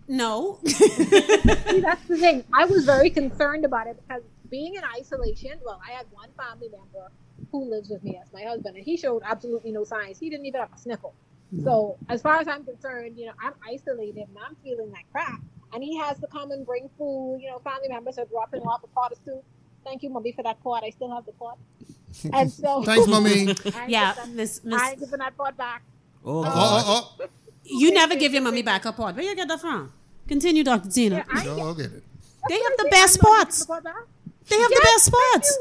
no. 0.09 0.59
See, 0.67 1.81
that's 1.89 2.05
the 2.13 2.17
thing. 2.25 2.45
I 2.53 2.65
was 2.65 2.85
very 2.85 3.11
concerned 3.11 3.65
about 3.65 3.87
it 3.87 3.97
because 4.03 4.23
being 4.51 4.75
in 4.75 4.83
isolation, 4.99 5.55
well, 5.65 5.81
I 5.89 5.93
had 5.93 6.07
one 6.11 6.31
family 6.37 6.69
member 6.69 7.05
who 7.53 7.61
lives 7.71 7.89
with 7.89 8.03
me 8.03 8.19
as 8.21 8.33
my 8.33 8.43
husband, 8.43 8.77
and 8.77 8.85
he 8.85 8.97
showed 8.97 9.23
absolutely 9.25 9.71
no 9.73 9.85
signs. 9.85 10.19
He 10.19 10.29
didn't 10.31 10.47
even 10.47 10.61
have 10.61 10.73
a 10.75 10.79
sniffle. 10.79 11.15
Mm. 11.55 11.65
So, 11.65 11.97
as 12.09 12.23
far 12.23 12.39
as 12.39 12.49
I'm 12.49 12.65
concerned, 12.65 13.17
you 13.17 13.27
know, 13.27 13.33
I'm 13.43 13.53
isolated 13.67 14.29
and 14.29 14.37
I'm 14.47 14.57
feeling 14.65 14.91
like 14.91 15.07
crap. 15.13 15.41
And 15.73 15.83
he 15.83 15.97
has 15.99 16.19
to 16.21 16.27
come 16.29 16.51
and 16.53 16.65
bring 16.67 16.89
food. 16.97 17.39
You 17.43 17.51
know, 17.51 17.59
family 17.59 17.89
members 17.89 18.19
are 18.19 18.25
dropping 18.27 18.63
off 18.63 18.83
a 18.85 18.87
pot 18.89 19.13
of 19.13 19.19
soup. 19.25 19.45
Thank 19.85 20.03
you, 20.03 20.11
mommy, 20.11 20.33
for 20.33 20.43
that 20.43 20.63
pot. 20.63 20.83
I 20.85 20.91
still 20.91 21.15
have 21.15 21.27
the 21.27 21.33
pot. 21.33 21.59
And 22.33 22.51
so, 22.51 22.83
Thanks, 22.85 23.07
mommy. 23.07 23.55
Yeah, 23.89 24.15
give 24.15 24.35
Miss 24.35 24.65
Miss. 24.65 24.81
I 24.81 24.95
giving 24.95 25.19
that 25.19 25.37
pot 25.37 25.57
back. 25.57 25.83
Oh, 26.25 26.45
um, 26.45 26.53
Oh, 26.53 26.53
oh, 26.55 27.17
oh. 27.21 27.27
You 27.65 27.93
never 27.93 28.15
give 28.17 28.33
your 28.33 28.43
mommy 28.43 28.63
back 28.63 28.85
a 28.85 28.93
pot. 28.93 29.15
Where 29.17 29.25
you 29.25 29.35
get 29.35 29.49
that 29.49 29.61
from? 29.61 29.93
Continue, 30.29 30.65
Doctor 30.65 30.89
Tina. 30.91 31.17
Yeah, 31.17 31.25
I, 31.31 31.45
No, 31.45 31.61
I'll 31.61 31.75
get 31.75 31.87
it. 31.87 32.03
They 32.49 32.55
have 32.61 32.73
the 32.79 32.89
best 32.91 33.19
I'm 33.25 33.31
not 33.31 33.49
giving 33.49 33.53
spots. 33.53 33.59
the 33.61 33.67
pot 33.67 33.85
back. 33.85 33.95
They 34.49 34.57
have 34.57 34.71
the 34.71 34.81
best 34.83 35.05
spots. 35.05 35.59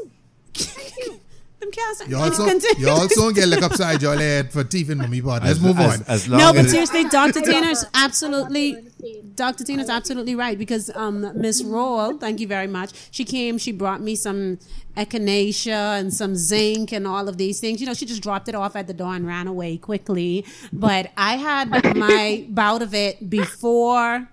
Thank 0.54 0.96
you. 1.06 1.20
Them 1.66 1.72
cats. 1.72 2.08
You 2.08 2.16
also, 2.16 2.46
Continue. 2.46 2.86
you 2.86 2.90
also 2.90 3.30
get 3.30 3.48
look 3.48 3.62
upside 3.62 4.02
your 4.02 4.16
head 4.16 4.52
for 4.52 4.64
teeth 4.64 4.90
and 4.90 5.00
mummy 5.00 5.20
part. 5.22 5.42
Let's 5.42 5.56
As- 5.58 5.62
move 5.62 5.78
as- 5.78 6.00
on. 6.00 6.06
As 6.08 6.28
long 6.28 6.40
No, 6.40 6.52
but 6.52 6.68
seriously, 6.70 7.04
Dr. 7.04 7.16
I 7.18 7.24
love 7.24 7.32
Tina's 7.44 7.82
her. 7.82 7.88
I 7.94 8.00
love 8.00 8.04
absolutely. 8.10 8.70
her, 8.72 8.78
Ernestine. 8.78 9.32
Dr. 9.34 9.64
Tina's 9.64 9.90
absolutely 9.90 10.34
right 10.34 10.58
because 10.58 10.90
um, 10.94 11.30
Miss 11.38 11.62
Roll, 11.62 12.16
thank 12.16 12.40
you 12.40 12.46
very 12.46 12.66
much. 12.66 12.92
She 13.10 13.24
came, 13.24 13.58
she 13.58 13.70
brought 13.72 14.00
me 14.00 14.16
some 14.16 14.58
echinacea 14.96 16.00
and 16.00 16.12
some 16.12 16.34
zinc 16.36 16.92
and 16.92 17.06
all 17.06 17.28
of 17.28 17.36
these 17.36 17.60
things. 17.60 17.80
You 17.80 17.86
know, 17.86 17.94
she 17.94 18.06
just 18.06 18.22
dropped 18.22 18.48
it 18.48 18.54
off 18.54 18.76
at 18.76 18.86
the 18.86 18.94
door 18.94 19.14
and 19.14 19.26
ran 19.26 19.46
away 19.46 19.76
quickly. 19.76 20.44
But 20.72 21.10
I 21.16 21.36
had 21.36 21.68
my 21.96 22.46
bout 22.48 22.80
of 22.82 22.94
it 22.94 23.28
before 23.28 24.28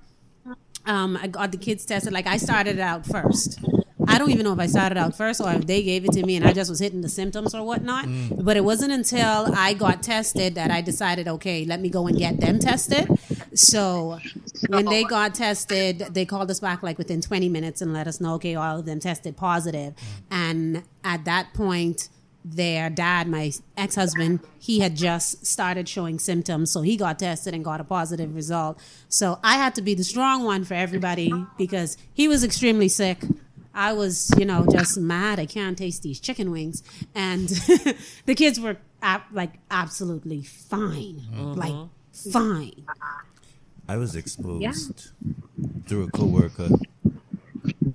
um, 0.86 1.18
I 1.22 1.28
got 1.28 1.52
the 1.52 1.58
kids 1.58 1.86
tested. 1.86 2.14
Like 2.14 2.28
I 2.28 2.38
started 2.38 2.76
it 2.78 2.82
out 2.82 3.06
first. 3.06 3.60
I 4.08 4.18
don't 4.18 4.32
even 4.32 4.44
know 4.44 4.54
if 4.54 4.60
I 4.60 4.68
started 4.68 4.98
out 4.98 5.16
first 5.16 5.42
or 5.42 5.52
if 5.52 5.66
they 5.66 5.84
gave 5.84 6.06
it 6.06 6.12
to 6.14 6.26
me 6.26 6.36
and 6.36 6.46
I 6.46 6.54
just 6.54 6.70
was 6.70 6.80
hitting 6.80 7.02
the 7.02 7.10
symptoms 7.10 7.54
or 7.54 7.64
whatnot. 7.64 8.06
Mm. 8.06 8.44
But 8.44 8.58
it 8.58 8.64
wasn't 8.64 8.92
until 8.92 9.54
I 9.56 9.74
got 9.74 10.04
tested 10.04 10.56
that 10.56 10.72
I 10.72 10.82
decided, 10.82 11.28
okay, 11.28 11.66
let 11.66 11.80
me 11.80 11.90
go 11.90 12.08
and 12.08 12.18
get 12.18 12.40
them 12.40 12.60
tested. 12.60 13.08
So 13.54 14.20
when 14.68 14.86
they 14.86 15.04
got 15.04 15.36
tested, 15.36 16.00
they 16.00 16.26
called 16.26 16.50
us 16.50 16.60
back 16.60 16.84
like 16.84 16.98
within 16.98 17.22
20 17.22 17.50
minutes 17.50 17.82
and 17.82 17.94
let 17.94 18.08
us 18.08 18.20
know, 18.20 18.36
okay, 18.36 18.56
all 18.56 18.80
of 18.80 18.86
them 18.86 19.00
tested 19.00 19.38
positive. 19.38 19.94
Mm. 19.94 20.22
And 20.32 20.84
at 21.04 21.26
that 21.26 21.54
point, 21.54 22.10
their 22.46 22.90
dad, 22.90 23.28
my 23.28 23.52
ex 23.78 23.96
husband, 23.96 24.42
he 24.60 24.80
had 24.80 24.96
just 24.96 25.46
started 25.46 25.88
showing 25.88 26.20
symptoms. 26.20 26.72
So 26.72 26.82
he 26.82 26.98
got 26.98 27.20
tested 27.20 27.54
and 27.54 27.64
got 27.64 27.80
a 27.80 27.84
positive 27.84 28.36
result. 28.36 28.82
So 29.08 29.40
I 29.44 29.56
had 29.56 29.76
to 29.76 29.82
be 29.82 29.94
the 29.94 30.04
strong 30.04 30.44
one 30.44 30.64
for 30.64 30.74
everybody 30.74 31.32
because 31.58 31.98
he 32.14 32.28
was 32.28 32.44
extremely 32.44 32.90
sick. 32.90 33.24
I 33.74 33.94
was, 33.94 34.32
you 34.38 34.46
know, 34.46 34.66
just 34.72 34.98
mad. 34.98 35.40
I 35.40 35.46
can't 35.46 35.78
taste 35.78 36.04
these 36.04 36.20
chicken 36.20 36.52
wings. 36.52 36.84
And 37.16 37.48
the 38.26 38.36
kids 38.36 38.60
were 38.60 38.78
ap- 39.02 39.28
like 39.32 39.54
absolutely 39.72 40.44
fine. 40.44 41.22
Mm-hmm. 41.34 41.54
Like 41.54 41.90
fine. 42.32 42.86
I 43.88 43.98
was 43.98 44.16
exposed 44.16 45.12
through 45.88 46.04
a 46.04 46.12
coworker, 46.12 46.70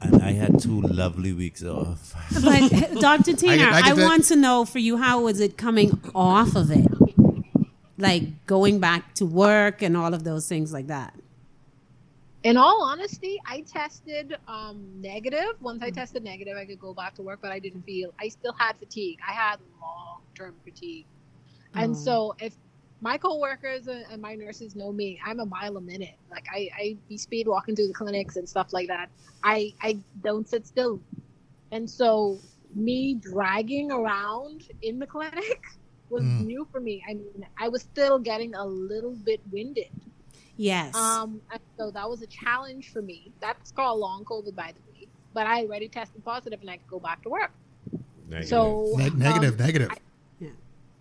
and 0.03 0.23
I 0.23 0.33
had 0.33 0.61
two 0.61 0.83
lovely 0.83 1.33
weeks 1.33 1.63
off. 1.65 2.15
But 2.45 2.73
uh, 2.73 2.95
Dr. 3.01 3.35
Tina, 3.35 3.63
I 3.63 3.79
I, 3.79 3.83
can 3.83 3.97
tell- 3.97 4.09
want 4.09 4.25
to 4.25 4.37
know 4.37 4.65
for 4.65 4.79
you, 4.81 4.97
how 4.99 5.21
was 5.23 5.41
it 5.41 5.57
coming 5.57 6.01
off 6.15 6.57
of 6.57 6.71
it? 6.71 6.87
Like 7.97 8.47
going 8.47 8.79
back 8.81 9.15
to 9.17 9.27
work 9.27 9.83
and 9.83 9.97
all 9.97 10.13
of 10.15 10.25
those 10.25 10.49
things 10.49 10.73
like 10.73 10.89
that. 10.89 11.15
In 12.45 12.57
all 12.57 12.83
honesty, 12.85 13.39
I 13.47 13.63
tested 13.63 14.37
um, 14.47 15.01
negative. 15.01 15.61
Once 15.61 15.83
I 15.83 15.91
tested 15.91 16.23
negative, 16.25 16.57
I 16.57 16.65
could 16.67 16.79
go 16.79 16.95
back 16.95 17.15
to 17.17 17.23
work, 17.23 17.41
but 17.43 17.51
I 17.53 17.59
didn't 17.59 17.83
feel. 17.83 18.13
I 18.21 18.29
still 18.29 18.55
had 18.59 18.79
fatigue. 18.79 19.19
I 19.27 19.33
had 19.33 19.57
long 19.81 20.23
term 20.35 20.55
fatigue, 20.65 21.07
and 21.77 21.97
Oh. 21.97 21.97
so 21.97 22.35
if 22.41 22.57
my 23.01 23.19
coworkers 23.19 23.87
and 23.89 24.05
and 24.11 24.23
my 24.23 24.35
nurses 24.35 24.75
know 24.77 24.93
me, 24.93 25.21
I'm 25.25 25.41
a 25.41 25.47
mile 25.47 25.77
a 25.77 25.81
minute. 25.81 26.17
Like 26.31 26.47
I, 26.53 26.69
I 26.79 26.97
be 27.09 27.17
speed 27.19 27.49
walking 27.49 27.75
through 27.77 27.89
the 27.89 27.95
clinics 27.95 28.37
and 28.37 28.49
stuff 28.49 28.73
like 28.73 28.89
that. 28.89 29.11
I, 29.43 29.75
I 29.83 29.99
don't 30.23 30.49
sit 30.49 30.67
still, 30.67 31.01
and 31.71 31.89
so 31.91 32.39
me 32.75 33.15
dragging 33.15 33.91
around 33.91 34.63
in 34.83 34.99
the 34.99 35.07
clinic 35.07 35.63
was 36.11 36.25
Mm. 36.25 36.39
new 36.39 36.67
for 36.71 36.81
me. 36.81 37.03
I 37.09 37.15
mean, 37.15 37.47
I 37.59 37.69
was 37.69 37.83
still 37.83 38.19
getting 38.19 38.55
a 38.55 38.65
little 38.65 39.15
bit 39.17 39.41
winded. 39.51 39.91
Yes. 40.59 40.95
Um, 40.95 41.41
and 41.53 41.61
so 41.79 41.91
that 41.93 42.11
was 42.11 42.21
a 42.21 42.27
challenge 42.27 42.93
for 42.93 43.01
me. 43.01 43.33
That's 43.41 43.71
called 43.71 44.01
long 44.01 44.25
COVID, 44.25 44.55
by 44.55 44.73
the 44.73 44.93
way. 44.93 45.07
But 45.33 45.47
I 45.47 45.63
already 45.63 45.89
tested 45.89 46.23
positive, 46.25 46.61
and 46.61 46.69
I 46.69 46.77
could 46.77 46.89
go 46.89 46.99
back 46.99 47.23
to 47.23 47.31
work. 47.31 47.53
So 48.43 48.93
Ne- 48.97 49.07
um, 49.07 49.19
negative, 49.19 49.59
negative. 49.59 49.91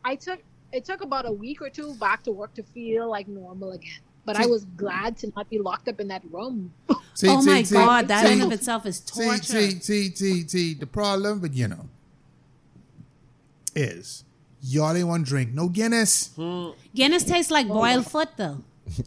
I 0.06 0.16
took 0.16 0.40
it 0.72 0.86
took 0.86 1.02
about 1.02 1.26
a 1.28 1.32
week 1.32 1.62
or 1.62 1.70
two 1.70 1.94
back 1.96 2.24
to 2.24 2.32
work 2.32 2.54
to 2.54 2.64
feel 2.64 3.10
like 3.10 3.28
normal 3.28 3.72
again. 3.74 4.00
But 4.26 4.38
I 4.38 4.46
was 4.46 4.66
glad 4.66 5.18
to 5.18 5.32
not 5.36 5.50
be 5.50 5.58
locked 5.58 5.88
up 5.88 6.00
in 6.00 6.10
that 6.10 6.22
room. 6.32 6.74
See, 7.14 7.30
oh 7.30 7.42
see, 7.42 7.50
my 7.50 7.64
see, 7.64 7.76
God, 7.76 8.08
that 8.10 8.28
see, 8.28 8.34
in 8.34 8.42
of 8.44 8.52
itself 8.52 8.86
is 8.86 9.00
torture. 9.00 9.42
see, 9.42 9.80
see, 9.80 10.14
see, 10.14 10.48
see, 10.48 10.74
the 10.76 10.86
problem, 10.86 11.40
but 11.40 11.52
you 11.54 11.68
know, 11.68 11.90
is 13.76 14.24
y'all 14.62 14.96
ain't 14.96 15.08
want 15.08 15.26
to 15.26 15.30
drink 15.30 15.52
no 15.52 15.68
Guinness. 15.68 16.30
Guinness 16.94 17.24
tastes 17.24 17.50
like 17.50 17.68
boiled 17.68 18.06
foot 18.06 18.30
though. 18.38 18.64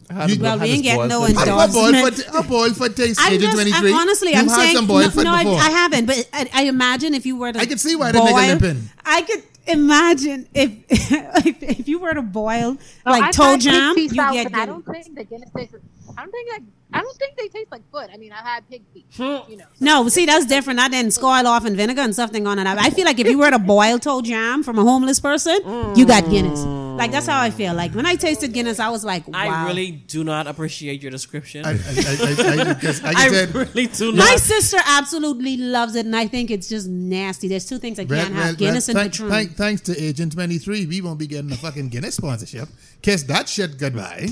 How 0.09 0.27
does- 0.27 0.37
Well, 0.39 0.57
how 0.59 0.63
we 0.65 0.71
ain't 0.71 0.83
getting 0.83 1.07
no 1.07 1.21
foot- 1.25 1.35
A 1.37 1.39
endorsement. 1.41 1.73
boiled 1.73 2.15
foot, 2.15 2.27
a 2.35 2.43
boiled 2.47 2.77
foot 2.77 2.95
taste, 2.95 3.19
I'm 3.21 3.39
just, 3.39 3.53
23. 3.53 3.91
I'm, 3.93 3.97
honestly, 3.99 4.29
You've 4.31 4.39
I'm 4.41 4.49
saying 4.49 4.75
some 4.75 4.87
boiled 4.87 5.05
no, 5.05 5.09
foot 5.11 5.23
no 5.23 5.33
I. 5.33 5.43
I 5.43 5.69
haven't. 5.69 6.05
But 6.05 6.29
I, 6.33 6.49
I 6.53 6.63
imagine 6.63 7.13
if 7.13 7.25
you 7.25 7.35
were 7.37 7.51
to, 7.51 7.59
I 7.59 7.65
can 7.65 7.77
see 7.77 7.95
why 7.95 8.11
the 8.11 8.19
nigga 8.19 8.31
boil- 8.31 8.47
limping. 8.47 8.89
I 9.05 9.21
could 9.23 9.43
imagine 9.67 10.47
if 10.53 10.71
if, 10.89 11.63
if 11.63 11.87
you 11.87 11.99
were 11.99 12.13
to 12.13 12.21
boil 12.21 12.77
like 13.05 13.23
I've 13.23 13.35
toe 13.35 13.57
jam, 13.57 13.95
you 13.97 14.09
get 14.09 14.47
and 14.47 14.55
I 14.55 14.65
don't 14.65 14.85
think 14.85 15.13
the 15.15 15.23
Guinness 15.23 15.49
tastes. 15.55 15.75
I 16.17 16.21
don't 16.23 16.31
think 16.31 16.49
like 16.51 16.63
I 16.93 17.01
don't 17.01 17.17
think 17.17 17.37
they 17.37 17.47
taste 17.47 17.71
like 17.71 17.89
foot. 17.91 18.09
I 18.13 18.17
mean, 18.17 18.31
I've 18.31 18.45
had 18.45 18.69
pig 18.69 18.81
feet. 18.93 19.05
Hmm. 19.15 19.49
You 19.49 19.57
know. 19.57 19.65
No, 19.79 20.07
see, 20.09 20.25
that's 20.25 20.45
different. 20.45 20.79
I 20.79 20.87
didn't 20.89 21.11
scoil 21.11 21.47
off 21.47 21.65
in 21.65 21.75
vinegar 21.75 22.01
and 22.01 22.15
something 22.15 22.45
on 22.47 22.59
it. 22.59 22.67
I 22.67 22.89
feel 22.89 23.05
like 23.05 23.19
if 23.19 23.27
you 23.27 23.39
were 23.39 23.51
to 23.51 23.59
boil 23.59 23.99
toe 23.99 24.21
jam 24.21 24.63
from 24.63 24.77
a 24.77 24.83
homeless 24.83 25.19
person, 25.19 25.57
you 25.95 26.05
got 26.05 26.29
Guinness. 26.29 26.63
Like 27.01 27.11
that's 27.11 27.27
how 27.27 27.41
I 27.41 27.49
feel. 27.49 27.73
Like 27.73 27.93
when 27.93 28.05
I 28.05 28.15
tasted 28.15 28.53
Guinness, 28.53 28.79
I 28.79 28.89
was 28.89 29.03
like, 29.03 29.27
wow. 29.27 29.39
I 29.39 29.65
really 29.67 29.91
do 29.91 30.23
not 30.23 30.47
appreciate 30.47 31.01
your 31.01 31.11
description. 31.11 31.65
I, 31.65 31.71
I, 31.71 31.73
I, 31.73 31.77
I, 31.77 32.69
I, 32.69 32.73
because 32.73 33.03
I 33.03 33.45
really 33.53 33.87
do 33.87 34.11
not. 34.11 34.17
My 34.25 34.35
sister 34.35 34.77
absolutely 34.85 35.57
loves 35.57 35.95
it, 35.95 36.05
and 36.05 36.15
I 36.15 36.27
think 36.27 36.51
it's 36.51 36.69
just 36.69 36.87
nasty. 36.87 37.47
There's 37.47 37.65
two 37.65 37.79
things 37.79 37.97
I 37.97 38.05
can't 38.05 38.33
well, 38.33 38.43
have: 38.43 38.57
Guinness 38.57 38.87
well, 38.87 38.97
and 38.97 39.03
thank- 39.03 39.13
Patron. 39.13 39.29
thank- 39.29 39.55
thanks 39.55 39.81
to 39.83 39.99
Agent 39.99 40.33
23, 40.33 40.85
we 40.85 41.01
won't 41.01 41.17
be 41.19 41.27
getting 41.27 41.51
a 41.51 41.55
fucking 41.55 41.89
Guinness 41.89 42.15
sponsorship. 42.15 42.69
Kiss 43.01 43.23
that 43.23 43.49
shit 43.49 43.77
goodbye. 43.77 44.27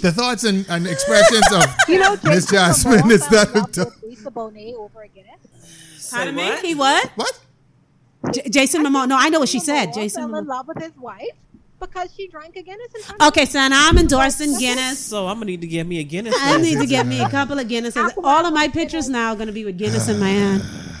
The 0.00 0.12
thoughts 0.12 0.44
and, 0.44 0.66
and 0.68 0.86
expressions 0.86 1.52
of 1.52 1.64
You 1.88 1.98
know, 1.98 2.16
Miss 2.24 2.50
Jason 2.50 2.92
Momoa 2.92 3.10
is 3.10 3.28
that 3.28 3.54
love 3.54 3.76
with 3.76 4.02
Lisa 4.02 4.30
Bonet 4.30 4.74
over 4.74 5.02
a 5.02 5.08
Guinness. 5.08 6.10
Pardon 6.10 6.34
me? 6.34 6.56
He 6.60 6.74
what? 6.74 7.10
what? 7.16 7.40
J- 8.32 8.48
Jason 8.48 8.84
Momoa. 8.84 9.08
No, 9.08 9.16
I 9.18 9.28
know 9.28 9.40
what 9.40 9.48
she 9.48 9.60
said. 9.60 9.88
Momoa 9.88 9.94
Jason 9.94 10.28
fell 10.30 10.38
in 10.38 10.46
love 10.46 10.68
with 10.68 10.82
his 10.82 10.96
wife 10.96 11.36
because 11.80 12.14
she 12.14 12.28
drank 12.28 12.56
a 12.56 12.62
Guinness. 12.62 12.88
In 12.94 13.26
Okay, 13.26 13.44
so 13.44 13.58
now 13.68 13.88
I'm 13.88 13.98
endorsing 13.98 14.56
Guinness. 14.58 14.98
So 14.98 15.26
I'm 15.26 15.36
gonna 15.36 15.46
need 15.46 15.60
to 15.60 15.66
get 15.66 15.86
me 15.86 16.00
a 16.00 16.04
Guinness. 16.04 16.34
I 16.36 16.60
need 16.60 16.78
to 16.78 16.86
get 16.86 17.06
me 17.06 17.20
a 17.20 17.28
couple 17.28 17.58
of 17.58 17.66
Guinnesses. 17.66 18.12
All 18.22 18.46
of 18.46 18.52
my 18.52 18.68
pictures 18.68 19.08
now 19.08 19.32
are 19.32 19.36
going 19.36 19.48
to 19.48 19.52
be 19.52 19.64
with 19.64 19.78
Guinness 19.78 20.08
in 20.08 20.18
my 20.18 20.28
hand. 20.28 20.62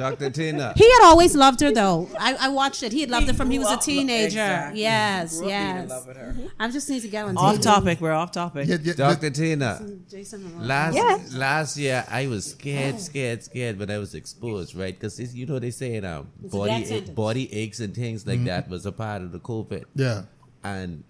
Dr. 0.00 0.30
Tina. 0.30 0.72
He 0.76 0.90
had 0.90 1.02
always 1.04 1.34
loved 1.36 1.60
her, 1.60 1.70
though. 1.72 2.08
I, 2.18 2.34
I 2.40 2.48
watched 2.48 2.82
it. 2.82 2.92
He 2.92 3.02
had 3.02 3.10
loved 3.10 3.26
her 3.28 3.34
from 3.34 3.50
he 3.50 3.58
was 3.58 3.70
a 3.70 3.76
teenager. 3.76 4.26
exactly. 4.40 4.80
Yes, 4.80 5.38
Grew 5.38 5.46
up 5.46 5.50
being 5.50 5.60
in 5.60 5.76
yes. 5.76 5.90
love 5.90 6.06
with 6.06 6.16
her. 6.16 6.36
I 6.58 6.70
just 6.70 6.88
need 6.90 7.02
to 7.02 7.08
get 7.08 7.24
on 7.26 7.36
Off 7.36 7.56
TV. 7.56 7.62
topic. 7.62 8.00
We're 8.00 8.12
off 8.12 8.32
topic. 8.32 8.66
Yeah, 8.68 8.78
yeah, 8.82 8.92
Dr. 8.94 9.30
Tina. 9.30 9.80
Jason 10.10 10.66
Last 10.66 10.94
Yes. 10.94 11.34
last 11.34 11.76
year, 11.76 12.04
I 12.08 12.26
was 12.28 12.50
scared, 12.52 12.98
scared, 13.00 13.42
scared 13.42 13.78
when 13.78 13.90
I 13.90 13.98
was 13.98 14.14
exposed, 14.14 14.74
right? 14.74 14.98
Because 14.98 15.18
you 15.34 15.46
know 15.46 15.58
they 15.58 15.70
say 15.70 15.98
um, 15.98 16.28
It's 16.44 16.54
a 16.54 16.56
body 16.56 16.84
death 16.84 17.14
body 17.14 17.52
aches 17.52 17.80
and 17.80 17.94
things 17.94 18.26
like 18.26 18.44
that 18.44 18.68
was 18.68 18.86
a 18.86 18.92
part 18.92 19.22
of 19.22 19.32
the 19.32 19.40
COVID, 19.40 19.84
yeah. 19.94 20.22
and 20.64 21.04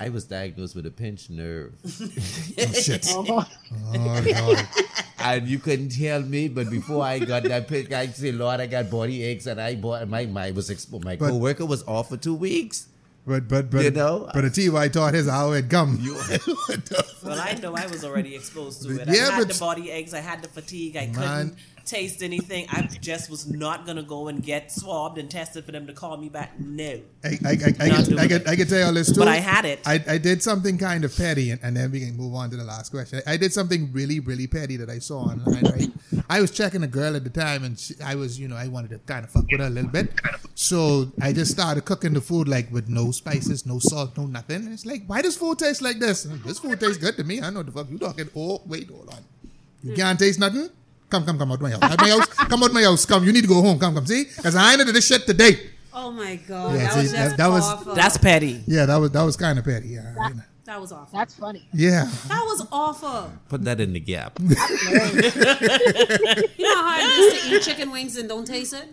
I 0.00 0.08
was 0.08 0.24
diagnosed 0.24 0.74
with 0.74 0.86
a 0.86 0.90
pinched 0.90 1.30
nerve, 1.30 1.72
Oh 1.84 2.72
shit. 2.72 3.06
Oh, 3.10 3.46
lord. 3.96 4.66
and 5.18 5.46
you 5.46 5.58
couldn't 5.58 5.90
tell 5.90 6.20
me. 6.22 6.48
But 6.48 6.70
before 6.70 7.04
I 7.04 7.18
got 7.20 7.44
that 7.44 7.68
pinch, 7.68 7.92
I 7.92 8.06
say, 8.08 8.32
Lord, 8.32 8.60
I 8.60 8.66
got 8.66 8.90
body 8.90 9.22
aches, 9.22 9.46
and 9.46 9.60
I 9.60 9.74
bought 9.76 10.06
my 10.08 10.26
my 10.26 10.50
was 10.50 10.70
exposed. 10.70 11.04
My 11.04 11.16
But- 11.16 11.30
coworker 11.30 11.66
was 11.66 11.82
off 11.84 12.08
for 12.08 12.16
two 12.16 12.34
weeks. 12.34 12.88
But 13.24 13.46
but 13.46 13.70
but 13.70 13.84
You 13.84 13.92
know? 13.92 14.28
but 14.34 14.44
a 14.44 14.50
T.Y. 14.50 14.88
taught 14.88 15.14
his 15.14 15.28
how 15.28 15.52
it 15.52 15.70
come. 15.70 16.00
Well, 17.24 17.40
I 17.40 17.54
know 17.62 17.72
I 17.76 17.86
was 17.86 18.04
already 18.04 18.34
exposed 18.34 18.82
to 18.82 19.00
it. 19.00 19.06
Yeah, 19.08 19.28
I 19.28 19.30
had 19.34 19.38
but- 19.46 19.54
the 19.54 19.60
body 19.60 19.90
aches. 19.90 20.12
I 20.12 20.18
had 20.18 20.42
the 20.42 20.48
fatigue. 20.48 20.96
I 20.96 21.06
Man. 21.06 21.14
couldn't 21.14 21.58
taste 21.84 22.22
anything. 22.22 22.66
I 22.70 22.82
just 22.82 23.30
was 23.30 23.48
not 23.48 23.86
gonna 23.86 24.02
go 24.02 24.28
and 24.28 24.42
get 24.42 24.72
swabbed 24.72 25.18
and 25.18 25.30
tested 25.30 25.64
for 25.64 25.72
them 25.72 25.86
to 25.86 25.92
call 25.92 26.16
me 26.16 26.28
back. 26.28 26.58
No. 26.58 27.00
I, 27.24 27.28
I, 27.28 27.48
I, 27.48 27.52
I, 27.52 28.02
could, 28.02 28.18
I, 28.18 28.28
could. 28.28 28.48
I 28.48 28.56
could 28.56 28.68
tell 28.68 28.78
you 28.78 28.84
all 28.84 28.92
this 28.92 29.12
too. 29.12 29.20
But 29.20 29.28
I 29.28 29.36
had 29.36 29.64
it. 29.64 29.80
I, 29.86 30.02
I 30.06 30.18
did 30.18 30.42
something 30.42 30.78
kind 30.78 31.04
of 31.04 31.16
petty, 31.16 31.50
and, 31.50 31.60
and 31.62 31.76
then 31.76 31.90
we 31.90 32.00
can 32.00 32.16
move 32.16 32.34
on 32.34 32.50
to 32.50 32.56
the 32.56 32.64
last 32.64 32.90
question. 32.90 33.22
I 33.26 33.36
did 33.36 33.52
something 33.52 33.90
really, 33.92 34.20
really 34.20 34.46
petty 34.46 34.76
that 34.76 34.90
I 34.90 34.98
saw 34.98 35.20
online, 35.20 35.64
right? 35.64 35.90
I 36.28 36.40
was 36.40 36.50
checking 36.50 36.82
a 36.82 36.86
girl 36.86 37.16
at 37.16 37.24
the 37.24 37.30
time, 37.30 37.64
and 37.64 37.78
she, 37.78 37.94
I 38.02 38.14
was, 38.14 38.38
you 38.38 38.48
know, 38.48 38.56
I 38.56 38.68
wanted 38.68 38.90
to 38.90 38.98
kind 39.00 39.24
of 39.24 39.30
fuck 39.30 39.44
with 39.50 39.60
her 39.60 39.66
a 39.66 39.70
little 39.70 39.90
bit. 39.90 40.12
So 40.54 41.12
I 41.20 41.32
just 41.32 41.50
started 41.50 41.84
cooking 41.84 42.14
the 42.14 42.20
food, 42.20 42.48
like, 42.48 42.70
with 42.72 42.88
no 42.88 43.10
spices, 43.10 43.66
no 43.66 43.78
salt, 43.78 44.16
no 44.16 44.26
nothing. 44.26 44.64
And 44.64 44.72
it's 44.72 44.86
like, 44.86 45.04
why 45.06 45.22
does 45.22 45.36
food 45.36 45.58
taste 45.58 45.82
like 45.82 45.98
this? 45.98 46.22
This 46.22 46.58
food 46.58 46.80
tastes 46.80 46.98
good 46.98 47.16
to 47.16 47.24
me. 47.24 47.40
I 47.42 47.50
know 47.50 47.60
what 47.60 47.66
the 47.66 47.72
fuck 47.72 47.90
you 47.90 47.98
talking. 47.98 48.28
Oh, 48.36 48.62
wait, 48.66 48.88
hold 48.88 49.08
on. 49.10 49.24
You 49.82 49.94
can't 49.94 50.18
taste 50.18 50.38
nothing? 50.38 50.70
Come, 51.12 51.26
come, 51.26 51.38
come 51.38 51.52
out 51.52 51.60
my 51.60 51.70
house. 51.70 51.82
Out 51.82 52.00
my 52.00 52.08
house. 52.08 52.26
Come 52.26 52.62
out 52.62 52.72
my 52.72 52.82
house. 52.82 53.04
Come. 53.04 53.22
You 53.24 53.32
need 53.32 53.42
to 53.42 53.46
go 53.48 53.60
home. 53.60 53.78
Come, 53.78 53.94
come. 53.94 54.06
See? 54.06 54.24
Because 54.24 54.56
I 54.56 54.72
ain't 54.72 54.80
into 54.80 54.92
this 54.92 55.06
shit 55.06 55.26
today. 55.26 55.68
Oh 55.92 56.10
my 56.10 56.36
god, 56.36 56.74
Yeah, 56.74 56.84
that 56.84 56.92
see, 56.94 56.98
was 57.02 57.12
that- 57.12 57.36
that 57.36 57.46
was- 57.48 57.94
That's 57.94 58.16
petty. 58.16 58.62
Yeah, 58.66 58.86
that 58.86 58.96
was 58.96 59.10
that 59.10 59.22
was 59.22 59.36
kind 59.36 59.58
of 59.58 59.64
petty. 59.66 59.88
Yeah, 59.88 60.14
I 60.18 60.30
know. 60.30 60.40
that 60.64 60.80
was 60.80 60.90
awful. 60.90 61.18
that's 61.18 61.34
funny. 61.34 61.68
yeah. 61.74 62.04
That 62.28 62.42
was 62.46 62.66
awful. 62.72 63.30
Put 63.50 63.62
that 63.64 63.78
in 63.78 63.92
the 63.92 64.00
gap. 64.00 64.38
You 64.42 64.48
know 66.64 66.74
how 66.76 66.88
I 66.88 67.14
used 67.18 67.44
to 67.44 67.50
eat 67.56 67.62
chicken 67.62 67.90
wings 67.90 68.16
and 68.16 68.26
don't 68.28 68.46
taste 68.46 68.72
it? 68.72 68.88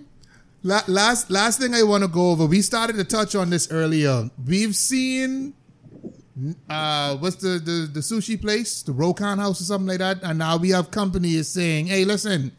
La- 0.64 0.84
last 0.88 1.32
last 1.32 1.60
thing 1.62 1.74
I 1.74 1.84
want 1.84 2.04
to 2.04 2.10
go 2.10 2.32
over. 2.32 2.46
We 2.46 2.62
started 2.62 2.98
to 2.98 3.06
touch 3.06 3.34
on 3.34 3.50
this 3.50 3.72
earlier. 3.72 4.30
We've 4.46 4.76
seen 4.76 5.54
uh 6.70 7.18
what's 7.18 7.38
the, 7.38 7.60
the 7.60 7.90
the 7.92 8.00
sushi 8.00 8.40
place, 8.40 8.82
the 8.84 8.92
Rokan 8.92 9.38
House 9.38 9.62
or 9.62 9.66
something 9.66 9.88
like 9.88 10.00
that, 10.00 10.24
and 10.24 10.40
now 10.40 10.58
we 10.58 10.70
have 10.70 10.92
companies 10.92 11.48
saying, 11.48 11.88
"Hey, 11.88 12.06
listen, 12.06 12.52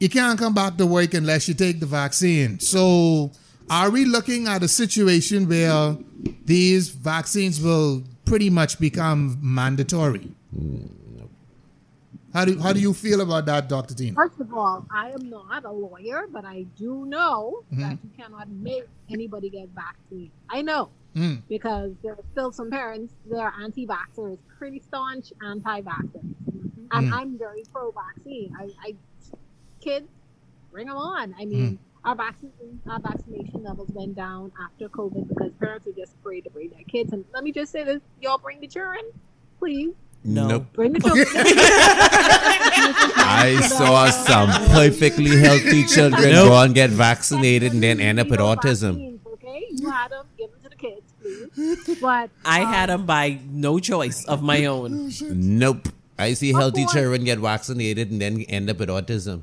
you 0.00 0.08
can't 0.08 0.38
come 0.38 0.54
back 0.54 0.76
to 0.78 0.86
work 0.86 1.14
unless 1.14 1.48
you 1.48 1.54
take 1.54 1.80
the 1.80 1.86
vaccine." 1.86 2.58
So, 2.60 3.30
are 3.70 3.90
we 3.90 4.04
looking 4.04 4.48
at 4.48 4.62
a 4.62 4.68
situation 4.68 5.48
where 5.48 5.96
these 6.44 6.88
vaccines 6.90 7.60
will 7.60 8.02
pretty 8.24 8.50
much 8.50 8.78
become 8.80 9.38
mandatory? 9.42 10.30
How 12.32 12.44
do 12.44 12.58
how 12.58 12.72
do 12.72 12.80
you 12.80 12.92
feel 12.92 13.20
about 13.20 13.46
that, 13.46 13.68
Doctor 13.68 13.94
Dean? 13.94 14.12
First 14.14 14.40
of 14.40 14.52
all, 14.52 14.84
I 14.90 15.10
am 15.10 15.30
not 15.30 15.64
a 15.64 15.70
lawyer, 15.70 16.26
but 16.32 16.44
I 16.44 16.62
do 16.76 17.04
know 17.06 17.62
Mm-hmm. 17.72 17.80
that 17.82 17.98
you 18.02 18.10
cannot 18.18 18.48
make 18.50 18.84
anybody 19.08 19.50
get 19.50 19.68
vaccinated. 19.68 20.32
I 20.50 20.62
know 20.62 20.90
Mm. 21.14 21.42
because 21.48 21.92
there 22.02 22.12
are 22.12 22.24
still 22.32 22.50
some 22.50 22.70
parents 22.70 23.14
that 23.30 23.38
are 23.38 23.52
anti-vaxxers, 23.62 24.38
pretty 24.58 24.80
staunch 24.80 25.32
anti-vaxxers, 25.46 26.22
and 26.90 27.08
Mm. 27.08 27.12
I'm 27.12 27.38
very 27.38 27.62
pro-vaccine. 27.72 28.52
I, 28.58 28.70
I 28.84 28.94
kids, 29.80 30.08
bring 30.72 30.88
them 30.88 30.96
on. 30.96 31.34
I 31.38 31.44
mean, 31.44 31.78
our 32.04 32.14
vaccine 32.16 32.50
our 32.88 32.98
vaccination 33.00 33.62
levels 33.62 33.88
went 33.92 34.14
down 34.16 34.50
after 34.64 34.88
COVID 34.88 35.28
because 35.28 35.52
parents 35.60 35.86
were 35.86 35.92
just 35.92 36.14
afraid 36.20 36.42
to 36.44 36.50
bring 36.50 36.70
their 36.70 36.82
kids. 36.88 37.12
And 37.12 37.24
let 37.32 37.44
me 37.44 37.52
just 37.52 37.70
say 37.72 37.84
this: 37.84 38.00
y'all 38.20 38.38
bring 38.38 38.60
the 38.60 38.66
children, 38.66 39.02
please. 39.58 39.92
No. 40.24 40.48
Nope. 40.48 40.66
Bring 40.72 40.92
the 40.94 41.00
children. 41.00 41.26
I 42.26 43.60
saw 43.68 44.06
some 44.10 44.48
perfectly 44.72 45.36
healthy 45.38 45.84
children 45.84 46.30
Nope. 46.30 46.48
go 46.48 46.60
and 46.62 46.74
get 46.74 46.90
vaccinated 46.90 47.72
and 47.72 47.82
then 47.82 48.00
end 48.00 48.18
up 48.20 48.28
with 48.28 48.40
autism. 48.40 48.94
vaccines, 48.94 49.20
Okay, 49.34 49.66
you 49.70 49.90
had 49.90 50.08
them. 50.10 50.26
Give 50.38 50.50
them 50.50 50.60
to 50.62 50.68
the 50.70 50.76
kids, 50.76 51.12
please. 51.20 51.43
But 52.00 52.30
I 52.44 52.62
um, 52.62 52.72
had 52.72 52.88
them 52.88 53.06
by 53.06 53.38
no 53.48 53.78
choice 53.78 54.24
of 54.26 54.42
my 54.42 54.64
own. 54.66 55.10
Nope. 55.30 55.88
I 56.18 56.34
see 56.34 56.52
healthy 56.52 56.84
boy. 56.84 56.92
children 56.92 57.24
get 57.24 57.38
vaccinated 57.38 58.10
and 58.10 58.20
then 58.20 58.40
end 58.42 58.70
up 58.70 58.78
with 58.78 58.88
autism. 58.88 59.42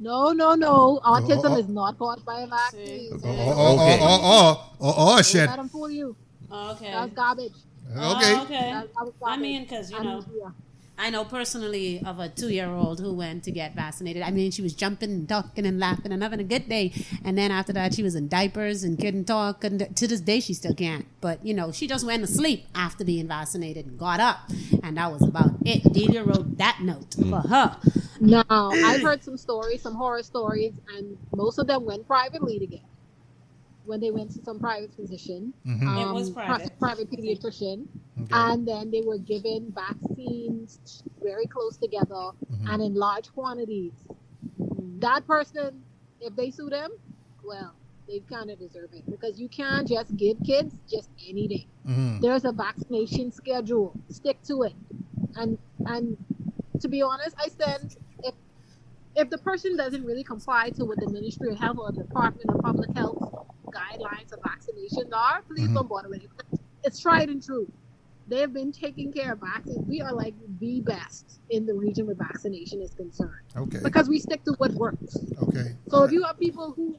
No, 0.00 0.32
no, 0.32 0.54
no. 0.54 1.00
Autism 1.04 1.38
Oh, 1.38 1.42
oh, 1.44 1.54
oh. 1.54 1.58
is 1.58 1.68
not 1.68 1.98
caused 1.98 2.24
by 2.24 2.40
a 2.40 2.46
vaccine. 2.46 3.10
Oh, 3.14 3.18
oh, 3.24 3.74
Okay. 3.74 3.98
oh, 4.00 4.08
oh, 4.08 4.20
oh, 4.22 4.76
oh, 4.80 5.16
oh, 5.18 5.22
shit. 5.22 5.46
Let 5.48 5.56
them 5.56 5.68
fool 5.68 5.90
you. 5.90 6.14
Okay. 6.50 6.90
That's 6.92 7.12
garbage. 7.14 7.52
Okay. 7.90 8.34
Oh, 8.36 8.42
okay. 8.44 8.70
That, 8.70 8.94
that 8.94 9.04
was 9.04 9.12
I 9.22 9.26
garbage. 9.26 9.42
mean, 9.42 9.62
because, 9.64 9.90
you 9.90 9.96
And, 9.96 10.06
know, 10.06 10.24
yeah. 10.38 10.50
I 10.98 11.10
know 11.10 11.24
personally 11.24 12.02
of 12.04 12.18
a 12.18 12.28
two 12.28 12.48
year 12.48 12.68
old 12.68 12.98
who 12.98 13.14
went 13.14 13.44
to 13.44 13.52
get 13.52 13.74
vaccinated. 13.74 14.22
I 14.22 14.30
mean, 14.30 14.50
she 14.50 14.62
was 14.62 14.74
jumping 14.74 15.10
and 15.10 15.28
talking 15.28 15.64
and 15.64 15.78
laughing 15.78 16.12
and 16.12 16.22
having 16.22 16.40
a 16.40 16.44
good 16.44 16.68
day. 16.68 16.92
And 17.24 17.38
then 17.38 17.50
after 17.52 17.72
that, 17.74 17.94
she 17.94 18.02
was 18.02 18.16
in 18.16 18.28
diapers 18.28 18.82
and 18.82 18.98
couldn't 18.98 19.26
talk. 19.26 19.62
And 19.62 19.96
to 19.96 20.06
this 20.08 20.20
day, 20.20 20.40
she 20.40 20.54
still 20.54 20.74
can't. 20.74 21.06
But, 21.20 21.44
you 21.46 21.54
know, 21.54 21.70
she 21.70 21.86
just 21.86 22.04
went 22.04 22.26
to 22.26 22.32
sleep 22.32 22.66
after 22.74 23.04
being 23.04 23.28
vaccinated 23.28 23.86
and 23.86 23.98
got 23.98 24.18
up. 24.18 24.50
And 24.82 24.96
that 24.96 25.12
was 25.12 25.22
about 25.22 25.52
it. 25.64 25.84
Delia 25.92 26.24
wrote 26.24 26.58
that 26.58 26.80
note 26.82 27.14
hmm. 27.14 27.30
for 27.30 27.48
her. 27.48 27.76
Now, 28.20 28.44
I've 28.50 29.02
heard 29.02 29.22
some 29.22 29.36
stories, 29.36 29.82
some 29.82 29.94
horror 29.94 30.24
stories, 30.24 30.74
and 30.96 31.16
most 31.34 31.58
of 31.58 31.68
them 31.68 31.84
went 31.84 32.06
privately 32.08 32.58
to 32.58 32.66
get 32.66 32.80
when 33.88 34.00
they 34.00 34.10
went 34.10 34.30
to 34.36 34.40
some 34.48 34.58
private 34.60 34.92
physician, 34.94 35.42
Mm-hmm. 35.66 35.98
It 36.02 36.12
was 36.12 36.30
private. 36.30 36.78
private 36.78 37.08
pediatrician, 37.10 37.78
Okay. 38.20 38.34
and 38.44 38.68
then 38.70 38.90
they 38.90 39.00
were 39.10 39.18
given 39.18 39.72
vaccines 39.84 41.02
very 41.28 41.46
close 41.46 41.76
together 41.78 42.24
Mm-hmm. 42.52 42.68
and 42.70 42.78
in 42.82 42.94
large 42.94 43.28
quantities. 43.32 43.94
That 45.06 45.26
person, 45.26 45.82
if 46.20 46.32
they 46.36 46.50
sue 46.50 46.68
them, 46.78 46.90
well, 47.44 47.72
they 48.08 48.20
kind 48.34 48.50
of 48.50 48.58
deserve 48.58 48.90
it 48.92 49.04
because 49.10 49.34
you 49.42 49.48
can't 49.48 49.86
just 49.96 50.10
give 50.16 50.36
kids 50.44 50.74
just 50.94 51.08
anything. 51.32 51.66
Mhm. 51.86 52.20
There's 52.20 52.44
a 52.44 52.52
vaccination 52.52 53.26
schedule. 53.40 53.88
Stick 54.18 54.38
to 54.50 54.62
it. 54.68 54.74
And 55.36 55.58
and 55.94 56.04
to 56.82 56.88
be 56.88 57.00
honest, 57.10 57.34
I 57.46 57.48
said 57.60 57.80
if 59.18 59.28
the 59.30 59.38
person 59.38 59.76
doesn't 59.76 60.04
really 60.04 60.22
comply 60.22 60.70
to 60.70 60.84
what 60.84 60.98
the 61.00 61.10
Ministry 61.10 61.50
of 61.50 61.58
Health 61.58 61.78
or 61.78 61.90
the 61.90 62.04
Department 62.04 62.48
of 62.50 62.62
Public 62.62 62.94
Health 62.96 63.18
guidelines 63.66 64.32
of 64.32 64.38
vaccinations 64.40 65.12
are, 65.12 65.42
please 65.42 65.68
don't 65.68 65.88
bother 65.88 66.08
with 66.08 66.22
it. 66.22 66.30
It's 66.84 67.00
tried 67.00 67.28
and 67.28 67.42
true. 67.44 67.70
They 68.28 68.40
have 68.40 68.52
been 68.52 68.70
taking 68.70 69.12
care 69.12 69.32
of 69.32 69.40
vaccines. 69.40 69.84
We 69.88 70.00
are 70.02 70.12
like 70.12 70.34
the 70.60 70.82
best 70.82 71.40
in 71.50 71.66
the 71.66 71.74
region 71.74 72.06
where 72.06 72.14
vaccination 72.14 72.80
is 72.80 72.94
concerned 72.94 73.42
Okay. 73.56 73.80
because 73.82 74.08
we 74.08 74.20
stick 74.20 74.44
to 74.44 74.54
what 74.58 74.70
works. 74.72 75.16
Okay. 75.42 75.74
So 75.88 76.04
if 76.04 76.12
you 76.12 76.22
have 76.22 76.38
people 76.38 76.72
who 76.76 76.96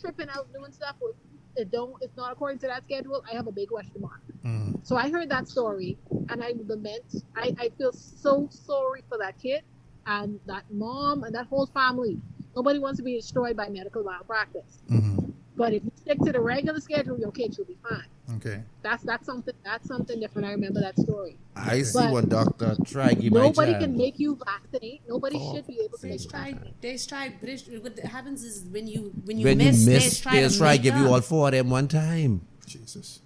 tripping 0.00 0.28
out 0.28 0.52
doing 0.52 0.72
stuff 0.72 0.94
or 1.00 1.10
it 1.56 1.72
don't 1.72 1.94
it's 2.02 2.16
not 2.16 2.30
according 2.32 2.58
to 2.60 2.66
that 2.68 2.84
schedule, 2.84 3.24
I 3.30 3.34
have 3.34 3.48
a 3.48 3.52
big 3.52 3.70
question 3.70 4.00
mark. 4.00 4.20
Mhm. 4.44 4.86
So 4.86 4.96
I 4.96 5.10
heard 5.10 5.30
that 5.30 5.48
story 5.48 5.98
and 6.28 6.44
I 6.44 6.52
lament. 6.64 7.24
I, 7.34 7.54
I 7.58 7.70
feel 7.70 7.92
so 7.92 8.46
sorry 8.52 9.02
for 9.08 9.18
that 9.18 9.38
kid 9.40 9.62
and 10.06 10.40
that 10.46 10.64
mom 10.70 11.24
and 11.24 11.34
that 11.34 11.46
whole 11.46 11.66
family. 11.66 12.18
Nobody 12.54 12.78
wants 12.78 12.98
to 12.98 13.02
be 13.04 13.14
destroyed 13.16 13.56
by 13.56 13.68
medical 13.68 14.02
malpractice. 14.02 14.80
Mhm. 14.90 15.32
But 15.56 15.72
if 15.72 15.84
you 15.84 15.92
stick 15.96 16.18
to 16.20 16.32
the 16.32 16.40
regular 16.40 16.80
schedule, 16.80 17.18
your 17.18 17.32
kids 17.32 17.58
will 17.58 17.64
be 17.64 17.76
fine. 17.82 18.36
Okay. 18.36 18.62
That's 18.82 19.02
that's 19.04 19.24
something 19.24 19.54
that's 19.64 19.86
something 19.88 20.20
different. 20.20 20.46
I 20.46 20.52
remember 20.52 20.80
that 20.80 20.98
story. 20.98 21.36
I 21.54 21.82
see 21.82 21.98
But 21.98 22.12
one 22.12 22.28
doctor 22.28 22.76
try 22.84 23.14
give 23.14 23.32
my 23.32 23.40
Nobody 23.40 23.72
can 23.74 23.96
make 23.96 24.18
you 24.18 24.38
vaccinate. 24.44 25.02
Nobody 25.08 25.36
Oh, 25.40 25.54
should 25.54 25.66
be 25.66 25.80
able 25.80 25.96
to 25.96 26.02
They 26.02 26.08
make 26.10 26.28
try. 26.28 26.54
They 26.80 26.96
try. 26.98 27.28
British. 27.30 27.68
What 27.80 27.98
happens 28.00 28.44
is 28.44 28.64
when 28.70 28.86
you 28.86 29.12
when 29.24 29.38
you 29.38 29.44
when 29.44 29.58
miss, 29.58 29.86
you 29.86 29.92
miss, 29.92 30.18
they 30.18 30.22
try 30.22 30.40
they'll 30.40 30.50
to 30.50 30.58
try 30.58 30.72
make 30.72 30.82
give 30.82 30.96
you 30.96 31.08
all 31.08 31.20
four 31.20 31.48
of 31.48 31.52
them 31.52 31.70
one 31.70 31.88
time. 31.88 32.42
Jesus. 32.66 33.20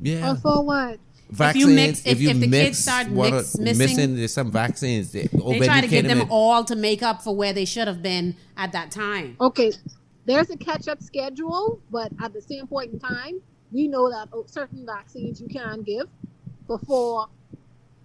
Yeah. 0.00 0.30
Oh, 0.30 0.34
for 0.36 0.64
what? 0.64 0.98
Vaccines. 1.30 1.68
you 1.68 1.74
mix- 1.74 2.06
if- 2.06 2.20
you 2.20 2.30
if 2.30 2.40
the 2.40 2.48
kids 2.50 2.78
start 2.78 3.08
mix- 3.10 3.58
are- 3.58 3.62
missing- 3.62 4.16
there's 4.16 4.32
some 4.32 4.50
vaccines. 4.50 5.12
They, 5.12 5.22
They 5.26 5.60
try 5.60 5.80
to 5.80 5.86
give 5.88 6.06
them 6.06 6.26
all 6.30 6.64
to 6.64 6.76
make 6.76 7.02
up 7.02 7.22
for 7.22 7.34
where 7.34 7.52
they 7.52 7.64
should 7.64 7.86
have 7.88 8.02
been 8.02 8.36
at 8.56 8.72
that 8.72 8.90
time. 8.90 9.36
Okay, 9.40 9.72
there's 10.26 10.50
a 10.50 10.56
catch-up 10.56 11.02
schedule, 11.02 11.80
but 11.90 12.12
at 12.22 12.32
the 12.32 12.40
same 12.40 12.66
point 12.66 12.92
in 12.92 12.98
time, 12.98 13.40
we 13.72 13.88
know 13.88 14.10
that 14.10 14.28
oh, 14.32 14.44
certain 14.46 14.86
vaccines 14.86 15.40
you 15.40 15.48
can 15.48 15.82
give 15.82 16.06
before 16.66 17.26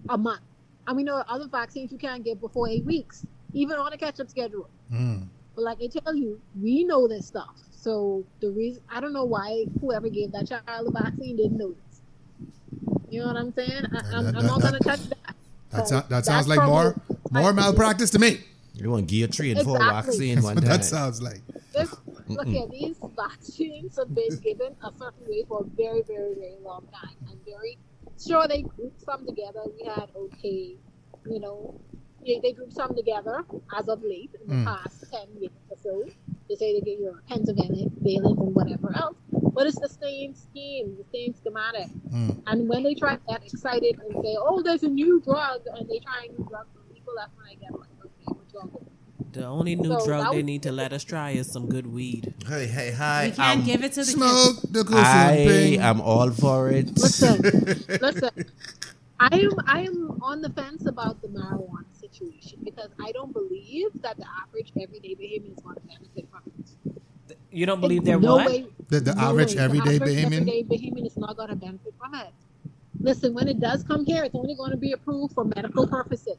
a 0.10 0.18
month, 0.18 0.42
and 0.88 0.98
we 0.98 1.04
know 1.04 1.24
other 1.28 1.48
vaccines 1.48 1.92
you 1.92 1.98
can't 1.98 2.24
give 2.24 2.40
before 2.42 2.68
eight 2.70 2.86
weeks, 2.86 3.26
even 3.54 3.78
on 3.78 3.94
a 3.94 3.98
catch-up 3.98 4.30
schedule. 4.30 4.70
Mm. 4.92 5.28
But 5.56 5.64
like 5.64 5.78
I 5.82 5.88
tell 5.88 6.16
you, 6.16 6.42
we 6.60 6.84
know 6.84 7.08
this 7.08 7.28
stuff. 7.28 7.56
So 7.72 8.24
the 8.40 8.50
reason 8.52 8.82
I 8.90 9.00
don't 9.02 9.14
know 9.14 9.26
why 9.26 9.66
whoever 9.82 10.10
gave 10.10 10.32
that 10.32 10.48
child 10.48 10.88
the 10.88 10.92
vaccine 10.92 11.36
didn't 11.38 11.58
know 11.58 11.70
this. 11.70 11.83
You 13.14 13.20
know 13.22 13.28
what 13.28 13.38
I'm 13.38 13.54
saying? 13.54 13.86
I, 13.92 13.98
I'm, 14.18 14.26
that- 14.26 14.36
I'm 14.38 14.46
not 14.48 14.62
that- 14.62 14.72
gonna 14.72 14.80
touch 14.80 15.04
that. 15.10 15.36
That, 15.72 15.88
So 15.88 16.00
so, 16.02 16.06
that 16.10 16.26
sounds 16.26 16.48
like 16.48 16.64
more 16.64 16.94
probably- 16.94 17.42
more 17.44 17.54
malpractice 17.54 18.10
to 18.12 18.20
me. 18.20 18.32
You 18.76 18.90
want 18.90 19.08
to 19.08 19.16
give 19.16 19.30
three 19.32 19.52
and 19.52 19.62
four 19.62 19.76
Exactly. 19.78 20.02
vaccine 20.12 20.36
That's 20.36 20.46
one 20.46 20.56
what 20.56 20.64
time. 20.64 20.72
that 20.78 20.84
sounds 20.86 21.22
like. 21.22 21.42
This, 21.74 21.94
look 22.28 22.48
at 22.48 22.72
these 22.72 22.98
vaccines 23.16 23.98
have 23.98 24.14
been 24.16 24.36
given 24.38 24.72
a 24.84 24.92
certain 24.98 25.26
way 25.28 25.44
for 25.48 25.62
a 25.62 25.64
very, 25.76 26.02
very, 26.02 26.34
very 26.34 26.58
long 26.64 26.84
time. 26.92 27.16
I'm 27.30 27.40
very 27.46 27.78
sure 28.24 28.48
they 28.48 28.62
grouped 28.64 29.02
some 29.04 29.26
together. 29.28 29.62
We 29.78 29.86
had 29.86 30.10
okay, 30.16 30.76
you 31.34 31.40
know, 31.40 31.80
they, 32.26 32.40
they 32.42 32.54
grouped 32.54 32.74
some 32.74 32.96
together 32.96 33.44
as 33.78 33.88
of 33.88 34.02
late 34.04 34.32
in 34.42 34.48
the 34.48 34.56
Mm. 34.56 34.66
past 34.66 35.06
ten 35.12 35.28
years 35.40 35.52
or 35.70 35.78
so. 35.86 35.94
They 36.50 36.56
say 36.56 36.74
they 36.74 36.82
get 36.82 37.00
your 37.00 37.22
pentavalent, 37.30 37.92
valent, 38.02 38.40
and 38.40 38.56
whatever 38.56 38.90
else, 38.96 39.18
but 39.54 39.68
it's 39.68 39.80
the 39.80 39.90
same 39.90 40.34
scheme, 40.36 40.98
the 40.98 41.06
same 41.14 41.34
schematic. 41.34 41.88
Mm. 42.10 42.42
And 42.48 42.70
when 42.70 42.84
they 42.84 42.96
try 42.96 43.16
to 43.16 43.22
get 43.28 43.44
excited 43.44 44.00
and 44.00 44.24
say, 44.24 44.36
"Oh, 44.40 44.62
there's 44.62 44.84
a 44.84 44.90
new 44.90 45.22
drug," 45.22 45.62
and 45.76 45.90
they 45.90 46.00
try 46.00 46.28
a 46.28 46.32
new 46.32 46.46
drug 46.50 46.68
for 46.74 46.82
people, 46.94 47.14
that's 47.16 47.32
when 47.38 47.48
I 47.48 47.56
get 47.56 47.72
like, 47.72 47.90
"Okay, 48.04 48.26
what 48.26 48.52
drug 48.52 48.82
is? 48.82 48.88
The 49.34 49.46
only 49.46 49.76
new 49.76 50.00
So 50.00 50.06
drug 50.06 50.32
they 50.32 50.44
need 50.44 50.62
to 50.64 50.72
let 50.72 50.94
us 50.94 51.04
try 51.04 51.32
is 51.32 51.52
some 51.52 51.68
good 51.68 51.88
weed. 51.88 52.36
Hey, 52.48 52.68
hey, 52.68 52.92
hi. 52.92 53.30
We 53.30 53.32
can't 53.32 53.60
um, 53.62 53.66
give 53.66 53.84
it 53.84 53.94
to 53.94 54.04
the 54.04 54.14
kids. 54.14 54.14
Smoke 54.14 54.72
the 54.72 54.84
cool 54.84 54.98
I 54.98 55.78
am 55.82 56.02
all 56.02 56.30
for 56.30 56.70
it. 56.70 56.96
Listen, 56.98 57.42
listen. 58.02 58.30
I 59.20 59.36
am 59.38 59.52
I 59.66 59.82
am 59.82 60.20
on 60.22 60.42
the 60.42 60.50
fence 60.50 60.86
about 60.86 61.22
the 61.22 61.30
marijuana 61.30 61.94
situation 62.00 62.60
because 62.64 62.90
I 63.04 63.12
don't 63.12 63.34
believe 63.34 63.90
that 64.02 64.18
the 64.18 64.26
average 64.44 64.72
everyday 64.80 65.16
Bahamian 65.16 65.54
is 65.58 65.64
going 65.64 65.76
to 65.76 65.82
benefit 65.82 66.28
from 66.30 66.42
it. 66.60 67.03
You 67.54 67.66
don't 67.68 67.82
believe 67.82 68.04
they're 68.04 68.20
no 68.20 68.36
what? 68.38 68.48
Way, 68.48 68.66
The- 68.90 69.00
the 69.00 69.14
no 69.16 69.22
average 69.22 69.56
way. 69.56 69.62
everyday 69.62 69.98
the 70.00 70.06
average 70.06 70.18
Bahamian? 70.18 70.42
everyday 70.42 70.64
Bahamian 70.64 71.06
is 71.06 71.18
not 71.18 71.38
going 71.38 71.50
to 71.50 71.56
benefit 71.56 71.94
from 72.00 72.16
it. 72.16 72.30
Listen, 73.00 73.34
when 73.34 73.48
it 73.48 73.60
does 73.60 73.84
come 73.84 74.06
here, 74.06 74.24
it's 74.24 74.36
only 74.36 74.56
going 74.56 74.72
to 74.72 74.78
be 74.78 74.92
approved 74.94 75.34
for 75.34 75.44
medical 75.46 75.88
purposes, 75.88 76.38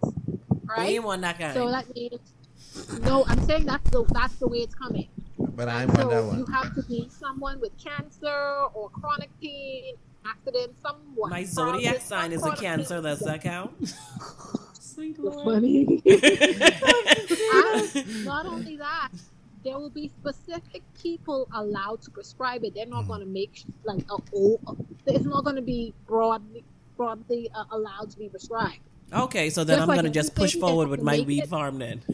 right? 0.64 0.90
ain't 0.90 1.04
want 1.04 1.22
that 1.22 1.38
kind. 1.38 1.54
So 1.54 1.70
that 1.70 1.94
means 1.94 2.18
no. 3.02 3.24
I'm 3.28 3.40
saying 3.44 3.66
that's 3.66 3.88
the 3.90 4.04
that's 4.12 4.34
the 4.36 4.48
way 4.48 4.58
it's 4.58 4.74
coming. 4.74 5.08
But 5.38 5.68
I'm 5.68 5.88
so 5.94 6.08
that 6.08 6.24
one. 6.24 6.38
you 6.38 6.46
have 6.46 6.74
to 6.74 6.82
be 6.84 7.08
someone 7.10 7.60
with 7.60 7.72
cancer 7.78 8.64
or 8.74 8.88
chronic 8.90 9.30
pain, 9.40 9.94
accident, 10.26 10.72
someone. 10.82 11.30
My 11.30 11.44
zodiac 11.44 12.00
sign 12.00 12.32
is 12.32 12.44
a 12.44 12.56
cancer. 12.56 13.00
Does 13.02 13.20
that 13.20 13.42
count? 13.42 13.72
Sweet 14.80 15.18
Lord. 15.18 15.44
funny. 15.44 16.02
not 18.24 18.46
only 18.46 18.76
that, 18.76 19.10
there 19.64 19.78
will 19.78 19.90
be 19.90 20.08
specific 20.08 20.82
people 21.00 21.48
allowed 21.54 22.02
to 22.02 22.10
prescribe 22.10 22.64
it. 22.64 22.74
They're 22.74 22.86
not 22.86 23.08
going 23.08 23.20
to 23.20 23.26
make 23.26 23.64
like 23.84 24.04
a 24.10 24.16
oh, 24.34 24.60
it's 25.06 25.24
not 25.24 25.44
going 25.44 25.56
to 25.56 25.62
be 25.62 25.94
broadly 26.06 26.64
broadly 26.96 27.50
uh, 27.54 27.64
allowed 27.70 28.10
to 28.10 28.18
be 28.18 28.28
prescribed. 28.28 28.78
Okay, 29.12 29.50
so 29.50 29.64
then 29.64 29.76
Just 29.76 29.82
I'm 29.82 29.88
like 29.88 29.98
gonna 29.98 30.10
just 30.10 30.34
push 30.34 30.54
forward 30.56 30.88
with 30.88 31.02
my 31.02 31.20
weed 31.20 31.44
it- 31.44 31.48
farm 31.48 31.78
then. 31.78 32.02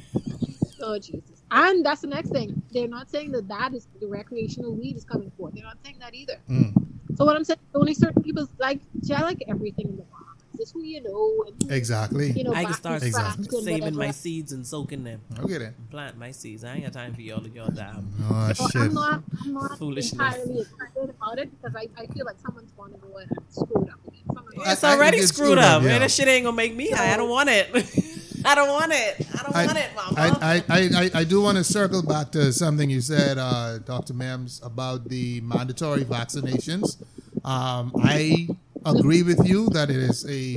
Oh 0.82 0.98
Jesus! 0.98 1.42
And 1.50 1.84
that's 1.84 2.00
the 2.00 2.06
next 2.06 2.30
thing. 2.30 2.62
They're 2.72 2.88
not 2.88 3.10
saying 3.10 3.32
that 3.32 3.48
that 3.48 3.74
is 3.74 3.86
the 4.00 4.06
recreational 4.06 4.74
weed 4.74 4.96
is 4.96 5.04
coming 5.04 5.30
forth. 5.32 5.52
They're 5.52 5.62
not 5.62 5.76
saying 5.84 5.96
that 6.00 6.14
either. 6.14 6.36
Mm. 6.48 6.72
So 7.16 7.26
what 7.26 7.36
I'm 7.36 7.44
saying, 7.44 7.58
only 7.74 7.92
certain 7.92 8.22
people 8.22 8.48
like, 8.58 8.80
I 9.14 9.20
like 9.20 9.42
everything 9.46 9.88
in 9.88 9.96
the 9.96 10.04
box. 10.04 10.19
It's 10.58 10.72
who 10.72 10.82
you 10.82 11.02
know 11.02 11.44
and 11.46 11.70
Exactly. 11.72 12.32
you 12.32 12.44
know. 12.44 12.52
I 12.52 12.64
can 12.64 12.74
start 12.74 13.02
Exactly. 13.02 13.44
scratch 13.44 13.54
and 13.54 13.64
saving 13.64 13.96
my 13.96 14.10
seeds 14.10 14.52
and 14.52 14.66
soaking 14.66 15.04
them. 15.04 15.20
Okay 15.38 15.58
then. 15.58 15.74
Plant 15.90 16.18
my 16.18 16.32
seeds. 16.32 16.64
I 16.64 16.74
ain't 16.74 16.82
got 16.84 16.92
time 16.92 17.14
for 17.14 17.22
y'all 17.22 17.40
to 17.40 17.48
y'all 17.48 17.68
die. 17.68 17.94
Oh 18.28 18.52
So 18.52 18.66
shit. 18.68 18.82
I'm 18.82 18.94
not, 18.94 19.22
I'm 19.42 19.54
not 19.54 19.78
Foolishness. 19.78 20.12
entirely 20.12 20.60
excited 20.62 21.10
about 21.10 21.38
it 21.38 21.50
because 21.62 21.76
I, 21.76 21.88
I 22.00 22.06
feel 22.06 22.26
like 22.26 22.36
someone's 22.44 22.72
going 22.72 22.92
to 22.92 22.98
go 22.98 23.16
and 23.16 23.30
screw 23.48 23.82
it 23.84 23.90
up 23.90 24.00
again. 24.08 24.22
Someone's 24.34 24.54
It's 24.72 24.84
already 24.84 25.18
screwed 25.22 25.28
screwed 25.28 25.58
up. 25.58 25.76
up, 25.78 25.82
Man, 25.82 25.92
yeah. 25.92 25.98
that 26.00 26.10
shit 26.10 26.28
ain't 26.28 26.44
gonna 26.44 26.56
make 26.56 26.74
me 26.74 26.90
high. 26.90 27.14
I 27.14 27.16
don't 27.16 27.30
want 27.30 27.48
it. 27.50 27.68
I 28.44 28.54
don't 28.54 28.68
want 28.68 28.92
it. 28.92 29.26
I 29.38 29.42
don't 29.42 29.56
I, 29.56 29.66
want 29.66 29.78
it, 29.78 29.90
mama. 29.94 30.14
I, 30.18 30.62
I, 30.68 30.80
I, 31.04 31.10
I- 31.20 31.24
do 31.24 31.40
want 31.42 31.58
to 31.58 31.64
circle 31.64 32.02
back 32.02 32.30
to 32.32 32.52
something 32.52 32.88
you 32.90 33.00
said, 33.00 33.38
uh, 33.38 33.78
Dr. 33.78 34.14
Mims, 34.14 34.60
about 34.64 35.08
the 35.08 35.40
mandatory 35.42 36.04
vaccinations. 36.04 36.96
Um, 37.44 37.92
I 38.02 38.48
agree 38.84 39.22
with 39.22 39.46
you 39.46 39.68
that 39.70 39.90
it 39.90 39.96
is 39.96 40.24
a 40.28 40.56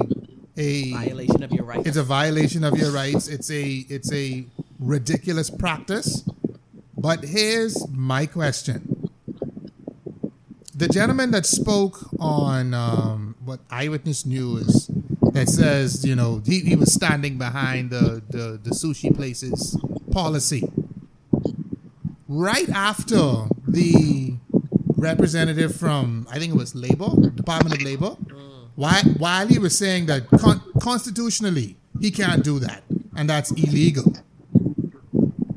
a 0.55 0.91
Violation 0.93 1.41
of 1.43 1.51
your 1.51 1.65
rights. 1.65 1.87
it's 1.87 1.97
a 1.97 2.03
violation 2.03 2.63
of 2.63 2.77
your 2.77 2.91
rights. 2.91 3.27
It's 3.27 3.49
a 3.49 3.85
it's 3.89 4.11
a 4.13 4.45
ridiculous 4.79 5.49
practice. 5.49 6.23
But 6.97 7.23
here's 7.23 7.87
my 7.89 8.25
question: 8.27 9.09
The 10.75 10.87
gentleman 10.87 11.31
that 11.31 11.45
spoke 11.45 11.99
on 12.19 12.73
um, 12.73 13.35
what 13.43 13.59
Eyewitness 13.71 14.25
News 14.25 14.89
that 15.33 15.49
says, 15.49 16.05
you 16.05 16.15
know, 16.15 16.41
he, 16.45 16.59
he 16.61 16.75
was 16.75 16.93
standing 16.93 17.37
behind 17.37 17.89
the, 17.89 18.21
the 18.29 18.59
the 18.63 18.69
sushi 18.71 19.13
places 19.13 19.77
policy. 20.11 20.67
Right 22.27 22.69
after 22.69 23.47
the 23.67 24.35
representative 24.95 25.75
from 25.75 26.27
I 26.31 26.39
think 26.39 26.53
it 26.53 26.57
was 26.57 26.73
Labor 26.73 27.09
Department 27.31 27.75
of 27.75 27.81
Labor, 27.81 28.11
while 28.75 29.03
while 29.17 29.47
he 29.47 29.59
was 29.59 29.77
saying 29.77 30.05
that 30.07 30.29
con- 30.29 30.63
constitutionally 30.79 31.77
he 31.99 32.09
can't 32.11 32.43
do 32.43 32.59
that 32.59 32.83
and 33.15 33.29
that's 33.29 33.51
illegal. 33.51 34.13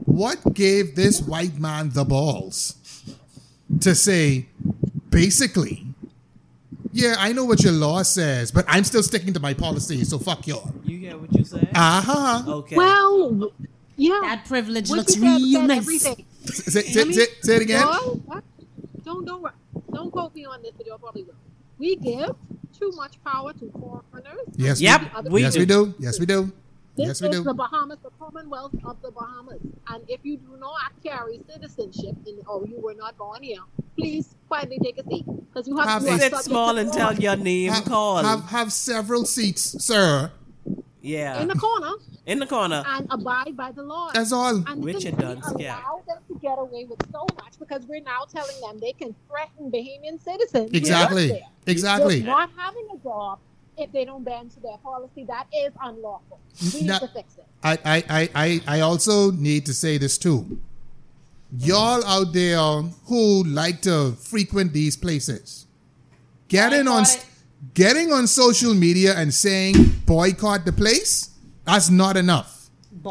What 0.04 0.54
gave 0.54 0.96
this 0.96 1.20
white 1.20 1.58
man 1.58 1.90
the 1.90 2.04
balls 2.04 2.76
to 3.80 3.94
say, 3.94 4.46
basically, 5.10 5.85
yeah, 6.96 7.14
I 7.18 7.32
know 7.32 7.44
what 7.44 7.62
your 7.62 7.72
law 7.72 8.02
says, 8.02 8.50
but 8.50 8.64
I'm 8.68 8.84
still 8.84 9.02
sticking 9.02 9.32
to 9.34 9.40
my 9.40 9.54
policy, 9.54 10.02
so 10.04 10.18
fuck 10.18 10.46
y'all. 10.46 10.72
you 10.84 10.98
get 10.98 11.20
what 11.20 11.32
you 11.32 11.44
said? 11.44 11.68
Uh 11.74 12.00
huh. 12.02 12.42
okay. 12.60 12.76
Well, 12.76 13.52
yeah. 13.96 14.20
That 14.22 14.44
privilege 14.46 14.88
what 14.90 14.98
looks 14.98 15.16
you 15.16 15.22
real 15.22 15.62
nice. 15.62 15.78
everything. 15.78 16.24
Say, 16.46 16.82
say, 16.82 17.12
say, 17.12 17.26
say 17.42 17.56
it 17.56 17.62
again. 17.62 17.80
y'all- 17.82 18.14
what? 18.24 18.44
Don't 19.04 19.24
don't 19.24 19.44
don't 19.92 20.10
quote 20.10 20.34
me 20.34 20.44
on 20.46 20.62
this, 20.62 20.72
but 20.76 20.86
y'all 20.86 20.98
probably 20.98 21.22
will. 21.24 21.34
We 21.78 21.96
give 21.96 22.30
too 22.78 22.90
much 22.96 23.22
power 23.24 23.52
to 23.52 23.70
foreigners. 23.78 24.46
Yes, 24.56 24.80
Yep, 24.80 25.00
we, 25.24 25.30
we 25.30 25.40
yes, 25.42 25.54
do. 25.54 25.60
we 25.60 25.66
do. 25.66 25.94
Yes, 25.98 26.18
we 26.20 26.26
do. 26.26 26.52
This 26.96 27.08
Yes, 27.08 27.22
we 27.22 27.28
is 27.28 27.36
do. 27.36 27.44
the 27.44 27.52
Bahamas, 27.54 27.98
the 28.02 28.10
Commonwealth 28.18 28.72
of 28.84 28.96
the 29.02 29.10
Bahamas. 29.10 29.60
And 29.88 30.02
if 30.08 30.20
you 30.24 30.38
do 30.38 30.56
not 30.58 30.92
carry 31.04 31.40
citizenship, 31.52 32.16
in, 32.26 32.38
or 32.48 32.66
you 32.66 32.80
were 32.80 32.94
not 32.94 33.16
born 33.18 33.42
here, 33.42 33.60
please 33.98 34.34
quietly 34.48 34.78
take 34.82 34.98
a 34.98 35.04
seat 35.08 35.24
because 35.26 35.66
you 35.68 35.76
have, 35.76 35.88
Have 35.88 36.02
you 36.02 36.08
are 36.10 36.18
Sit 36.18 36.34
small 36.36 36.78
and 36.78 36.92
tell 36.92 37.14
your 37.14 37.36
name. 37.36 37.72
Have, 37.72 37.84
call. 37.84 38.22
have 38.22 38.44
have 38.50 38.72
several 38.72 39.24
seats, 39.24 39.62
sir. 39.84 40.30
yeah. 41.02 41.40
in 41.40 41.48
the 41.48 41.54
corner 41.54 41.92
In 42.26 42.38
the 42.38 42.46
corner. 42.46 42.82
and 42.86 43.06
abide 43.10 43.56
by 43.56 43.72
the 43.72 43.82
law. 43.82 44.10
That's 44.12 44.32
all. 44.32 44.56
And 44.66 44.84
Richard 44.84 45.14
listen, 45.16 45.16
we 45.16 45.40
Dunn, 45.40 45.42
yeah. 45.58 45.80
allow 45.80 46.02
them 46.06 46.18
to 46.28 46.34
get 46.40 46.58
away 46.58 46.84
with 46.84 47.00
so 47.12 47.26
much 47.36 47.58
because 47.58 47.82
we're 47.86 48.00
now 48.02 48.24
telling 48.32 48.60
them 48.60 48.78
they 48.80 48.92
can 48.92 49.14
threaten 49.28 49.70
Bahamian 49.70 50.22
citizens. 50.22 50.70
Exactly. 50.72 51.42
Exactly. 51.66 52.16
with 52.18 52.26
not 52.26 52.50
having 52.56 52.86
a 52.94 52.98
job 52.98 53.38
if 53.78 53.92
they 53.92 54.04
don't 54.04 54.24
bend 54.24 54.50
to 54.52 54.60
their 54.60 54.78
policy. 54.78 55.24
That 55.24 55.46
is 55.54 55.72
unlawful. 55.82 56.38
We 56.72 56.80
need 56.80 56.86
Now- 56.86 56.98
to 57.00 57.08
fix 57.08 57.36
it. 57.36 57.44
I, 57.62 57.72
I, 57.84 58.04
I, 58.08 58.30
I, 58.34 58.60
I 58.76 58.80
also 58.80 59.32
need 59.32 59.66
to 59.66 59.74
say 59.74 59.98
this 59.98 60.18
too. 60.18 60.60
Y'all 61.58 62.04
out 62.04 62.32
there 62.32 62.58
who 63.06 63.44
like 63.44 63.80
to 63.82 64.12
frequent 64.12 64.72
these 64.72 64.96
places, 64.96 65.66
getting 66.48 66.86
on, 66.88 67.02
it. 67.04 67.24
getting 67.74 68.12
on 68.12 68.26
social 68.26 68.74
media 68.74 69.14
and 69.16 69.32
saying 69.32 69.74
boycott 70.04 70.64
the 70.64 70.72
place, 70.72 71.30
that's 71.64 71.88
not 71.88 72.16
enough. 72.16 72.68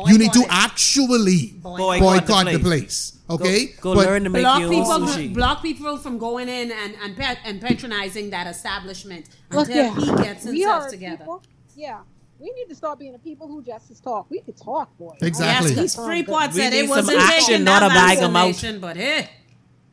you 0.07 0.17
need 0.17 0.33
to 0.33 0.41
it. 0.41 0.47
actually 0.49 1.53
Boycott 1.61 1.99
boycott, 2.01 2.45
the 2.45 2.51
the 2.57 2.59
place. 2.59 3.11
place. 3.11 3.11
Okay, 3.27 3.65
Go, 3.81 3.93
go 3.93 3.95
But- 3.95 4.05
learn 4.05 4.23
to 4.25 4.29
make 4.29 4.43
block 4.43 4.59
your 4.59 4.69
people, 4.69 4.91
own 4.91 5.07
from, 5.07 5.17
sushi. 5.17 5.33
block 5.33 5.61
people 5.63 5.97
from 5.97 6.19
going 6.19 6.47
in 6.47 6.71
and 6.71 6.93
and, 7.03 7.17
pet, 7.17 7.39
and 7.43 7.59
patronizing 7.59 8.29
that 8.29 8.45
establishment 8.45 9.25
Look 9.51 9.67
until 9.67 9.93
here. 9.95 10.15
he 10.17 10.23
gets 10.23 10.43
himself 10.43 10.89
together. 10.89 11.17
people- 11.17 11.41
yeah. 11.75 12.01
We 12.45 12.51
need 12.51 12.69
to 12.69 12.75
start 12.75 12.99
being 12.99 13.11
the 13.13 13.17
people 13.17 13.47
who 13.47 13.63
just 13.63 13.89
is 13.89 13.99
talk. 13.99 14.29
We 14.29 14.39
could 14.39 14.55
talk, 14.55 14.95
boy. 14.99 15.15
Exactly. 15.19 15.69
Yes, 15.71 15.75
because 15.75 15.95
Freeport 15.95 16.53
We 16.53 16.59
said 16.59 16.69
need 16.73 16.77
it 16.77 16.81
some 16.81 16.89
wasn't 16.89 17.17
action, 17.19 17.63
not 17.63 17.79
that 17.79 17.91
a 17.91 17.93
bag 17.95 18.17
'em 18.19 18.35
out. 18.35 18.45
vaccination, 18.49 18.79
But 18.79 18.97
eh, 18.97 19.25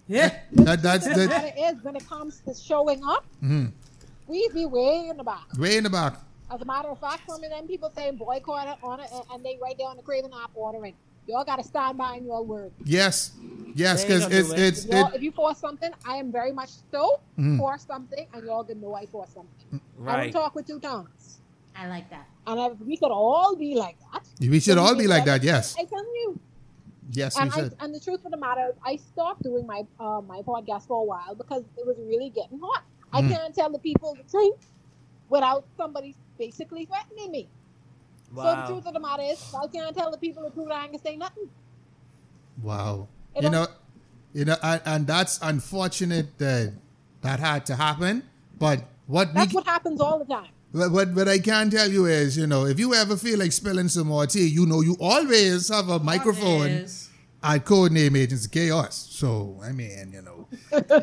yeah. 0.06 0.40
that, 0.52 0.82
that's 0.82 1.08
The 1.08 1.14
that. 1.14 1.28
matter 1.30 1.52
is, 1.56 1.82
when 1.82 1.96
it 1.96 2.06
comes 2.06 2.42
to 2.46 2.52
showing 2.54 3.02
up, 3.04 3.24
Mhm. 3.42 3.72
we 4.26 4.46
be 4.52 4.66
way 4.66 5.08
in 5.08 5.16
the 5.16 5.24
back. 5.24 5.46
Way 5.58 5.78
in 5.78 5.84
the 5.84 5.88
back. 5.90 6.16
As 6.50 6.60
a 6.60 6.64
matter 6.66 6.88
of 6.90 7.00
fact, 7.00 7.22
some 7.26 7.42
of 7.42 7.48
them 7.48 7.66
people 7.66 7.90
saying 7.96 8.16
boycott 8.16 8.68
it 8.68 8.84
on 8.84 9.00
it, 9.00 9.08
and- 9.14 9.24
and 9.32 9.42
they 9.42 9.58
right 9.62 9.74
there 9.78 9.88
on 9.88 9.96
the 9.96 10.02
Craven 10.02 10.30
app 10.34 10.50
ordering. 10.54 10.92
Y'all 11.26 11.44
got 11.44 11.56
to 11.56 11.64
stand 11.64 11.96
by 11.96 12.16
in 12.16 12.26
your 12.26 12.42
word. 12.44 12.70
Yes. 12.84 13.30
Yes, 13.74 14.04
because 14.04 14.24
it's 14.26 14.50
it. 14.50 14.58
it's 14.58 14.84
If, 14.84 14.90
y'all, 14.90 15.06
it, 15.06 15.14
if 15.14 15.22
you 15.22 15.32
force 15.32 15.56
something, 15.56 15.90
I 16.04 16.16
am 16.16 16.30
very 16.30 16.52
much 16.52 16.68
so 16.90 17.20
Mm. 17.38 17.56
for 17.56 17.78
something, 17.78 18.26
and 18.34 18.44
y'all 18.44 18.62
gonna 18.64 18.80
know 18.80 18.92
I 18.94 19.06
for 19.06 19.24
something. 19.32 19.80
I 20.06 20.24
don't 20.24 20.32
talk 20.32 20.54
with 20.54 20.66
two 20.66 20.78
tongues. 20.80 21.38
I 21.74 21.86
like 21.88 22.10
that. 22.10 22.26
And 22.46 22.72
if 22.72 22.78
we 22.80 22.96
could 22.96 23.12
all 23.12 23.54
be 23.56 23.74
like 23.74 23.96
that, 24.12 24.24
we 24.40 24.58
should 24.60 24.76
then 24.76 24.84
all 24.84 24.96
be 24.96 25.06
like 25.06 25.24
that. 25.26 25.42
Yes. 25.42 25.76
I 25.78 25.84
tell 25.84 26.04
you. 26.04 26.40
Yes, 27.10 27.36
we 27.36 27.42
And, 27.42 27.52
I, 27.52 27.84
and 27.84 27.94
the 27.94 28.00
truth 28.00 28.24
of 28.24 28.30
the 28.30 28.38
matter, 28.38 28.68
is, 28.70 28.74
I 28.84 28.96
stopped 28.96 29.42
doing 29.42 29.66
my 29.66 29.82
uh, 30.00 30.22
my 30.22 30.40
podcast 30.42 30.86
for 30.86 31.02
a 31.02 31.04
while 31.04 31.34
because 31.34 31.62
it 31.76 31.86
was 31.86 31.96
really 31.98 32.30
getting 32.30 32.58
hot. 32.58 32.82
I 33.12 33.20
Mm. 33.22 33.28
can't 33.30 33.54
tell 33.54 33.70
the 33.70 33.78
people 33.78 34.14
the 34.14 34.24
truth 34.30 34.66
without 35.28 35.64
somebody 35.76 36.16
basically 36.38 36.86
threatening 36.86 37.30
me. 37.30 37.48
Wow. 38.32 38.42
So 38.42 38.60
the 38.60 38.66
truth 38.72 38.86
of 38.86 38.94
the 38.94 39.00
matter 39.00 39.22
is, 39.24 39.54
I 39.54 39.66
can't 39.66 39.94
tell 39.94 40.10
the 40.10 40.16
people 40.16 40.42
the 40.42 40.50
truth. 40.50 40.70
I 40.72 40.84
ain't 40.84 40.92
gonna 40.92 41.02
say 41.04 41.16
nothing. 41.16 41.48
Wow. 42.62 43.08
It 43.34 43.44
You 43.44 43.50
know, 43.50 43.66
you 44.32 44.44
know, 44.46 44.56
and, 44.62 44.80
and 44.86 45.06
that's 45.06 45.38
unfortunate 45.42 46.38
that 46.38 46.72
that 47.20 47.40
had 47.40 47.66
to 47.66 47.76
happen. 47.76 48.22
But 48.58 48.84
what 49.06 49.28
we 49.28 49.34
That's 49.34 49.52
what 49.54 49.66
happens 49.66 50.00
all 50.00 50.18
the 50.18 50.24
time. 50.24 50.48
But 50.74 50.90
what, 50.90 51.12
what 51.12 51.28
I 51.28 51.38
can 51.38 51.68
tell 51.70 51.90
you 51.90 52.06
is, 52.06 52.36
you 52.38 52.46
know, 52.46 52.64
if 52.64 52.78
you 52.78 52.94
ever 52.94 53.16
feel 53.16 53.38
like 53.38 53.52
spilling 53.52 53.88
some 53.88 54.06
more 54.08 54.26
tea, 54.26 54.46
you 54.46 54.64
know, 54.66 54.80
you 54.80 54.96
always 55.00 55.68
have 55.68 55.88
a 55.90 55.98
microphone 55.98 56.68
Yes. 56.68 57.10
at 57.42 57.64
Codename 57.66 58.16
Agents 58.16 58.46
of 58.46 58.52
Chaos. 58.52 59.08
So, 59.10 59.60
I 59.62 59.72
mean, 59.72 60.12
you 60.14 60.22
know, 60.22 60.48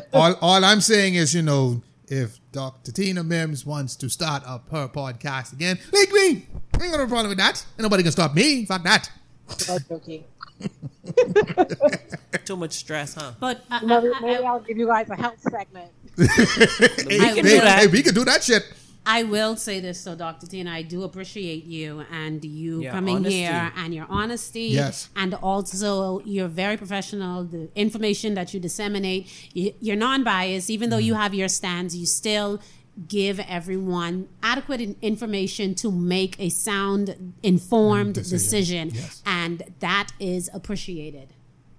all, 0.12 0.34
all 0.40 0.64
I'm 0.64 0.80
saying 0.80 1.14
is, 1.14 1.32
you 1.34 1.42
know, 1.42 1.82
if 2.08 2.40
Dr. 2.50 2.90
Tina 2.90 3.22
Mims 3.22 3.64
wants 3.64 3.94
to 3.96 4.08
start 4.10 4.42
up 4.44 4.68
her 4.72 4.88
podcast 4.88 5.52
again, 5.52 5.78
like 5.92 6.10
me, 6.10 6.46
I 6.80 6.82
ain't 6.84 6.92
got 6.92 6.98
no 6.98 7.06
problem 7.06 7.28
with 7.28 7.38
that. 7.38 7.64
Ain't 7.74 7.82
nobody 7.82 8.02
can 8.02 8.10
stop 8.10 8.34
me. 8.34 8.64
Fuck 8.64 8.82
that. 8.82 9.08
That's 9.46 9.88
okay. 9.90 10.24
Too 12.44 12.56
much 12.56 12.72
stress, 12.72 13.14
huh? 13.14 13.32
But 13.38 13.62
uh, 13.70 13.80
Maybe, 13.84 14.08
I, 14.08 14.12
I- 14.16 14.20
maybe 14.20 14.44
I'll 14.44 14.60
give 14.60 14.78
you 14.78 14.86
guys 14.86 15.08
a 15.10 15.14
health 15.16 15.40
segment. 15.48 15.90
hey, 16.18 16.26
can 16.26 17.08
hey, 17.08 17.42
do 17.42 17.60
that. 17.60 17.78
hey, 17.80 17.86
we 17.86 18.02
can 18.02 18.14
do 18.14 18.24
that 18.24 18.42
shit. 18.42 18.64
I 19.06 19.22
will 19.22 19.56
say 19.56 19.80
this, 19.80 19.98
so 20.00 20.14
Dr. 20.14 20.46
Tina, 20.46 20.70
I 20.70 20.82
do 20.82 21.02
appreciate 21.04 21.64
you 21.64 22.04
and 22.12 22.44
you 22.44 22.82
Your 22.82 22.92
coming 22.92 23.16
honesty. 23.16 23.38
here 23.38 23.72
and 23.76 23.94
your 23.94 24.06
honesty. 24.08 24.64
Yes. 24.66 25.08
And 25.16 25.34
also, 25.34 26.20
you're 26.24 26.48
very 26.48 26.76
professional. 26.76 27.44
The 27.44 27.68
information 27.74 28.34
that 28.34 28.52
you 28.54 28.60
disseminate, 28.60 29.26
you- 29.54 29.74
you're 29.80 29.96
non 29.96 30.22
biased. 30.22 30.68
Even 30.70 30.90
though 30.90 30.98
you 30.98 31.14
Mm-hmm. 31.14 31.22
have 31.22 31.34
your 31.34 31.48
stands, 31.48 31.96
you 31.96 32.06
still 32.06 32.60
give 33.08 33.40
everyone 33.40 34.28
adequate 34.42 34.96
information 35.00 35.74
to 35.76 35.90
make 35.90 36.38
a 36.38 36.50
sound, 36.50 37.32
informed 37.42 38.14
Decision. 38.14 38.88
decision. 38.88 38.90
Yes. 38.94 39.22
And 39.24 39.62
that 39.80 40.08
is 40.20 40.50
appreciated. 40.52 41.28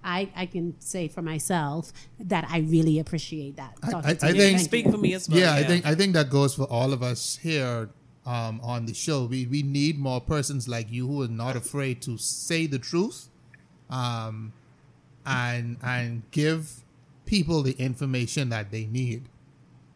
I, 0.04 0.28
I 0.34 0.46
can 0.46 0.74
say 0.80 1.08
for 1.08 1.22
myself 1.22 1.92
that 2.18 2.46
I 2.50 2.58
really 2.60 2.98
appreciate 2.98 3.56
that. 3.56 3.76
I- 3.82 3.92
I- 3.92 3.98
I 4.10 4.14
think- 4.14 4.36
Thank 4.36 4.58
Speak 4.60 4.86
you. 4.86 4.92
for 4.92 4.98
me 4.98 5.14
as 5.14 5.28
well. 5.28 5.38
yeah, 5.38 5.54
I 5.54 5.62
think 5.64 5.86
I 5.86 5.94
think 5.94 6.14
that 6.14 6.28
goes 6.30 6.54
for 6.54 6.64
all 6.64 6.92
of 6.92 7.02
us 7.02 7.38
here 7.42 7.90
um, 8.26 8.60
on 8.62 8.86
the 8.86 8.94
show. 8.94 9.24
We 9.26 9.46
we 9.46 9.62
need 9.62 9.98
more 9.98 10.20
persons 10.20 10.68
like 10.68 10.90
you 10.90 11.06
who 11.06 11.22
are 11.22 11.28
not 11.28 11.56
afraid 11.56 12.00
to 12.02 12.16
say 12.18 12.66
the 12.66 12.78
truth, 12.78 13.28
um, 13.90 14.52
and 15.26 15.76
and 15.82 16.22
give 16.30 16.82
people 17.26 17.62
the 17.62 17.72
information 17.72 18.48
that 18.50 18.70
they 18.70 18.86
need. 18.86 19.28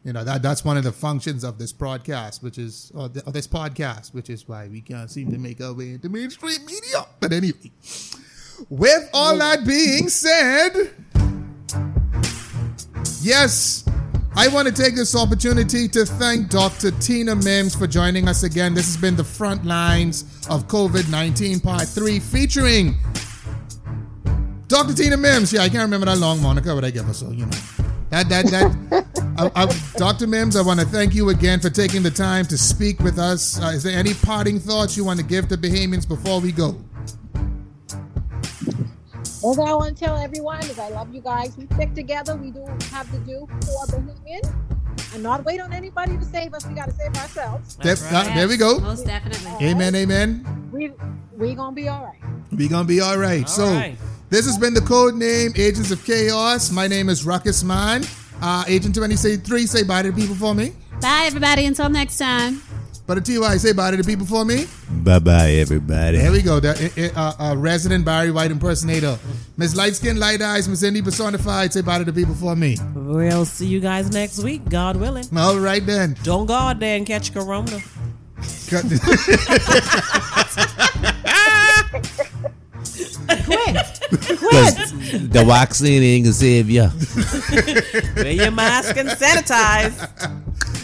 You 0.04 0.12
know 0.12 0.22
that 0.22 0.40
that's 0.40 0.64
one 0.64 0.76
of 0.76 0.84
the 0.84 0.92
functions 0.92 1.42
of 1.42 1.58
this 1.58 1.72
broadcast, 1.72 2.42
which 2.42 2.58
is 2.58 2.92
or, 2.94 3.08
the, 3.08 3.24
or 3.26 3.32
this 3.32 3.48
podcast, 3.48 4.14
which 4.14 4.30
is 4.30 4.46
why 4.48 4.68
we 4.68 4.80
can't 4.80 5.10
seem 5.10 5.32
to 5.32 5.38
make 5.38 5.60
our 5.60 5.72
way 5.72 5.92
into 5.94 6.08
mainstream 6.08 6.64
media. 6.64 7.06
But 7.18 7.32
anyway, 7.32 7.72
with 8.68 9.08
all 9.12 9.36
that 9.38 9.66
being 9.66 10.08
said. 10.08 10.90
Yes, 13.22 13.84
I 14.36 14.48
want 14.48 14.68
to 14.68 14.74
take 14.74 14.94
this 14.94 15.16
opportunity 15.16 15.88
to 15.88 16.04
thank 16.04 16.50
Dr. 16.50 16.90
Tina 16.92 17.34
Mims 17.34 17.74
for 17.74 17.86
joining 17.86 18.28
us 18.28 18.42
again. 18.42 18.74
This 18.74 18.86
has 18.86 18.96
been 18.96 19.16
the 19.16 19.24
front 19.24 19.64
lines 19.64 20.24
of 20.50 20.68
COVID 20.68 21.10
19 21.10 21.60
Part 21.60 21.88
3 21.88 22.20
featuring 22.20 22.96
Dr. 24.68 24.94
Tina 24.94 25.16
Mims. 25.16 25.52
Yeah, 25.52 25.62
I 25.62 25.68
can't 25.68 25.82
remember 25.82 26.06
that 26.06 26.18
long 26.18 26.42
moniker, 26.42 26.74
but 26.74 26.84
I 26.84 26.90
give 26.90 27.06
her 27.06 27.14
so, 27.14 27.30
you 27.30 27.46
know. 27.46 27.58
That, 28.10 28.28
that, 28.28 28.46
that. 28.46 29.06
I, 29.38 29.64
I, 29.64 29.96
Dr. 29.96 30.26
Mims, 30.26 30.56
I 30.56 30.62
want 30.62 30.80
to 30.80 30.86
thank 30.86 31.14
you 31.14 31.30
again 31.30 31.60
for 31.60 31.70
taking 31.70 32.02
the 32.02 32.10
time 32.10 32.44
to 32.46 32.58
speak 32.58 33.00
with 33.00 33.18
us. 33.18 33.60
Uh, 33.60 33.68
is 33.68 33.82
there 33.82 33.98
any 33.98 34.14
parting 34.14 34.58
thoughts 34.60 34.96
you 34.96 35.04
want 35.04 35.18
to 35.18 35.24
give 35.26 35.48
to 35.48 35.56
Bahamians 35.56 36.06
before 36.06 36.40
we 36.40 36.52
go? 36.52 36.76
All 39.42 39.54
that 39.54 39.66
I 39.68 39.74
want 39.74 39.96
to 39.96 40.04
tell 40.04 40.16
everyone 40.16 40.60
is 40.60 40.78
I 40.78 40.88
love 40.88 41.14
you 41.14 41.20
guys. 41.20 41.56
We 41.56 41.66
stick 41.74 41.94
together. 41.94 42.36
We 42.36 42.50
do 42.50 42.60
what 42.60 42.82
we 42.82 42.88
have 42.90 43.10
to 43.12 43.18
do 43.18 43.46
for 43.62 43.86
Bahamian. 43.86 44.54
And 45.14 45.22
not 45.22 45.44
wait 45.44 45.60
on 45.60 45.72
anybody 45.72 46.16
to 46.16 46.24
save 46.24 46.54
us. 46.54 46.66
We 46.66 46.74
got 46.74 46.86
to 46.86 46.92
save 46.94 47.14
ourselves. 47.16 47.76
That's 47.76 48.02
There- 48.02 48.12
right. 48.12 48.30
uh, 48.30 48.34
there 48.34 48.48
we 48.48 48.56
go. 48.56 48.78
Most 48.80 49.06
definitely. 49.06 49.66
Amen, 49.66 49.94
amen. 49.94 50.68
We 50.72 50.92
we 51.36 51.54
gonna 51.54 51.74
be 51.74 51.88
all 51.88 52.04
right. 52.04 52.18
We 52.50 52.66
gonna 52.68 52.84
be 52.88 53.00
all 53.00 53.18
right. 53.18 53.42
All 53.42 53.48
so 53.48 53.64
right. 53.66 53.96
this 54.30 54.46
has 54.46 54.58
been 54.58 54.74
the 54.74 54.80
code 54.80 55.14
name 55.14 55.52
Agents 55.54 55.90
of 55.90 56.04
Chaos. 56.04 56.70
My 56.70 56.86
name 56.88 57.08
is 57.08 57.24
Ruckus 57.26 57.62
Man. 57.62 58.04
Uh, 58.42 58.64
Agent 58.66 58.94
23, 58.94 59.66
say 59.66 59.82
bye 59.82 60.02
to 60.02 60.10
the 60.12 60.20
people 60.20 60.34
for 60.34 60.54
me. 60.54 60.72
Bye, 61.00 61.24
everybody. 61.26 61.66
Until 61.66 61.88
next 61.88 62.18
time. 62.18 62.62
But 63.06 63.24
TY, 63.24 63.56
say 63.58 63.72
bye 63.72 63.92
to 63.92 63.96
the 63.96 64.02
people 64.04 64.26
for 64.26 64.44
me. 64.44 64.66
Bye 64.90 65.20
bye, 65.20 65.50
everybody. 65.52 66.18
There 66.18 66.32
we 66.32 66.42
go. 66.42 66.58
The 66.58 67.12
uh, 67.14 67.20
uh, 67.20 67.52
uh, 67.52 67.56
resident 67.56 68.04
Barry 68.04 68.32
White 68.32 68.50
impersonator. 68.50 69.16
Miss 69.56 69.76
Light 69.76 69.94
Skin, 69.94 70.18
Light 70.18 70.42
Eyes, 70.42 70.68
Miss 70.68 70.82
Indy 70.82 71.02
Personified, 71.02 71.72
say 71.72 71.82
bye 71.82 71.98
to 71.98 72.04
the 72.04 72.12
people 72.12 72.34
for 72.34 72.56
me. 72.56 72.76
We'll 72.94 73.44
see 73.44 73.68
you 73.68 73.78
guys 73.78 74.10
next 74.10 74.42
week, 74.42 74.68
God 74.68 74.96
willing. 74.96 75.24
All 75.36 75.58
right 75.58 75.86
then. 75.86 76.16
Don't 76.24 76.46
go 76.46 76.54
out 76.54 76.80
there 76.80 76.96
and 76.96 77.06
catch 77.06 77.32
corona. 77.32 77.78
Cut- 78.68 78.84
Because 84.10 84.92
the 85.28 85.44
vaccine 85.46 86.02
ain't 86.02 86.24
gonna 86.24 86.32
save 86.32 86.70
you. 86.70 86.88
Wear 88.22 88.32
your 88.32 88.50
mask 88.50 88.96
and 88.96 89.08
sanitize. 89.08 90.42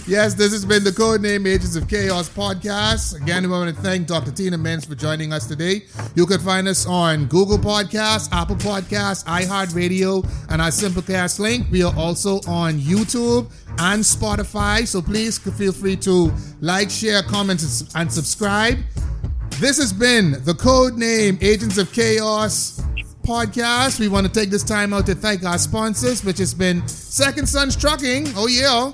Yes, 0.08 0.34
this 0.34 0.50
has 0.52 0.64
been 0.64 0.82
the 0.82 0.90
Codename 0.90 1.46
Agents 1.46 1.76
of 1.76 1.88
Chaos 1.88 2.28
podcast. 2.28 3.20
Again, 3.22 3.44
we 3.44 3.48
want 3.50 3.74
to 3.74 3.82
thank 3.82 4.08
Dr. 4.08 4.32
Tina 4.32 4.58
Mims 4.58 4.84
for 4.84 4.96
joining 4.96 5.32
us 5.32 5.46
today. 5.46 5.82
You 6.16 6.26
can 6.26 6.40
find 6.40 6.66
us 6.66 6.86
on 6.86 7.26
Google 7.26 7.56
Podcasts, 7.56 8.28
Apple 8.32 8.56
Podcasts, 8.56 9.24
iHeartRadio, 9.24 10.28
and 10.50 10.60
our 10.60 10.68
Simplecast 10.70 11.38
link. 11.38 11.66
We 11.70 11.84
are 11.84 11.94
also 11.96 12.40
on 12.48 12.74
YouTube 12.80 13.50
and 13.78 14.02
Spotify, 14.02 14.86
so 14.88 15.00
please 15.00 15.38
feel 15.38 15.72
free 15.72 15.96
to 15.98 16.32
like, 16.60 16.90
share, 16.90 17.22
comment, 17.22 17.62
and- 17.62 17.90
and 17.94 18.12
subscribe. 18.12 18.78
This 19.62 19.78
has 19.78 19.92
been 19.92 20.32
the 20.42 20.54
Codename 20.54 21.40
Agents 21.40 21.78
of 21.78 21.92
Chaos 21.92 22.82
podcast. 23.22 24.00
We 24.00 24.08
want 24.08 24.26
to 24.26 24.32
take 24.32 24.50
this 24.50 24.64
time 24.64 24.92
out 24.92 25.06
to 25.06 25.14
thank 25.14 25.44
our 25.44 25.56
sponsors, 25.56 26.24
which 26.24 26.38
has 26.38 26.52
been 26.52 26.84
Second 26.88 27.48
Sons 27.48 27.76
Trucking. 27.76 28.26
Oh, 28.34 28.48
yeah. 28.48 28.90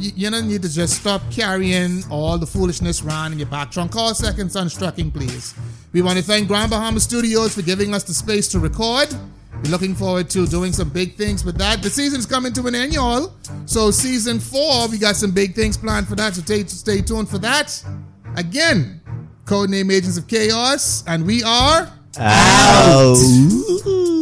You, 0.00 0.28
don't 0.28 0.48
need 0.48 0.62
to 0.62 0.68
just 0.68 0.94
stop 0.94 1.22
carrying 1.30 2.02
all 2.10 2.38
the 2.38 2.46
foolishness 2.46 3.04
around 3.04 3.34
in 3.34 3.38
your 3.38 3.46
back 3.46 3.70
trunk. 3.70 3.92
Call 3.92 4.12
Second 4.12 4.50
Sons 4.50 4.76
Trucking, 4.76 5.12
please. 5.12 5.54
We 5.92 6.02
want 6.02 6.18
to 6.18 6.24
thank 6.24 6.48
Grand 6.48 6.70
Bahama 6.70 6.98
Studios 6.98 7.54
for 7.54 7.62
giving 7.62 7.94
us 7.94 8.02
the 8.02 8.12
space 8.12 8.48
to 8.48 8.58
record. 8.58 9.14
We're 9.62 9.70
looking 9.70 9.94
forward 9.94 10.28
to 10.30 10.44
doing 10.48 10.72
some 10.72 10.88
big 10.88 11.14
things 11.14 11.44
with 11.44 11.56
that. 11.58 11.82
The 11.82 11.90
season's 11.90 12.26
coming 12.26 12.52
to 12.54 12.66
an 12.66 12.74
end, 12.74 12.94
y'all. 12.94 13.32
So, 13.66 13.92
season 13.92 14.40
four, 14.40 14.88
we 14.88 14.98
got 14.98 15.14
some 15.14 15.30
big 15.30 15.54
things 15.54 15.76
planned 15.76 16.08
for 16.08 16.16
that. 16.16 16.34
So, 16.34 16.42
stay 16.42 17.00
tuned 17.00 17.28
for 17.28 17.38
that. 17.38 17.84
Again, 18.36 19.00
Codename 19.50 19.92
Agents 19.92 20.16
of 20.16 20.28
Chaos, 20.28 21.02
and 21.08 21.26
we 21.26 21.42
are. 21.42 21.90
Ow. 22.20 24.19